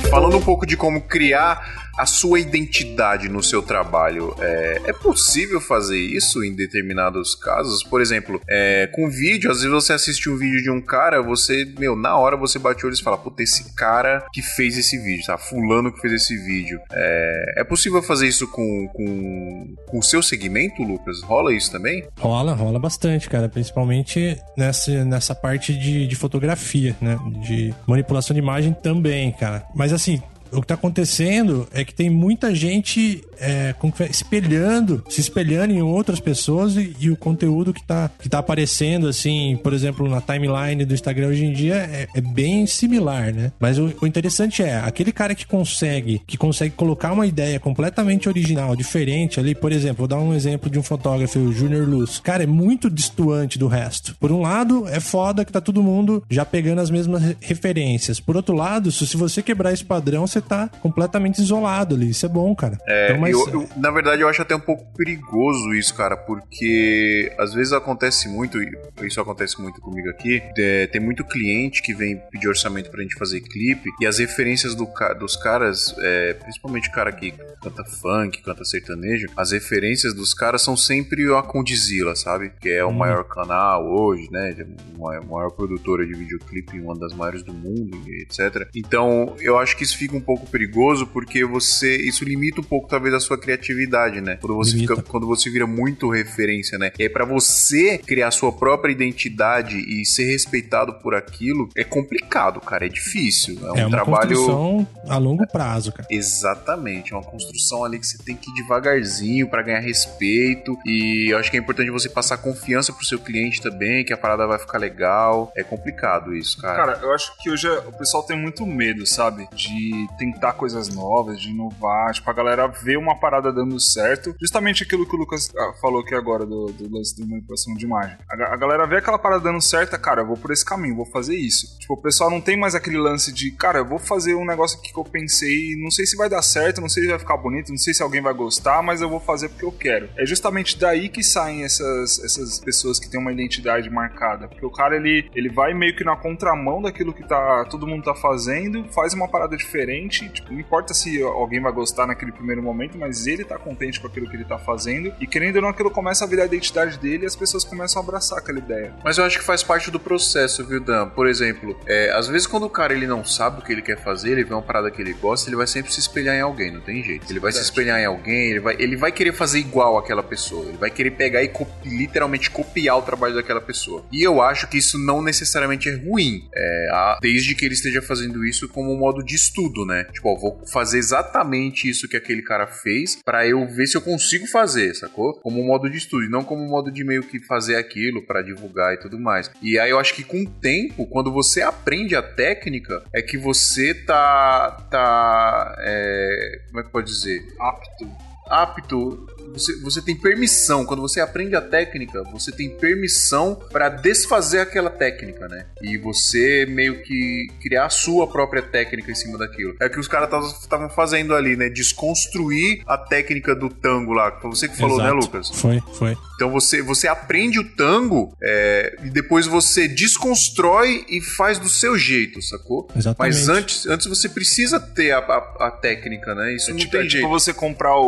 Falando 0.09 0.37
um 0.37 0.41
pouco 0.41 0.65
de 0.65 0.77
como 0.77 1.01
criar 1.01 1.86
a 1.97 2.05
sua 2.05 2.39
identidade 2.39 3.27
no 3.27 3.41
seu 3.41 3.61
trabalho, 3.61 4.35
é, 4.39 4.81
é 4.85 4.93
possível 4.93 5.59
fazer 5.59 5.99
isso 5.99 6.43
em 6.43 6.53
determinados 6.53 7.33
casos? 7.35 7.83
Por 7.83 8.01
exemplo, 8.01 8.39
é, 8.47 8.87
com 8.93 9.09
vídeo, 9.09 9.49
às 9.49 9.57
vezes 9.57 9.71
você 9.71 9.93
assiste 9.93 10.29
um 10.29 10.37
vídeo 10.37 10.61
de 10.61 10.69
um 10.69 10.81
cara, 10.81 11.21
você, 11.21 11.65
meu, 11.77 11.95
na 11.95 12.15
hora 12.17 12.37
você 12.37 12.59
bate 12.59 12.83
o 12.83 12.87
olho 12.87 12.95
e 12.95 13.01
fala, 13.01 13.17
puta, 13.17 13.41
esse 13.41 13.73
cara 13.75 14.25
que 14.31 14.41
fez 14.41 14.77
esse 14.77 14.97
vídeo, 14.97 15.25
tá? 15.25 15.37
Fulano 15.37 15.91
que 15.91 15.99
fez 15.99 16.13
esse 16.13 16.37
vídeo. 16.37 16.79
É, 16.91 17.61
é 17.61 17.63
possível 17.63 18.01
fazer 18.01 18.27
isso 18.27 18.47
com, 18.47 18.87
com, 18.93 19.75
com 19.87 19.99
o 19.99 20.03
seu 20.03 20.21
segmento, 20.21 20.83
Lucas? 20.83 21.21
Rola 21.23 21.53
isso 21.53 21.71
também? 21.71 22.07
Rola, 22.19 22.53
rola 22.53 22.79
bastante, 22.79 23.29
cara. 23.29 23.49
Principalmente 23.49 24.37
nessa, 24.55 25.03
nessa 25.03 25.33
parte 25.33 25.73
de, 25.73 26.07
de 26.07 26.15
fotografia, 26.15 26.95
né? 27.01 27.17
De 27.41 27.73
manipulação 27.87 28.33
de 28.33 28.39
imagem 28.39 28.73
também, 28.73 29.31
cara. 29.31 29.63
Mas 29.75 29.91
assim. 29.93 30.21
O 30.51 30.61
que 30.61 30.67
tá 30.67 30.73
acontecendo 30.75 31.67
é 31.73 31.83
que 31.83 31.93
tem 31.93 32.09
muita 32.09 32.53
gente 32.53 33.23
é, 33.39 33.73
espelhando, 34.09 35.03
se 35.09 35.21
espelhando 35.21 35.73
em 35.73 35.81
outras 35.81 36.19
pessoas 36.19 36.75
e, 36.75 36.95
e 36.99 37.09
o 37.09 37.15
conteúdo 37.17 37.73
que 37.73 37.83
tá, 37.83 38.09
que 38.19 38.29
tá 38.29 38.39
aparecendo, 38.39 39.07
assim, 39.07 39.59
por 39.63 39.73
exemplo, 39.73 40.07
na 40.09 40.21
timeline 40.21 40.85
do 40.85 40.93
Instagram 40.93 41.27
hoje 41.27 41.45
em 41.45 41.53
dia 41.53 41.75
é, 41.75 42.07
é 42.15 42.21
bem 42.21 42.65
similar, 42.65 43.33
né? 43.33 43.51
Mas 43.59 43.77
o, 43.77 43.93
o 44.01 44.07
interessante 44.07 44.63
é, 44.63 44.77
aquele 44.79 45.11
cara 45.11 45.35
que 45.35 45.45
consegue, 45.45 46.21
que 46.25 46.37
consegue 46.37 46.75
colocar 46.75 47.11
uma 47.11 47.25
ideia 47.27 47.59
completamente 47.59 48.27
original, 48.27 48.75
diferente 48.75 49.39
ali, 49.39 49.53
por 49.53 49.71
exemplo, 49.71 49.97
vou 49.99 50.07
dar 50.07 50.19
um 50.19 50.33
exemplo 50.33 50.69
de 50.69 50.79
um 50.79 50.83
fotógrafo, 50.83 51.39
o 51.39 51.53
Junior 51.53 51.87
Luz. 51.87 52.19
Cara, 52.19 52.43
é 52.43 52.47
muito 52.47 52.89
distoante 52.89 53.57
do 53.59 53.67
resto. 53.67 54.15
Por 54.19 54.31
um 54.31 54.41
lado, 54.41 54.87
é 54.87 54.99
foda 54.99 55.45
que 55.45 55.51
tá 55.51 55.61
todo 55.61 55.83
mundo 55.83 56.23
já 56.29 56.45
pegando 56.45 56.81
as 56.81 56.89
mesmas 56.89 57.21
re- 57.21 57.37
referências. 57.39 58.19
Por 58.19 58.35
outro 58.35 58.55
lado, 58.55 58.91
se 58.91 59.17
você 59.17 59.41
quebrar 59.41 59.73
esse 59.73 59.83
padrão, 59.83 60.25
você 60.27 60.41
tá 60.47 60.69
completamente 60.81 61.39
isolado 61.41 61.95
ali. 61.95 62.09
Isso 62.09 62.25
é 62.25 62.29
bom, 62.29 62.55
cara. 62.55 62.77
É, 62.87 63.07
Então, 63.09 63.21
mas- 63.21 63.31
eu- 63.33 63.47
eu- 63.61 63.69
na 63.77 63.91
verdade, 63.91 64.21
eu 64.21 64.27
acho 64.29 64.41
até 64.41 64.55
um 64.55 64.59
pouco 64.59 64.85
perigoso 64.95 65.73
isso, 65.73 65.93
cara, 65.93 66.15
porque 66.15 67.31
às 67.37 67.53
vezes 67.53 67.73
acontece 67.73 68.27
muito, 68.29 68.61
e 68.61 68.71
isso 69.03 69.19
acontece 69.21 69.59
muito 69.61 69.79
comigo 69.81 70.09
aqui, 70.09 70.41
é, 70.57 70.87
tem 70.87 71.01
muito 71.01 71.23
cliente 71.23 71.81
que 71.81 71.93
vem 71.93 72.17
pedir 72.31 72.47
orçamento 72.47 72.89
pra 72.89 73.01
gente 73.01 73.15
fazer 73.15 73.41
clipe, 73.41 73.89
e 74.01 74.05
as 74.05 74.17
referências 74.19 74.73
do 74.75 74.87
dos 75.19 75.35
caras, 75.35 75.93
é, 75.99 76.33
principalmente 76.33 76.89
o 76.89 76.91
cara 76.91 77.11
que 77.11 77.31
canta 77.61 77.83
funk, 77.83 78.41
canta 78.41 78.63
sertanejo, 78.65 79.27
as 79.35 79.51
referências 79.51 80.13
dos 80.13 80.33
caras 80.33 80.61
são 80.61 80.75
sempre 80.77 81.23
a 81.35 81.41
Condizila, 81.43 82.15
sabe? 82.15 82.51
Que 82.59 82.69
é 82.69 82.83
o 82.85 82.91
maior 82.93 83.23
canal 83.25 83.85
hoje, 83.85 84.27
né? 84.31 84.55
A 84.99 85.21
maior, 85.25 85.51
produtora 85.51 86.05
de 86.05 86.13
videoclipe, 86.13 86.79
uma 86.79 86.95
das 86.97 87.13
maiores 87.13 87.43
do 87.43 87.53
mundo, 87.53 87.97
etc. 88.21 88.67
Então, 88.75 89.35
eu 89.39 89.57
acho 89.57 89.75
que 89.77 89.83
isso 89.83 89.97
fica 89.97 90.15
um 90.15 90.21
pouco 90.27 90.45
perigoso 90.47 91.07
porque 91.07 91.45
você. 91.45 91.95
Isso 91.95 92.25
limita 92.25 92.59
um 92.59 92.63
pouco, 92.63 92.89
talvez, 92.89 93.13
a 93.13 93.19
sua 93.21 93.37
criatividade, 93.37 94.19
né? 94.19 94.37
Quando 94.41 94.55
você, 94.55 94.73
Limita. 94.75 94.97
fica, 94.97 95.09
quando 95.09 95.25
você 95.25 95.49
vira 95.49 95.65
muito 95.65 96.09
referência, 96.09 96.77
né? 96.77 96.91
E 96.99 97.03
aí, 97.03 97.09
pra 97.09 97.23
você 97.23 97.97
criar 97.97 98.29
sua 98.31 98.51
própria 98.51 98.91
identidade 98.91 99.77
e 99.77 100.05
ser 100.05 100.25
respeitado 100.25 100.95
por 100.95 101.15
aquilo, 101.15 101.69
é 101.75 101.83
complicado, 101.83 102.59
cara. 102.59 102.85
É 102.85 102.89
difícil. 102.89 103.57
É 103.65 103.71
um 103.71 103.77
é 103.77 103.85
uma 103.85 103.91
trabalho. 103.91 104.35
construção 104.35 104.87
a 105.07 105.17
longo 105.17 105.47
prazo, 105.47 105.93
cara. 105.93 106.07
Exatamente, 106.11 107.13
é 107.13 107.15
uma 107.15 107.23
construção 107.23 107.85
ali 107.85 107.97
que 107.97 108.05
você 108.05 108.17
tem 108.17 108.35
que 108.35 108.51
ir 108.51 108.53
devagarzinho 108.55 109.47
pra 109.49 109.61
ganhar 109.61 109.79
respeito 109.79 110.77
e 110.85 111.31
eu 111.31 111.37
acho 111.37 111.49
que 111.49 111.57
é 111.57 111.59
importante 111.59 111.89
você 111.89 112.09
passar 112.09 112.37
confiança 112.37 112.91
pro 112.91 113.05
seu 113.05 113.19
cliente 113.19 113.61
também, 113.61 114.03
que 114.03 114.11
a 114.11 114.17
parada 114.17 114.45
vai 114.45 114.59
ficar 114.59 114.77
legal. 114.77 115.51
É 115.55 115.63
complicado 115.63 116.35
isso, 116.35 116.59
cara. 116.59 116.75
Cara, 116.75 116.99
eu 117.01 117.13
acho 117.13 117.37
que 117.37 117.49
hoje 117.49 117.67
o 117.69 117.91
pessoal 117.93 118.23
tem 118.23 118.37
muito 118.37 118.65
medo, 118.65 119.05
sabe? 119.05 119.47
De 119.53 120.07
tentar 120.17 120.53
coisas 120.53 120.93
novas, 120.93 121.39
de 121.39 121.49
inovar, 121.49 122.13
tipo, 122.13 122.29
a 122.29 122.33
galera 122.33 122.67
vê 122.67 122.97
uma 122.97 123.15
parada 123.19 123.51
dando 123.51 123.79
certo. 123.79 124.35
Justamente 124.39 124.83
aquilo 124.83 125.07
que 125.07 125.15
o 125.15 125.19
Lucas 125.19 125.51
ah, 125.55 125.73
falou 125.81 126.01
aqui 126.01 126.15
agora 126.15 126.45
do, 126.45 126.67
do 126.67 126.95
lance 126.95 127.15
de 127.15 127.27
manipulação 127.27 127.73
de 127.75 127.85
imagem. 127.85 128.17
A, 128.29 128.53
a, 128.53 128.57
galera 128.57 128.85
vê 128.85 128.97
aquela 128.97 129.19
parada 129.19 129.43
dando 129.43 129.61
certo, 129.61 129.97
cara, 129.99 130.21
eu 130.21 130.27
vou 130.27 130.37
por 130.37 130.51
esse 130.51 130.65
caminho, 130.65 130.95
vou 130.95 131.05
fazer 131.05 131.35
isso. 131.35 131.77
Tipo, 131.79 131.93
o 131.93 132.01
pessoal 132.01 132.29
não 132.29 132.41
tem 132.41 132.57
mais 132.57 132.75
aquele 132.75 132.97
lance 132.97 133.31
de, 133.31 133.51
cara, 133.51 133.79
eu 133.79 133.85
vou 133.85 133.99
fazer 133.99 134.35
um 134.35 134.45
negócio 134.45 134.79
aqui 134.79 134.91
que 134.91 134.99
eu 134.99 135.03
pensei, 135.03 135.75
não 135.77 135.91
sei 135.91 136.05
se 136.05 136.15
vai 136.15 136.29
dar 136.29 136.41
certo, 136.41 136.81
não 136.81 136.89
sei 136.89 137.03
se 137.03 137.09
vai 137.09 137.19
ficar 137.19 137.37
bonito, 137.37 137.69
não 137.69 137.77
sei 137.77 137.93
se 137.93 138.03
alguém 138.03 138.21
vai 138.21 138.33
gostar, 138.33 138.81
mas 138.81 139.01
eu 139.01 139.09
vou 139.09 139.19
fazer 139.19 139.49
porque 139.49 139.65
eu 139.65 139.71
quero. 139.71 140.09
É 140.17 140.25
justamente 140.25 140.77
daí 140.77 141.09
que 141.09 141.23
saem 141.23 141.63
essas, 141.63 142.19
essas 142.23 142.59
pessoas 142.59 142.99
que 142.99 143.09
têm 143.09 143.19
uma 143.19 143.31
identidade 143.31 143.89
marcada. 143.89 144.47
Porque 144.47 144.65
o 144.65 144.71
cara, 144.71 144.95
ele, 144.95 145.29
ele 145.35 145.49
vai 145.49 145.73
meio 145.73 145.95
que 145.95 146.03
na 146.03 146.15
contramão 146.15 146.81
daquilo 146.81 147.13
que 147.13 147.27
tá, 147.27 147.65
todo 147.65 147.87
mundo 147.87 148.03
tá 148.03 148.15
fazendo, 148.15 148.85
faz 148.93 149.13
uma 149.13 149.27
parada 149.27 149.55
diferente, 149.55 150.06
tipo, 150.07 150.51
não 150.51 150.59
importa 150.59 150.93
se 150.93 151.21
alguém 151.21 151.61
vai 151.61 151.71
gostar 151.71 152.07
naquele 152.07 152.31
primeiro 152.31 152.61
momento, 152.61 152.97
mas 152.97 153.27
ele 153.27 153.43
tá 153.43 153.57
contente 153.57 153.99
com 153.99 154.07
aquilo 154.07 154.29
que 154.29 154.35
ele 154.35 154.45
tá 154.45 154.57
fazendo, 154.57 155.13
e 155.19 155.27
querendo 155.27 155.57
ou 155.57 155.61
não, 155.61 155.69
aquilo 155.69 155.91
começa 155.91 156.25
a 156.25 156.27
virar 156.27 156.43
a 156.43 156.45
identidade 156.45 156.97
dele 156.97 157.23
e 157.23 157.27
as 157.27 157.35
pessoas 157.35 157.63
começam 157.63 158.01
a 158.01 158.05
abraçar 158.05 158.39
aquela 158.39 158.59
ideia. 158.59 158.93
Mas 159.03 159.17
eu 159.17 159.25
acho 159.25 159.39
que 159.39 159.45
faz 159.45 159.63
parte 159.63 159.91
do 159.91 159.99
processo, 159.99 160.65
viu, 160.65 160.79
Dan? 160.79 161.09
Por 161.09 161.27
exemplo, 161.27 161.77
é, 161.85 162.11
às 162.11 162.27
vezes 162.27 162.47
quando 162.47 162.63
o 162.63 162.69
cara 162.69 162.93
ele 162.93 163.07
não 163.07 163.23
sabe 163.23 163.59
o 163.59 163.63
que 163.63 163.71
ele 163.71 163.81
quer 163.81 163.97
fazer, 163.97 164.31
ele 164.31 164.43
vê 164.43 164.53
uma 164.53 164.61
parada 164.61 164.89
que 164.91 165.01
ele 165.01 165.13
gosta, 165.13 165.49
ele 165.49 165.55
vai 165.55 165.67
sempre 165.67 165.91
se 165.91 165.99
espelhar 165.99 166.35
em 166.35 166.41
alguém, 166.41 166.71
não 166.71 166.81
tem 166.81 167.03
jeito. 167.03 167.25
Ele 167.29 167.39
vai 167.39 167.51
Verdade. 167.51 167.65
se 167.65 167.71
espelhar 167.71 167.99
em 167.99 168.05
alguém, 168.05 168.51
ele 168.51 168.59
vai, 168.59 168.75
ele 168.79 168.95
vai 168.95 169.11
querer 169.11 169.33
fazer 169.33 169.59
igual 169.59 169.97
aquela 169.97 170.23
pessoa, 170.23 170.65
ele 170.67 170.77
vai 170.77 170.89
querer 170.89 171.11
pegar 171.11 171.43
e 171.43 171.47
copi, 171.47 171.89
literalmente 171.89 172.49
copiar 172.49 172.97
o 172.97 173.01
trabalho 173.01 173.35
daquela 173.35 173.61
pessoa. 173.61 174.05
E 174.11 174.23
eu 174.23 174.41
acho 174.41 174.67
que 174.67 174.77
isso 174.77 174.97
não 174.97 175.21
necessariamente 175.21 175.89
é 175.89 175.95
ruim, 175.95 176.47
é, 176.53 176.89
a, 176.91 177.19
desde 177.21 177.55
que 177.55 177.65
ele 177.65 177.73
esteja 177.73 178.01
fazendo 178.01 178.45
isso 178.45 178.67
como 178.69 178.93
um 178.93 178.97
modo 178.97 179.23
de 179.23 179.35
estudo, 179.35 179.85
né? 179.85 179.96
Tipo, 180.05 180.29
ó, 180.29 180.35
vou 180.35 180.65
fazer 180.67 180.97
exatamente 180.97 181.89
isso 181.89 182.07
que 182.07 182.17
aquele 182.17 182.41
cara 182.41 182.67
fez 182.67 183.21
para 183.23 183.47
eu 183.47 183.65
ver 183.67 183.87
se 183.87 183.97
eu 183.97 184.01
consigo 184.01 184.47
fazer, 184.47 184.93
sacou? 184.95 185.33
Como 185.41 185.63
modo 185.63 185.89
de 185.89 185.97
estudo, 185.97 186.29
não 186.29 186.43
como 186.43 186.67
modo 186.67 186.91
de 186.91 187.03
meio 187.03 187.23
que 187.23 187.39
fazer 187.39 187.75
aquilo 187.75 188.21
para 188.21 188.41
divulgar 188.41 188.93
e 188.93 188.97
tudo 188.97 189.19
mais. 189.19 189.51
E 189.61 189.79
aí 189.79 189.89
eu 189.89 189.99
acho 189.99 190.13
que 190.13 190.23
com 190.23 190.43
o 190.43 190.49
tempo, 190.49 191.05
quando 191.07 191.31
você 191.31 191.61
aprende 191.61 192.15
a 192.15 192.21
técnica, 192.21 193.03
é 193.13 193.21
que 193.21 193.37
você 193.37 193.93
tá. 193.93 194.71
tá. 194.89 195.75
É, 195.79 196.61
como 196.67 196.79
é 196.79 196.83
que 196.83 196.91
pode 196.91 197.07
dizer? 197.07 197.41
Apto. 197.59 198.27
Apto 198.49 199.27
você, 199.53 199.75
você 199.81 200.01
tem 200.01 200.15
permissão. 200.15 200.85
Quando 200.85 201.01
você 201.01 201.19
aprende 201.19 201.55
a 201.55 201.61
técnica, 201.61 202.23
você 202.31 202.51
tem 202.51 202.69
permissão 202.69 203.55
para 203.71 203.89
desfazer 203.89 204.59
aquela 204.59 204.89
técnica, 204.89 205.47
né? 205.47 205.65
E 205.81 205.97
você 205.97 206.65
meio 206.65 207.01
que 207.03 207.47
criar 207.61 207.85
a 207.85 207.89
sua 207.89 208.27
própria 208.27 208.61
técnica 208.61 209.11
em 209.11 209.15
cima 209.15 209.37
daquilo. 209.37 209.75
É 209.81 209.85
o 209.87 209.89
que 209.89 209.99
os 209.99 210.07
caras 210.07 210.29
estavam 210.61 210.89
fazendo 210.89 211.33
ali, 211.35 211.55
né? 211.55 211.69
Desconstruir 211.69 212.81
a 212.87 212.97
técnica 212.97 213.55
do 213.55 213.69
tango 213.69 214.13
lá. 214.13 214.31
Foi 214.39 214.49
você 214.49 214.67
que 214.67 214.77
falou, 214.77 214.97
né, 214.97 215.05
Exato. 215.05 215.15
né, 215.19 215.21
Lucas? 215.25 215.49
Foi, 215.59 215.81
foi. 215.93 216.17
Então 216.35 216.51
você, 216.51 216.81
você 216.81 217.07
aprende 217.07 217.59
o 217.59 217.63
tango 217.75 218.31
é, 218.41 218.95
e 219.03 219.09
depois 219.09 219.47
você 219.47 219.87
desconstrói 219.87 221.05
e 221.09 221.19
faz 221.21 221.57
do 221.57 221.67
seu 221.69 221.97
jeito, 221.97 222.41
sacou? 222.41 222.87
Exatamente. 222.95 223.17
Mas 223.35 223.49
antes, 223.49 223.87
antes 223.87 224.05
você 224.07 224.29
precisa 224.29 224.79
ter 224.79 225.11
a, 225.11 225.17
a, 225.19 225.67
a 225.67 225.71
técnica, 225.71 226.35
né? 226.35 226.53
Isso 226.55 226.69
É 226.69 226.73
não 226.73 226.79
tipo, 226.79 226.91
tem 226.91 227.01
é 227.01 227.03
tipo 227.03 227.13
jeito. 227.17 227.29
você 227.29 227.53
comprar 227.53 227.95
o, 227.97 228.03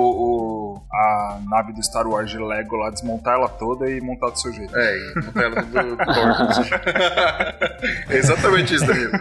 o- 0.75 0.81
a 0.93 1.28
nave 1.49 1.73
do 1.73 1.83
Star 1.83 2.07
Wars 2.07 2.29
de 2.31 2.37
Lego 2.37 2.75
lá, 2.77 2.89
desmontar 2.89 3.35
ela 3.35 3.47
toda 3.49 3.89
e 3.89 3.99
montar 4.01 4.29
do 4.29 4.39
seu 4.39 4.51
jeito. 4.53 4.75
É, 4.75 4.97
e 4.97 5.25
montar 5.25 5.43
ela 5.43 5.61
do, 5.61 5.95
do 5.95 5.97
Thor. 5.97 6.79
É 8.09 8.17
exatamente 8.17 8.75
isso, 8.75 8.85
Danilo. 8.85 9.11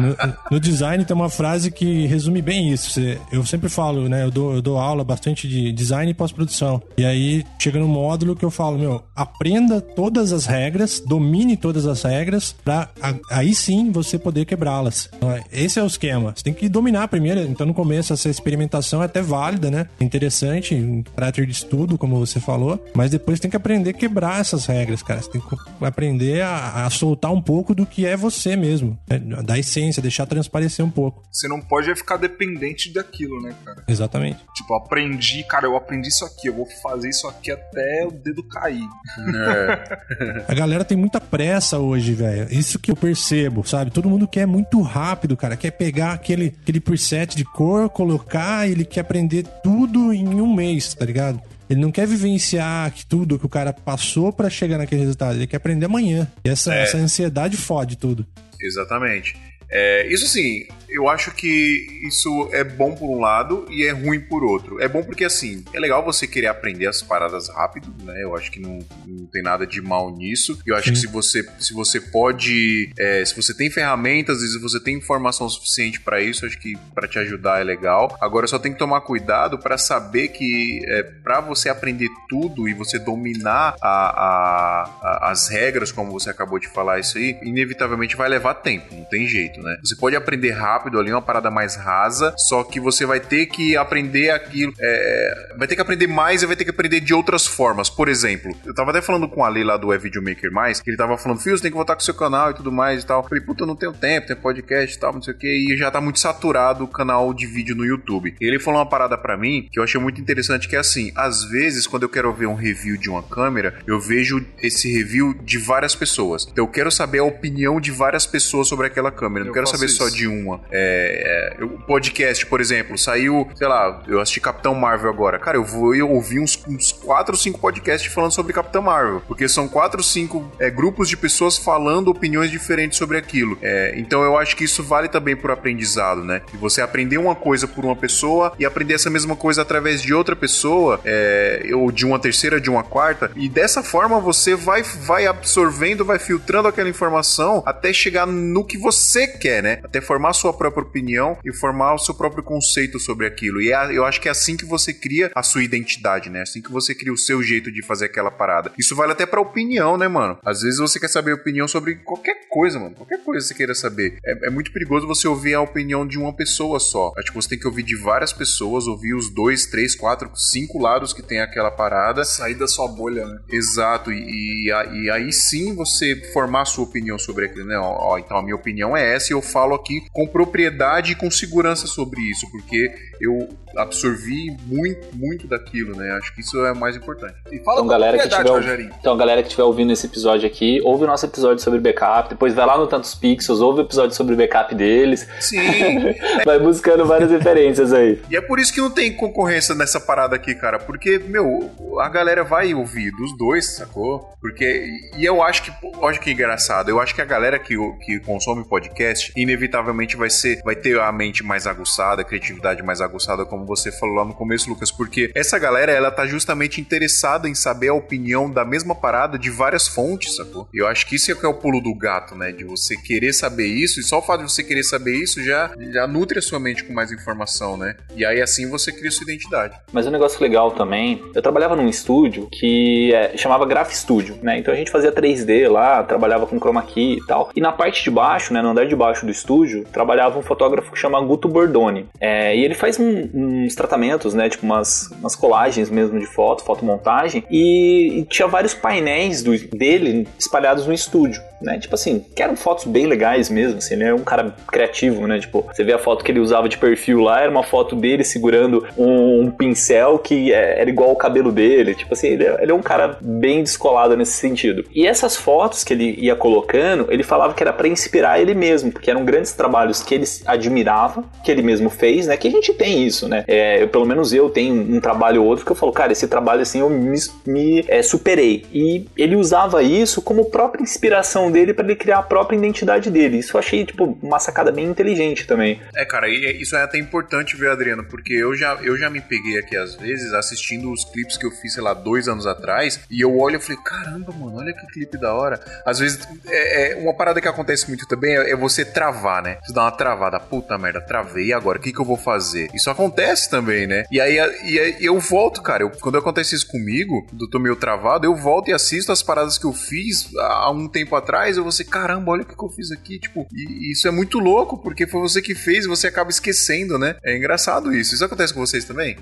No, 0.00 0.16
no 0.52 0.60
design 0.60 1.04
tem 1.04 1.14
uma 1.14 1.28
frase 1.30 1.70
que 1.70 2.06
resume 2.06 2.40
bem 2.42 2.72
isso. 2.72 3.00
Eu 3.32 3.44
sempre 3.44 3.68
falo, 3.68 4.08
né? 4.08 4.22
Eu 4.24 4.30
dou, 4.30 4.54
eu 4.54 4.62
dou 4.62 4.78
aula 4.78 5.04
bastante 5.04 5.48
de 5.48 5.72
design 5.72 6.10
e 6.10 6.14
pós-produção. 6.14 6.82
E 6.96 7.04
aí 7.04 7.44
chega 7.58 7.78
no 7.78 7.88
módulo 7.88 8.34
que 8.36 8.44
eu 8.44 8.50
falo, 8.50 8.78
meu, 8.78 9.02
aprenda 9.14 9.80
todas 9.80 10.32
as 10.32 10.46
regras, 10.46 11.00
domine 11.00 11.56
todas 11.56 11.86
as 11.86 12.02
regras, 12.02 12.54
pra 12.64 12.88
a- 13.00 13.14
aí 13.30 13.54
sim 13.54 13.90
você 13.90 14.18
poder 14.18 14.44
quebrá-las. 14.44 15.08
Então, 15.16 15.30
é- 15.30 15.42
esse 15.52 15.78
é 15.78 15.82
o 15.82 15.86
esquema. 15.86 16.32
Você 16.34 16.42
tem 16.44 16.54
que 16.54 16.68
dominar 16.68 17.08
primeiro. 17.08 17.40
Então 17.40 17.66
no 17.66 17.74
começo 17.74 18.12
essa 18.12 18.28
experimentação 18.28 19.02
é 19.02 19.06
até 19.06 19.22
válida, 19.22 19.70
né? 19.70 19.86
Interessante, 20.00 20.74
em 20.74 21.02
caráter 21.16 21.43
de 21.46 21.52
estudo, 21.52 21.98
como 21.98 22.18
você 22.18 22.40
falou. 22.40 22.84
Mas 22.94 23.10
depois 23.10 23.40
tem 23.40 23.50
que 23.50 23.56
aprender 23.56 23.90
a 23.90 23.94
quebrar 23.94 24.40
essas 24.40 24.66
regras, 24.66 25.02
cara. 25.02 25.20
Você 25.20 25.30
tem 25.30 25.40
que 25.40 25.84
aprender 25.84 26.42
a, 26.42 26.86
a 26.86 26.90
soltar 26.90 27.32
um 27.32 27.40
pouco 27.40 27.74
do 27.74 27.86
que 27.86 28.06
é 28.06 28.16
você 28.16 28.56
mesmo. 28.56 28.98
né? 29.08 29.18
Da 29.42 29.58
essência, 29.58 30.02
deixar 30.02 30.26
transparecer 30.26 30.84
um 30.84 30.90
pouco. 30.90 31.22
Você 31.30 31.48
não 31.48 31.60
pode 31.60 31.90
é 31.90 31.96
ficar 31.96 32.16
dependente 32.16 32.92
daquilo, 32.92 33.40
né, 33.42 33.54
cara? 33.64 33.84
Exatamente. 33.88 34.38
Tipo, 34.54 34.74
aprendi, 34.74 35.44
cara, 35.44 35.66
eu 35.66 35.76
aprendi 35.76 36.08
isso 36.08 36.24
aqui, 36.24 36.48
eu 36.48 36.54
vou 36.54 36.66
fazer 36.82 37.08
isso 37.08 37.26
aqui 37.26 37.50
até 37.50 38.06
o 38.06 38.10
dedo 38.10 38.42
cair. 38.42 38.86
É. 39.18 40.44
A 40.48 40.54
galera 40.54 40.84
tem 40.84 40.96
muita 40.96 41.20
pressa 41.20 41.78
hoje, 41.78 42.14
velho. 42.14 42.46
Isso 42.50 42.78
que 42.78 42.90
eu 42.90 42.96
percebo, 42.96 43.66
sabe? 43.66 43.90
Todo 43.90 44.08
mundo 44.08 44.26
quer 44.26 44.46
muito 44.46 44.80
rápido, 44.80 45.36
cara. 45.36 45.56
Quer 45.56 45.72
pegar 45.72 46.12
aquele, 46.12 46.54
aquele 46.62 46.80
preset 46.80 47.36
de 47.36 47.44
cor, 47.44 47.88
colocar, 47.88 48.68
ele 48.68 48.84
quer 48.84 49.00
aprender 49.00 49.44
tudo 49.62 50.12
em 50.12 50.40
um 50.40 50.52
mês, 50.54 50.94
tá 50.94 51.04
ligado? 51.04 51.33
Ele 51.74 51.80
não 51.80 51.90
quer 51.90 52.06
vivenciar 52.06 52.92
tudo 53.08 53.36
que 53.38 53.44
o 53.44 53.48
cara 53.48 53.72
passou 53.72 54.32
pra 54.32 54.48
chegar 54.48 54.78
naquele 54.78 55.00
resultado. 55.00 55.34
Ele 55.34 55.46
quer 55.48 55.56
aprender 55.56 55.86
amanhã. 55.86 56.30
E 56.44 56.48
essa, 56.48 56.72
É. 56.72 56.82
essa 56.84 56.96
ansiedade 56.96 57.56
fode 57.56 57.96
tudo. 57.98 58.24
Exatamente. 58.62 59.36
É, 59.68 60.06
isso 60.06 60.28
sim, 60.28 60.66
eu 60.94 61.08
acho 61.08 61.30
que 61.32 61.86
isso 62.06 62.48
é 62.52 62.62
bom 62.64 62.94
por 62.94 63.08
um 63.10 63.20
lado 63.20 63.66
e 63.70 63.84
é 63.84 63.90
ruim 63.90 64.20
por 64.20 64.44
outro. 64.44 64.80
É 64.80 64.88
bom 64.88 65.02
porque, 65.02 65.24
assim, 65.24 65.64
é 65.72 65.78
legal 65.80 66.04
você 66.04 66.26
querer 66.26 66.46
aprender 66.48 66.86
as 66.86 67.02
paradas 67.02 67.48
rápido, 67.48 67.92
né? 68.04 68.22
Eu 68.22 68.34
acho 68.36 68.50
que 68.50 68.60
não, 68.60 68.78
não 69.06 69.26
tem 69.26 69.42
nada 69.42 69.66
de 69.66 69.80
mal 69.80 70.14
nisso. 70.14 70.58
Eu 70.66 70.76
acho 70.76 70.86
Sim. 70.88 70.92
que 70.94 70.98
se 71.00 71.06
você, 71.06 71.48
se 71.58 71.72
você 71.74 72.00
pode, 72.00 72.90
é, 72.98 73.24
se 73.24 73.34
você 73.34 73.54
tem 73.54 73.70
ferramentas 73.70 74.40
e 74.42 74.48
se 74.52 74.58
você 74.58 74.80
tem 74.80 74.96
informação 74.96 75.48
suficiente 75.48 76.00
pra 76.00 76.20
isso, 76.20 76.46
acho 76.46 76.58
que 76.58 76.76
pra 76.94 77.08
te 77.08 77.18
ajudar 77.18 77.60
é 77.60 77.64
legal. 77.64 78.16
Agora 78.20 78.46
só 78.46 78.58
tem 78.58 78.72
que 78.72 78.78
tomar 78.78 79.00
cuidado 79.02 79.58
pra 79.58 79.76
saber 79.78 80.28
que 80.28 80.80
é, 80.86 81.02
para 81.02 81.40
você 81.40 81.68
aprender 81.68 82.08
tudo 82.28 82.68
e 82.68 82.74
você 82.74 82.98
dominar 82.98 83.74
a- 83.80 83.88
a- 83.88 84.90
a- 85.02 85.30
as 85.30 85.48
regras, 85.48 85.90
como 85.92 86.12
você 86.12 86.30
acabou 86.30 86.58
de 86.58 86.68
falar 86.68 86.98
isso 87.00 87.18
aí, 87.18 87.36
inevitavelmente 87.42 88.16
vai 88.16 88.28
levar 88.28 88.54
tempo, 88.54 88.94
não 88.94 89.04
tem 89.04 89.26
jeito, 89.26 89.60
né? 89.60 89.76
Você 89.82 89.96
pode 89.96 90.16
aprender 90.16 90.50
rápido 90.50 90.83
ali, 90.98 91.12
uma 91.12 91.22
parada 91.22 91.50
mais 91.50 91.76
rasa, 91.76 92.34
só 92.36 92.62
que 92.64 92.80
você 92.80 93.06
vai 93.06 93.20
ter 93.20 93.46
que 93.46 93.76
aprender 93.76 94.30
aquilo, 94.30 94.72
é, 94.78 95.54
vai 95.56 95.66
ter 95.66 95.74
que 95.74 95.80
aprender 95.82 96.06
mais 96.06 96.42
e 96.42 96.46
vai 96.46 96.56
ter 96.56 96.64
que 96.64 96.70
aprender 96.70 97.00
de 97.00 97.14
outras 97.14 97.46
formas. 97.46 97.88
Por 97.88 98.08
exemplo, 98.08 98.54
eu 98.64 98.74
tava 98.74 98.90
até 98.90 99.00
falando 99.00 99.28
com 99.28 99.44
a 99.44 99.48
Lei 99.48 99.64
lá 99.64 99.76
do 99.76 99.92
É 99.92 99.98
Videomaker 99.98 100.52
Mais, 100.52 100.80
que 100.80 100.90
ele 100.90 100.96
tava 100.96 101.16
falando, 101.16 101.40
Fio, 101.40 101.56
você 101.56 101.62
tem 101.62 101.70
que 101.70 101.76
voltar 101.76 101.94
com 101.94 102.00
o 102.00 102.04
seu 102.04 102.14
canal 102.14 102.50
e 102.50 102.54
tudo 102.54 102.70
mais 102.70 103.02
e 103.02 103.06
tal. 103.06 103.22
Eu 103.22 103.28
falei, 103.28 103.44
puta, 103.44 103.62
eu 103.62 103.66
não 103.66 103.76
tenho 103.76 103.92
tempo, 103.92 104.26
tem 104.26 104.36
podcast 104.36 104.96
e 104.96 105.00
tal, 105.00 105.12
não 105.12 105.22
sei 105.22 105.34
o 105.34 105.38
que, 105.38 105.46
e 105.46 105.76
já 105.76 105.90
tá 105.90 106.00
muito 106.00 106.18
saturado 106.18 106.84
o 106.84 106.88
canal 106.88 107.32
de 107.32 107.46
vídeo 107.46 107.74
no 107.74 107.84
YouTube. 107.84 108.34
E 108.40 108.44
ele 108.44 108.58
falou 108.58 108.80
uma 108.80 108.88
parada 108.88 109.16
pra 109.16 109.36
mim 109.36 109.68
que 109.70 109.78
eu 109.78 109.84
achei 109.84 110.00
muito 110.00 110.20
interessante, 110.20 110.68
que 110.68 110.76
é 110.76 110.78
assim, 110.78 111.12
às 111.14 111.44
vezes, 111.44 111.86
quando 111.86 112.02
eu 112.04 112.08
quero 112.08 112.32
ver 112.32 112.46
um 112.46 112.54
review 112.54 112.96
de 112.96 113.08
uma 113.08 113.22
câmera, 113.22 113.78
eu 113.86 114.00
vejo 114.00 114.44
esse 114.62 114.92
review 114.92 115.34
de 115.42 115.58
várias 115.58 115.94
pessoas. 115.94 116.46
Então 116.50 116.64
eu 116.64 116.70
quero 116.70 116.90
saber 116.90 117.18
a 117.18 117.24
opinião 117.24 117.80
de 117.80 117.90
várias 117.90 118.26
pessoas 118.26 118.68
sobre 118.68 118.86
aquela 118.86 119.10
câmera. 119.10 119.44
Eu 119.44 119.46
não 119.46 119.52
quero 119.52 119.66
saber 119.66 119.88
só 119.88 120.06
isso. 120.06 120.16
de 120.16 120.26
uma. 120.26 120.60
É, 120.74 121.54
é, 121.60 121.64
o 121.64 121.78
podcast, 121.78 122.44
por 122.46 122.60
exemplo, 122.60 122.98
saiu, 122.98 123.48
sei 123.54 123.68
lá, 123.68 124.02
eu 124.08 124.20
assisti 124.20 124.40
Capitão 124.40 124.74
Marvel 124.74 125.08
agora. 125.08 125.38
Cara, 125.38 125.56
eu 125.56 125.64
vou 125.64 125.94
eu 125.94 126.10
ouvi 126.10 126.40
uns, 126.40 126.60
uns 126.68 126.90
4 126.90 127.32
ou 127.32 127.38
5 127.38 127.60
podcasts 127.60 128.12
falando 128.12 128.32
sobre 128.32 128.52
Capitão 128.52 128.82
Marvel. 128.82 129.22
Porque 129.26 129.48
são 129.48 129.68
4 129.68 129.98
ou 129.98 130.04
5 130.04 130.52
é, 130.58 130.70
grupos 130.70 131.08
de 131.08 131.16
pessoas 131.16 131.56
falando 131.56 132.08
opiniões 132.08 132.50
diferentes 132.50 132.98
sobre 132.98 133.16
aquilo. 133.16 133.56
É, 133.62 133.94
então 133.96 134.22
eu 134.22 134.36
acho 134.36 134.56
que 134.56 134.64
isso 134.64 134.82
vale 134.82 135.08
também 135.08 135.36
por 135.36 135.52
aprendizado, 135.52 136.24
né? 136.24 136.42
E 136.52 136.56
você 136.56 136.80
aprender 136.80 137.18
uma 137.18 137.36
coisa 137.36 137.68
por 137.68 137.84
uma 137.84 137.94
pessoa 137.94 138.52
e 138.58 138.64
aprender 138.64 138.94
essa 138.94 139.08
mesma 139.08 139.36
coisa 139.36 139.62
através 139.62 140.02
de 140.02 140.12
outra 140.12 140.34
pessoa, 140.34 141.00
é, 141.04 141.70
ou 141.72 141.92
de 141.92 142.04
uma 142.04 142.18
terceira, 142.18 142.60
de 142.60 142.68
uma 142.68 142.82
quarta, 142.82 143.30
e 143.36 143.48
dessa 143.48 143.82
forma 143.82 144.18
você 144.18 144.56
vai, 144.56 144.82
vai 144.82 145.26
absorvendo, 145.26 146.04
vai 146.04 146.18
filtrando 146.18 146.66
aquela 146.66 146.88
informação 146.88 147.62
até 147.64 147.92
chegar 147.92 148.26
no 148.26 148.64
que 148.64 148.76
você 148.76 149.28
quer, 149.28 149.62
né? 149.62 149.78
Até 149.84 150.00
formar 150.00 150.32
sua 150.32 150.52
própria 150.52 150.63
opinião 150.68 151.36
e 151.44 151.52
formar 151.52 151.94
o 151.94 151.98
seu 151.98 152.14
próprio 152.14 152.42
conceito 152.42 152.98
sobre 152.98 153.26
aquilo. 153.26 153.60
E 153.60 153.72
é- 153.72 153.92
eu 153.92 154.04
acho 154.04 154.20
que 154.20 154.28
é 154.28 154.30
assim 154.30 154.56
que 154.56 154.64
você 154.64 154.92
cria 154.92 155.30
a 155.34 155.42
sua 155.42 155.62
identidade, 155.62 156.30
né? 156.30 156.42
Assim 156.42 156.60
que 156.62 156.70
você 156.70 156.94
cria 156.94 157.12
o 157.12 157.18
seu 157.18 157.42
jeito 157.42 157.70
de 157.70 157.82
fazer 157.82 158.06
aquela 158.06 158.30
parada. 158.30 158.72
Isso 158.78 158.94
vale 158.94 159.12
até 159.12 159.26
pra 159.26 159.40
opinião, 159.40 159.96
né, 159.96 160.08
mano? 160.08 160.38
Às 160.44 160.62
vezes 160.62 160.78
você 160.78 160.98
quer 160.98 161.08
saber 161.08 161.32
opinião 161.32 161.66
sobre 161.66 161.96
qualquer 161.96 162.48
coisa, 162.48 162.78
mano. 162.78 162.94
Qualquer 162.94 163.22
coisa 163.22 163.40
que 163.40 163.48
você 163.48 163.54
queira 163.54 163.74
saber. 163.74 164.18
É, 164.24 164.46
é 164.46 164.50
muito 164.50 164.72
perigoso 164.72 165.06
você 165.06 165.26
ouvir 165.26 165.54
a 165.54 165.60
opinião 165.60 166.06
de 166.06 166.18
uma 166.18 166.32
pessoa 166.32 166.78
só. 166.78 167.12
Acho 167.18 167.28
que 167.30 167.34
você 167.34 167.48
tem 167.50 167.58
que 167.58 167.66
ouvir 167.66 167.82
de 167.82 167.96
várias 167.96 168.32
pessoas, 168.32 168.86
ouvir 168.86 169.14
os 169.14 169.30
dois, 169.30 169.66
três, 169.66 169.94
quatro, 169.94 170.30
cinco 170.34 170.78
lados 170.78 171.12
que 171.12 171.22
tem 171.22 171.40
aquela 171.40 171.70
parada. 171.70 172.24
Sair 172.24 172.54
da 172.54 172.66
sua 172.66 172.88
bolha, 172.88 173.26
né? 173.26 173.38
Exato, 173.50 174.12
e, 174.12 174.68
e, 174.68 174.68
e 174.68 175.10
aí 175.10 175.32
sim 175.32 175.74
você 175.74 176.16
formar 176.32 176.62
a 176.62 176.64
sua 176.64 176.84
opinião 176.84 177.18
sobre 177.18 177.46
aquilo, 177.46 177.66
né? 177.66 177.78
Ó, 177.78 178.12
ó, 178.12 178.18
então 178.18 178.36
a 178.36 178.42
minha 178.42 178.56
opinião 178.56 178.96
é 178.96 179.14
essa 179.14 179.32
e 179.32 179.34
eu 179.34 179.42
falo 179.42 179.74
aqui 179.74 180.02
com 180.12 180.26
propriedade 180.44 181.12
e 181.12 181.14
com 181.14 181.30
segurança 181.30 181.86
sobre 181.86 182.20
isso, 182.22 182.50
porque 182.50 182.92
eu 183.20 183.48
absorvi 183.76 184.56
muito, 184.66 185.08
muito 185.14 185.46
daquilo, 185.48 185.96
né? 185.96 186.12
Acho 186.12 186.34
que 186.34 186.40
isso 186.40 186.56
é 186.64 186.72
o 186.72 186.76
mais 186.76 186.96
importante. 186.96 187.34
E 187.50 187.58
fala 187.60 187.78
Então, 187.78 187.86
galera 187.88 188.18
que 188.18 188.28
tiver, 188.28 188.48
Rogerinho. 188.48 188.90
então, 188.98 189.16
galera 189.16 189.42
que 189.42 189.48
estiver 189.48 189.64
ouvindo 189.64 189.92
esse 189.92 190.06
episódio 190.06 190.46
aqui, 190.46 190.80
ouve 190.84 191.04
o 191.04 191.06
nosso 191.06 191.26
episódio 191.26 191.62
sobre 191.62 191.80
backup, 191.80 192.28
depois 192.28 192.54
vai 192.54 192.66
lá 192.66 192.78
no 192.78 192.86
Tantos 192.86 193.14
Pixels, 193.14 193.60
ouve 193.60 193.80
o 193.80 193.84
episódio 193.84 194.14
sobre 194.14 194.36
backup 194.36 194.74
deles, 194.74 195.26
Sim. 195.40 195.58
vai 196.44 196.58
buscando 196.58 197.04
várias 197.04 197.30
referências 197.30 197.92
aí. 197.92 198.20
E 198.30 198.36
é 198.36 198.40
por 198.40 198.58
isso 198.58 198.72
que 198.72 198.80
não 198.80 198.90
tem 198.90 199.12
concorrência 199.16 199.74
nessa 199.74 200.00
parada 200.00 200.36
aqui, 200.36 200.54
cara. 200.54 200.78
Porque, 200.78 201.18
meu, 201.18 201.70
a 202.00 202.08
galera 202.08 202.44
vai 202.44 202.74
ouvir 202.74 203.10
dos 203.12 203.36
dois, 203.36 203.76
sacou? 203.76 204.34
Porque. 204.40 204.86
E 205.16 205.24
eu 205.24 205.42
acho 205.42 205.62
que. 205.62 205.72
Olha 205.98 206.18
que 206.18 206.30
engraçado. 206.30 206.88
Eu 206.88 207.00
acho 207.00 207.14
que 207.14 207.22
a 207.22 207.24
galera 207.24 207.58
que, 207.58 207.74
que 208.04 208.20
consome 208.20 208.64
podcast, 208.64 209.32
inevitavelmente 209.36 210.16
vai 210.16 210.28
ser. 210.34 210.60
Vai 210.64 210.76
ter 210.76 210.98
a 210.98 211.10
mente 211.12 211.42
mais 211.42 211.66
aguçada, 211.66 212.22
a 212.22 212.24
criatividade 212.24 212.82
mais 212.82 213.00
aguçada, 213.00 213.44
como 213.44 213.64
você 213.64 213.90
falou 213.92 214.16
lá 214.16 214.24
no 214.24 214.34
começo, 214.34 214.68
Lucas. 214.68 214.90
Porque 214.90 215.30
essa 215.34 215.58
galera, 215.58 215.92
ela 215.92 216.10
tá 216.10 216.26
justamente 216.26 216.80
interessada 216.80 217.48
em 217.48 217.54
saber 217.54 217.88
a 217.88 217.94
opinião 217.94 218.50
da 218.50 218.64
mesma 218.64 218.94
parada 218.94 219.38
de 219.38 219.50
várias 219.50 219.88
fontes, 219.88 220.36
sacou? 220.36 220.68
Eu 220.72 220.86
acho 220.86 221.06
que 221.06 221.16
isso 221.16 221.30
é 221.30 221.34
que 221.34 221.46
é 221.46 221.48
o 221.48 221.54
pulo 221.54 221.80
do 221.80 221.94
gato, 221.94 222.34
né? 222.34 222.52
De 222.52 222.64
você 222.64 222.96
querer 222.96 223.32
saber 223.32 223.66
isso, 223.66 224.00
e 224.00 224.02
só 224.02 224.18
o 224.18 224.22
fato 224.22 224.44
de 224.44 224.52
você 224.52 224.62
querer 224.62 224.82
saber 224.82 225.14
isso 225.14 225.42
já, 225.42 225.70
já 225.92 226.06
nutre 226.06 226.38
a 226.38 226.42
sua 226.42 226.58
mente 226.58 226.84
com 226.84 226.92
mais 226.92 227.12
informação, 227.12 227.76
né? 227.76 227.96
E 228.16 228.24
aí 228.24 228.40
assim 228.40 228.68
você 228.68 228.92
cria 228.92 229.10
sua 229.10 229.24
identidade. 229.24 229.76
Mas 229.92 230.06
um 230.06 230.10
negócio 230.10 230.40
legal 230.42 230.72
também, 230.72 231.22
eu 231.34 231.42
trabalhava 231.42 231.76
num 231.76 231.88
estúdio 231.88 232.48
que 232.50 233.12
é, 233.14 233.36
chamava 233.36 233.66
Graph 233.66 233.92
Studio, 233.92 234.38
né? 234.42 234.58
Então 234.58 234.72
a 234.72 234.76
gente 234.76 234.90
fazia 234.90 235.12
3D 235.12 235.70
lá, 235.70 236.02
trabalhava 236.02 236.46
com 236.46 236.58
chroma 236.58 236.82
key 236.82 237.18
e 237.18 237.26
tal. 237.26 237.50
E 237.54 237.60
na 237.60 237.72
parte 237.72 238.02
de 238.02 238.10
baixo, 238.10 238.52
né, 238.52 238.62
no 238.62 238.70
andar 238.70 238.86
de 238.86 238.96
baixo 238.96 239.24
do 239.24 239.32
estúdio, 239.32 239.84
trabalhava 239.92 240.23
um 240.28 240.42
fotógrafo 240.42 240.92
que 240.92 240.98
chama 240.98 241.20
Guto 241.20 241.48
Bordoni. 241.48 242.06
É, 242.20 242.56
e 242.56 242.64
ele 242.64 242.74
faz 242.74 242.98
um- 242.98 243.28
uns 243.34 243.74
tratamentos, 243.74 244.34
né, 244.34 244.48
tipo 244.48 244.64
umas, 244.64 245.10
umas 245.20 245.34
colagens 245.36 245.90
mesmo 245.90 246.18
de 246.18 246.26
foto, 246.26 246.62
fotomontagem, 246.64 247.44
e, 247.50 248.20
e 248.20 248.24
tinha 248.24 248.46
vários 248.48 248.74
painéis 248.74 249.42
do- 249.42 249.56
dele 249.76 250.26
espalhados 250.38 250.86
no 250.86 250.92
estúdio. 250.92 251.42
Né? 251.62 251.78
Tipo 251.78 251.94
assim, 251.94 252.22
que 252.36 252.42
eram 252.42 252.56
fotos 252.56 252.84
bem 252.84 253.06
legais 253.06 253.48
mesmo, 253.48 253.78
assim, 253.78 253.94
ele 253.94 254.04
é 254.04 254.12
um 254.14 254.18
cara 254.18 254.54
criativo, 254.70 255.26
né? 255.26 255.38
Tipo, 255.38 255.64
você 255.72 255.82
vê 255.82 255.94
a 255.94 255.98
foto 255.98 256.22
que 256.22 256.30
ele 256.30 256.38
usava 256.40 256.68
de 256.68 256.76
perfil 256.76 257.20
lá, 257.20 257.40
era 257.40 257.50
uma 257.50 257.62
foto 257.62 257.96
dele 257.96 258.22
segurando 258.22 258.86
um, 258.98 259.40
um 259.44 259.50
pincel 259.50 260.18
que 260.18 260.52
é- 260.52 260.80
era 260.80 260.90
igual 260.90 261.08
ao 261.08 261.16
cabelo 261.16 261.50
dele. 261.50 261.94
Tipo 261.94 262.12
assim, 262.12 262.26
ele 262.28 262.44
é, 262.44 262.58
ele 262.62 262.70
é 262.70 262.74
um 262.74 262.82
cara 262.82 263.16
bem 263.20 263.62
descolado 263.62 264.14
nesse 264.14 264.32
sentido. 264.32 264.84
E 264.94 265.06
essas 265.06 265.36
fotos 265.36 265.82
que 265.84 265.94
ele 265.94 266.14
ia 266.18 266.36
colocando, 266.36 267.06
ele 267.10 267.22
falava 267.22 267.54
que 267.54 267.62
era 267.62 267.72
pra 267.72 267.88
inspirar 267.88 268.38
ele 268.38 268.52
mesmo, 268.54 268.92
porque 268.92 269.10
eram 269.10 269.24
grandes 269.24 269.52
trabalhos 269.52 270.02
que 270.02 270.13
ele 270.14 270.24
admirava, 270.46 271.24
que 271.44 271.50
ele 271.50 271.62
mesmo 271.62 271.90
fez, 271.90 272.26
né? 272.26 272.36
Que 272.36 272.48
a 272.48 272.50
gente 272.50 272.72
tem 272.74 273.06
isso, 273.06 273.28
né? 273.28 273.44
É, 273.46 273.82
eu, 273.82 273.88
pelo 273.88 274.06
menos 274.06 274.32
eu 274.32 274.48
tenho 274.50 274.74
um 274.74 275.00
trabalho 275.00 275.42
ou 275.42 275.48
outro 275.48 275.64
que 275.64 275.72
eu 275.72 275.76
falo, 275.76 275.92
cara, 275.92 276.12
esse 276.12 276.26
trabalho 276.28 276.62
assim 276.62 276.80
eu 276.80 276.90
me, 276.90 277.18
me, 277.46 277.84
é, 277.88 278.02
superei. 278.02 278.64
E 278.72 279.06
ele 279.16 279.36
usava 279.36 279.82
isso 279.82 280.22
como 280.22 280.50
própria 280.50 280.82
inspiração 280.82 281.50
dele 281.50 281.74
pra 281.74 281.84
ele 281.84 281.96
criar 281.96 282.18
a 282.18 282.22
própria 282.22 282.56
identidade 282.56 283.10
dele. 283.10 283.38
Isso 283.38 283.56
eu 283.56 283.58
achei, 283.58 283.84
tipo, 283.84 284.18
uma 284.22 284.38
sacada 284.38 284.70
bem 284.72 284.86
inteligente 284.86 285.46
também. 285.46 285.80
É, 285.94 286.04
cara, 286.04 286.28
e 286.28 286.44
é- 286.46 286.52
isso 286.52 286.76
é 286.76 286.82
até 286.82 286.98
importante 286.98 287.56
ver, 287.56 287.70
Adriano, 287.70 288.04
porque 288.04 288.32
eu 288.32 288.54
já, 288.54 288.74
eu 288.82 288.96
já 288.96 289.10
me 289.10 289.20
peguei 289.20 289.58
aqui 289.58 289.76
às 289.76 289.94
vezes 289.96 290.32
assistindo 290.32 290.90
os 290.92 291.04
clipes 291.04 291.36
que 291.36 291.46
eu 291.46 291.50
fiz, 291.50 291.74
sei 291.74 291.82
lá, 291.82 291.92
dois 291.94 292.28
anos 292.28 292.46
atrás, 292.46 293.00
e 293.10 293.20
eu 293.20 293.36
olho 293.38 293.56
e 293.56 293.60
falei, 293.60 293.78
caramba, 293.84 294.32
mano, 294.32 294.58
olha 294.58 294.72
que 294.72 294.86
clipe 294.94 295.18
da 295.18 295.34
hora. 295.34 295.60
Às 295.84 295.98
vezes, 295.98 296.26
é, 296.46 296.92
é 296.92 296.96
uma 296.96 297.14
parada 297.14 297.40
que 297.40 297.48
acontece 297.48 297.88
muito 297.88 298.06
também 298.06 298.36
é, 298.36 298.50
é 298.50 298.56
você 298.56 298.84
travar, 298.84 299.42
né? 299.42 299.58
Você 299.64 299.72
dá 299.72 299.82
uma 299.82 299.90
travada, 299.90 300.03
puta 300.48 300.76
merda, 300.78 301.00
travei, 301.00 301.46
e 301.46 301.52
agora? 301.52 301.78
O 301.78 301.80
que, 301.80 301.92
que 301.92 302.00
eu 302.00 302.04
vou 302.04 302.16
fazer? 302.16 302.68
Isso 302.74 302.90
acontece 302.90 303.48
também, 303.50 303.86
né? 303.86 304.04
E 304.10 304.20
aí, 304.20 304.36
e 304.64 304.78
aí 304.78 304.96
eu 305.00 305.18
volto, 305.20 305.62
cara, 305.62 305.82
eu- 305.82 305.90
quando 305.90 306.18
acontece 306.18 306.54
isso 306.54 306.66
comigo, 306.66 307.26
eu 307.40 307.48
tô 307.48 307.58
meio 307.58 307.76
travado, 307.76 308.26
eu 308.26 308.34
volto 308.36 308.68
e 308.68 308.72
assisto 308.72 309.10
as 309.12 309.22
paradas 309.22 309.58
que 309.58 309.64
eu 309.66 309.72
fiz 309.72 310.28
há 310.36 310.70
um 310.70 310.88
tempo 310.88 311.14
atrás, 311.16 311.56
eu 311.56 311.62
vou 311.62 311.72
ser, 311.72 311.84
caramba, 311.84 312.32
olha 312.32 312.42
o 312.42 312.46
que, 312.46 312.56
que 312.56 312.64
eu 312.64 312.68
fiz 312.70 312.90
aqui, 312.90 313.18
tipo, 313.18 313.46
e 313.52 313.92
isso 313.92 314.06
é 314.08 314.10
muito 314.10 314.38
louco, 314.38 314.78
porque 314.78 315.06
foi 315.06 315.20
você 315.20 315.40
que 315.40 315.54
fez 315.54 315.84
e 315.84 315.88
você 315.88 316.06
acaba 316.06 316.30
esquecendo, 316.30 316.98
né? 316.98 317.16
É 317.24 317.36
engraçado 317.36 317.94
isso. 317.94 318.14
Isso 318.14 318.24
acontece 318.24 318.52
com 318.52 318.60
vocês 318.60 318.84
também? 318.84 319.16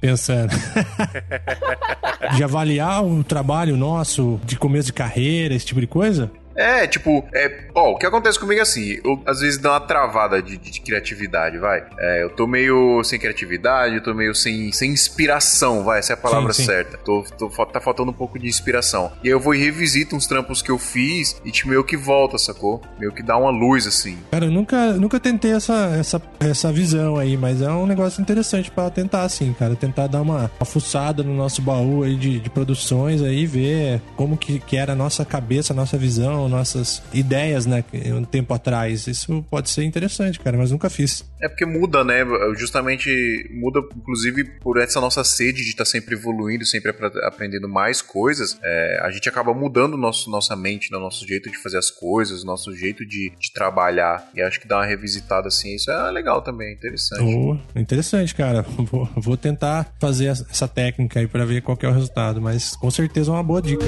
Pensando. 0.00 0.50
de 2.36 2.42
avaliar 2.42 3.04
o 3.04 3.22
trabalho 3.22 3.76
nosso 3.76 4.40
de 4.44 4.56
começo 4.56 4.86
de 4.86 4.92
carreira, 4.94 5.54
esse 5.54 5.66
tipo 5.66 5.80
de 5.80 5.86
coisa? 5.86 6.30
É, 6.60 6.86
tipo, 6.86 7.24
é, 7.34 7.64
ó, 7.74 7.92
o 7.92 7.96
que 7.96 8.04
acontece 8.04 8.38
comigo 8.38 8.58
é 8.58 8.62
assim, 8.62 8.98
eu 9.02 9.22
às 9.24 9.40
vezes 9.40 9.58
dá 9.58 9.72
uma 9.72 9.80
travada 9.80 10.42
de, 10.42 10.58
de 10.58 10.80
criatividade, 10.80 11.56
vai. 11.58 11.82
É, 11.98 12.22
eu 12.22 12.28
tô 12.28 12.46
meio 12.46 13.02
sem 13.02 13.18
criatividade, 13.18 13.94
eu 13.94 14.02
tô 14.02 14.12
meio 14.12 14.34
sem, 14.34 14.70
sem 14.70 14.90
inspiração, 14.90 15.82
vai, 15.84 16.00
essa 16.00 16.12
é 16.12 16.14
a 16.14 16.18
palavra 16.18 16.52
Sim, 16.52 16.62
sim. 16.62 16.66
certa. 16.66 16.98
Tô, 16.98 17.24
tô, 17.38 17.48
tá 17.66 17.80
faltando 17.80 18.10
um 18.10 18.14
pouco 18.14 18.38
de 18.38 18.46
inspiração. 18.46 19.10
E 19.24 19.28
aí 19.28 19.32
eu 19.32 19.40
vou 19.40 19.54
e 19.54 19.58
revisito 19.58 20.14
uns 20.14 20.26
trampos 20.26 20.60
que 20.60 20.70
eu 20.70 20.78
fiz 20.78 21.40
e 21.44 21.50
tipo, 21.50 21.70
meio 21.70 21.82
que 21.82 21.96
volta, 21.96 22.36
sacou? 22.36 22.82
Meio 22.98 23.12
que 23.12 23.22
dá 23.22 23.38
uma 23.38 23.50
luz, 23.50 23.86
assim. 23.86 24.18
Cara, 24.30 24.44
eu 24.44 24.50
nunca, 24.50 24.92
nunca 24.94 25.18
tentei 25.18 25.52
essa, 25.52 25.96
essa, 25.98 26.20
essa 26.40 26.70
visão 26.70 27.16
aí, 27.16 27.38
mas 27.38 27.62
é 27.62 27.70
um 27.70 27.86
negócio 27.86 28.20
interessante 28.20 28.70
pra 28.70 28.90
tentar, 28.90 29.22
assim, 29.22 29.54
cara. 29.54 29.74
Tentar 29.74 30.08
dar 30.08 30.20
uma, 30.20 30.50
uma 30.58 30.66
fuçada 30.66 31.22
no 31.22 31.34
nosso 31.34 31.62
baú 31.62 32.02
aí 32.02 32.16
de, 32.16 32.38
de 32.38 32.50
produções 32.50 33.22
aí, 33.22 33.46
ver 33.46 34.02
como 34.16 34.36
que, 34.36 34.58
que 34.58 34.76
era 34.76 34.92
a 34.92 34.96
nossa 34.96 35.24
cabeça, 35.24 35.72
a 35.72 35.76
nossa 35.76 35.96
visão, 35.96 36.49
nossas 36.50 37.02
ideias, 37.12 37.66
né, 37.66 37.84
um 38.14 38.24
tempo 38.24 38.52
atrás. 38.52 39.06
Isso 39.06 39.44
pode 39.50 39.70
ser 39.70 39.84
interessante, 39.84 40.38
cara, 40.40 40.56
mas 40.56 40.70
nunca 40.70 40.90
fiz. 40.90 41.24
É 41.40 41.48
porque 41.48 41.64
muda, 41.64 42.04
né? 42.04 42.24
Justamente 42.56 43.48
muda, 43.52 43.80
inclusive, 43.96 44.44
por 44.60 44.78
essa 44.78 45.00
nossa 45.00 45.24
sede 45.24 45.62
de 45.62 45.70
estar 45.70 45.84
sempre 45.84 46.14
evoluindo, 46.14 46.66
sempre 46.66 46.92
aprendendo 47.24 47.68
mais 47.68 48.02
coisas. 48.02 48.58
é, 48.62 49.00
a 49.02 49.10
gente 49.10 49.28
acaba 49.28 49.54
mudando 49.54 49.96
nosso, 49.96 50.30
nossa 50.30 50.54
mente, 50.54 50.92
né? 50.92 50.98
nosso 50.98 51.26
jeito 51.26 51.50
de 51.50 51.56
fazer 51.56 51.78
as 51.78 51.90
coisas, 51.90 52.44
nosso 52.44 52.74
jeito 52.74 53.06
de, 53.06 53.32
de 53.38 53.52
trabalhar. 53.52 54.28
E 54.34 54.42
acho 54.42 54.60
que 54.60 54.68
dar 54.68 54.78
uma 54.78 54.86
revisitada 54.86 55.48
assim, 55.48 55.74
isso 55.74 55.90
é 55.90 56.10
legal 56.10 56.42
também, 56.42 56.72
interessante. 56.72 57.22
Oh, 57.22 57.78
interessante, 57.78 58.34
cara. 58.34 58.62
Vou, 58.90 59.08
vou 59.14 59.36
tentar 59.36 59.94
fazer 60.00 60.26
essa 60.26 60.66
técnica 60.66 61.20
aí 61.20 61.28
pra 61.28 61.44
ver 61.44 61.62
qual 61.62 61.78
é 61.82 61.86
o 61.86 61.92
resultado, 61.92 62.40
mas 62.40 62.74
com 62.76 62.90
certeza 62.90 63.30
é 63.30 63.34
uma 63.34 63.42
boa 63.42 63.60
dica. 63.60 63.84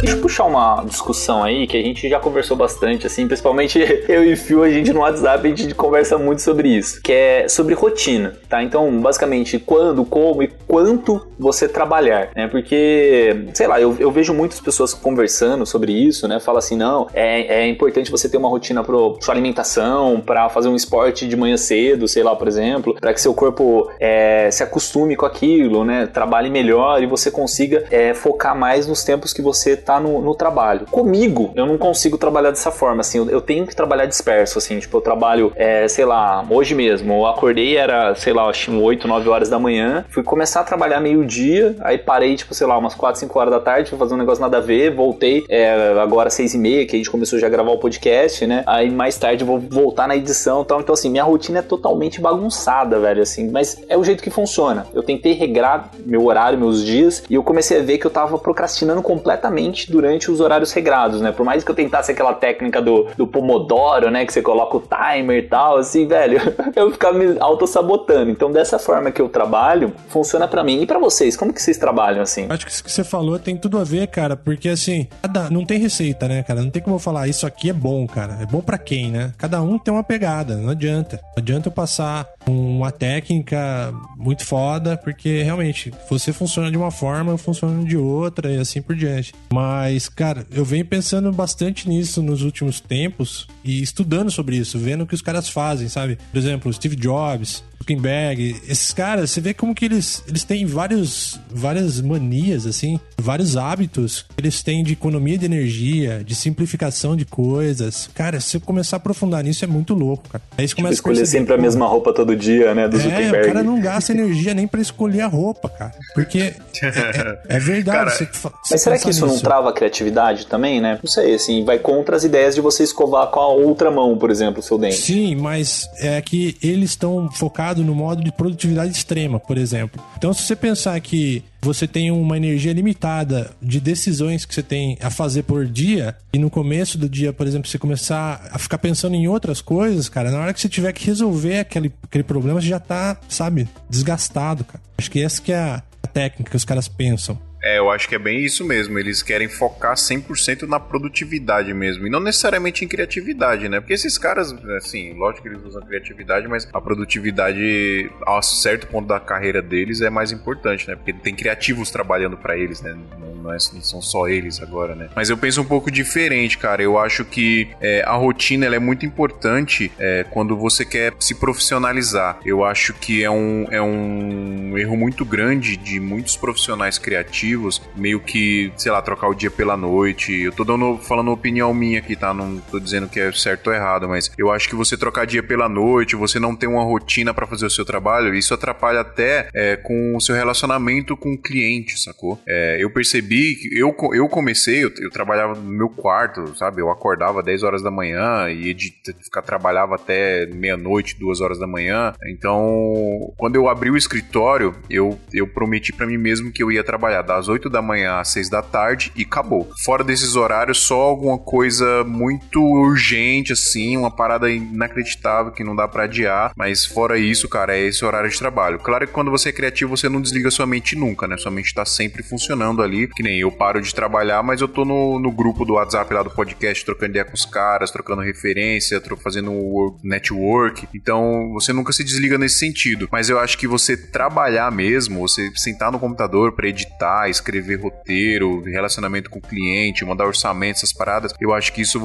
Deixa 0.00 0.14
eu 0.14 0.20
puxar 0.20 0.44
uma 0.44 0.84
discussão 0.84 1.42
aí 1.42 1.66
que 1.66 1.76
a 1.76 1.82
gente 1.82 2.08
já 2.08 2.20
conversou 2.20 2.56
bastante, 2.56 3.06
assim, 3.06 3.26
principalmente 3.26 3.78
eu 4.08 4.24
e 4.24 4.36
Fio, 4.36 4.62
a 4.62 4.70
gente 4.70 4.92
no 4.92 5.00
WhatsApp, 5.00 5.46
a 5.46 5.56
gente 5.56 5.74
conversa 5.74 6.18
muito 6.18 6.42
sobre 6.42 6.68
isso, 6.68 7.00
que 7.00 7.12
é 7.12 7.48
sobre 7.48 7.74
rotina, 7.74 8.34
tá? 8.48 8.62
Então, 8.62 9.00
basicamente, 9.00 9.58
quando, 9.58 10.04
como 10.04 10.42
e 10.42 10.48
quanto 10.66 11.26
você 11.38 11.66
trabalhar, 11.66 12.30
né? 12.36 12.46
Porque, 12.46 13.46
sei 13.54 13.66
lá, 13.66 13.80
eu, 13.80 13.96
eu 13.98 14.10
vejo 14.10 14.34
muitas 14.34 14.60
pessoas 14.60 14.92
conversando 14.92 15.64
sobre 15.64 15.92
isso, 15.92 16.28
né? 16.28 16.38
Fala 16.40 16.58
assim, 16.58 16.76
não, 16.76 17.08
é, 17.14 17.62
é 17.62 17.68
importante 17.68 18.10
você 18.10 18.28
ter 18.28 18.36
uma 18.36 18.48
rotina 18.48 18.84
para 18.84 18.96
sua 19.20 19.32
alimentação, 19.32 20.20
para 20.20 20.48
fazer 20.50 20.68
um 20.68 20.76
esporte 20.76 21.26
de 21.26 21.36
manhã 21.36 21.56
cedo, 21.56 22.06
sei 22.06 22.22
lá, 22.22 22.36
por 22.36 22.48
exemplo, 22.48 22.94
para 23.00 23.14
que 23.14 23.20
seu 23.20 23.32
corpo 23.32 23.90
é, 23.98 24.50
se 24.50 24.62
acostume 24.62 25.16
com 25.16 25.24
aquilo, 25.24 25.84
né? 25.84 26.06
Trabalhe 26.06 26.50
melhor 26.50 27.02
e 27.02 27.06
você 27.06 27.30
consiga 27.30 27.84
é, 27.90 28.12
focar 28.12 28.56
mais 28.56 28.86
nos 28.86 29.02
tempos 29.02 29.32
que 29.32 29.40
você 29.40 29.85
tá 29.86 30.00
no, 30.00 30.20
no 30.20 30.34
trabalho. 30.34 30.86
Comigo, 30.90 31.52
eu 31.54 31.64
não 31.64 31.78
consigo 31.78 32.18
trabalhar 32.18 32.50
dessa 32.50 32.72
forma, 32.72 33.00
assim, 33.00 33.18
eu, 33.18 33.30
eu 33.30 33.40
tenho 33.40 33.64
que 33.66 33.74
trabalhar 33.74 34.04
disperso, 34.06 34.58
assim, 34.58 34.78
tipo, 34.80 34.96
eu 34.96 35.00
trabalho, 35.00 35.52
é, 35.54 35.86
sei 35.86 36.04
lá, 36.04 36.44
hoje 36.50 36.74
mesmo, 36.74 37.14
eu 37.14 37.26
acordei, 37.26 37.76
era, 37.76 38.14
sei 38.16 38.32
lá, 38.32 38.48
acho 38.48 38.70
que 38.70 38.76
8, 38.76 39.06
9 39.06 39.28
horas 39.28 39.48
da 39.48 39.58
manhã, 39.58 40.04
fui 40.10 40.24
começar 40.24 40.60
a 40.60 40.64
trabalhar 40.64 41.00
meio-dia, 41.00 41.76
aí 41.80 41.96
parei, 41.96 42.34
tipo, 42.34 42.52
sei 42.52 42.66
lá, 42.66 42.76
umas 42.76 42.94
4, 42.94 43.20
5 43.20 43.38
horas 43.38 43.52
da 43.52 43.60
tarde, 43.60 43.88
fui 43.88 43.98
fazer 43.98 44.14
um 44.14 44.18
negócio 44.18 44.42
nada 44.42 44.58
a 44.58 44.60
ver, 44.60 44.92
voltei, 44.92 45.44
é, 45.48 45.96
agora 46.00 46.28
6 46.28 46.54
e 46.54 46.58
meia, 46.58 46.86
que 46.86 46.96
a 46.96 46.98
gente 46.98 47.10
começou 47.10 47.38
já 47.38 47.46
a 47.46 47.50
gravar 47.50 47.70
o 47.70 47.78
podcast, 47.78 48.44
né, 48.44 48.64
aí 48.66 48.90
mais 48.90 49.16
tarde 49.16 49.44
vou 49.44 49.60
voltar 49.60 50.08
na 50.08 50.16
edição 50.16 50.62
e 50.62 50.64
tal, 50.64 50.80
então 50.80 50.94
assim, 50.94 51.08
minha 51.08 51.22
rotina 51.22 51.60
é 51.60 51.62
totalmente 51.62 52.20
bagunçada, 52.20 52.98
velho, 52.98 53.22
assim, 53.22 53.48
mas 53.50 53.80
é 53.88 53.96
o 53.96 54.02
jeito 54.02 54.22
que 54.22 54.30
funciona. 54.30 54.86
Eu 54.92 55.02
tentei 55.02 55.32
regrar 55.32 55.90
meu 56.04 56.24
horário, 56.24 56.58
meus 56.58 56.84
dias, 56.84 57.22
e 57.30 57.34
eu 57.34 57.42
comecei 57.42 57.78
a 57.78 57.82
ver 57.82 57.98
que 57.98 58.06
eu 58.06 58.10
tava 58.10 58.36
procrastinando 58.38 59.00
completamente 59.00 59.75
durante 59.84 60.30
os 60.30 60.40
horários 60.40 60.72
regrados, 60.72 61.20
né? 61.20 61.32
Por 61.32 61.44
mais 61.44 61.62
que 61.62 61.70
eu 61.70 61.74
tentasse 61.74 62.12
aquela 62.12 62.32
técnica 62.32 62.80
do, 62.80 63.08
do 63.16 63.26
Pomodoro, 63.26 64.10
né? 64.10 64.24
Que 64.24 64.32
você 64.32 64.42
coloca 64.42 64.76
o 64.76 64.80
timer 64.80 65.38
e 65.38 65.48
tal, 65.48 65.78
assim, 65.78 66.06
velho, 66.06 66.40
eu 66.74 66.90
ficava 66.90 67.18
me 67.18 67.36
auto-sabotando. 67.38 68.30
Então, 68.30 68.50
dessa 68.50 68.78
forma 68.78 69.10
que 69.10 69.20
eu 69.20 69.28
trabalho, 69.28 69.92
funciona 70.08 70.48
pra 70.48 70.64
mim. 70.64 70.82
E 70.82 70.86
pra 70.86 70.98
vocês, 70.98 71.36
como 71.36 71.52
que 71.52 71.60
vocês 71.60 71.78
trabalham 71.78 72.22
assim? 72.22 72.46
Acho 72.48 72.64
que 72.64 72.72
isso 72.72 72.84
que 72.84 72.90
você 72.90 73.04
falou 73.04 73.38
tem 73.38 73.56
tudo 73.56 73.78
a 73.78 73.84
ver, 73.84 74.06
cara, 74.08 74.36
porque 74.36 74.68
assim, 74.68 75.08
cada, 75.22 75.50
não 75.50 75.64
tem 75.64 75.78
receita, 75.78 76.28
né, 76.28 76.42
cara? 76.42 76.62
Não 76.62 76.70
tem 76.70 76.82
como 76.82 76.96
eu 76.96 77.00
falar, 77.00 77.28
isso 77.28 77.46
aqui 77.46 77.70
é 77.70 77.72
bom, 77.72 78.06
cara. 78.06 78.38
É 78.40 78.46
bom 78.46 78.60
pra 78.60 78.78
quem, 78.78 79.10
né? 79.10 79.32
Cada 79.36 79.60
um 79.60 79.78
tem 79.78 79.92
uma 79.92 80.04
pegada, 80.04 80.56
não 80.56 80.70
adianta. 80.70 81.20
Não 81.22 81.42
adianta 81.42 81.68
eu 81.68 81.72
passar 81.72 82.26
uma 82.46 82.90
técnica 82.90 83.92
muito 84.16 84.44
foda, 84.44 84.96
porque 84.96 85.42
realmente 85.42 85.92
você 86.08 86.32
funciona 86.32 86.70
de 86.70 86.76
uma 86.76 86.90
forma, 86.90 87.32
eu 87.32 87.38
funciono 87.38 87.84
de 87.84 87.96
outra 87.96 88.50
e 88.50 88.58
assim 88.58 88.80
por 88.80 88.94
diante. 88.94 89.34
Mas, 89.68 90.08
cara, 90.08 90.46
eu 90.52 90.64
venho 90.64 90.86
pensando 90.86 91.32
bastante 91.32 91.88
nisso 91.88 92.22
nos 92.22 92.42
últimos 92.42 92.78
tempos 92.78 93.48
e 93.64 93.82
estudando 93.82 94.30
sobre 94.30 94.56
isso, 94.56 94.78
vendo 94.78 95.02
o 95.02 95.06
que 95.08 95.14
os 95.14 95.20
caras 95.20 95.48
fazem, 95.48 95.88
sabe? 95.88 96.16
Por 96.30 96.38
exemplo, 96.38 96.72
Steve 96.72 96.94
Jobs, 96.94 97.64
Zuckerberg, 97.78 98.56
esses 98.68 98.92
caras, 98.92 99.30
você 99.30 99.40
vê 99.40 99.54
como 99.54 99.74
que 99.74 99.84
eles, 99.84 100.22
eles 100.28 100.44
têm 100.44 100.66
vários, 100.66 101.38
várias 101.50 102.00
manias, 102.00 102.66
assim, 102.66 102.98
vários 103.18 103.56
hábitos 103.56 104.22
que 104.22 104.40
eles 104.40 104.62
têm 104.62 104.82
de 104.82 104.92
economia 104.94 105.38
de 105.38 105.44
energia, 105.44 106.22
de 106.24 106.34
simplificação 106.34 107.16
de 107.16 107.24
coisas. 107.24 108.08
Cara, 108.14 108.40
se 108.40 108.56
eu 108.56 108.60
começar 108.60 108.96
a 108.96 108.98
aprofundar 108.98 109.42
nisso, 109.44 109.64
é 109.64 109.68
muito 109.68 109.94
louco, 109.94 110.28
cara. 110.28 110.42
Aí 110.56 110.66
você 110.66 110.68
Tipo, 110.68 110.76
começa 110.82 110.92
a 110.92 110.96
escolher 110.96 111.16
perceber, 111.18 111.38
sempre 111.38 111.54
a 111.54 111.58
mesma 111.58 111.86
roupa 111.86 112.12
todo 112.12 112.34
dia, 112.34 112.74
né? 112.74 112.88
Do 112.88 112.96
é, 112.96 112.98
o 112.98 113.02
Zuckerberg. 113.02 113.46
cara 113.46 113.62
não 113.62 113.80
gasta 113.80 114.12
energia 114.12 114.54
nem 114.54 114.66
pra 114.66 114.80
escolher 114.80 115.20
a 115.22 115.26
roupa, 115.26 115.68
cara. 115.68 115.92
Porque 116.14 116.38
é, 116.38 116.86
é- 116.86 117.56
é 117.56 117.58
verdade. 117.58 117.96
Cara, 117.98 118.10
você 118.10 118.26
fa- 118.26 118.50
Mas 118.52 118.68
você 118.68 118.78
será 118.78 118.98
que 118.98 119.10
isso 119.10 119.20
não 119.24 119.32
nisso. 119.32 119.42
trava 119.44 119.70
a 119.70 119.72
criatividade 119.72 120.46
também, 120.46 120.80
né? 120.80 120.98
Não 121.02 121.10
sei, 121.10 121.34
assim, 121.34 121.64
vai 121.64 121.78
contra 121.78 122.16
as 122.16 122.24
ideias 122.24 122.54
de 122.54 122.60
você 122.60 122.82
escovar 122.82 123.28
com 123.28 123.40
a 123.40 123.48
outra 123.48 123.90
mão, 123.90 124.16
por 124.18 124.30
exemplo, 124.30 124.60
o 124.60 124.62
seu 124.62 124.78
dente. 124.78 124.96
Sim, 124.96 125.36
mas 125.36 125.88
é 125.98 126.20
que 126.20 126.56
eles 126.62 126.90
estão 126.90 127.30
focados 127.30 127.65
no 127.74 127.94
modo 127.94 128.22
de 128.22 128.32
produtividade 128.32 128.92
extrema, 128.92 129.38
por 129.40 129.58
exemplo. 129.58 130.02
Então, 130.16 130.32
se 130.32 130.42
você 130.42 130.56
pensar 130.56 130.98
que 131.00 131.42
você 131.60 131.86
tem 131.86 132.10
uma 132.10 132.36
energia 132.36 132.72
limitada 132.72 133.50
de 133.60 133.80
decisões 133.80 134.44
que 134.44 134.54
você 134.54 134.62
tem 134.62 134.96
a 135.00 135.10
fazer 135.10 135.42
por 135.42 135.66
dia, 135.66 136.16
e 136.32 136.38
no 136.38 136.48
começo 136.48 136.96
do 136.96 137.08
dia, 137.08 137.32
por 137.32 137.46
exemplo, 137.46 137.68
você 137.68 137.78
começar 137.78 138.48
a 138.52 138.58
ficar 138.58 138.78
pensando 138.78 139.16
em 139.16 139.26
outras 139.26 139.60
coisas, 139.60 140.08
cara, 140.08 140.30
na 140.30 140.38
hora 140.38 140.54
que 140.54 140.60
você 140.60 140.68
tiver 140.68 140.92
que 140.92 141.04
resolver 141.04 141.58
aquele, 141.58 141.92
aquele 142.02 142.24
problema, 142.24 142.60
você 142.60 142.68
já 142.68 142.78
tá, 142.78 143.18
sabe, 143.28 143.68
desgastado, 143.90 144.64
cara. 144.64 144.80
Acho 144.98 145.10
que 145.10 145.20
essa 145.20 145.42
que 145.42 145.52
é 145.52 145.58
a 145.58 145.82
técnica 146.12 146.50
que 146.50 146.56
os 146.56 146.64
caras 146.64 146.88
pensam. 146.88 147.38
É, 147.66 147.78
eu 147.78 147.90
acho 147.90 148.08
que 148.08 148.14
é 148.14 148.18
bem 148.18 148.44
isso 148.44 148.64
mesmo. 148.64 148.96
Eles 148.96 149.22
querem 149.22 149.48
focar 149.48 149.94
100% 149.96 150.62
na 150.68 150.78
produtividade 150.78 151.74
mesmo. 151.74 152.06
E 152.06 152.10
não 152.10 152.20
necessariamente 152.20 152.84
em 152.84 152.88
criatividade, 152.88 153.68
né? 153.68 153.80
Porque 153.80 153.92
esses 153.92 154.16
caras, 154.16 154.52
assim, 154.76 155.14
lógico 155.14 155.42
que 155.42 155.48
eles 155.48 155.64
usam 155.64 155.82
criatividade, 155.82 156.46
mas 156.46 156.68
a 156.72 156.80
produtividade, 156.80 158.08
a 158.26 158.40
certo 158.42 158.86
ponto 158.86 159.08
da 159.08 159.18
carreira 159.18 159.60
deles, 159.60 160.00
é 160.00 160.08
mais 160.10 160.30
importante, 160.30 160.86
né? 160.86 160.94
Porque 160.94 161.12
tem 161.12 161.34
criativos 161.34 161.90
trabalhando 161.90 162.36
pra 162.36 162.56
eles, 162.56 162.80
né? 162.80 162.96
Não, 163.18 163.34
não 163.34 163.52
é- 163.52 163.56
não 163.72 163.82
são 163.82 164.00
só 164.00 164.28
eles 164.28 164.62
agora, 164.62 164.94
né? 164.94 165.08
Mas 165.16 165.28
eu 165.30 165.36
penso 165.36 165.60
um 165.60 165.64
pouco 165.64 165.90
diferente, 165.90 166.58
cara. 166.58 166.82
Eu 166.82 166.96
acho 166.98 167.24
que 167.24 167.68
é, 167.80 168.02
a 168.06 168.12
rotina 168.14 168.66
é 168.66 168.78
muito 168.78 169.04
importante 169.04 169.90
é, 169.98 170.24
quando 170.30 170.56
você 170.56 170.84
quer 170.84 171.14
se 171.18 171.34
profissionalizar. 171.34 172.38
Eu 172.44 172.64
acho 172.64 172.92
que 172.94 173.24
é 173.24 173.30
um, 173.30 173.66
é 173.70 173.82
um 173.82 174.76
erro 174.78 174.96
muito 174.96 175.24
grande 175.24 175.76
de 175.76 175.98
muitos 175.98 176.36
profissionais 176.36 176.98
criativos, 176.98 177.55
meio 177.94 178.20
que, 178.20 178.72
sei 178.76 178.92
lá, 178.92 179.00
trocar 179.02 179.28
o 179.28 179.34
dia 179.34 179.50
pela 179.50 179.76
noite. 179.76 180.32
Eu 180.32 180.52
tô 180.52 180.64
dando, 180.64 180.98
falando 180.98 181.30
opinião 181.30 181.72
minha 181.74 181.98
aqui, 181.98 182.16
tá? 182.16 182.32
Não 182.32 182.58
tô 182.58 182.78
dizendo 182.78 183.08
que 183.08 183.20
é 183.20 183.32
certo 183.32 183.68
ou 183.68 183.74
errado, 183.74 184.08
mas 184.08 184.30
eu 184.38 184.50
acho 184.50 184.68
que 184.68 184.74
você 184.74 184.96
trocar 184.96 185.26
dia 185.26 185.42
pela 185.42 185.68
noite, 185.68 186.16
você 186.16 186.38
não 186.38 186.54
ter 186.54 186.66
uma 186.66 186.82
rotina 186.82 187.32
pra 187.32 187.46
fazer 187.46 187.66
o 187.66 187.70
seu 187.70 187.84
trabalho, 187.84 188.34
isso 188.34 188.54
atrapalha 188.54 189.00
até 189.00 189.48
é, 189.54 189.76
com 189.76 190.16
o 190.16 190.20
seu 190.20 190.34
relacionamento 190.34 191.16
com 191.16 191.32
o 191.32 191.38
cliente, 191.38 191.98
sacou? 191.98 192.40
É, 192.46 192.76
eu 192.80 192.90
percebi 192.90 193.54
que 193.54 193.78
eu, 193.78 193.94
eu 194.12 194.28
comecei, 194.28 194.84
eu, 194.84 194.92
eu 194.98 195.10
trabalhava 195.10 195.54
no 195.54 195.70
meu 195.70 195.88
quarto, 195.88 196.56
sabe? 196.56 196.80
Eu 196.80 196.90
acordava 196.90 197.42
10 197.42 197.62
horas 197.62 197.82
da 197.82 197.90
manhã 197.90 198.48
e 198.50 198.68
edita, 198.68 199.14
ficar, 199.22 199.42
trabalhava 199.42 199.94
até 199.94 200.46
meia-noite, 200.46 201.18
duas 201.18 201.40
horas 201.40 201.58
da 201.58 201.66
manhã. 201.66 202.14
Então, 202.28 203.32
quando 203.36 203.56
eu 203.56 203.68
abri 203.68 203.90
o 203.90 203.96
escritório, 203.96 204.74
eu, 204.90 205.18
eu 205.32 205.46
prometi 205.46 205.92
pra 205.92 206.06
mim 206.06 206.16
mesmo 206.16 206.52
que 206.52 206.62
eu 206.62 206.70
ia 206.70 206.84
trabalhar 206.84 207.22
das 207.36 207.48
8 207.48 207.68
da 207.68 207.82
manhã 207.82 208.18
às 208.18 208.28
6 208.28 208.48
da 208.48 208.62
tarde 208.62 209.12
e 209.14 209.22
acabou. 209.22 209.68
Fora 209.84 210.02
desses 210.02 210.36
horários, 210.36 210.78
só 210.78 211.00
alguma 211.00 211.38
coisa 211.38 212.02
muito 212.04 212.60
urgente, 212.62 213.52
assim, 213.52 213.96
uma 213.96 214.10
parada 214.10 214.50
inacreditável 214.50 215.52
que 215.52 215.64
não 215.64 215.74
dá 215.76 215.86
pra 215.88 216.04
adiar. 216.04 216.52
Mas 216.56 216.84
fora 216.84 217.18
isso, 217.18 217.48
cara, 217.48 217.76
é 217.76 217.80
esse 217.86 218.04
horário 218.04 218.30
de 218.30 218.38
trabalho. 218.38 218.78
Claro 218.78 219.06
que 219.06 219.12
quando 219.12 219.30
você 219.30 219.48
é 219.50 219.52
criativo, 219.52 219.96
você 219.96 220.08
não 220.08 220.20
desliga 220.20 220.50
sua 220.50 220.66
mente 220.66 220.96
nunca, 220.96 221.26
né? 221.26 221.36
Sua 221.36 221.50
mente 221.50 221.74
tá 221.74 221.84
sempre 221.84 222.22
funcionando 222.22 222.82
ali. 222.82 223.08
Que 223.08 223.22
nem 223.22 223.38
eu 223.40 223.50
paro 223.50 223.80
de 223.80 223.94
trabalhar, 223.94 224.42
mas 224.42 224.60
eu 224.60 224.68
tô 224.68 224.84
no, 224.84 225.18
no 225.18 225.30
grupo 225.30 225.64
do 225.64 225.74
WhatsApp 225.74 226.12
lá 226.12 226.22
do 226.22 226.30
podcast, 226.30 226.84
trocando 226.84 227.10
ideia 227.10 227.24
com 227.24 227.34
os 227.34 227.44
caras, 227.44 227.90
trocando 227.90 228.22
referência, 228.22 229.00
tro- 229.00 229.16
fazendo 229.16 229.52
work- 229.52 229.98
network. 230.02 230.88
Então, 230.94 231.50
você 231.52 231.72
nunca 231.72 231.92
se 231.92 232.02
desliga 232.04 232.38
nesse 232.38 232.58
sentido. 232.58 233.08
Mas 233.10 233.28
eu 233.28 233.38
acho 233.38 233.58
que 233.58 233.66
você 233.66 233.96
trabalhar 233.96 234.70
mesmo, 234.72 235.20
você 235.20 235.50
sentar 235.54 235.90
no 235.92 235.98
computador 235.98 236.52
pra 236.52 236.68
editar, 236.68 237.25
escrever 237.28 237.80
roteiro, 237.80 238.62
relacionamento 238.62 239.30
com 239.30 239.38
o 239.38 239.42
cliente, 239.42 240.04
mandar 240.04 240.26
orçamento, 240.26 240.76
essas 240.76 240.92
paradas, 240.92 241.32
eu 241.40 241.52
acho 241.52 241.72
que 241.72 241.82
isso, 241.82 242.00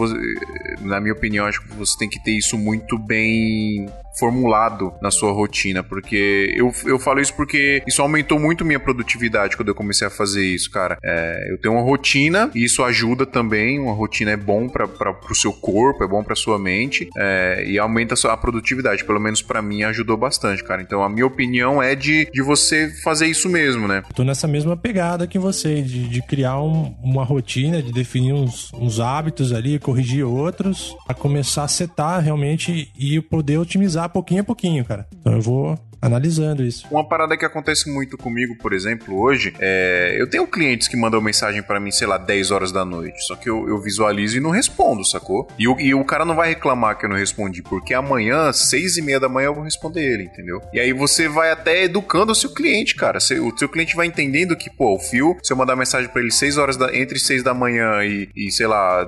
na 0.82 1.00
minha 1.00 1.14
opinião, 1.14 1.46
acho 1.46 1.62
que 1.62 1.74
você 1.74 1.98
tem 1.98 2.10
que 2.10 2.22
ter 2.24 2.32
isso 2.32 2.58
muito 2.58 2.98
bem 2.98 3.88
formulado 4.18 4.94
na 5.02 5.10
sua 5.12 5.32
rotina, 5.32 5.84
porque 5.84 6.54
eu, 6.56 6.72
eu 6.86 7.00
falo 7.00 7.20
isso 7.20 7.34
porque 7.34 7.82
isso 7.88 8.02
aumentou 8.02 8.40
muito 8.40 8.66
minha 8.66 8.80
produtividade 8.80 9.56
quando 9.56 9.70
eu 9.70 9.76
comecei 9.76 10.08
a 10.08 10.10
fazer 10.10 10.46
isso, 10.46 10.70
cara. 10.70 10.98
É, 11.04 11.52
eu 11.52 11.58
tenho 11.58 11.74
uma 11.76 11.84
rotina 11.84 12.50
e 12.54 12.64
isso 12.64 12.84
ajuda 12.84 13.26
também. 13.26 13.80
Uma 13.80 13.94
rotina 13.94 14.32
é 14.32 14.38
bom 14.38 14.68
para 14.68 14.86
o 15.30 15.36
seu 15.36 15.54
corpo, 15.54 16.04
é 16.04 16.08
bom 16.08 16.24
para 16.24 16.36
sua 16.36 16.60
mente 16.60 17.10
é, 17.18 17.64
e 17.66 17.80
aumenta 17.80 18.14
a 18.14 18.18
sua 18.18 18.36
produtividade. 18.36 19.04
Pelo 19.06 19.20
menos 19.20 19.42
para 19.42 19.62
mim 19.62 19.84
ajudou 19.84 20.18
bastante, 20.18 20.64
cara. 20.64 20.82
Então 20.82 21.04
a 21.04 21.10
minha 21.10 21.26
opinião 21.26 21.82
é 21.82 21.96
de, 21.96 22.30
de 22.32 22.42
você 22.42 22.90
fazer 23.04 23.28
isso 23.28 23.50
mesmo, 23.50 23.88
né? 23.88 24.04
Tô 24.14 24.24
nessa 24.24 24.48
mesma 24.48 24.76
pegada 24.76 25.11
que 25.28 25.38
você, 25.40 25.82
de, 25.82 26.08
de 26.08 26.22
criar 26.22 26.62
um- 26.62 26.94
uma 27.04 27.24
rotina, 27.24 27.82
de 27.82 27.92
definir 27.92 28.34
uns, 28.34 28.72
uns 28.74 29.00
hábitos 29.00 29.52
ali, 29.54 29.80
corrigir 29.80 30.26
outros, 30.26 30.96
a 31.08 31.14
começar 31.14 31.64
a 31.64 31.68
setar 31.68 32.22
realmente 32.22 32.92
e 32.98 33.20
poder 33.22 33.58
otimizar 33.58 34.10
pouquinho 34.10 34.42
a 34.42 34.46
pouquinho, 34.46 34.84
cara. 34.86 35.08
Então 35.20 35.34
eu 35.34 35.42
vou 35.42 35.78
analisando 36.02 36.64
isso. 36.64 36.88
Uma 36.92 37.08
parada 37.08 37.38
que 37.38 37.46
acontece 37.46 37.90
muito 37.92 38.18
comigo, 38.18 38.56
por 38.58 38.74
exemplo, 38.74 39.20
hoje, 39.20 39.54
é. 39.60 40.16
Eu 40.18 40.28
tenho 40.30 40.48
clientes 40.48 40.88
que 40.88 40.98
mandam 40.98 41.22
mensagem 41.22 41.62
pra 41.62 41.80
mim, 41.80 41.92
sei 41.92 42.08
lá, 42.08 42.18
10 42.18 42.52
horas 42.52 42.72
da 42.72 42.84
noite. 42.84 43.22
Só 43.26 43.36
que 43.36 43.50
eu, 43.50 43.68
eu 43.68 43.80
visualizo 43.82 44.38
e 44.38 44.40
não 44.40 44.50
respondo, 44.50 45.06
sacou? 45.08 45.48
E, 45.58 45.68
o- 45.68 45.80
e 45.80 45.94
o 45.94 46.04
cara 46.04 46.26
não 46.26 46.36
vai 46.36 46.50
reclamar 46.50 46.98
que 46.98 47.06
eu 47.06 47.10
não 47.10 47.16
respondi, 47.18 47.62
porque 47.62 47.94
amanhã, 47.94 48.52
6 48.52 48.98
e 48.98 49.02
meia 49.02 49.20
da 49.20 49.30
manhã, 49.30 49.48
eu 49.48 49.56
vou 49.56 49.64
responder 49.64 50.02
ele, 50.02 50.24
entendeu? 50.24 50.62
E 50.74 50.80
aí 50.80 50.94
você 50.94 51.28
vai 51.28 51.52
até 51.52 51.84
educando 51.84 52.32
o 52.32 52.36
seu 52.36 52.50
cliente, 52.54 52.96
cara. 52.96 53.18
O 53.20 53.58
seu 53.58 53.70
cliente 53.70 53.96
vai 53.96 54.08
entendendo 54.08 54.56
que, 54.56 54.70
pô, 54.70 54.96
o 54.96 55.00
fio, 55.00 55.38
se 55.44 55.54
eu 55.54 55.58
mandar 55.58 55.76
mensagem 55.76 56.10
pra 56.10 56.22
ele 56.22 56.32
6 56.32 56.58
horas 56.58 56.76
da, 56.78 56.96
entre 56.96 57.20
6 57.20 57.44
da 57.44 57.54
manhã 57.54 58.04
e, 58.04 58.30
e 58.36 58.52
sei 58.52 58.68
lá, 58.68 59.06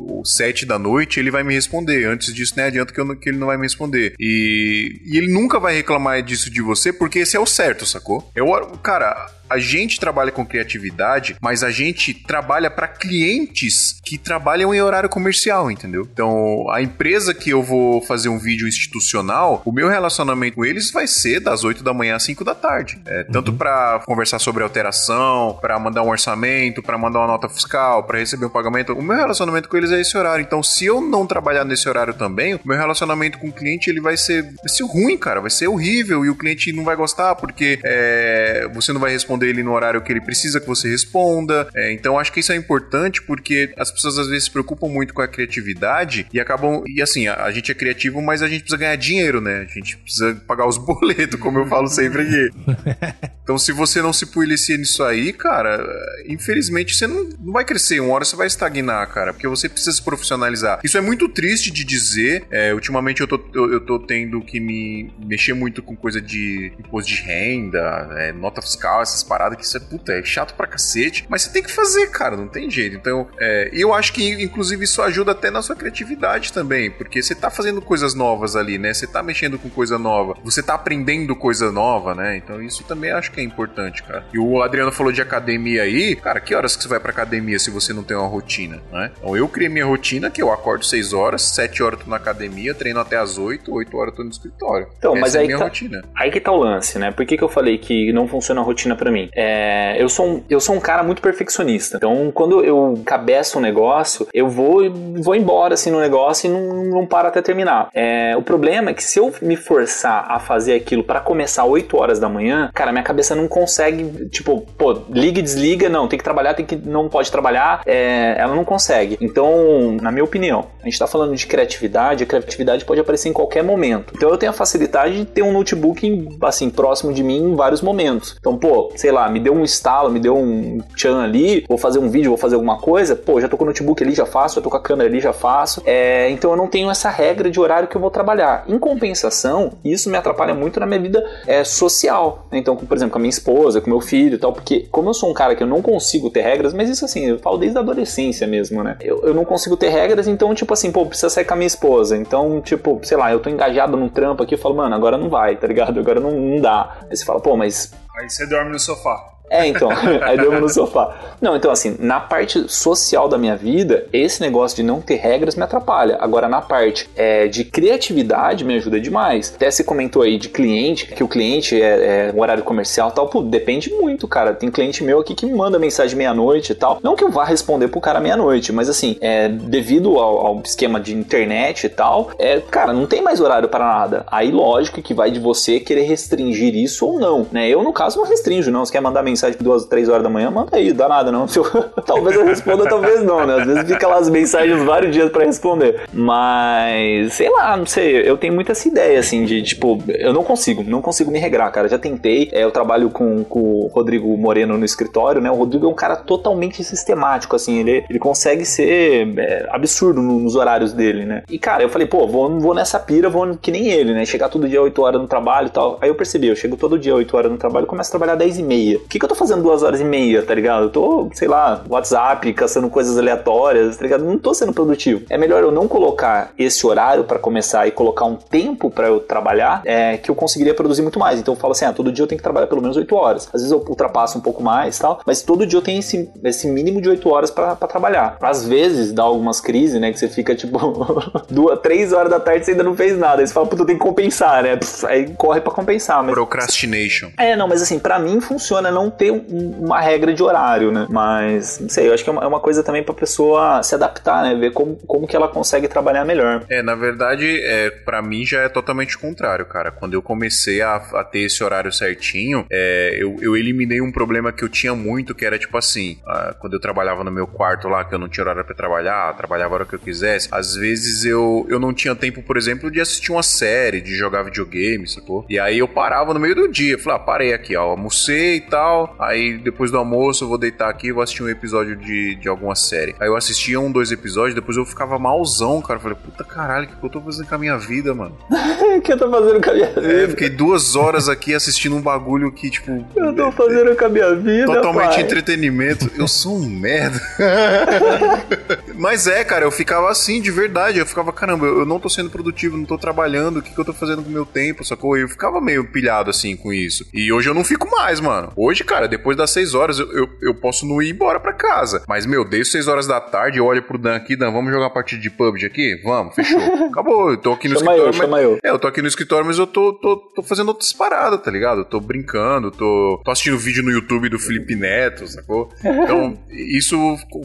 o 0.00 0.24
7 0.24 0.66
da 0.66 0.78
noite, 0.78 1.20
ele 1.20 1.30
vai 1.30 1.42
me 1.42 1.54
responder. 1.54 2.06
Antes 2.06 2.32
disso, 2.32 2.54
nem 2.56 2.66
adianta 2.66 2.92
que, 2.92 3.00
eu 3.00 3.16
que 3.16 3.28
ele 3.28 3.38
não 3.38 3.46
vai 3.46 3.56
me 3.56 3.64
responder. 3.64 4.14
E, 4.18 5.00
e 5.04 5.16
ele 5.16 5.32
nunca 5.32 5.58
vai 5.58 5.74
reclamar 5.74 6.22
disso 6.22 6.50
de 6.50 6.62
você, 6.62 6.92
porque 6.92 7.20
esse 7.20 7.36
é 7.36 7.40
o 7.40 7.46
certo, 7.46 7.86
sacou? 7.86 8.30
Eu, 8.34 8.46
cara, 8.82 9.28
a 9.48 9.58
gente 9.58 9.98
trabalha 9.98 10.30
com 10.30 10.44
criatividade, 10.44 11.36
mas 11.40 11.62
a 11.62 11.70
gente 11.70 12.12
trabalha 12.12 12.70
para 12.70 12.86
clientes 12.86 13.98
que 14.04 14.18
trabalham 14.18 14.74
em 14.74 14.80
horário 14.80 15.08
comercial, 15.08 15.70
entendeu? 15.70 16.06
Então, 16.12 16.68
a 16.70 16.82
empresa 16.82 17.32
que 17.32 17.50
eu 17.50 17.62
vou 17.62 18.02
fazer 18.02 18.28
um 18.28 18.38
vídeo 18.38 18.68
institucional, 18.68 19.62
o 19.64 19.72
meu 19.72 19.88
relacionamento 19.88 20.56
com 20.56 20.64
eles 20.64 20.90
vai 20.90 21.06
ser 21.06 21.40
das 21.40 21.64
8 21.64 21.82
da 21.82 21.94
manhã 21.94 22.16
às 22.16 22.22
5 22.24 22.44
da 22.44 22.54
tarde. 22.54 23.00
É, 23.06 23.24
tanto 23.24 23.52
para 23.52 24.00
conversar 24.00 24.38
sobre 24.38 24.62
alteração, 24.62 25.56
para 25.60 25.78
mandar 25.78 26.02
um 26.02 26.08
orçamento, 26.08 26.82
para 26.82 26.98
mandar 26.98 27.20
uma 27.20 27.28
nota 27.28 27.48
fiscal, 27.48 28.04
para 28.04 28.18
receber 28.18 28.46
um 28.46 28.50
pagamento. 28.50 28.92
O 28.92 29.02
meu 29.02 29.16
relacionamento 29.16 29.57
com 29.66 29.76
eles 29.76 29.90
é 29.90 30.00
esse 30.00 30.16
horário. 30.16 30.42
Então, 30.42 30.62
se 30.62 30.84
eu 30.84 31.00
não 31.00 31.26
trabalhar 31.26 31.64
nesse 31.64 31.88
horário 31.88 32.12
também, 32.12 32.54
o 32.54 32.60
meu 32.64 32.76
relacionamento 32.76 33.38
com 33.38 33.48
o 33.48 33.52
cliente 33.52 33.88
ele 33.88 34.00
vai 34.00 34.16
ser, 34.16 34.42
vai 34.42 34.68
ser 34.68 34.84
ruim, 34.84 35.16
cara. 35.16 35.40
Vai 35.40 35.50
ser 35.50 35.68
horrível 35.68 36.24
e 36.24 36.28
o 36.28 36.36
cliente 36.36 36.72
não 36.72 36.84
vai 36.84 36.94
gostar 36.94 37.34
porque 37.34 37.78
é, 37.82 38.68
você 38.74 38.92
não 38.92 39.00
vai 39.00 39.10
responder 39.10 39.48
ele 39.48 39.62
no 39.62 39.72
horário 39.72 40.02
que 40.02 40.12
ele 40.12 40.20
precisa 40.20 40.60
que 40.60 40.66
você 40.66 40.88
responda. 40.88 41.68
É, 41.74 41.92
então, 41.92 42.18
acho 42.18 42.32
que 42.32 42.40
isso 42.40 42.52
é 42.52 42.56
importante 42.56 43.22
porque 43.22 43.72
as 43.76 43.90
pessoas 43.90 44.18
às 44.18 44.28
vezes 44.28 44.44
se 44.44 44.50
preocupam 44.50 44.88
muito 44.88 45.14
com 45.14 45.22
a 45.22 45.28
criatividade 45.28 46.26
e 46.32 46.38
acabam. 46.38 46.84
E 46.86 47.00
assim, 47.00 47.26
a, 47.26 47.44
a 47.44 47.50
gente 47.50 47.72
é 47.72 47.74
criativo, 47.74 48.20
mas 48.20 48.42
a 48.42 48.48
gente 48.48 48.60
precisa 48.60 48.78
ganhar 48.78 48.96
dinheiro, 48.96 49.40
né? 49.40 49.66
A 49.68 49.74
gente 49.74 49.96
precisa 49.96 50.34
pagar 50.46 50.66
os 50.66 50.76
boletos, 50.78 51.40
como 51.40 51.58
eu 51.58 51.66
falo 51.66 51.88
sempre 51.88 52.22
aqui. 52.22 53.28
Então, 53.48 53.56
se 53.56 53.72
você 53.72 54.02
não 54.02 54.12
se 54.12 54.26
policia 54.26 54.76
nisso 54.76 55.02
aí, 55.02 55.32
cara, 55.32 55.82
infelizmente 56.26 56.94
você 56.94 57.06
não, 57.06 57.24
não 57.40 57.50
vai 57.54 57.64
crescer. 57.64 57.98
Uma 57.98 58.12
hora 58.12 58.22
você 58.26 58.36
vai 58.36 58.46
estagnar, 58.46 59.08
cara. 59.08 59.32
Porque 59.32 59.47
Porque 59.48 59.56
você 59.56 59.68
precisa 59.68 59.92
se 59.92 60.02
profissionalizar. 60.02 60.80
Isso 60.84 60.98
é 60.98 61.00
muito 61.00 61.28
triste 61.28 61.70
de 61.70 61.84
dizer. 61.84 62.44
É, 62.50 62.74
ultimamente 62.74 63.20
eu 63.20 63.26
tô, 63.26 63.40
eu, 63.54 63.72
eu, 63.72 63.80
tô 63.80 63.98
tendo 63.98 64.40
que 64.42 64.60
me 64.60 65.12
mexer 65.24 65.54
muito 65.54 65.82
com 65.82 65.96
coisa 65.96 66.20
de 66.20 66.72
imposto 66.78 67.10
de 67.10 67.22
renda, 67.22 68.08
é, 68.18 68.32
nota 68.32 68.60
fiscal, 68.60 69.02
essas 69.02 69.22
paradas 69.22 69.58
que 69.58 69.64
isso 69.64 69.76
é, 69.76 69.80
puta, 69.80 70.12
é 70.12 70.22
chato 70.22 70.54
pra 70.54 70.66
cacete. 70.66 71.24
Mas 71.28 71.42
você 71.42 71.50
tem 71.50 71.62
que 71.62 71.72
fazer, 71.72 72.10
cara, 72.10 72.36
não 72.36 72.48
tem 72.48 72.70
jeito. 72.70 72.96
Então, 72.96 73.28
é, 73.40 73.70
eu 73.72 73.94
acho 73.94 74.12
que, 74.12 74.42
inclusive, 74.42 74.84
isso 74.84 75.00
ajuda 75.00 75.32
até 75.32 75.50
na 75.50 75.62
sua 75.62 75.76
criatividade 75.76 76.52
também. 76.52 76.90
Porque 76.90 77.22
você 77.22 77.34
tá 77.34 77.50
fazendo 77.50 77.80
coisas 77.80 78.14
novas 78.14 78.56
ali, 78.56 78.78
né? 78.78 78.92
Você 78.92 79.06
tá 79.06 79.22
mexendo 79.22 79.58
com 79.58 79.70
coisa 79.70 79.98
nova. 79.98 80.36
Você 80.44 80.62
tá 80.62 80.74
aprendendo 80.74 81.34
coisa 81.34 81.72
nova, 81.72 82.14
né? 82.14 82.36
Então, 82.36 82.60
isso 82.62 82.84
também 82.84 83.10
acho 83.10 83.32
que 83.32 83.40
é 83.40 83.44
importante, 83.44 84.02
cara. 84.02 84.26
E 84.32 84.38
o 84.38 84.62
Adriano 84.62 84.92
falou 84.92 85.12
de 85.12 85.22
academia 85.22 85.82
aí. 85.82 86.16
Cara, 86.16 86.40
que 86.40 86.54
horas 86.54 86.76
que 86.76 86.82
você 86.82 86.88
vai 86.88 87.00
pra 87.00 87.10
academia 87.10 87.58
se 87.58 87.70
você 87.70 87.92
não 87.92 88.02
tem 88.02 88.16
uma 88.16 88.26
rotina, 88.26 88.82
né? 88.92 89.10
Então, 89.16 89.36
eu 89.38 89.48
criei 89.48 89.68
minha 89.68 89.86
rotina 89.86 90.30
que 90.30 90.42
eu 90.42 90.52
acordo 90.52 90.84
6 90.84 91.12
horas, 91.12 91.42
7 91.42 91.82
horas 91.82 92.00
tô 92.00 92.10
na 92.10 92.16
academia, 92.16 92.74
treino 92.74 93.00
até 93.00 93.16
as 93.16 93.38
8, 93.38 93.72
8 93.72 93.96
horas 93.96 94.14
tô 94.14 94.22
no 94.22 94.30
escritório. 94.30 94.88
Então, 94.98 95.12
Essa 95.12 95.20
mas 95.20 95.34
é 95.34 95.40
aí, 95.40 95.46
minha 95.46 95.58
tá, 95.58 95.64
rotina. 95.64 96.02
aí 96.16 96.30
que 96.30 96.40
tá 96.40 96.52
o 96.52 96.56
lance, 96.56 96.98
né? 96.98 97.10
Por 97.10 97.24
que, 97.24 97.36
que 97.36 97.44
eu 97.44 97.48
falei 97.48 97.78
que 97.78 98.12
não 98.12 98.26
funciona 98.26 98.60
a 98.60 98.64
rotina 98.64 98.96
para 98.96 99.10
mim? 99.10 99.28
É, 99.34 99.96
eu, 100.00 100.08
sou 100.08 100.26
um, 100.26 100.44
eu 100.48 100.60
sou 100.60 100.74
um 100.74 100.80
cara 100.80 101.02
muito 101.02 101.22
perfeccionista. 101.22 101.96
Então, 101.96 102.30
quando 102.32 102.64
eu 102.64 103.00
cabeço 103.04 103.58
um 103.58 103.60
negócio, 103.60 104.26
eu 104.32 104.48
vou 104.48 104.78
vou 104.90 105.34
embora 105.34 105.74
assim 105.74 105.90
no 105.90 106.00
negócio 106.00 106.48
e 106.48 106.52
não, 106.52 106.84
não 106.84 107.06
paro 107.06 107.28
até 107.28 107.40
terminar. 107.42 107.88
É, 107.92 108.36
o 108.36 108.42
problema 108.42 108.90
é 108.90 108.94
que 108.94 109.02
se 109.02 109.18
eu 109.18 109.32
me 109.42 109.56
forçar 109.56 110.26
a 110.28 110.38
fazer 110.38 110.74
aquilo 110.74 111.02
para 111.02 111.20
começar 111.20 111.64
8 111.64 111.96
horas 111.96 112.18
da 112.18 112.28
manhã, 112.28 112.70
cara, 112.74 112.92
minha 112.92 113.04
cabeça 113.04 113.34
não 113.34 113.48
consegue, 113.48 114.28
tipo, 114.28 114.60
pô, 114.76 115.02
liga 115.10 115.38
e 115.38 115.42
desliga, 115.42 115.88
não, 115.88 116.08
tem 116.08 116.18
que 116.18 116.24
trabalhar, 116.24 116.54
tem 116.54 116.66
que 116.66 116.76
não 116.76 117.08
pode 117.08 117.30
trabalhar, 117.30 117.82
é, 117.86 118.34
ela 118.38 118.54
não 118.54 118.64
consegue. 118.64 119.18
Então, 119.28 119.96
na 120.00 120.10
minha 120.10 120.24
opinião, 120.24 120.66
a 120.82 120.84
gente 120.84 120.98
tá 120.98 121.06
falando 121.06 121.34
de 121.34 121.46
criatividade, 121.46 122.24
a 122.24 122.26
criatividade 122.26 122.84
pode 122.84 123.00
aparecer 123.00 123.28
em 123.28 123.32
qualquer 123.32 123.62
momento. 123.62 124.12
Então, 124.16 124.30
eu 124.30 124.38
tenho 124.38 124.50
a 124.50 124.54
facilidade 124.54 125.18
de 125.18 125.24
ter 125.24 125.42
um 125.42 125.52
notebook 125.52 126.28
assim 126.42 126.70
próximo 126.70 127.12
de 127.12 127.22
mim 127.22 127.52
em 127.52 127.54
vários 127.54 127.82
momentos. 127.82 128.36
Então, 128.38 128.56
pô, 128.56 128.90
sei 128.96 129.12
lá, 129.12 129.28
me 129.28 129.40
deu 129.40 129.52
um 129.52 129.64
estalo, 129.64 130.10
me 130.10 130.18
deu 130.18 130.36
um 130.36 130.80
chan 130.96 131.20
ali, 131.22 131.64
vou 131.68 131.78
fazer 131.78 131.98
um 131.98 132.08
vídeo, 132.08 132.30
vou 132.30 132.38
fazer 132.38 132.54
alguma 132.54 132.78
coisa, 132.78 133.14
pô, 133.14 133.40
já 133.40 133.48
tô 133.48 133.56
com 133.56 133.64
o 133.64 133.66
notebook 133.66 134.02
ali, 134.02 134.14
já 134.14 134.26
faço, 134.26 134.56
já 134.56 134.60
tô 134.60 134.70
com 134.70 134.76
a 134.76 134.82
câmera 134.82 135.08
ali, 135.08 135.20
já 135.20 135.32
faço. 135.32 135.82
É, 135.84 136.30
então 136.30 136.50
eu 136.50 136.56
não 136.56 136.66
tenho 136.66 136.90
essa 136.90 137.10
regra 137.10 137.50
de 137.50 137.60
horário 137.60 137.88
que 137.88 137.96
eu 137.96 138.00
vou 138.00 138.10
trabalhar. 138.10 138.64
Em 138.66 138.78
compensação, 138.78 139.72
isso 139.84 140.10
me 140.10 140.16
atrapalha 140.16 140.54
muito 140.54 140.80
na 140.80 140.86
minha 140.86 141.00
vida 141.00 141.24
é, 141.46 141.64
social. 141.64 142.46
Então, 142.52 142.76
por 142.76 142.96
exemplo, 142.96 143.12
com 143.12 143.18
a 143.18 143.20
minha 143.20 143.30
esposa, 143.30 143.80
com 143.80 143.90
meu 143.90 144.00
filho 144.00 144.34
e 144.34 144.38
tal, 144.38 144.52
porque 144.52 144.86
como 144.90 145.10
eu 145.10 145.14
sou 145.14 145.30
um 145.30 145.34
cara 145.34 145.54
que 145.54 145.62
eu 145.62 145.66
não 145.66 145.82
consigo 145.82 146.30
ter 146.30 146.42
regras, 146.42 146.72
mas 146.72 146.88
isso 146.88 147.04
assim, 147.04 147.26
eu 147.26 147.38
falo 147.38 147.58
desde 147.58 147.78
a 147.78 147.80
adolescência 147.80 148.46
mesmo, 148.46 148.82
né? 148.82 148.96
Eu, 149.00 149.17
eu 149.22 149.34
não 149.34 149.44
consigo 149.44 149.76
ter 149.76 149.88
regras, 149.88 150.26
então, 150.26 150.54
tipo 150.54 150.72
assim, 150.72 150.90
pô, 150.90 151.06
precisa 151.06 151.30
sair 151.30 151.44
com 151.44 151.54
a 151.54 151.56
minha 151.56 151.66
esposa. 151.66 152.16
Então, 152.16 152.60
tipo, 152.60 153.00
sei 153.02 153.16
lá, 153.16 153.32
eu 153.32 153.40
tô 153.40 153.50
engajado 153.50 153.96
num 153.96 154.08
trampo 154.08 154.42
aqui, 154.42 154.54
eu 154.54 154.58
falo, 154.58 154.74
mano, 154.76 154.94
agora 154.94 155.16
não 155.16 155.28
vai, 155.28 155.56
tá 155.56 155.66
ligado? 155.66 155.98
Agora 155.98 156.20
não, 156.20 156.30
não 156.30 156.60
dá. 156.60 156.98
Aí 157.10 157.16
você 157.16 157.24
fala, 157.24 157.40
pô, 157.40 157.56
mas. 157.56 157.92
Aí 158.18 158.28
você 158.28 158.46
dorme 158.46 158.72
no 158.72 158.78
sofá. 158.78 159.38
É, 159.50 159.66
então, 159.66 159.88
aí 160.22 160.36
deu 160.36 160.60
no 160.60 160.68
sofá. 160.68 161.36
Não, 161.40 161.56
então 161.56 161.70
assim, 161.70 161.96
na 161.98 162.20
parte 162.20 162.68
social 162.68 163.28
da 163.28 163.38
minha 163.38 163.56
vida, 163.56 164.06
esse 164.12 164.40
negócio 164.40 164.76
de 164.76 164.82
não 164.82 165.00
ter 165.00 165.16
regras 165.16 165.54
me 165.54 165.62
atrapalha. 165.62 166.18
Agora, 166.20 166.48
na 166.48 166.60
parte 166.60 167.08
é, 167.16 167.46
de 167.46 167.64
criatividade, 167.64 168.64
me 168.64 168.76
ajuda 168.76 169.00
demais. 169.00 169.52
Até 169.54 169.70
você 169.70 169.84
comentou 169.84 170.22
aí 170.22 170.38
de 170.38 170.48
cliente, 170.48 171.06
que 171.06 171.22
o 171.22 171.28
cliente 171.28 171.80
é, 171.80 172.28
é 172.28 172.32
um 172.34 172.40
horário 172.40 172.62
comercial 172.62 173.10
e 173.10 173.12
tal. 173.12 173.28
Pô, 173.28 173.42
depende 173.42 173.90
muito, 173.90 174.26
cara. 174.26 174.52
Tem 174.52 174.70
cliente 174.70 175.02
meu 175.02 175.20
aqui 175.20 175.34
que 175.34 175.46
me 175.46 175.54
manda 175.54 175.78
mensagem 175.78 176.16
meia-noite 176.16 176.72
e 176.72 176.74
tal. 176.74 176.98
Não 177.02 177.14
que 177.14 177.24
eu 177.24 177.30
vá 177.30 177.44
responder 177.44 177.88
pro 177.88 178.00
cara 178.00 178.20
meia-noite, 178.20 178.72
mas 178.72 178.88
assim, 178.88 179.16
é, 179.20 179.48
devido 179.48 180.18
ao, 180.18 180.46
ao, 180.46 180.62
esquema 180.64 181.00
de 181.00 181.14
internet 181.14 181.84
e 181.84 181.88
tal, 181.88 182.30
é, 182.38 182.60
cara, 182.60 182.92
não 182.92 183.06
tem 183.06 183.22
mais 183.22 183.40
horário 183.40 183.68
para 183.68 183.84
nada. 183.84 184.26
Aí, 184.26 184.50
lógico 184.50 185.00
que 185.00 185.14
vai 185.14 185.30
de 185.30 185.38
você 185.38 185.80
querer 185.80 186.02
restringir 186.02 186.74
isso 186.74 187.06
ou 187.06 187.18
não, 187.18 187.46
né? 187.52 187.68
Eu, 187.68 187.82
no 187.82 187.92
caso, 187.92 188.07
não 188.16 188.24
restringo, 188.24 188.70
não. 188.70 188.84
Você 188.84 188.92
quer 188.92 189.00
mandar 189.00 189.22
mensagem 189.22 189.48
mensagem 189.48 189.58
duas, 189.60 189.84
três 189.86 190.08
horas 190.08 190.22
da 190.22 190.28
manhã, 190.28 190.50
manda 190.50 190.76
aí, 190.76 190.92
dá 190.92 191.08
nada 191.08 191.32
não. 191.32 191.46
talvez 192.04 192.36
eu 192.36 192.44
responda, 192.44 192.88
talvez 192.88 193.22
não, 193.22 193.46
né? 193.46 193.60
Às 193.60 193.66
vezes 193.66 193.92
fica 193.92 194.08
lá 194.08 194.16
as 194.16 194.28
mensagens 194.28 194.82
vários 194.82 195.14
dias 195.14 195.30
para 195.30 195.44
responder. 195.44 196.02
Mas, 196.12 197.34
sei 197.34 197.48
lá, 197.48 197.76
não 197.76 197.86
sei, 197.86 198.28
eu 198.28 198.36
tenho 198.36 198.52
muito 198.52 198.72
essa 198.72 198.86
ideia, 198.88 199.18
assim, 199.18 199.44
de 199.44 199.62
tipo, 199.62 200.02
eu 200.08 200.32
não 200.32 200.42
consigo, 200.42 200.82
não 200.82 201.00
consigo 201.00 201.30
me 201.30 201.38
regrar, 201.38 201.70
cara. 201.70 201.88
Já 201.88 201.98
tentei, 201.98 202.48
é, 202.52 202.64
eu 202.64 202.70
trabalho 202.70 203.10
com, 203.10 203.44
com 203.44 203.60
o 203.60 203.86
Rodrigo 203.88 204.36
Moreno 204.36 204.76
no 204.76 204.84
escritório, 204.84 205.40
né? 205.40 205.50
O 205.50 205.54
Rodrigo 205.54 205.86
é 205.86 205.88
um 205.88 205.94
cara 205.94 206.16
totalmente 206.16 206.82
sistemático, 206.82 207.54
assim, 207.54 207.78
ele, 207.78 208.04
ele 208.08 208.18
consegue 208.18 208.64
ser 208.64 209.38
é, 209.38 209.68
absurdo 209.70 210.20
nos 210.20 210.56
horários 210.56 210.92
dele, 210.92 211.24
né? 211.24 211.42
E, 211.48 211.58
cara, 211.58 211.82
eu 211.82 211.88
falei, 211.88 212.06
pô, 212.06 212.26
vou, 212.26 212.58
vou 212.58 212.74
nessa 212.74 212.98
pira, 212.98 213.28
vou 213.28 213.56
que 213.56 213.70
nem 213.70 213.88
ele, 213.88 214.12
né? 214.12 214.24
Chegar 214.24 214.48
todo 214.48 214.68
dia 214.68 214.82
8 214.82 215.02
horas 215.02 215.20
no 215.20 215.28
trabalho 215.28 215.68
e 215.68 215.70
tal. 215.70 215.98
Aí 216.00 216.08
eu 216.08 216.14
percebi, 216.14 216.48
eu 216.48 216.56
chego 216.56 216.76
todo 216.76 216.98
dia 216.98 217.14
8 217.14 217.36
horas 217.36 217.52
no 217.52 217.58
trabalho 217.58 217.84
e 217.84 217.88
começo 217.98 218.10
a 218.10 218.12
trabalhar 218.12 218.36
10 218.36 218.58
e 218.58 218.62
meia. 218.62 218.98
O 218.98 219.08
que, 219.08 219.18
que 219.18 219.24
eu 219.24 219.28
tô 219.28 219.34
fazendo 219.34 219.62
duas 219.62 219.82
horas 219.82 220.00
e 220.00 220.04
meia, 220.04 220.42
tá 220.42 220.54
ligado? 220.54 220.84
Eu 220.84 220.90
tô, 220.90 221.28
sei 221.34 221.48
lá, 221.48 221.82
WhatsApp, 221.88 222.52
caçando 222.52 222.88
coisas 222.88 223.18
aleatórias, 223.18 223.96
tá 223.96 224.04
ligado? 224.04 224.24
Não 224.24 224.38
tô 224.38 224.54
sendo 224.54 224.72
produtivo. 224.72 225.24
É 225.28 225.36
melhor 225.36 225.64
eu 225.64 225.72
não 225.72 225.88
colocar 225.88 226.52
esse 226.56 226.86
horário 226.86 227.24
para 227.24 227.40
começar 227.40 227.88
e 227.88 227.90
colocar 227.90 228.24
um 228.24 228.36
tempo 228.36 228.88
para 228.88 229.08
eu 229.08 229.18
trabalhar, 229.18 229.82
é, 229.84 230.16
que 230.16 230.30
eu 230.30 230.34
conseguiria 230.36 230.74
produzir 230.74 231.02
muito 231.02 231.18
mais. 231.18 231.40
Então 231.40 231.54
eu 231.54 231.58
falo 231.58 231.72
assim, 231.72 231.86
ah, 231.86 231.92
todo 231.92 232.12
dia 232.12 232.22
eu 232.22 232.28
tenho 232.28 232.38
que 232.38 232.42
trabalhar 232.42 232.68
pelo 232.68 232.80
menos 232.80 232.96
8 232.96 233.16
horas. 233.16 233.48
Às 233.52 233.62
vezes 233.62 233.72
eu 233.72 233.78
ultrapasso 233.78 234.38
um 234.38 234.40
pouco 234.40 234.62
mais 234.62 234.96
tal, 234.96 235.20
mas 235.26 235.42
todo 235.42 235.66
dia 235.66 235.78
eu 235.78 235.82
tenho 235.82 235.98
esse, 235.98 236.30
esse 236.44 236.68
mínimo 236.68 237.00
de 237.02 237.08
8 237.08 237.28
horas 237.28 237.50
para 237.50 237.74
trabalhar. 237.74 238.36
Às 238.40 238.64
vezes 238.64 239.12
dá 239.12 239.24
algumas 239.24 239.60
crises, 239.60 240.00
né, 240.00 240.12
que 240.12 240.20
você 240.20 240.28
fica 240.28 240.54
tipo 240.54 240.78
duas, 241.50 241.80
três 241.80 242.12
horas 242.12 242.30
da 242.30 242.38
tarde 242.38 242.62
e 242.62 242.64
você 242.64 242.70
ainda 242.72 242.84
não 242.84 242.94
fez 242.94 243.18
nada. 243.18 243.42
Aí 243.42 243.46
você 243.46 243.52
fala, 243.52 243.66
puta, 243.66 243.82
eu 243.82 243.86
tenho 243.86 243.98
que 243.98 244.04
compensar, 244.04 244.62
né? 244.62 244.78
Aí 245.08 245.34
corre 245.34 245.60
para 245.60 245.72
compensar. 245.72 246.22
Mas... 246.22 246.32
Procrastination. 246.32 247.30
É, 247.36 247.56
não, 247.56 247.66
mas 247.66 247.77
assim, 247.82 247.98
para 247.98 248.18
mim 248.18 248.40
funciona 248.40 248.90
não 248.90 249.10
ter 249.10 249.30
um, 249.30 249.74
uma 249.78 250.00
regra 250.00 250.32
de 250.32 250.42
horário, 250.42 250.90
né? 250.90 251.06
Mas, 251.08 251.78
não 251.80 251.88
sei, 251.88 252.08
eu 252.08 252.14
acho 252.14 252.24
que 252.24 252.30
é 252.30 252.32
uma, 252.32 252.44
é 252.44 252.46
uma 252.46 252.60
coisa 252.60 252.82
também 252.82 253.02
pra 253.02 253.14
pessoa 253.14 253.82
se 253.82 253.94
adaptar, 253.94 254.42
né? 254.42 254.54
Ver 254.54 254.72
como, 254.72 254.96
como 255.06 255.26
que 255.26 255.36
ela 255.36 255.48
consegue 255.48 255.88
trabalhar 255.88 256.24
melhor. 256.24 256.64
É, 256.68 256.82
na 256.82 256.94
verdade, 256.94 257.60
é, 257.62 257.90
para 257.90 258.22
mim 258.22 258.44
já 258.44 258.60
é 258.60 258.68
totalmente 258.68 259.16
o 259.16 259.20
contrário, 259.20 259.66
cara. 259.66 259.90
Quando 259.90 260.14
eu 260.14 260.22
comecei 260.22 260.80
a, 260.82 260.96
a 260.96 261.24
ter 261.24 261.40
esse 261.40 261.62
horário 261.62 261.92
certinho, 261.92 262.66
é, 262.70 263.16
eu, 263.18 263.36
eu 263.40 263.56
eliminei 263.56 264.00
um 264.00 264.12
problema 264.12 264.52
que 264.52 264.62
eu 264.62 264.68
tinha 264.68 264.94
muito, 264.94 265.34
que 265.34 265.44
era 265.44 265.58
tipo 265.58 265.76
assim, 265.76 266.18
a, 266.26 266.54
quando 266.54 266.74
eu 266.74 266.80
trabalhava 266.80 267.24
no 267.24 267.30
meu 267.30 267.46
quarto 267.46 267.88
lá, 267.88 268.04
que 268.04 268.14
eu 268.14 268.18
não 268.18 268.28
tinha 268.28 268.44
horário 268.44 268.64
para 268.64 268.74
trabalhar, 268.74 269.36
trabalhava 269.36 269.74
a 269.74 269.76
hora 269.76 269.86
que 269.86 269.94
eu 269.94 269.98
quisesse, 269.98 270.48
às 270.50 270.74
vezes 270.74 271.24
eu, 271.24 271.66
eu 271.68 271.78
não 271.78 271.92
tinha 271.92 272.14
tempo, 272.14 272.42
por 272.42 272.56
exemplo, 272.56 272.90
de 272.90 273.00
assistir 273.00 273.32
uma 273.32 273.42
série, 273.42 274.00
de 274.00 274.14
jogar 274.14 274.42
videogame, 274.42 275.06
sacou? 275.08 275.46
E 275.48 275.58
aí 275.58 275.78
eu 275.78 275.88
parava 275.88 276.34
no 276.34 276.40
meio 276.40 276.54
do 276.54 276.68
dia, 276.68 276.98
falei, 276.98 277.16
ah, 277.16 277.22
parei 277.22 277.52
aqui, 277.52 277.67
ó, 277.76 277.90
almocei 277.90 278.56
e 278.56 278.60
tal, 278.60 279.14
aí 279.18 279.58
depois 279.58 279.90
do 279.90 279.98
almoço 279.98 280.44
eu 280.44 280.48
vou 280.48 280.58
deitar 280.58 280.88
aqui 280.88 281.08
e 281.08 281.12
vou 281.12 281.22
assistir 281.22 281.42
um 281.42 281.48
episódio 281.48 281.96
de, 281.96 282.34
de 282.36 282.48
alguma 282.48 282.74
série. 282.74 283.14
Aí 283.20 283.28
eu 283.28 283.36
assistia 283.36 283.80
um, 283.80 283.90
dois 283.90 284.12
episódios, 284.12 284.54
depois 284.54 284.76
eu 284.76 284.84
ficava 284.84 285.18
malzão, 285.18 285.80
cara. 285.80 285.98
Eu 285.98 286.02
falei, 286.02 286.18
puta 286.22 286.44
caralho, 286.44 286.86
o 286.86 286.88
que 286.88 287.04
eu 287.04 287.10
tô 287.10 287.20
fazendo 287.20 287.46
com 287.46 287.54
a 287.54 287.58
minha 287.58 287.76
vida, 287.76 288.14
mano? 288.14 288.36
O 288.88 289.00
que 289.00 289.12
eu 289.12 289.18
tô 289.18 289.30
fazendo 289.30 289.62
com 289.62 289.70
a 289.70 289.74
minha 289.74 289.86
é, 289.86 290.00
vida? 290.00 290.12
É, 290.24 290.28
fiquei 290.28 290.48
duas 290.48 290.96
horas 290.96 291.28
aqui 291.28 291.54
assistindo 291.54 291.94
um 291.94 292.00
bagulho 292.00 292.50
que, 292.50 292.68
tipo. 292.68 293.06
Eu 293.14 293.34
tô 293.34 293.52
fazendo 293.52 293.94
com 293.96 294.04
a 294.04 294.08
minha 294.08 294.34
vida. 294.34 294.66
Totalmente 294.66 295.14
pai. 295.14 295.22
entretenimento. 295.22 296.10
Eu 296.16 296.26
sou 296.26 296.56
um 296.56 296.68
merda. 296.68 297.20
Mas 298.96 299.26
é, 299.26 299.44
cara, 299.44 299.64
eu 299.64 299.70
ficava 299.70 300.10
assim, 300.10 300.40
de 300.40 300.50
verdade. 300.50 300.98
Eu 300.98 301.06
ficava, 301.06 301.32
caramba, 301.32 301.66
eu 301.66 301.86
não 301.86 302.00
tô 302.00 302.08
sendo 302.08 302.30
produtivo, 302.30 302.76
não 302.76 302.84
tô 302.84 302.98
trabalhando, 302.98 303.58
o 303.58 303.62
que, 303.62 303.72
que 303.72 303.78
eu 303.78 303.84
tô 303.84 303.92
fazendo 303.92 304.22
com 304.22 304.30
o 304.30 304.32
meu 304.32 304.44
tempo, 304.44 304.84
sacou? 304.84 305.16
Eu 305.16 305.28
ficava 305.28 305.60
meio 305.60 305.84
pilhado 305.84 306.30
assim 306.30 306.56
com 306.56 306.72
isso. 306.72 307.06
E 307.14 307.32
hoje 307.32 307.48
eu 307.48 307.54
não 307.54 307.57
fico 307.64 307.90
mais, 307.90 308.20
mano. 308.20 308.52
Hoje, 308.56 308.84
cara, 308.84 309.08
depois 309.08 309.36
das 309.36 309.50
seis 309.50 309.74
horas, 309.74 309.98
eu, 309.98 310.10
eu, 310.12 310.28
eu 310.42 310.54
posso 310.54 310.86
não 310.86 311.02
ir 311.02 311.10
embora 311.10 311.40
pra 311.40 311.52
casa. 311.52 312.02
Mas, 312.08 312.26
meu, 312.26 312.44
desde 312.44 312.72
6 312.72 312.88
horas 312.88 313.06
da 313.06 313.20
tarde, 313.20 313.58
eu 313.58 313.66
olho 313.66 313.82
pro 313.82 313.98
Dan 313.98 314.16
aqui, 314.16 314.36
Dan, 314.36 314.50
vamos 314.52 314.70
jogar 314.70 314.86
uma 314.86 314.92
partida 314.92 315.20
de 315.20 315.30
PUBG 315.30 315.66
aqui? 315.66 316.00
Vamos, 316.02 316.34
fechou. 316.34 316.60
Acabou, 316.88 317.30
eu 317.30 317.36
tô 317.36 317.52
aqui 317.52 317.68
no 317.68 317.78
chama 317.78 317.92
escritório. 317.92 318.02
Eu, 318.02 318.06
mas... 318.06 318.16
chama 318.16 318.40
eu. 318.40 318.58
É, 318.62 318.70
eu 318.70 318.78
tô 318.78 318.86
aqui 318.86 319.02
no 319.02 319.08
escritório, 319.08 319.46
mas 319.46 319.58
eu 319.58 319.66
tô, 319.66 319.92
tô, 319.94 320.16
tô 320.34 320.42
fazendo 320.42 320.68
outras 320.68 320.92
paradas, 320.92 321.40
tá 321.40 321.50
ligado? 321.50 321.80
Eu 321.80 321.84
tô 321.84 322.00
brincando, 322.00 322.70
tô, 322.70 323.20
tô 323.24 323.30
assistindo 323.30 323.58
vídeo 323.58 323.82
no 323.82 323.90
YouTube 323.90 324.28
do 324.28 324.38
Felipe 324.38 324.74
Neto, 324.74 325.26
sacou? 325.26 325.70
Então, 325.80 326.38
isso 326.50 326.96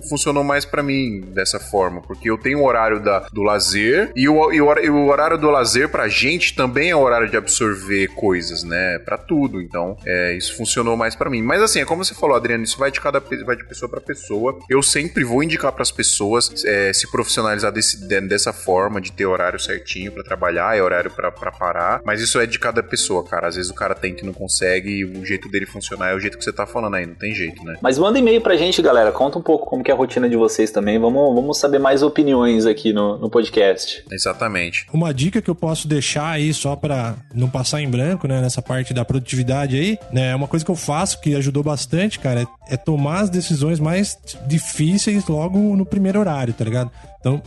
funcionou 0.10 0.44
mais 0.44 0.66
para 0.66 0.84
mim 0.84 1.22
dessa 1.34 1.60
forma, 1.60 2.02
porque 2.02 2.30
eu 2.30 2.38
tenho 2.38 2.60
o 2.60 2.66
horário 2.66 3.00
da, 3.00 3.20
do 3.32 3.42
lazer 3.42 4.12
e 4.16 4.30
o, 4.30 4.52
e 4.52 4.62
o, 4.62 4.74
e 4.80 4.90
o 4.90 5.08
horário 5.08 5.38
do 5.38 5.50
lazer 5.50 5.90
pra 5.90 6.08
gente 6.08 6.56
também 6.56 6.92
é 6.92 6.96
o 6.96 7.02
horário 7.02 7.30
de 7.30 7.38
absorver 7.38 8.08
coisas, 8.10 8.64
né? 8.64 9.00
Pra 9.00 9.18
tudo. 9.18 9.62
Então, 9.62 9.98
é, 10.06 10.36
isso 10.36 10.56
funcionou 10.56 10.96
mais 10.96 11.16
para 11.16 11.30
mim. 11.30 11.42
Mas 11.42 11.62
assim, 11.62 11.80
é 11.80 11.86
como 11.86 12.04
você 12.04 12.14
falou, 12.14 12.36
Adriano, 12.36 12.64
isso 12.64 12.78
vai 12.78 12.92
de 12.92 13.00
cada 13.00 13.20
vai 13.20 13.56
de 13.56 13.66
pessoa 13.66 13.90
para 13.90 14.02
pessoa. 14.02 14.60
Eu 14.70 14.82
sempre 14.82 15.24
vou 15.24 15.44
indicar 15.44 15.72
para 15.72 15.82
as 15.82 15.92
pessoas 15.92 16.64
é, 16.66 16.92
se 16.94 17.10
profissionalizar 17.10 17.72
desse, 17.72 18.08
dessa 18.08 18.54
forma, 18.54 19.00
de 19.02 19.12
ter 19.12 19.26
horário 19.26 19.60
certinho 19.60 20.12
para 20.12 20.24
trabalhar, 20.24 20.78
é 20.78 20.82
horário 20.82 21.12
para 21.12 21.32
parar. 21.32 22.02
Mas 22.06 22.22
isso 22.22 22.40
é 22.40 22.46
de 22.46 22.60
cada 22.60 22.84
pessoa, 22.84 23.24
cara. 23.24 23.48
Às 23.48 23.56
vezes 23.56 23.72
o 23.72 23.76
cara 23.76 23.96
tenta 23.96 24.24
e 24.24 24.26
não 24.26 24.34
consegue, 24.34 24.90
e 24.90 25.06
o 25.06 25.26
jeito 25.26 25.50
dele 25.50 25.66
funcionar 25.66 26.12
é 26.12 26.16
o 26.16 26.20
jeito 26.20 26.38
que 26.38 26.44
você 26.44 26.54
tá 26.54 26.66
falando 26.66 26.96
aí, 26.96 27.06
não 27.06 27.16
tem 27.16 27.34
jeito, 27.34 27.64
né? 27.64 27.78
Mas 27.82 27.98
manda 27.98 28.20
e-mail 28.20 28.42
pra 28.42 28.56
gente, 28.56 28.82
galera. 28.82 29.12
Conta 29.12 29.38
um 29.38 29.42
pouco 29.42 29.70
como 29.70 29.84
que 29.84 29.92
é 29.92 29.94
a 29.94 29.98
rotina 29.98 30.30
de 30.30 30.36
vocês 30.36 30.72
também. 30.72 31.00
Vamos, 31.00 31.36
vamos 31.36 31.58
saber 31.58 31.80
mais 31.80 32.04
opiniões 32.04 32.66
aqui 32.66 32.94
no, 32.94 33.18
no 33.18 33.30
podcast. 33.30 34.04
Exatamente. 34.12 34.86
Uma 34.94 35.14
dica 35.14 35.42
que 35.42 35.50
eu 35.50 35.56
posso 35.56 35.88
deixar 35.88 36.30
aí, 36.30 36.54
só 36.54 36.76
para 36.76 37.16
não 37.34 37.50
passar 37.50 37.82
em 37.82 37.90
branco, 37.90 38.28
né, 38.28 38.42
nessa 38.42 38.62
parte 38.62 38.94
da 38.94 39.06
produtividade 39.06 39.78
aí, 39.78 39.93
né, 40.12 40.32
é 40.32 40.36
uma 40.36 40.48
coisa 40.48 40.64
que 40.64 40.72
eu 40.72 40.76
faço 40.76 41.20
que 41.20 41.36
ajudou 41.36 41.64
bastante, 41.64 42.20
cara, 42.20 42.42
é, 42.42 42.74
é 42.74 42.78
tomar 42.78 43.22
as 43.22 43.30
decisões 43.30 43.80
mais 43.80 44.18
difíceis 44.46 45.28
logo 45.28 45.76
no 45.76 45.86
primeiro 45.86 46.20
horário, 46.20 46.54
tá 46.54 46.64
ligado? 46.64 46.92
Então, 47.20 47.42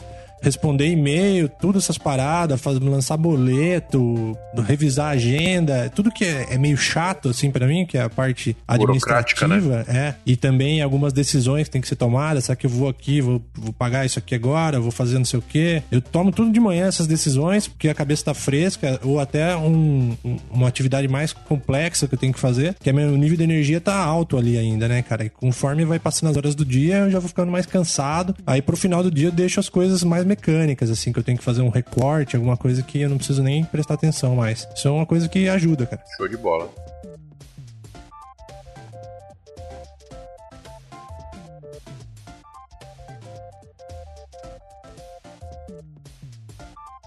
responder 0.46 0.88
e-mail, 0.88 1.48
tudo 1.48 1.78
essas 1.78 1.98
paradas, 1.98 2.60
fazer, 2.60 2.80
lançar 2.80 3.16
boleto, 3.16 4.36
revisar 4.64 5.10
agenda, 5.10 5.90
tudo 5.94 6.10
que 6.10 6.24
é, 6.24 6.46
é 6.50 6.58
meio 6.58 6.76
chato, 6.76 7.28
assim, 7.28 7.50
para 7.50 7.66
mim, 7.66 7.84
que 7.84 7.98
é 7.98 8.02
a 8.02 8.08
parte 8.08 8.56
administrativa, 8.66 9.78
né? 9.78 9.84
é. 9.88 10.14
E 10.24 10.36
também 10.36 10.80
algumas 10.80 11.12
decisões 11.12 11.64
que 11.64 11.70
tem 11.70 11.80
que 11.80 11.88
ser 11.88 11.96
tomadas, 11.96 12.44
será 12.44 12.56
que 12.56 12.66
eu 12.66 12.70
vou 12.70 12.88
aqui, 12.88 13.20
vou, 13.20 13.42
vou 13.54 13.72
pagar 13.72 14.06
isso 14.06 14.18
aqui 14.18 14.34
agora, 14.34 14.78
vou 14.78 14.90
fazer 14.90 15.18
não 15.18 15.24
sei 15.24 15.38
o 15.38 15.42
quê. 15.42 15.82
Eu 15.90 16.00
tomo 16.00 16.30
tudo 16.30 16.52
de 16.52 16.60
manhã 16.60 16.86
essas 16.86 17.06
decisões, 17.06 17.66
porque 17.66 17.88
a 17.88 17.94
cabeça 17.94 18.26
tá 18.26 18.34
fresca, 18.34 19.00
ou 19.02 19.18
até 19.18 19.56
um, 19.56 20.16
uma 20.50 20.68
atividade 20.68 21.08
mais 21.08 21.32
complexa 21.32 22.06
que 22.06 22.14
eu 22.14 22.18
tenho 22.18 22.32
que 22.32 22.38
fazer, 22.40 22.74
que 22.80 22.88
é 22.88 22.92
meu 22.92 23.16
nível 23.16 23.36
de 23.36 23.42
energia 23.42 23.80
tá 23.80 23.96
alto 23.96 24.36
ali 24.36 24.56
ainda, 24.56 24.86
né, 24.88 25.02
cara? 25.02 25.24
E 25.24 25.30
conforme 25.30 25.84
vai 25.84 25.98
passando 25.98 26.30
as 26.30 26.36
horas 26.36 26.54
do 26.54 26.64
dia, 26.64 26.98
eu 26.98 27.10
já 27.10 27.18
vou 27.18 27.28
ficando 27.28 27.50
mais 27.50 27.66
cansado. 27.66 28.34
Aí 28.46 28.62
pro 28.62 28.76
final 28.76 29.02
do 29.02 29.10
dia 29.10 29.28
eu 29.28 29.32
deixo 29.32 29.58
as 29.58 29.68
coisas 29.68 30.04
mais 30.04 30.24
mecânicas, 30.36 30.90
assim, 30.90 31.12
que 31.12 31.18
eu 31.18 31.24
tenho 31.24 31.38
que 31.38 31.44
fazer 31.44 31.62
um 31.62 31.68
recorte, 31.68 32.36
alguma 32.36 32.56
coisa 32.56 32.82
que 32.82 33.00
eu 33.00 33.08
não 33.08 33.16
preciso 33.16 33.42
nem 33.42 33.64
prestar 33.64 33.94
atenção 33.94 34.36
mais. 34.36 34.68
Isso 34.74 34.86
é 34.86 34.90
uma 34.90 35.06
coisa 35.06 35.28
que 35.28 35.48
ajuda, 35.48 35.86
cara. 35.86 36.02
Show 36.16 36.28
de 36.28 36.36
bola. 36.36 36.68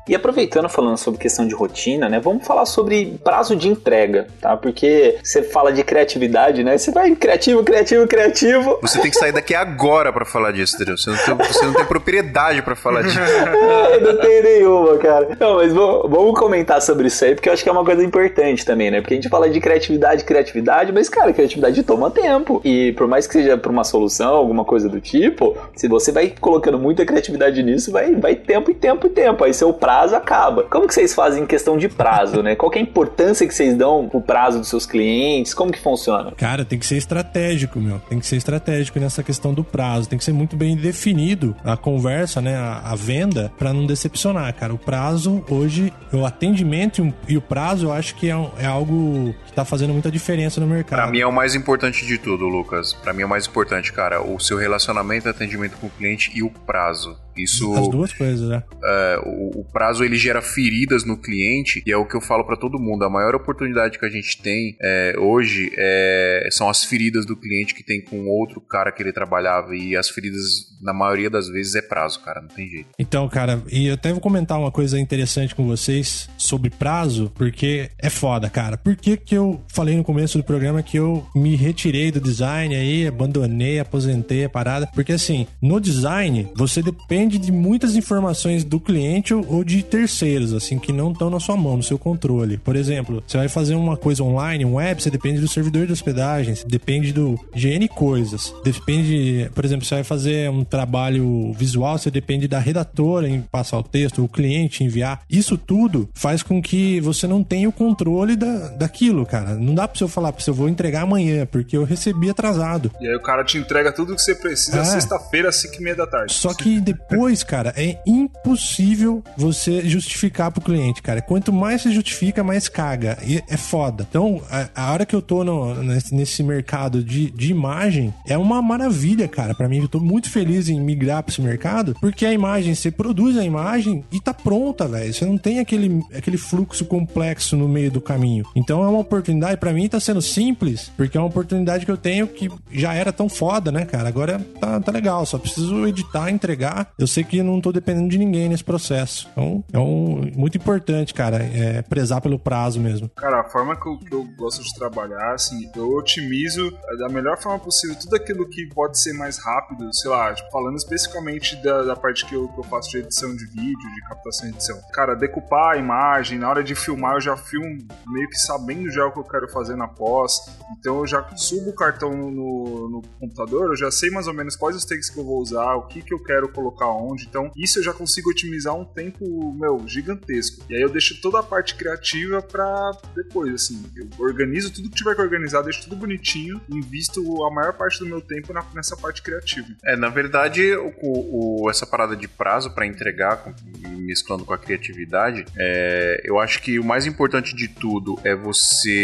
E 0.10 0.16
aproveitando 0.16 0.68
falando 0.68 0.98
sobre 0.98 1.20
questão 1.20 1.48
de 1.48 1.54
rotina, 1.54 2.10
né? 2.10 2.20
Vamos 2.20 2.44
falar 2.44 2.66
sobre 2.66 3.20
prazo 3.24 3.56
de 3.56 3.68
entrega, 3.68 4.28
tá? 4.42 4.58
Porque 4.58 5.20
você 5.24 5.44
fala 5.44 5.72
de 5.72 5.84
criatividade, 5.84 6.64
né? 6.64 6.80
Você 6.80 6.90
vai 6.90 7.16
criativo, 7.16 7.64
criativo, 7.64 8.08
criativo. 8.08 8.80
Você 8.82 9.00
tem 9.00 9.12
que 9.12 9.18
sair 9.18 9.32
daqui 9.32 9.54
agora 9.54 10.12
para 10.12 10.26
falar 10.26 10.52
disso, 10.52 10.76
entendeu? 10.76 10.98
Você 10.98 11.12
não 11.12 11.18
tem, 11.18 11.36
você 11.36 11.66
não 11.66 11.74
tem 11.74 11.86
propriedade 11.86 12.64
para 12.64 12.76
falar 12.76 13.04
disso. 13.04 13.20
é, 13.22 14.00
não 14.00 14.18
tem 14.18 14.42
nenhuma, 14.42 14.98
cara. 14.98 15.38
Não, 15.40 15.58
mas 15.58 15.72
vamos 15.72 16.40
comentar 16.40 16.82
sobre 16.82 17.06
isso 17.06 17.24
aí, 17.24 17.36
porque 17.36 17.48
eu 17.48 17.54
acho 17.54 17.62
que 17.62 17.70
é 17.70 17.72
uma 17.72 17.86
coisa 17.86 18.04
importante 18.04 18.66
também, 18.66 18.90
né? 18.90 19.02
Porque 19.02 19.14
a 19.14 19.18
gente 19.18 19.30
fala 19.30 19.48
de 19.48 19.60
criatividade, 19.60 20.24
criatividade, 20.24 20.92
mas, 20.92 21.08
cara, 21.08 21.32
criatividade 21.32 21.84
toma 21.84 22.10
tempo. 22.10 22.60
E 22.66 22.94
por 22.94 23.08
mais 23.08 23.28
que 23.28 23.34
seja 23.34 23.56
para 23.56 23.72
uma 23.72 23.84
solução, 23.84 24.34
alguma 24.34 24.66
coisa 24.66 24.90
do 24.90 25.00
tipo, 25.00 25.56
se 25.76 25.88
você 25.88 26.12
vai 26.12 26.34
colocando 26.42 26.80
muita 26.80 27.06
criatividade 27.06 27.62
nisso, 27.62 27.92
vai, 27.92 28.16
vai 28.16 28.34
tempo 28.34 28.72
e 28.72 28.74
tempo 28.74 29.06
e 29.06 29.10
tempo. 29.12 29.44
Aí 29.44 29.54
seu 29.54 29.72
prazo 29.72 29.99
prazo 30.00 30.16
acaba. 30.16 30.64
Como 30.64 30.88
que 30.88 30.94
vocês 30.94 31.14
fazem 31.14 31.44
em 31.44 31.46
questão 31.46 31.78
de 31.78 31.90
prazo, 31.90 32.42
né? 32.42 32.56
Qual 32.56 32.72
é 32.74 32.78
a 32.78 32.82
importância 32.82 33.46
que 33.46 33.54
vocês 33.54 33.76
dão 33.76 34.08
pro 34.08 34.22
prazo 34.22 34.60
dos 34.60 34.70
seus 34.70 34.86
clientes? 34.86 35.54
Como 35.54 35.72
que 35.72 35.80
funciona? 35.80 36.32
Cara, 36.38 36.64
tem 36.64 36.80
que 36.80 36.86
ser 36.86 36.96
estratégico, 36.96 37.80
meu. 37.80 38.00
Tem 38.08 38.20
que 38.20 38.26
ser 38.26 38.38
estratégico 38.38 39.00
nessa 39.00 39.22
questão 39.22 39.54
do 39.54 39.64
prazo. 39.64 40.08
Tem 40.08 40.18
que 40.18 40.24
ser 40.24 40.32
muito 40.32 40.56
bem 40.56 40.76
definido 40.76 41.56
a 41.66 41.76
conversa, 41.76 42.42
né? 42.42 42.56
A, 42.56 42.92
a 42.92 42.96
venda, 42.96 43.52
para 43.58 43.74
não 43.74 43.86
decepcionar, 43.86 44.54
cara. 44.56 44.74
O 44.74 44.78
prazo, 44.78 45.44
hoje, 45.50 45.92
o 46.14 46.26
atendimento 46.26 47.14
e 47.28 47.36
o 47.36 47.42
prazo, 47.42 47.88
eu 47.88 47.92
acho 47.92 48.16
que 48.16 48.30
é, 48.30 48.50
é 48.60 48.66
algo 48.66 49.36
que 49.50 49.56
tá 49.56 49.66
fazendo 49.66 49.94
muita 49.94 50.12
diferença 50.12 50.62
no 50.62 50.68
mercado. 50.68 51.00
Pra 51.00 51.12
mim 51.12 51.20
é 51.20 51.28
o 51.28 51.32
mais 51.32 51.56
importante 51.56 52.06
de 52.06 52.18
tudo, 52.18 52.48
Lucas. 52.48 52.94
Pra 52.94 53.14
mim 53.14 53.24
é 53.24 53.26
o 53.26 53.30
mais 53.30 53.48
importante, 53.48 53.92
cara. 53.92 54.22
O 54.22 54.40
seu 54.40 54.58
relacionamento, 54.58 55.28
atendimento 55.28 55.78
com 55.78 55.88
o 55.88 55.90
cliente 55.90 56.32
e 56.34 56.44
o 56.44 56.50
prazo. 56.50 57.18
Isso. 57.38 57.74
As 57.74 57.88
duas 57.88 58.14
coisas, 58.14 58.50
né? 58.50 58.64
É, 58.84 59.22
o, 59.26 59.62
o, 59.62 59.66
prazo 59.72 60.04
ele 60.04 60.18
gera 60.18 60.42
feridas 60.42 61.06
no 61.06 61.16
cliente 61.16 61.82
e 61.86 61.92
é 61.92 61.96
o 61.96 62.06
que 62.06 62.16
eu 62.16 62.22
falo 62.22 62.44
para 62.44 62.58
todo 62.58 62.78
mundo. 62.78 63.06
A 63.06 63.10
maior 63.10 63.34
oportunidade 63.34 63.98
que 63.98 64.06
a 64.06 64.10
gente 64.10 64.42
tem 64.42 64.76
é, 64.82 65.16
hoje 65.18 65.72
é, 65.78 66.50
são 66.52 66.70
as 66.70 66.84
feridas 66.84 67.26
do 67.26 67.38
cliente 67.38 67.74
que 67.74 67.84
tem 67.84 68.02
com 68.02 68.28
outro 68.28 68.60
cara 68.60 68.92
que 68.92 69.02
ele 69.02 69.14
trabalhava 69.14 69.76
e 69.76 69.96
as 69.96 70.10
feridas 70.10 70.70
na 70.82 70.94
maioria 70.94 71.30
das 71.30 71.48
vezes 71.48 71.76
é 71.76 71.82
prazo, 71.82 72.22
cara, 72.22 72.42
não 72.42 72.50
tem 72.50 72.68
jeito. 72.68 72.90
Então, 72.98 73.28
cara, 73.30 73.62
e 73.72 73.88
eu 73.88 73.94
até 73.94 74.12
vou 74.12 74.22
comentar 74.22 74.60
uma 74.60 74.72
coisa 74.72 75.00
interessante 75.00 75.56
com 75.56 75.66
vocês 75.66 76.30
sobre 76.38 76.70
prazo, 76.70 77.32
porque 77.36 77.90
é 77.98 78.10
foda, 78.10 78.50
cara. 78.50 78.78
Por 78.78 78.96
que 78.96 79.18
que 79.18 79.38
eu 79.40 79.60
falei 79.68 79.96
no 79.96 80.04
começo 80.04 80.38
do 80.38 80.44
programa 80.44 80.84
que 80.84 80.98
eu 80.98 81.26
me 81.36 81.56
retirei 81.56 82.12
do 82.12 82.22
design 82.22 82.76
aí, 82.76 83.08
abandonei, 83.08 83.80
aposentei 83.80 84.46
a 84.46 84.50
parada? 84.50 84.88
Porque 84.94 85.14
assim, 85.14 85.48
no 85.62 85.80
design, 85.80 86.48
você 86.56 86.82
depende 86.82 87.38
de 87.38 87.52
muitas 87.52 87.96
informações 87.96 88.64
do 88.64 88.80
cliente 88.80 89.34
ou 89.34 89.64
de 89.64 89.82
terceiros, 89.84 90.54
assim, 90.54 90.78
que 90.78 90.92
não 90.92 91.12
estão 91.12 91.30
na 91.30 91.40
sua 91.40 91.58
mão, 91.58 91.78
no 91.78 91.84
seu 91.84 91.98
controle. 91.98 92.58
Por 92.58 92.76
exemplo, 92.76 93.24
você 93.26 93.38
vai 93.38 93.50
fazer 93.50 93.76
uma 93.76 93.98
coisa 93.98 94.24
online, 94.24 94.66
um 94.66 94.76
web, 94.76 95.02
você 95.02 95.10
depende 95.10 95.40
do 95.40 95.48
servidor 95.48 95.88
de 95.88 95.94
hospedagem, 95.94 96.56
depende 96.68 97.12
do 97.12 97.40
de 97.56 97.70
N 97.70 97.88
coisas. 97.88 98.54
Depende, 98.64 99.50
por 99.54 99.66
exemplo, 99.66 99.86
você 99.86 99.96
vai 99.96 100.04
fazer 100.04 100.50
um 100.50 100.64
trabalho 100.64 101.54
visual, 101.54 101.98
você 101.98 102.12
depende 102.12 102.48
da 102.48 102.60
redatora 102.60 103.28
em 103.30 103.42
passar 103.42 103.80
o 103.80 103.84
texto, 103.84 104.24
o 104.24 104.28
cliente 104.28 104.84
enviar. 104.84 105.22
Isso 105.30 105.58
tudo 105.58 106.10
faz 106.14 106.44
com 106.44 106.62
que 106.62 107.00
você 107.00 107.28
não 107.28 107.44
tenha 107.44 107.70
o 107.70 107.74
controle 107.74 108.36
da, 108.36 108.70
daquilo, 108.70 109.26
cara. 109.30 109.56
Não 109.56 109.76
dá 109.76 109.88
pra 109.88 109.98
você 109.98 110.08
falar, 110.08 110.32
pra 110.32 110.44
você, 110.44 110.50
eu 110.50 110.54
vou 110.54 110.70
entregar 110.70 111.02
amanhã, 111.02 111.46
porque 111.46 111.76
eu 111.76 111.84
recebi 111.84 112.30
atrasado. 112.30 112.92
E 113.00 113.08
aí 113.08 113.16
o 113.16 113.22
cara 113.22 113.44
te 113.44 113.58
entrega 113.58 113.92
tudo 113.92 114.16
que 114.16 114.22
você 114.22 114.36
precisa 114.36 114.80
é. 114.80 114.84
sexta-feira, 114.84 115.50
às 115.50 115.56
5 115.58 115.76
e 115.76 115.82
meia 115.84 115.96
da 115.96 116.08
tarde. 116.08 116.34
Só 116.34 116.54
que 116.54 116.80
depois 116.80 117.44
cara, 117.44 117.74
é 117.76 118.00
impossível 118.06 119.24
você 119.38 119.82
justificar 119.82 120.52
pro 120.52 120.62
cliente, 120.62 121.02
cara. 121.02 121.22
Quanto 121.22 121.52
mais 121.52 121.82
você 121.82 121.92
justifica, 121.92 122.44
mais 122.44 122.68
caga. 122.68 123.18
E 123.26 123.44
é 123.48 123.58
foda. 123.58 124.06
Então, 124.10 124.42
a, 124.50 124.70
a 124.76 124.94
hora 124.94 125.06
que 125.06 125.16
eu 125.16 125.22
tô 125.22 125.44
no, 125.44 125.76
nesse, 125.84 126.14
nesse, 126.14 126.44
mercado 126.44 127.04
de, 127.04 127.32
de 127.32 127.52
imagem, 127.52 128.14
é 128.28 128.38
uma 128.38 128.62
maravilha, 128.62 129.28
cara. 129.28 129.54
Para 129.54 129.68
mim, 129.68 129.80
eu 129.80 129.88
tô 129.88 130.00
muito 130.00 130.30
feliz 130.30 130.70
em 130.70 130.80
migrar 130.80 131.24
pra 131.24 131.32
esse 131.32 131.42
mercado, 131.42 131.96
porque 132.00 132.26
a 132.26 132.34
imagem, 132.34 132.74
você 132.74 132.90
produz 132.90 133.38
a 133.38 133.44
imagem 133.44 134.04
e 134.12 134.20
tá 134.20 134.34
pronta, 134.34 134.88
velho. 134.88 135.14
Você 135.14 135.26
não 135.26 135.38
tem 135.38 135.60
aquele, 135.60 136.02
aquele 136.16 136.38
fluxo 136.38 136.86
complexo 136.86 137.56
no 137.58 137.68
meio 137.68 137.92
do 137.92 138.02
caminho. 138.02 138.46
Então, 138.56 138.84
é 138.84 138.88
uma 138.88 139.00
oportunidade, 139.00 139.19
para 139.60 139.74
mim, 139.74 139.88
tá 139.88 140.00
sendo 140.00 140.22
simples, 140.22 140.92
porque 140.96 141.18
é 141.18 141.22
uma 141.22 141.28
oportunidade 141.28 141.86
que 141.86 141.92
eu 141.92 141.98
tenho 141.98 142.28
que 142.28 142.50
já 142.72 142.94
era 142.94 143.12
tão 143.12 143.28
foda, 143.30 143.72
né, 143.72 143.86
cara? 143.86 144.08
Agora 144.08 144.40
tá, 144.60 144.80
tá 144.80 144.92
legal, 144.92 145.26
só 145.26 145.38
preciso 145.38 145.88
editar, 145.88 146.30
entregar. 146.30 146.92
Eu 146.98 147.08
sei 147.08 147.24
que 147.24 147.42
não 147.44 147.62
tô 147.62 147.72
dependendo 147.72 148.10
de 148.10 148.18
ninguém 148.18 148.50
nesse 148.50 148.64
processo. 148.64 149.28
Então, 149.32 149.64
é 149.72 149.80
um, 149.80 150.32
muito 150.36 150.58
importante, 150.58 151.14
cara, 151.14 151.38
é, 151.38 151.82
prezar 151.82 152.22
pelo 152.22 152.40
prazo 152.40 152.80
mesmo. 152.80 153.10
Cara, 153.16 153.42
a 153.42 153.44
forma 153.44 153.76
que 153.76 153.88
eu, 153.88 153.98
que 153.98 154.14
eu, 154.14 154.24
gosto 154.38 154.64
de 154.64 154.74
trabalhar, 154.76 155.34
assim, 155.34 155.70
eu 155.76 155.90
otimizo 155.96 156.72
da 157.00 157.10
melhor 157.10 157.38
forma 157.38 157.60
possível 157.60 157.96
tudo 158.00 158.16
aquilo 158.16 158.48
que 158.48 158.66
pode 158.68 159.02
ser 159.02 159.14
mais 159.14 159.38
rápido, 159.38 159.94
sei 159.94 160.10
lá, 160.10 160.34
tipo, 160.34 160.50
falando 160.52 160.78
especificamente 160.78 161.56
da, 161.58 161.84
da 161.84 161.96
parte 161.96 162.26
que 162.26 162.36
eu, 162.36 162.48
que 162.48 162.60
eu 162.60 162.64
faço 162.64 162.90
de 162.90 162.98
edição 162.98 163.36
de 163.36 163.46
vídeo, 163.48 163.96
de 163.96 164.02
captação 164.08 164.48
e 164.48 164.52
edição. 164.52 164.80
Cara, 164.94 165.16
decupar 165.16 165.76
a 165.76 165.78
imagem, 165.78 166.40
na 166.40 166.50
hora 166.50 166.64
de 166.64 166.76
filmar, 166.76 167.16
eu 167.16 167.22
já 167.22 167.38
filmo 167.38 167.78
meio 168.08 168.30
que 168.30 168.38
sabendo 168.40 168.90
já 168.92 169.04
o 169.10 169.14
que 169.14 169.20
eu 169.20 169.24
quero 169.24 169.50
fazer 169.50 169.76
na 169.76 169.88
pós. 169.88 170.40
Então 170.80 171.00
eu 171.00 171.08
já 171.08 171.28
subo 171.36 171.72
o 171.72 171.76
cartão 171.76 172.12
no, 172.12 172.90
no 172.90 173.02
computador, 173.20 173.72
eu 173.72 173.76
já 173.76 173.92
sei 173.92 174.10
mais 174.10 174.28
ou 174.28 174.34
menos 174.34 174.56
quais 174.56 174.76
os 174.76 174.86
takes 174.86 175.10
que 175.10 175.20
eu 175.20 175.24
vou 175.24 175.40
usar, 175.40 175.76
o 175.76 175.88
que, 175.88 176.02
que 176.02 176.14
eu 176.14 176.20
quero 176.24 176.50
colocar 176.50 176.88
onde. 176.88 177.26
Então, 177.26 177.52
isso 177.56 177.80
eu 177.80 177.84
já 177.84 177.94
consigo 177.94 178.30
otimizar 178.30 178.76
um 178.76 178.86
tempo, 178.86 179.54
meu, 179.54 179.88
gigantesco. 179.88 180.64
E 180.70 180.76
aí 180.76 180.82
eu 180.82 180.90
deixo 180.90 181.20
toda 181.22 181.40
a 181.40 181.44
parte 181.44 181.76
criativa 181.76 182.42
para 182.42 182.92
depois, 183.16 183.54
assim. 183.54 183.84
Eu 183.96 184.08
organizo 184.20 184.72
tudo 184.72 184.90
que 184.90 184.96
tiver 184.96 185.16
que 185.16 185.22
organizar, 185.22 185.62
deixo 185.62 185.84
tudo 185.84 185.96
bonitinho 185.96 186.62
invisto 186.70 187.22
a 187.46 187.52
maior 187.52 187.74
parte 187.74 188.00
do 188.00 188.06
meu 188.06 188.22
tempo 188.22 188.54
na, 188.54 188.66
nessa 188.74 188.96
parte 188.96 189.22
criativa. 189.22 189.68
É, 189.84 189.96
na 189.96 190.10
verdade, 190.10 190.76
o, 190.76 191.64
o 191.64 191.70
essa 191.70 191.86
parada 191.86 192.16
de 192.16 192.28
prazo 192.28 192.72
para 192.72 192.86
entregar, 192.86 193.54
mesclando 193.98 194.46
com 194.46 194.54
a 194.54 194.58
criatividade, 194.58 195.46
é, 195.58 196.22
eu 196.24 196.40
acho 196.40 196.62
que 196.62 196.80
o 196.80 196.84
mais 196.84 197.06
importante 197.06 197.56
de 197.56 197.68
tudo 197.68 198.20
é 198.24 198.36
você 198.36 198.99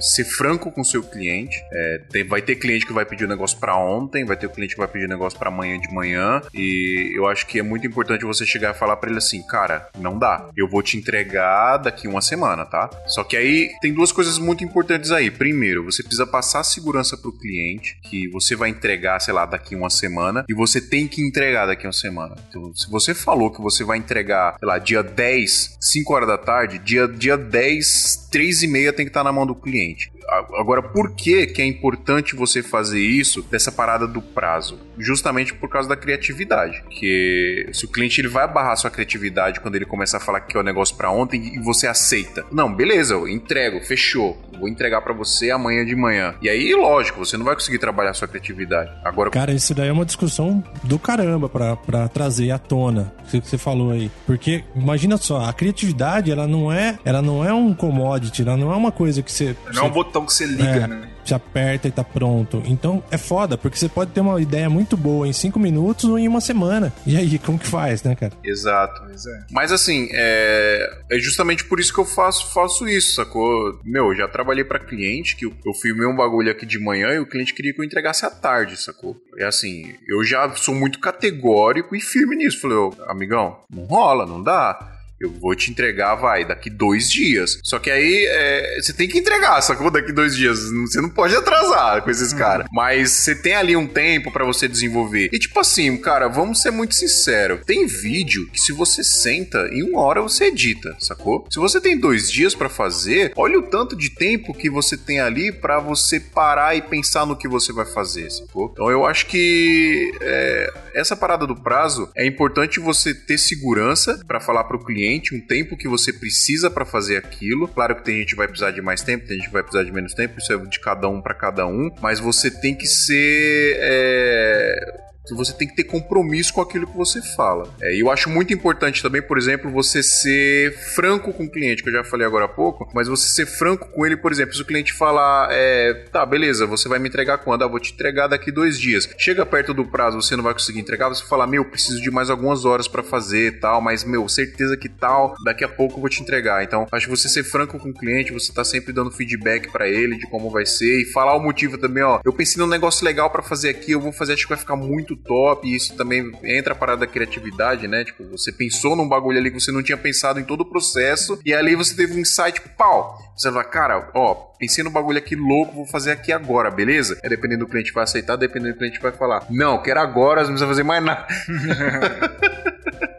ser 0.00 0.24
franco 0.24 0.70
com 0.70 0.84
seu 0.84 1.02
cliente. 1.02 1.56
É, 1.72 2.00
tem, 2.10 2.24
vai 2.24 2.42
ter 2.42 2.56
cliente 2.56 2.86
que 2.86 2.92
vai 2.92 3.04
pedir 3.04 3.24
o 3.24 3.28
negócio 3.28 3.58
para 3.58 3.76
ontem, 3.76 4.24
vai 4.24 4.36
ter 4.36 4.48
cliente 4.48 4.74
que 4.74 4.80
vai 4.80 4.88
pedir 4.88 5.06
o 5.06 5.08
negócio 5.08 5.38
para 5.38 5.48
amanhã 5.48 5.78
de 5.78 5.92
manhã 5.92 6.42
e 6.52 7.12
eu 7.14 7.26
acho 7.26 7.46
que 7.46 7.58
é 7.58 7.62
muito 7.62 7.86
importante 7.86 8.24
você 8.24 8.46
chegar 8.46 8.74
e 8.74 8.78
falar 8.78 8.96
para 8.96 9.10
ele 9.10 9.18
assim, 9.18 9.42
cara, 9.46 9.88
não 9.98 10.18
dá. 10.18 10.48
Eu 10.56 10.68
vou 10.68 10.82
te 10.82 10.96
entregar 10.96 11.78
daqui 11.78 12.06
uma 12.08 12.20
semana, 12.20 12.64
tá? 12.64 12.90
Só 13.06 13.24
que 13.24 13.36
aí 13.36 13.70
tem 13.80 13.92
duas 13.92 14.12
coisas 14.12 14.38
muito 14.38 14.64
importantes 14.64 15.10
aí. 15.10 15.30
Primeiro, 15.30 15.84
você 15.84 16.02
precisa 16.02 16.26
passar 16.26 16.62
segurança 16.64 17.16
pro 17.16 17.32
cliente 17.32 17.98
que 18.02 18.28
você 18.28 18.54
vai 18.54 18.70
entregar, 18.70 19.20
sei 19.20 19.34
lá, 19.34 19.46
daqui 19.46 19.74
uma 19.74 19.90
semana 19.90 20.44
e 20.48 20.54
você 20.54 20.80
tem 20.80 21.06
que 21.06 21.22
entregar 21.22 21.66
daqui 21.66 21.86
uma 21.86 21.92
semana. 21.92 22.36
Então, 22.48 22.74
se 22.74 22.90
você 22.90 23.14
falou 23.14 23.50
que 23.50 23.60
você 23.60 23.84
vai 23.84 23.98
entregar, 23.98 24.56
sei 24.58 24.68
lá, 24.68 24.78
dia 24.78 25.02
10, 25.02 25.76
5 25.80 26.14
horas 26.14 26.28
da 26.28 26.38
tarde, 26.38 26.78
dia, 26.78 27.06
dia 27.06 27.36
10, 27.36 28.28
3 28.30 28.62
e 28.62 28.66
meia 28.66 28.92
tem 28.92 29.03
que 29.04 29.10
estar 29.10 29.24
na 29.24 29.32
mão 29.32 29.46
do 29.46 29.54
cliente. 29.54 30.10
Agora, 30.54 30.82
por 30.82 31.12
que, 31.12 31.46
que 31.46 31.62
é 31.62 31.66
importante 31.66 32.34
você 32.34 32.62
fazer 32.62 33.00
isso 33.00 33.42
dessa 33.42 33.70
parada 33.70 34.06
do 34.06 34.20
prazo? 34.20 34.78
Justamente 34.98 35.54
por 35.54 35.68
causa 35.68 35.88
da 35.88 35.96
criatividade. 35.96 36.82
Que 36.90 37.68
se 37.72 37.84
o 37.84 37.88
cliente 37.88 38.20
ele 38.20 38.28
vai 38.28 38.46
barrar 38.46 38.76
sua 38.76 38.90
criatividade 38.90 39.60
quando 39.60 39.76
ele 39.76 39.84
começar 39.84 40.18
a 40.18 40.20
falar 40.20 40.40
que 40.40 40.56
é 40.56 40.60
o 40.60 40.64
negócio 40.64 40.96
para 40.96 41.10
ontem 41.10 41.54
e 41.54 41.58
você 41.58 41.86
aceita. 41.86 42.44
Não, 42.50 42.72
beleza, 42.72 43.14
eu 43.14 43.28
entrego, 43.28 43.80
fechou. 43.80 44.40
Vou 44.58 44.68
entregar 44.68 45.00
para 45.02 45.12
você 45.12 45.50
amanhã 45.50 45.84
de 45.84 45.96
manhã. 45.96 46.34
E 46.40 46.48
aí, 46.48 46.72
lógico, 46.74 47.18
você 47.18 47.36
não 47.36 47.44
vai 47.44 47.54
conseguir 47.54 47.78
trabalhar 47.78 48.14
sua 48.14 48.28
criatividade. 48.28 48.90
Agora, 49.04 49.30
Cara, 49.30 49.52
isso 49.52 49.74
daí 49.74 49.88
é 49.88 49.92
uma 49.92 50.04
discussão 50.04 50.62
do 50.84 50.98
caramba 50.98 51.48
pra, 51.48 51.76
pra 51.76 52.08
trazer 52.08 52.50
à 52.50 52.58
tona, 52.58 53.12
isso 53.26 53.40
que 53.40 53.48
você 53.48 53.58
falou 53.58 53.90
aí. 53.90 54.10
Porque, 54.26 54.64
imagina 54.74 55.16
só, 55.16 55.44
a 55.44 55.52
criatividade, 55.52 56.30
ela 56.30 56.46
não 56.46 56.72
é, 56.72 56.98
ela 57.04 57.20
não 57.20 57.44
é 57.44 57.52
um 57.52 57.74
commodity, 57.74 58.42
ela 58.42 58.56
não 58.56 58.72
é 58.72 58.76
uma 58.76 58.92
coisa 58.92 59.22
que 59.22 59.32
você... 59.32 59.56
Não 59.72 59.84
é 59.84 59.86
um 59.86 59.90
botão 59.90 60.23
que 60.26 60.32
você 60.32 60.46
liga, 60.46 60.64
É, 60.64 60.86
né? 60.86 61.08
Você 61.24 61.34
aperta 61.34 61.88
e 61.88 61.90
tá 61.90 62.04
pronto. 62.04 62.62
Então 62.66 63.02
é 63.10 63.16
foda, 63.16 63.56
porque 63.56 63.78
você 63.78 63.88
pode 63.88 64.10
ter 64.10 64.20
uma 64.20 64.40
ideia 64.40 64.68
muito 64.68 64.96
boa 64.96 65.26
em 65.26 65.32
cinco 65.32 65.58
minutos 65.58 66.04
ou 66.04 66.18
em 66.18 66.28
uma 66.28 66.40
semana. 66.40 66.92
E 67.06 67.16
aí, 67.16 67.38
como 67.44 67.58
que 67.58 67.66
faz, 67.66 68.02
né, 68.02 68.14
cara? 68.14 68.32
exato. 68.44 69.02
Pois 69.06 69.26
é. 69.26 69.44
Mas 69.50 69.72
assim, 69.72 70.08
é, 70.12 71.00
é 71.10 71.18
justamente 71.18 71.64
por 71.64 71.80
isso 71.80 71.92
que 71.92 72.00
eu 72.00 72.04
faço, 72.04 72.52
faço 72.52 72.86
isso, 72.88 73.14
sacou? 73.14 73.80
Meu, 73.84 74.08
eu 74.08 74.16
já 74.16 74.28
trabalhei 74.28 74.64
pra 74.64 74.78
cliente 74.78 75.36
que 75.36 75.46
eu, 75.46 75.52
eu 75.64 75.72
filmei 75.74 76.06
um 76.06 76.16
bagulho 76.16 76.50
aqui 76.50 76.66
de 76.66 76.78
manhã 76.78 77.08
e 77.14 77.18
o 77.18 77.26
cliente 77.26 77.54
queria 77.54 77.72
que 77.72 77.80
eu 77.80 77.84
entregasse 77.84 78.26
à 78.26 78.30
tarde, 78.30 78.76
sacou? 78.76 79.16
É 79.38 79.44
assim, 79.44 79.94
eu 80.08 80.22
já 80.24 80.50
sou 80.56 80.74
muito 80.74 80.98
categórico 81.00 81.96
e 81.96 82.00
firme 82.00 82.36
nisso. 82.36 82.60
Falei, 82.60 82.76
ô, 82.76 82.92
amigão, 83.08 83.58
não 83.70 83.84
rola, 83.84 84.26
não 84.26 84.42
dá. 84.42 84.93
Eu 85.24 85.32
vou 85.40 85.54
te 85.54 85.70
entregar, 85.70 86.14
vai, 86.16 86.44
daqui 86.44 86.68
dois 86.68 87.10
dias. 87.10 87.58
Só 87.62 87.78
que 87.78 87.90
aí 87.90 88.26
é, 88.28 88.78
você 88.80 88.92
tem 88.92 89.08
que 89.08 89.18
entregar, 89.18 89.58
sacou? 89.62 89.90
Daqui 89.90 90.12
dois 90.12 90.36
dias. 90.36 90.70
Você 90.70 91.00
não 91.00 91.08
pode 91.08 91.34
atrasar 91.34 92.02
com 92.02 92.10
esses 92.10 92.34
caras. 92.34 92.66
Mas 92.70 93.10
você 93.10 93.34
tem 93.34 93.54
ali 93.54 93.74
um 93.74 93.86
tempo 93.86 94.30
pra 94.30 94.44
você 94.44 94.68
desenvolver. 94.68 95.30
E 95.32 95.38
tipo 95.38 95.58
assim, 95.58 95.96
cara, 95.96 96.28
vamos 96.28 96.60
ser 96.60 96.70
muito 96.70 96.94
sinceros. 96.94 97.60
Tem 97.64 97.86
vídeo 97.86 98.48
que 98.50 98.60
se 98.60 98.70
você 98.70 99.02
senta, 99.02 99.66
em 99.72 99.82
uma 99.82 100.02
hora 100.02 100.20
você 100.20 100.44
edita, 100.44 100.94
sacou? 101.00 101.46
Se 101.50 101.58
você 101.58 101.80
tem 101.80 101.98
dois 101.98 102.30
dias 102.30 102.54
pra 102.54 102.68
fazer, 102.68 103.32
olha 103.34 103.58
o 103.58 103.62
tanto 103.62 103.96
de 103.96 104.10
tempo 104.10 104.52
que 104.52 104.68
você 104.68 104.96
tem 104.96 105.20
ali 105.20 105.50
pra 105.50 105.80
você 105.80 106.20
parar 106.20 106.76
e 106.76 106.82
pensar 106.82 107.24
no 107.24 107.36
que 107.36 107.48
você 107.48 107.72
vai 107.72 107.86
fazer, 107.86 108.30
sacou? 108.30 108.70
Então 108.72 108.90
eu 108.90 109.06
acho 109.06 109.24
que 109.26 110.12
é, 110.20 110.72
essa 110.94 111.16
parada 111.16 111.46
do 111.46 111.56
prazo 111.56 112.10
é 112.14 112.26
importante 112.26 112.78
você 112.78 113.14
ter 113.14 113.38
segurança 113.38 114.20
pra 114.26 114.40
falar 114.40 114.64
pro 114.64 114.84
cliente 114.84 115.13
um 115.34 115.40
tempo 115.40 115.76
que 115.76 115.88
você 115.88 116.12
precisa 116.12 116.70
pra 116.70 116.84
fazer 116.84 117.16
aquilo. 117.16 117.68
Claro 117.68 117.96
que 117.96 118.04
tem 118.04 118.18
gente 118.18 118.30
que 118.30 118.36
vai 118.36 118.48
precisar 118.48 118.70
de 118.70 118.80
mais 118.80 119.02
tempo, 119.02 119.26
tem 119.26 119.36
gente 119.36 119.46
que 119.46 119.52
vai 119.52 119.62
precisar 119.62 119.84
de 119.84 119.92
menos 119.92 120.14
tempo, 120.14 120.38
isso 120.38 120.52
é 120.52 120.56
de 120.56 120.80
cada 120.80 121.08
um 121.08 121.20
pra 121.20 121.34
cada 121.34 121.66
um, 121.66 121.90
mas 122.00 122.20
você 122.20 122.50
tem 122.50 122.74
que 122.74 122.86
ser 122.86 123.76
é, 123.80 125.03
que 125.24 125.34
você 125.34 125.52
tem 125.52 125.66
que 125.66 125.74
ter 125.74 125.84
compromisso 125.84 126.52
com 126.52 126.60
aquilo 126.60 126.86
que 126.86 126.96
você 126.96 127.20
fala. 127.34 127.72
É, 127.80 128.00
eu 128.00 128.10
acho 128.10 128.28
muito 128.28 128.52
importante 128.52 129.02
também, 129.02 129.22
por 129.22 129.38
exemplo, 129.38 129.70
você 129.70 130.02
ser 130.02 130.72
franco 130.94 131.32
com 131.32 131.44
o 131.44 131.50
cliente, 131.50 131.82
que 131.82 131.88
eu 131.88 131.92
já 131.92 132.04
falei 132.04 132.26
agora 132.26 132.44
há 132.44 132.48
pouco, 132.48 132.90
mas 132.94 133.08
você 133.08 133.26
ser 133.28 133.46
franco 133.46 133.88
com 133.90 134.04
ele, 134.04 134.16
por 134.16 134.32
exemplo, 134.32 134.54
se 134.54 134.62
o 134.62 134.66
cliente 134.66 134.92
falar, 134.92 135.48
é, 135.50 135.94
tá, 136.12 136.24
beleza, 136.26 136.66
você 136.66 136.88
vai 136.88 136.98
me 136.98 137.08
entregar 137.08 137.38
quando? 137.38 137.62
Ah, 137.64 137.68
vou 137.68 137.80
te 137.80 137.92
entregar 137.92 138.26
daqui 138.26 138.52
dois 138.52 138.78
dias. 138.78 139.08
Chega 139.18 139.46
perto 139.46 139.72
do 139.72 139.84
prazo, 139.84 140.20
você 140.20 140.36
não 140.36 140.44
vai 140.44 140.52
conseguir 140.52 140.80
entregar, 140.80 141.08
você 141.08 141.24
fala, 141.24 141.46
meu, 141.46 141.64
preciso 141.64 142.00
de 142.00 142.10
mais 142.10 142.28
algumas 142.28 142.64
horas 142.64 142.86
pra 142.86 143.02
fazer 143.02 143.58
tal, 143.60 143.80
mas, 143.80 144.04
meu, 144.04 144.28
certeza 144.28 144.76
que 144.76 144.88
tal, 144.88 145.34
daqui 145.44 145.64
a 145.64 145.68
pouco 145.68 145.96
eu 145.96 146.00
vou 146.00 146.10
te 146.10 146.22
entregar. 146.22 146.62
Então, 146.62 146.86
acho 146.92 147.06
que 147.06 147.16
você 147.16 147.28
ser 147.28 147.44
franco 147.44 147.78
com 147.78 147.88
o 147.88 147.94
cliente, 147.94 148.32
você 148.32 148.52
tá 148.52 148.64
sempre 148.64 148.92
dando 148.92 149.10
feedback 149.10 149.70
pra 149.70 149.88
ele 149.88 150.16
de 150.16 150.26
como 150.26 150.50
vai 150.50 150.66
ser 150.66 151.02
e 151.02 151.06
falar 151.06 151.36
o 151.36 151.40
motivo 151.40 151.78
também, 151.78 152.02
ó, 152.02 152.20
eu 152.24 152.32
pensei 152.32 152.60
num 152.60 152.68
negócio 152.68 153.04
legal 153.04 153.30
pra 153.30 153.42
fazer 153.42 153.70
aqui, 153.70 153.92
eu 153.92 154.00
vou 154.00 154.12
fazer, 154.12 154.34
acho 154.34 154.42
que 154.42 154.48
vai 154.48 154.58
ficar 154.58 154.76
muito 154.76 155.13
top, 155.16 155.66
e 155.66 155.74
isso 155.74 155.96
também 155.96 156.32
entra 156.44 156.72
a 156.72 156.76
parada 156.76 157.00
da 157.00 157.06
criatividade, 157.06 157.86
né? 157.88 158.04
Tipo, 158.04 158.24
você 158.28 158.52
pensou 158.52 158.96
num 158.96 159.08
bagulho 159.08 159.38
ali 159.38 159.50
que 159.50 159.60
você 159.60 159.72
não 159.72 159.82
tinha 159.82 159.96
pensado 159.96 160.40
em 160.40 160.44
todo 160.44 160.62
o 160.62 160.68
processo, 160.68 161.38
e 161.44 161.52
ali 161.52 161.74
você 161.74 161.94
teve 161.94 162.14
um 162.14 162.18
insight, 162.18 162.60
pau! 162.76 163.18
Você 163.36 163.50
fala, 163.50 163.64
cara, 163.64 164.10
ó, 164.14 164.53
pensei 164.64 164.82
no 164.82 164.90
bagulho 164.90 165.18
aqui 165.18 165.36
louco, 165.36 165.74
vou 165.74 165.86
fazer 165.86 166.10
aqui 166.12 166.32
agora, 166.32 166.70
beleza? 166.70 167.18
É 167.22 167.28
dependendo 167.28 167.64
do 167.66 167.70
cliente 167.70 167.92
vai 167.92 168.04
aceitar, 168.04 168.36
dependendo 168.36 168.72
do 168.74 168.78
cliente 168.78 168.98
vai 169.00 169.12
falar, 169.12 169.46
não, 169.50 169.82
quero 169.82 170.00
agora, 170.00 170.40
não 170.42 170.48
precisa 170.48 170.66
fazer 170.66 170.82
mais 170.82 171.04
nada. 171.04 171.26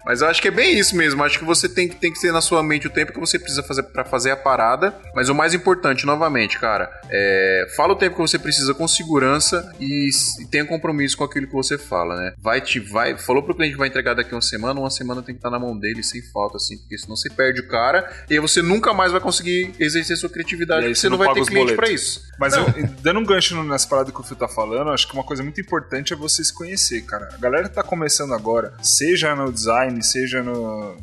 Mas 0.06 0.22
eu 0.22 0.28
acho 0.28 0.40
que 0.40 0.48
é 0.48 0.52
bem 0.52 0.78
isso 0.78 0.96
mesmo. 0.96 1.24
Acho 1.24 1.40
que 1.40 1.46
você 1.46 1.68
tem, 1.68 1.90
que- 1.90 1.96
tem 1.96 2.14
que 2.14 2.22
ter 2.22 2.32
na 2.32 2.40
sua 2.40 2.62
mente 2.62 2.86
o 2.86 2.92
tempo 2.92 3.12
que 3.12 3.20
você 3.20 3.40
precisa 3.40 3.64
fazer 3.64 3.82
para 3.82 4.06
fazer 4.06 4.30
a 4.30 4.38
parada. 4.38 4.94
Mas 5.16 5.30
o 5.30 5.34
mais 5.36 5.56
importante, 5.56 6.06
novamente, 6.06 6.60
cara, 6.60 6.92
é, 7.10 7.66
fala 7.76 7.94
o 7.94 7.96
tempo 7.96 8.16
que 8.16 8.22
você 8.22 8.38
precisa 8.38 8.72
com 8.76 8.88
segurança 8.88 9.68
e, 9.80 10.10
e 10.42 10.46
tenha 10.46 10.64
compromisso 10.64 11.18
com 11.18 11.24
aquilo 11.24 11.48
que 11.48 11.54
você 11.54 11.76
fala, 11.76 12.16
né? 12.18 12.34
Vai 12.38 12.62
te 12.62 12.80
vai, 12.80 13.18
falou 13.18 13.42
pro 13.42 13.56
cliente 13.56 13.74
que 13.74 13.80
vai 13.80 13.88
entregar 13.88 14.14
daqui 14.14 14.32
uma 14.36 14.42
semana, 14.44 14.80
uma 14.80 14.92
semana 14.92 15.24
tem 15.24 15.34
que 15.34 15.40
estar 15.40 15.50
na 15.50 15.58
mão 15.58 15.76
dele 15.76 16.04
sem 16.04 16.22
falta, 16.32 16.58
assim, 16.58 16.78
porque 16.78 17.00
senão 17.00 17.16
você 17.16 17.30
perde 17.32 17.62
o 17.62 17.68
cara 17.68 18.08
e 18.30 18.36
aí 18.36 18.40
você 18.40 18.62
nunca 18.62 18.94
mais 18.94 19.12
vai 19.12 19.20
conseguir 19.20 19.74
exercer 19.80 20.16
sua 20.18 20.30
criatividade, 20.30 20.82
porque 20.82 20.96
você 20.96 21.02
você 21.02 21.10
não 21.10 21.18
não 21.18 21.26
vai 21.26 21.34
paga 21.36 21.40
ter 21.40 21.42
os 21.42 21.50
cliente 21.50 21.66
boletos. 21.76 21.86
pra 21.86 21.90
isso. 21.94 22.26
Mas 22.38 22.54
Não. 22.54 22.68
eu- 22.68 22.88
dando 23.02 23.20
um 23.20 23.26
gancho 23.26 23.64
nessa 23.64 23.88
parada 23.88 24.12
que 24.12 24.20
o 24.20 24.24
Fio 24.24 24.36
tá 24.36 24.48
falando, 24.48 24.92
acho 24.92 25.08
que 25.08 25.14
uma 25.14 25.24
coisa 25.24 25.42
muito 25.44 25.60
importante 25.62 26.12
é 26.14 26.16
você 26.16 26.44
se 26.44 26.54
conhecer, 26.54 27.02
cara. 27.06 27.30
A 27.34 27.38
galera 27.38 27.70
que 27.70 27.76
tá 27.76 27.84
começando 27.84 28.34
agora, 28.34 28.74
seja 28.82 29.34
no 29.36 29.52
design, 29.52 30.04
seja 30.04 30.44
na 30.44 30.54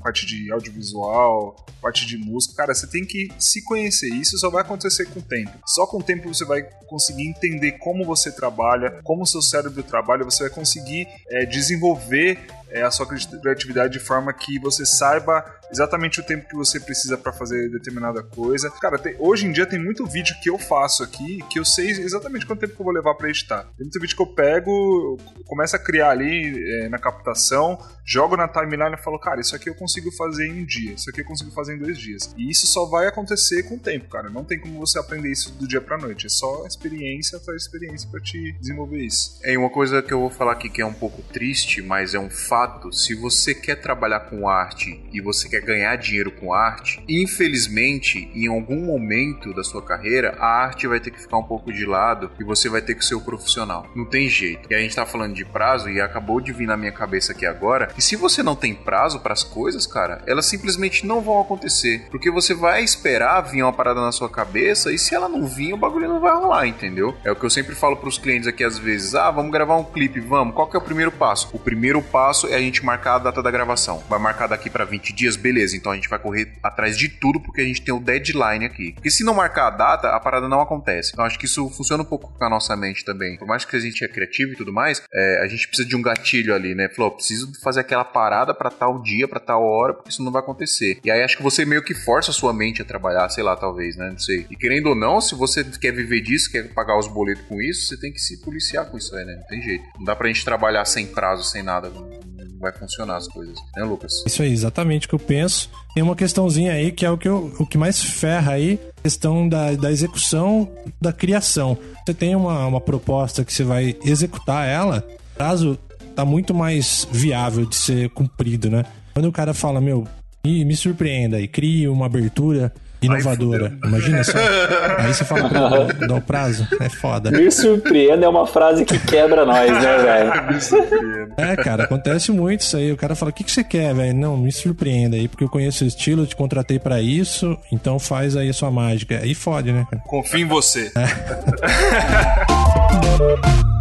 parte 0.03 0.27
de 0.27 0.53
audiovisual, 0.53 1.65
parte 1.81 2.07
de 2.07 2.17
música, 2.19 2.55
cara, 2.57 2.75
você 2.75 2.87
tem 2.87 3.05
que 3.05 3.29
se 3.39 3.63
conhecer. 3.65 4.09
Isso 4.09 4.37
só 4.39 4.51
vai 4.51 4.63
acontecer 4.63 5.07
com 5.07 5.21
o 5.21 5.23
tempo. 5.23 5.51
Só 5.67 5.87
com 5.87 5.99
o 5.99 6.03
tempo 6.03 6.33
você 6.33 6.45
vai 6.45 6.63
conseguir 6.87 7.27
entender 7.27 7.73
como 7.79 8.05
você 8.05 8.31
trabalha, 8.31 9.01
como 9.03 9.23
o 9.23 9.27
seu 9.27 9.41
cérebro 9.41 9.83
trabalha, 9.83 10.25
você 10.25 10.45
vai 10.45 10.51
conseguir 10.53 11.07
é, 11.31 11.47
desenvolver 11.47 12.39
é, 12.73 12.83
a 12.83 12.91
sua 12.91 13.07
criatividade 13.07 13.93
de 13.93 14.01
forma 14.01 14.33
que 14.33 14.59
você 14.59 14.85
saiba 14.85 15.45
exatamente 15.71 16.21
o 16.21 16.23
tempo 16.23 16.47
que 16.49 16.55
você 16.57 16.79
precisa 16.79 17.17
para 17.17 17.33
fazer 17.33 17.71
determinada 17.71 18.23
coisa. 18.23 18.71
Cara, 18.81 18.99
tem- 18.99 19.17
hoje 19.19 19.47
em 19.47 19.53
dia 19.53 19.65
tem 19.67 19.79
muito 19.79 20.05
vídeo 20.07 20.35
que 20.43 20.51
eu 20.51 20.59
faço 20.59 21.03
aqui 21.03 21.39
que 21.51 21.59
eu 21.59 21.65
sei 21.65 21.91
exatamente 21.91 22.45
quanto 22.47 22.61
tempo 22.61 22.75
que 22.75 22.81
eu 22.81 22.85
vou 22.85 22.93
levar 22.95 23.15
para 23.15 23.29
editar. 23.31 23.63
Tem 23.77 23.85
muito 23.87 24.01
vídeo 24.01 24.17
que 24.17 24.23
eu 24.23 24.27
pego, 24.27 25.17
começo 25.47 25.75
a 25.77 25.79
criar 25.79 26.11
ali 26.11 26.55
é, 26.83 26.89
na 26.89 26.99
captação, 26.99 27.79
jogo 28.05 28.37
na 28.37 28.49
timeline 28.49 28.95
e 28.95 29.03
falo, 29.03 29.19
cara, 29.19 29.41
isso 29.41 29.55
aqui 29.55 29.69
eu 29.69 29.75
consigo 29.75 30.11
fazer 30.13 30.47
em 30.47 30.63
um 30.63 30.65
dia, 30.65 30.93
isso 30.93 31.09
aqui 31.11 31.21
eu 31.21 31.25
consigo 31.25 31.51
fazer 31.51 31.75
em 31.75 31.79
dois 31.79 31.99
dias. 31.99 32.35
E 32.37 32.51
isso 32.51 32.67
só 32.67 32.87
vai 32.87 33.07
acontecer 33.07 33.63
com 33.65 33.77
o 33.77 33.79
tempo, 33.79 34.09
cara. 34.09 34.29
Não 34.29 34.45
tem 34.45 34.59
como 34.59 34.79
você 34.79 34.99
aprender 34.99 35.31
isso 35.31 35.53
do 35.53 35.67
dia 35.67 35.81
pra 35.81 35.99
noite. 35.99 36.27
É 36.27 36.29
só 36.29 36.67
experiência 36.67 37.39
atrás 37.39 37.63
experiência 37.63 38.09
para 38.11 38.21
te 38.21 38.53
desenvolver 38.61 39.05
isso. 39.05 39.39
É, 39.43 39.57
uma 39.57 39.71
coisa 39.71 40.03
que 40.03 40.13
eu 40.13 40.21
vou 40.21 40.31
falar 40.31 40.53
aqui 40.53 40.69
que 40.69 40.83
é 40.83 40.87
um 40.87 40.93
pouco 40.93 41.23
triste, 41.23 41.83
mas 41.83 42.15
é 42.15 42.19
um 42.19 42.31
fato. 42.31 42.93
Se 42.93 43.15
você 43.15 43.55
quer 43.55 43.77
trabalhar 43.77 44.21
com 44.21 44.49
arte 44.49 45.03
e 45.13 45.21
você 45.21 45.49
quer 45.49 45.61
ganhar 45.61 45.97
dinheiro 45.97 46.31
com 46.31 46.53
arte, 46.53 47.03
infelizmente, 47.09 48.31
em 48.35 48.49
algum 48.49 48.85
momento 48.85 49.55
da 49.55 49.63
sua 49.63 49.83
carreira, 49.83 50.37
a 50.39 50.47
arte 50.47 50.87
vai 50.87 51.01
ter 51.01 51.11
que 51.11 51.21
ficar 51.21 51.39
um 51.39 51.45
pouco 51.45 51.73
de 51.73 51.85
lado 51.85 52.31
e 52.39 52.45
você 52.45 52.69
vai 52.69 52.83
ter 52.83 52.95
que 52.95 53.05
ser 53.05 53.15
o 53.15 53.21
profissional. 53.21 53.89
Não 53.95 54.05
tem 54.05 54.29
jeito. 54.29 54.71
E 54.71 54.75
a 54.75 54.79
gente 54.79 54.95
tá 54.95 55.07
falando 55.07 55.35
de 55.35 55.45
prazo 55.45 55.89
e 55.89 56.01
acabou 56.01 56.41
de 56.41 56.53
vir 56.53 56.67
na 56.67 56.77
minha 56.77 56.93
cabeça 56.93 57.33
aqui 57.33 57.47
agora. 57.47 57.92
E 57.97 58.03
se 58.03 58.17
você 58.17 58.43
não 58.43 58.57
tem 58.57 58.75
prazo 58.75 59.21
para 59.21 59.33
as 59.33 59.43
coisas, 59.43 59.87
cara, 59.87 60.23
elas 60.27 60.47
simplesmente 60.47 61.07
não 61.07 61.21
vão 61.21 61.41
acontecer. 61.41 62.07
Porque 62.11 62.31
você 62.31 62.55
vai 62.55 62.83
esperar 62.83 63.41
vir 63.43 63.63
uma 63.63 63.73
parada 63.73 64.01
na 64.01 64.13
sua 64.13 64.29
cabeça 64.29 64.93
e 64.93 64.99
se 64.99 65.15
ela 65.15 65.29
não 65.29 65.47
vir, 65.47 65.73
o 65.73 65.77
bagulho 65.77 66.09
não 66.09 66.21
vai 66.21 66.35
rolar, 66.35 66.67
entendeu? 66.67 67.15
É 67.25 67.31
o 67.31 67.37
que 67.37 67.45
eu 67.45 67.51
sempre 67.51 67.75
falo 67.75 67.97
pros 67.97 68.19
clientes 68.19 68.49
aqui 68.49 68.65
às 68.65 68.79
vezes: 68.79 69.15
ah, 69.15 69.31
vamos 69.31 69.53
gravar 69.53 69.77
um 69.77 69.85
clipe, 69.85 70.21
vamos. 70.21 70.55
Qual 70.55 70.69
que 70.69 70.77
é 70.77 70.79
o 70.79 70.83
primeiro 70.83 71.13
passo? 71.13 71.49
O 71.53 71.59
primeiro 71.59 72.03
passo 72.03 72.47
é 72.49 72.55
a 72.55 72.61
gente 72.61 72.85
marcar 72.85 73.17
a 73.17 73.19
data 73.19 73.43
da 73.43 73.51
gravação. 73.51 74.03
Vai 74.09 74.19
marcar 74.19 74.47
daqui 74.47 74.71
para 74.71 74.85
20 74.85 75.13
dias, 75.13 75.37
beleza. 75.37 75.77
Então 75.77 75.93
a 75.93 75.95
gente 75.95 76.09
vai 76.09 76.19
correr 76.19 76.53
atrás 76.63 76.97
de 76.97 77.09
tudo 77.09 77.41
porque 77.41 77.61
a 77.61 77.65
gente 77.65 77.83
tem 77.83 77.95
o 77.95 78.01
deadline 78.01 78.65
aqui. 78.65 78.93
Porque 78.93 79.11
se 79.11 79.25
não 79.25 79.35
marcar 79.35 79.69
a 79.69 79.71
data, 79.71 80.09
a 80.09 80.21
parada 80.21 80.49
não 80.49 80.61
acontece. 80.61 81.11
Então 81.13 81.25
acho 81.25 81.39
que 81.39 81.47
isso 81.47 81.69
funciona 81.71 82.03
um 82.03 82.07
pouco 82.07 82.33
com 82.33 82.45
a 82.45 82.51
nossa 82.51 82.77
mente 82.77 83.05
também. 83.05 83.37
Por 83.37 83.47
mais 83.47 83.65
que 83.65 83.77
a 83.77 83.81
gente 83.81 84.05
é 84.05 84.09
criativo 84.09 84.53
e 84.53 84.57
tudo 84.57 84.73
mais, 84.73 85.03
é, 85.13 85.43
a 85.43 85.47
gente 85.47 85.67
precisa 85.69 85.89
de 85.89 85.97
um 85.97 86.03
gatilho 86.03 86.55
ali, 86.55 86.75
né? 86.75 86.89
Falou, 86.89 87.11
preciso 87.13 87.53
fazer 87.63 87.82
aquela 87.83 88.05
parada 88.05 88.55
para 88.55 88.71
tal 88.71 89.01
dia, 89.01 89.29
para 89.29 89.41
tal 89.41 89.63
hora, 89.63 89.95
porque 89.95 90.11
isso 90.11 90.23
não 90.23 90.33
vai 90.33 90.43
acontecer. 90.43 90.99
E 91.05 91.11
aí 91.11 91.23
acho 91.23 91.37
que 91.37 91.43
você 91.43 91.65
meio 91.65 91.83
que 91.83 91.95
força 91.95 92.31
a 92.31 92.35
sua 92.35 92.53
mente 92.53 92.83
a 92.83 92.85
trabalhar, 92.85 93.29
sei 93.29 93.45
lá, 93.45 93.55
talvez, 93.57 93.97
né? 93.97 94.11
Não 94.11 94.19
sei. 94.19 94.47
E 94.51 94.57
querendo 94.57 94.89
ou 94.89 94.95
não, 94.95 95.21
se 95.21 95.35
você 95.35 95.65
quer 95.65 95.93
viver 95.93 96.21
disso, 96.21 96.51
quer 96.51 96.73
pagar 96.73 96.99
os 96.99 97.09
boletos 97.09 97.45
com 97.47 97.61
isso, 97.61 97.89
você 97.89 97.99
tem 97.99 98.13
que 98.13 98.21
se 98.21 98.41
policiar 98.41 98.87
com 98.87 98.97
isso 98.97 99.15
aí, 99.15 99.25
né? 99.25 99.37
Não 99.37 99.47
tem 99.47 99.63
jeito. 99.63 99.85
Não 99.99 100.05
dá 100.05 100.17
pra 100.17 100.29
gente 100.29 100.45
trabalhar 100.45 100.85
sem 100.85 101.07
prazo, 101.07 101.45
sem 101.45 101.63
nada. 101.63 101.91
Não 101.91 102.23
vai 102.63 102.73
funcionar 102.73 103.17
as 103.17 103.27
coisas, 103.27 103.59
né, 103.77 103.83
Lucas? 103.83 104.23
Isso 104.25 104.41
aí, 104.41 104.53
exatamente 104.53 105.07
o 105.07 105.09
que 105.11 105.15
eu 105.17 105.19
penso. 105.19 105.69
Tem 105.93 106.03
uma 106.03 106.15
questãozinha 106.15 106.73
aí 106.73 106.93
que 106.93 107.05
é 107.05 107.11
o 107.11 107.19
que, 107.19 107.29
eu, 107.29 107.53
o 107.59 107.67
que 107.67 107.77
mais 107.77 108.03
ferra 108.03 108.53
aí, 108.53 108.79
questão 109.03 109.49
da, 109.49 109.73
da 109.73 109.91
execução 109.91 110.71
da 111.01 111.13
criação. 111.13 111.77
Você 112.07 112.15
tem 112.15 112.37
uma, 112.37 112.65
uma 112.67 112.81
proposta 112.81 113.45
que 113.45 113.53
você 113.53 113.65
vai 113.65 113.97
executar 114.05 114.67
ela, 114.67 115.05
prazo 115.37 115.77
tá 116.15 116.25
muito 116.25 116.55
mais 116.55 117.07
viável 117.11 117.67
de 117.67 117.77
ser 117.77 118.11
cumprido, 118.11 118.71
né? 118.71 118.85
Quando 119.15 119.27
o 119.27 119.33
cara 119.33 119.53
fala, 119.53 119.81
meu, 119.81 120.07
me, 120.45 120.65
me 120.65 120.77
surpreenda 120.77 121.41
e 121.41 121.49
crie 121.49 121.89
uma 121.89 122.07
abertura 122.07 122.73
inovadora. 123.03 123.73
Imagina 123.85 124.25
só. 124.25 124.39
Aí 124.99 125.13
você 125.13 125.25
fala, 125.25 125.49
pô, 125.49 126.07
dá 126.07 126.15
o 126.15 126.21
prazo. 126.21 126.67
É 126.81 126.89
foda. 126.89 127.31
Me 127.31 127.51
surpreenda 127.51 128.25
é 128.25 128.29
uma 128.29 128.47
frase 128.47 128.85
que 128.85 128.99
quebra 128.99 129.45
nós, 129.45 129.71
né, 129.71 129.99
velho? 130.03 131.33
É, 131.37 131.57
cara, 131.57 131.85
acontece 131.85 132.31
muito 132.31 132.61
isso 132.61 132.77
aí. 132.77 132.93
O 132.93 132.97
cara 132.97 133.15
fala, 133.15 133.31
o 133.31 133.35
que, 133.35 133.45
que 133.45 133.51
você 133.51 133.65
quer, 133.65 133.95
velho? 133.95 134.15
Não, 134.15 134.37
me 134.37 134.53
surpreenda 134.53 135.17
aí, 135.17 135.29
porque 135.29 135.45
eu 135.45 135.49
conheço 135.49 135.85
o 135.85 135.87
estilo, 135.87 136.23
eu 136.23 136.27
te 136.27 136.37
contratei 136.37 136.79
pra 136.79 137.01
isso, 137.01 137.59
então 137.71 137.99
faz 137.99 138.37
aí 138.37 138.49
a 138.49 138.55
sua 138.55 138.71
mágica. 138.71 139.19
Aí 139.19 139.35
fode, 139.35 139.73
né, 139.73 139.87
cara? 139.91 140.03
Confio 140.07 140.41
em 140.41 140.47
você. 140.47 140.93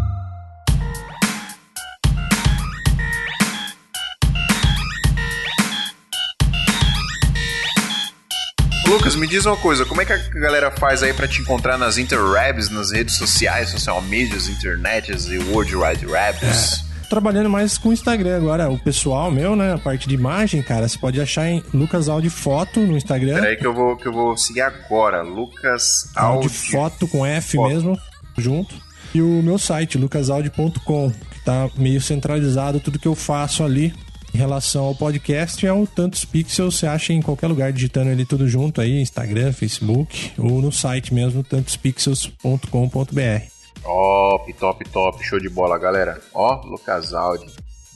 Lucas, 8.92 9.16
me 9.16 9.26
diz 9.26 9.46
uma 9.46 9.56
coisa, 9.56 9.86
como 9.86 10.02
é 10.02 10.06
que 10.06 10.12
a 10.12 10.18
galera 10.18 10.70
faz 10.70 11.02
aí 11.02 11.14
pra 11.14 11.26
te 11.26 11.42
encontrar 11.42 11.78
nas 11.78 11.98
interwebs, 11.98 12.70
nas 12.70 12.92
redes 12.92 13.16
sociais, 13.16 13.70
social 13.70 14.02
medias, 14.02 14.50
internets 14.50 15.28
e 15.28 15.38
World 15.38 15.74
Wide 15.78 16.06
Webs? 16.06 16.84
Trabalhando 17.10 17.50
mais 17.50 17.78
com 17.78 17.88
o 17.88 17.94
Instagram 17.94 18.36
agora, 18.36 18.70
o 18.70 18.78
pessoal 18.78 19.32
meu, 19.32 19.56
né? 19.56 19.76
A 19.76 19.78
parte 19.78 20.10
de 20.10 20.16
imagem, 20.16 20.62
cara, 20.62 20.90
você 20.90 20.98
pode 20.98 21.22
achar 21.22 21.48
em 21.48 21.64
Lucas 21.74 22.10
Audi 22.10 22.30
Foto 22.30 22.82
no 22.82 22.98
Instagram. 22.98 23.36
Peraí 23.36 23.56
que 23.56 23.66
eu 23.66 23.74
vou, 23.74 23.96
que 23.96 24.10
eu 24.10 24.12
vou 24.12 24.36
seguir 24.36 24.60
agora, 24.60 25.22
Lucas 25.22 26.12
Audi. 26.14 26.50
Foto 26.50 27.08
com 27.08 27.26
F 27.26 27.56
Foto. 27.56 27.70
mesmo, 27.70 27.98
junto. 28.38 28.76
E 29.16 29.22
o 29.22 29.42
meu 29.42 29.58
site, 29.58 29.98
lucasaudi.com, 29.98 31.12
que 31.12 31.40
tá 31.46 31.70
meio 31.78 32.02
centralizado 32.02 32.82
tudo 32.82 33.00
que 33.00 33.08
eu 33.08 33.16
faço 33.16 33.64
ali. 33.64 33.94
Em 34.34 34.38
relação 34.38 34.86
ao 34.86 34.96
podcast, 34.96 35.66
é 35.66 35.74
o 35.74 35.86
Tantos 35.86 36.24
Pixels, 36.24 36.78
você 36.78 36.88
acha 36.88 37.12
em 37.12 37.22
qualquer 37.22 37.48
lugar 37.48 37.74
digitando 37.74 38.10
ele 38.10 38.26
tudo 38.26 38.48
junto 38.48 38.80
aí, 38.80 39.02
Instagram, 39.02 39.52
Facebook, 39.52 40.32
ou 40.38 40.62
no 40.62 40.72
site 40.72 41.14
mesmo, 41.14 41.44
tantospixels.com.br. 41.44 43.52
Top, 43.84 44.54
top, 44.54 44.90
top, 44.90 45.24
show 45.24 45.40
de 45.40 45.50
bola, 45.50 45.78
galera. 45.78 46.22
Ó, 46.34 46.62
Lucas 46.66 47.14
Audi. 47.14 47.48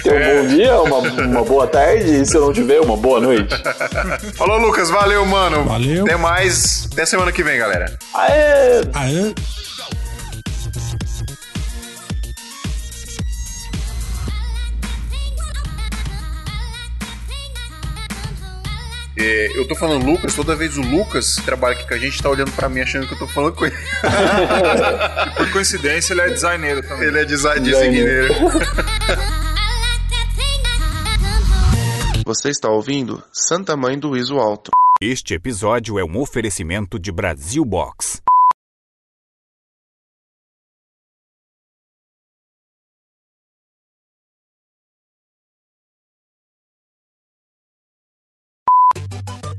Tem 0.02 0.12
um 0.12 0.42
bom 0.42 0.48
dia, 0.48 0.80
uma, 0.80 0.98
uma 0.98 1.44
boa 1.44 1.64
tarde, 1.68 2.22
e 2.22 2.26
se 2.26 2.34
eu 2.36 2.40
não 2.40 2.52
tiver, 2.52 2.80
uma 2.80 2.96
boa 2.96 3.20
noite. 3.20 3.54
Falou, 4.34 4.58
Lucas, 4.58 4.90
valeu, 4.90 5.24
mano. 5.26 5.62
Valeu. 5.62 6.02
Até 6.02 6.16
mais, 6.16 6.88
até 6.92 7.06
semana 7.06 7.30
que 7.30 7.44
vem, 7.44 7.56
galera. 7.56 7.96
Aê! 8.12 8.82
Aê! 8.92 9.32
É, 19.18 19.48
eu 19.58 19.66
tô 19.66 19.74
falando 19.74 20.04
Lucas, 20.04 20.34
toda 20.34 20.54
vez 20.54 20.76
o 20.76 20.82
Lucas 20.82 21.36
que 21.36 21.42
trabalha 21.42 21.74
aqui 21.74 21.88
com 21.88 21.94
a 21.94 21.98
gente 21.98 22.22
tá 22.22 22.28
olhando 22.28 22.52
pra 22.52 22.68
mim 22.68 22.80
achando 22.80 23.06
que 23.06 23.14
eu 23.14 23.18
tô 23.18 23.26
falando 23.26 23.54
com 23.54 23.64
ele. 23.64 23.74
Por 25.36 25.50
coincidência, 25.52 26.12
ele 26.12 26.20
é 26.20 26.28
designeiro 26.28 26.82
também. 26.82 27.08
Ele 27.08 27.20
é 27.20 27.24
design 27.24 27.60
Designer. 27.60 28.28
designer. 28.28 29.46
Você 32.26 32.50
está 32.50 32.68
ouvindo 32.68 33.22
Santa 33.32 33.76
Mãe 33.76 33.98
do 33.98 34.16
Iso 34.16 34.36
Alto. 34.36 34.72
Este 35.00 35.34
episódio 35.34 35.98
é 35.98 36.04
um 36.04 36.18
oferecimento 36.18 36.98
de 36.98 37.12
Brasil 37.12 37.64
Box. 37.64 38.20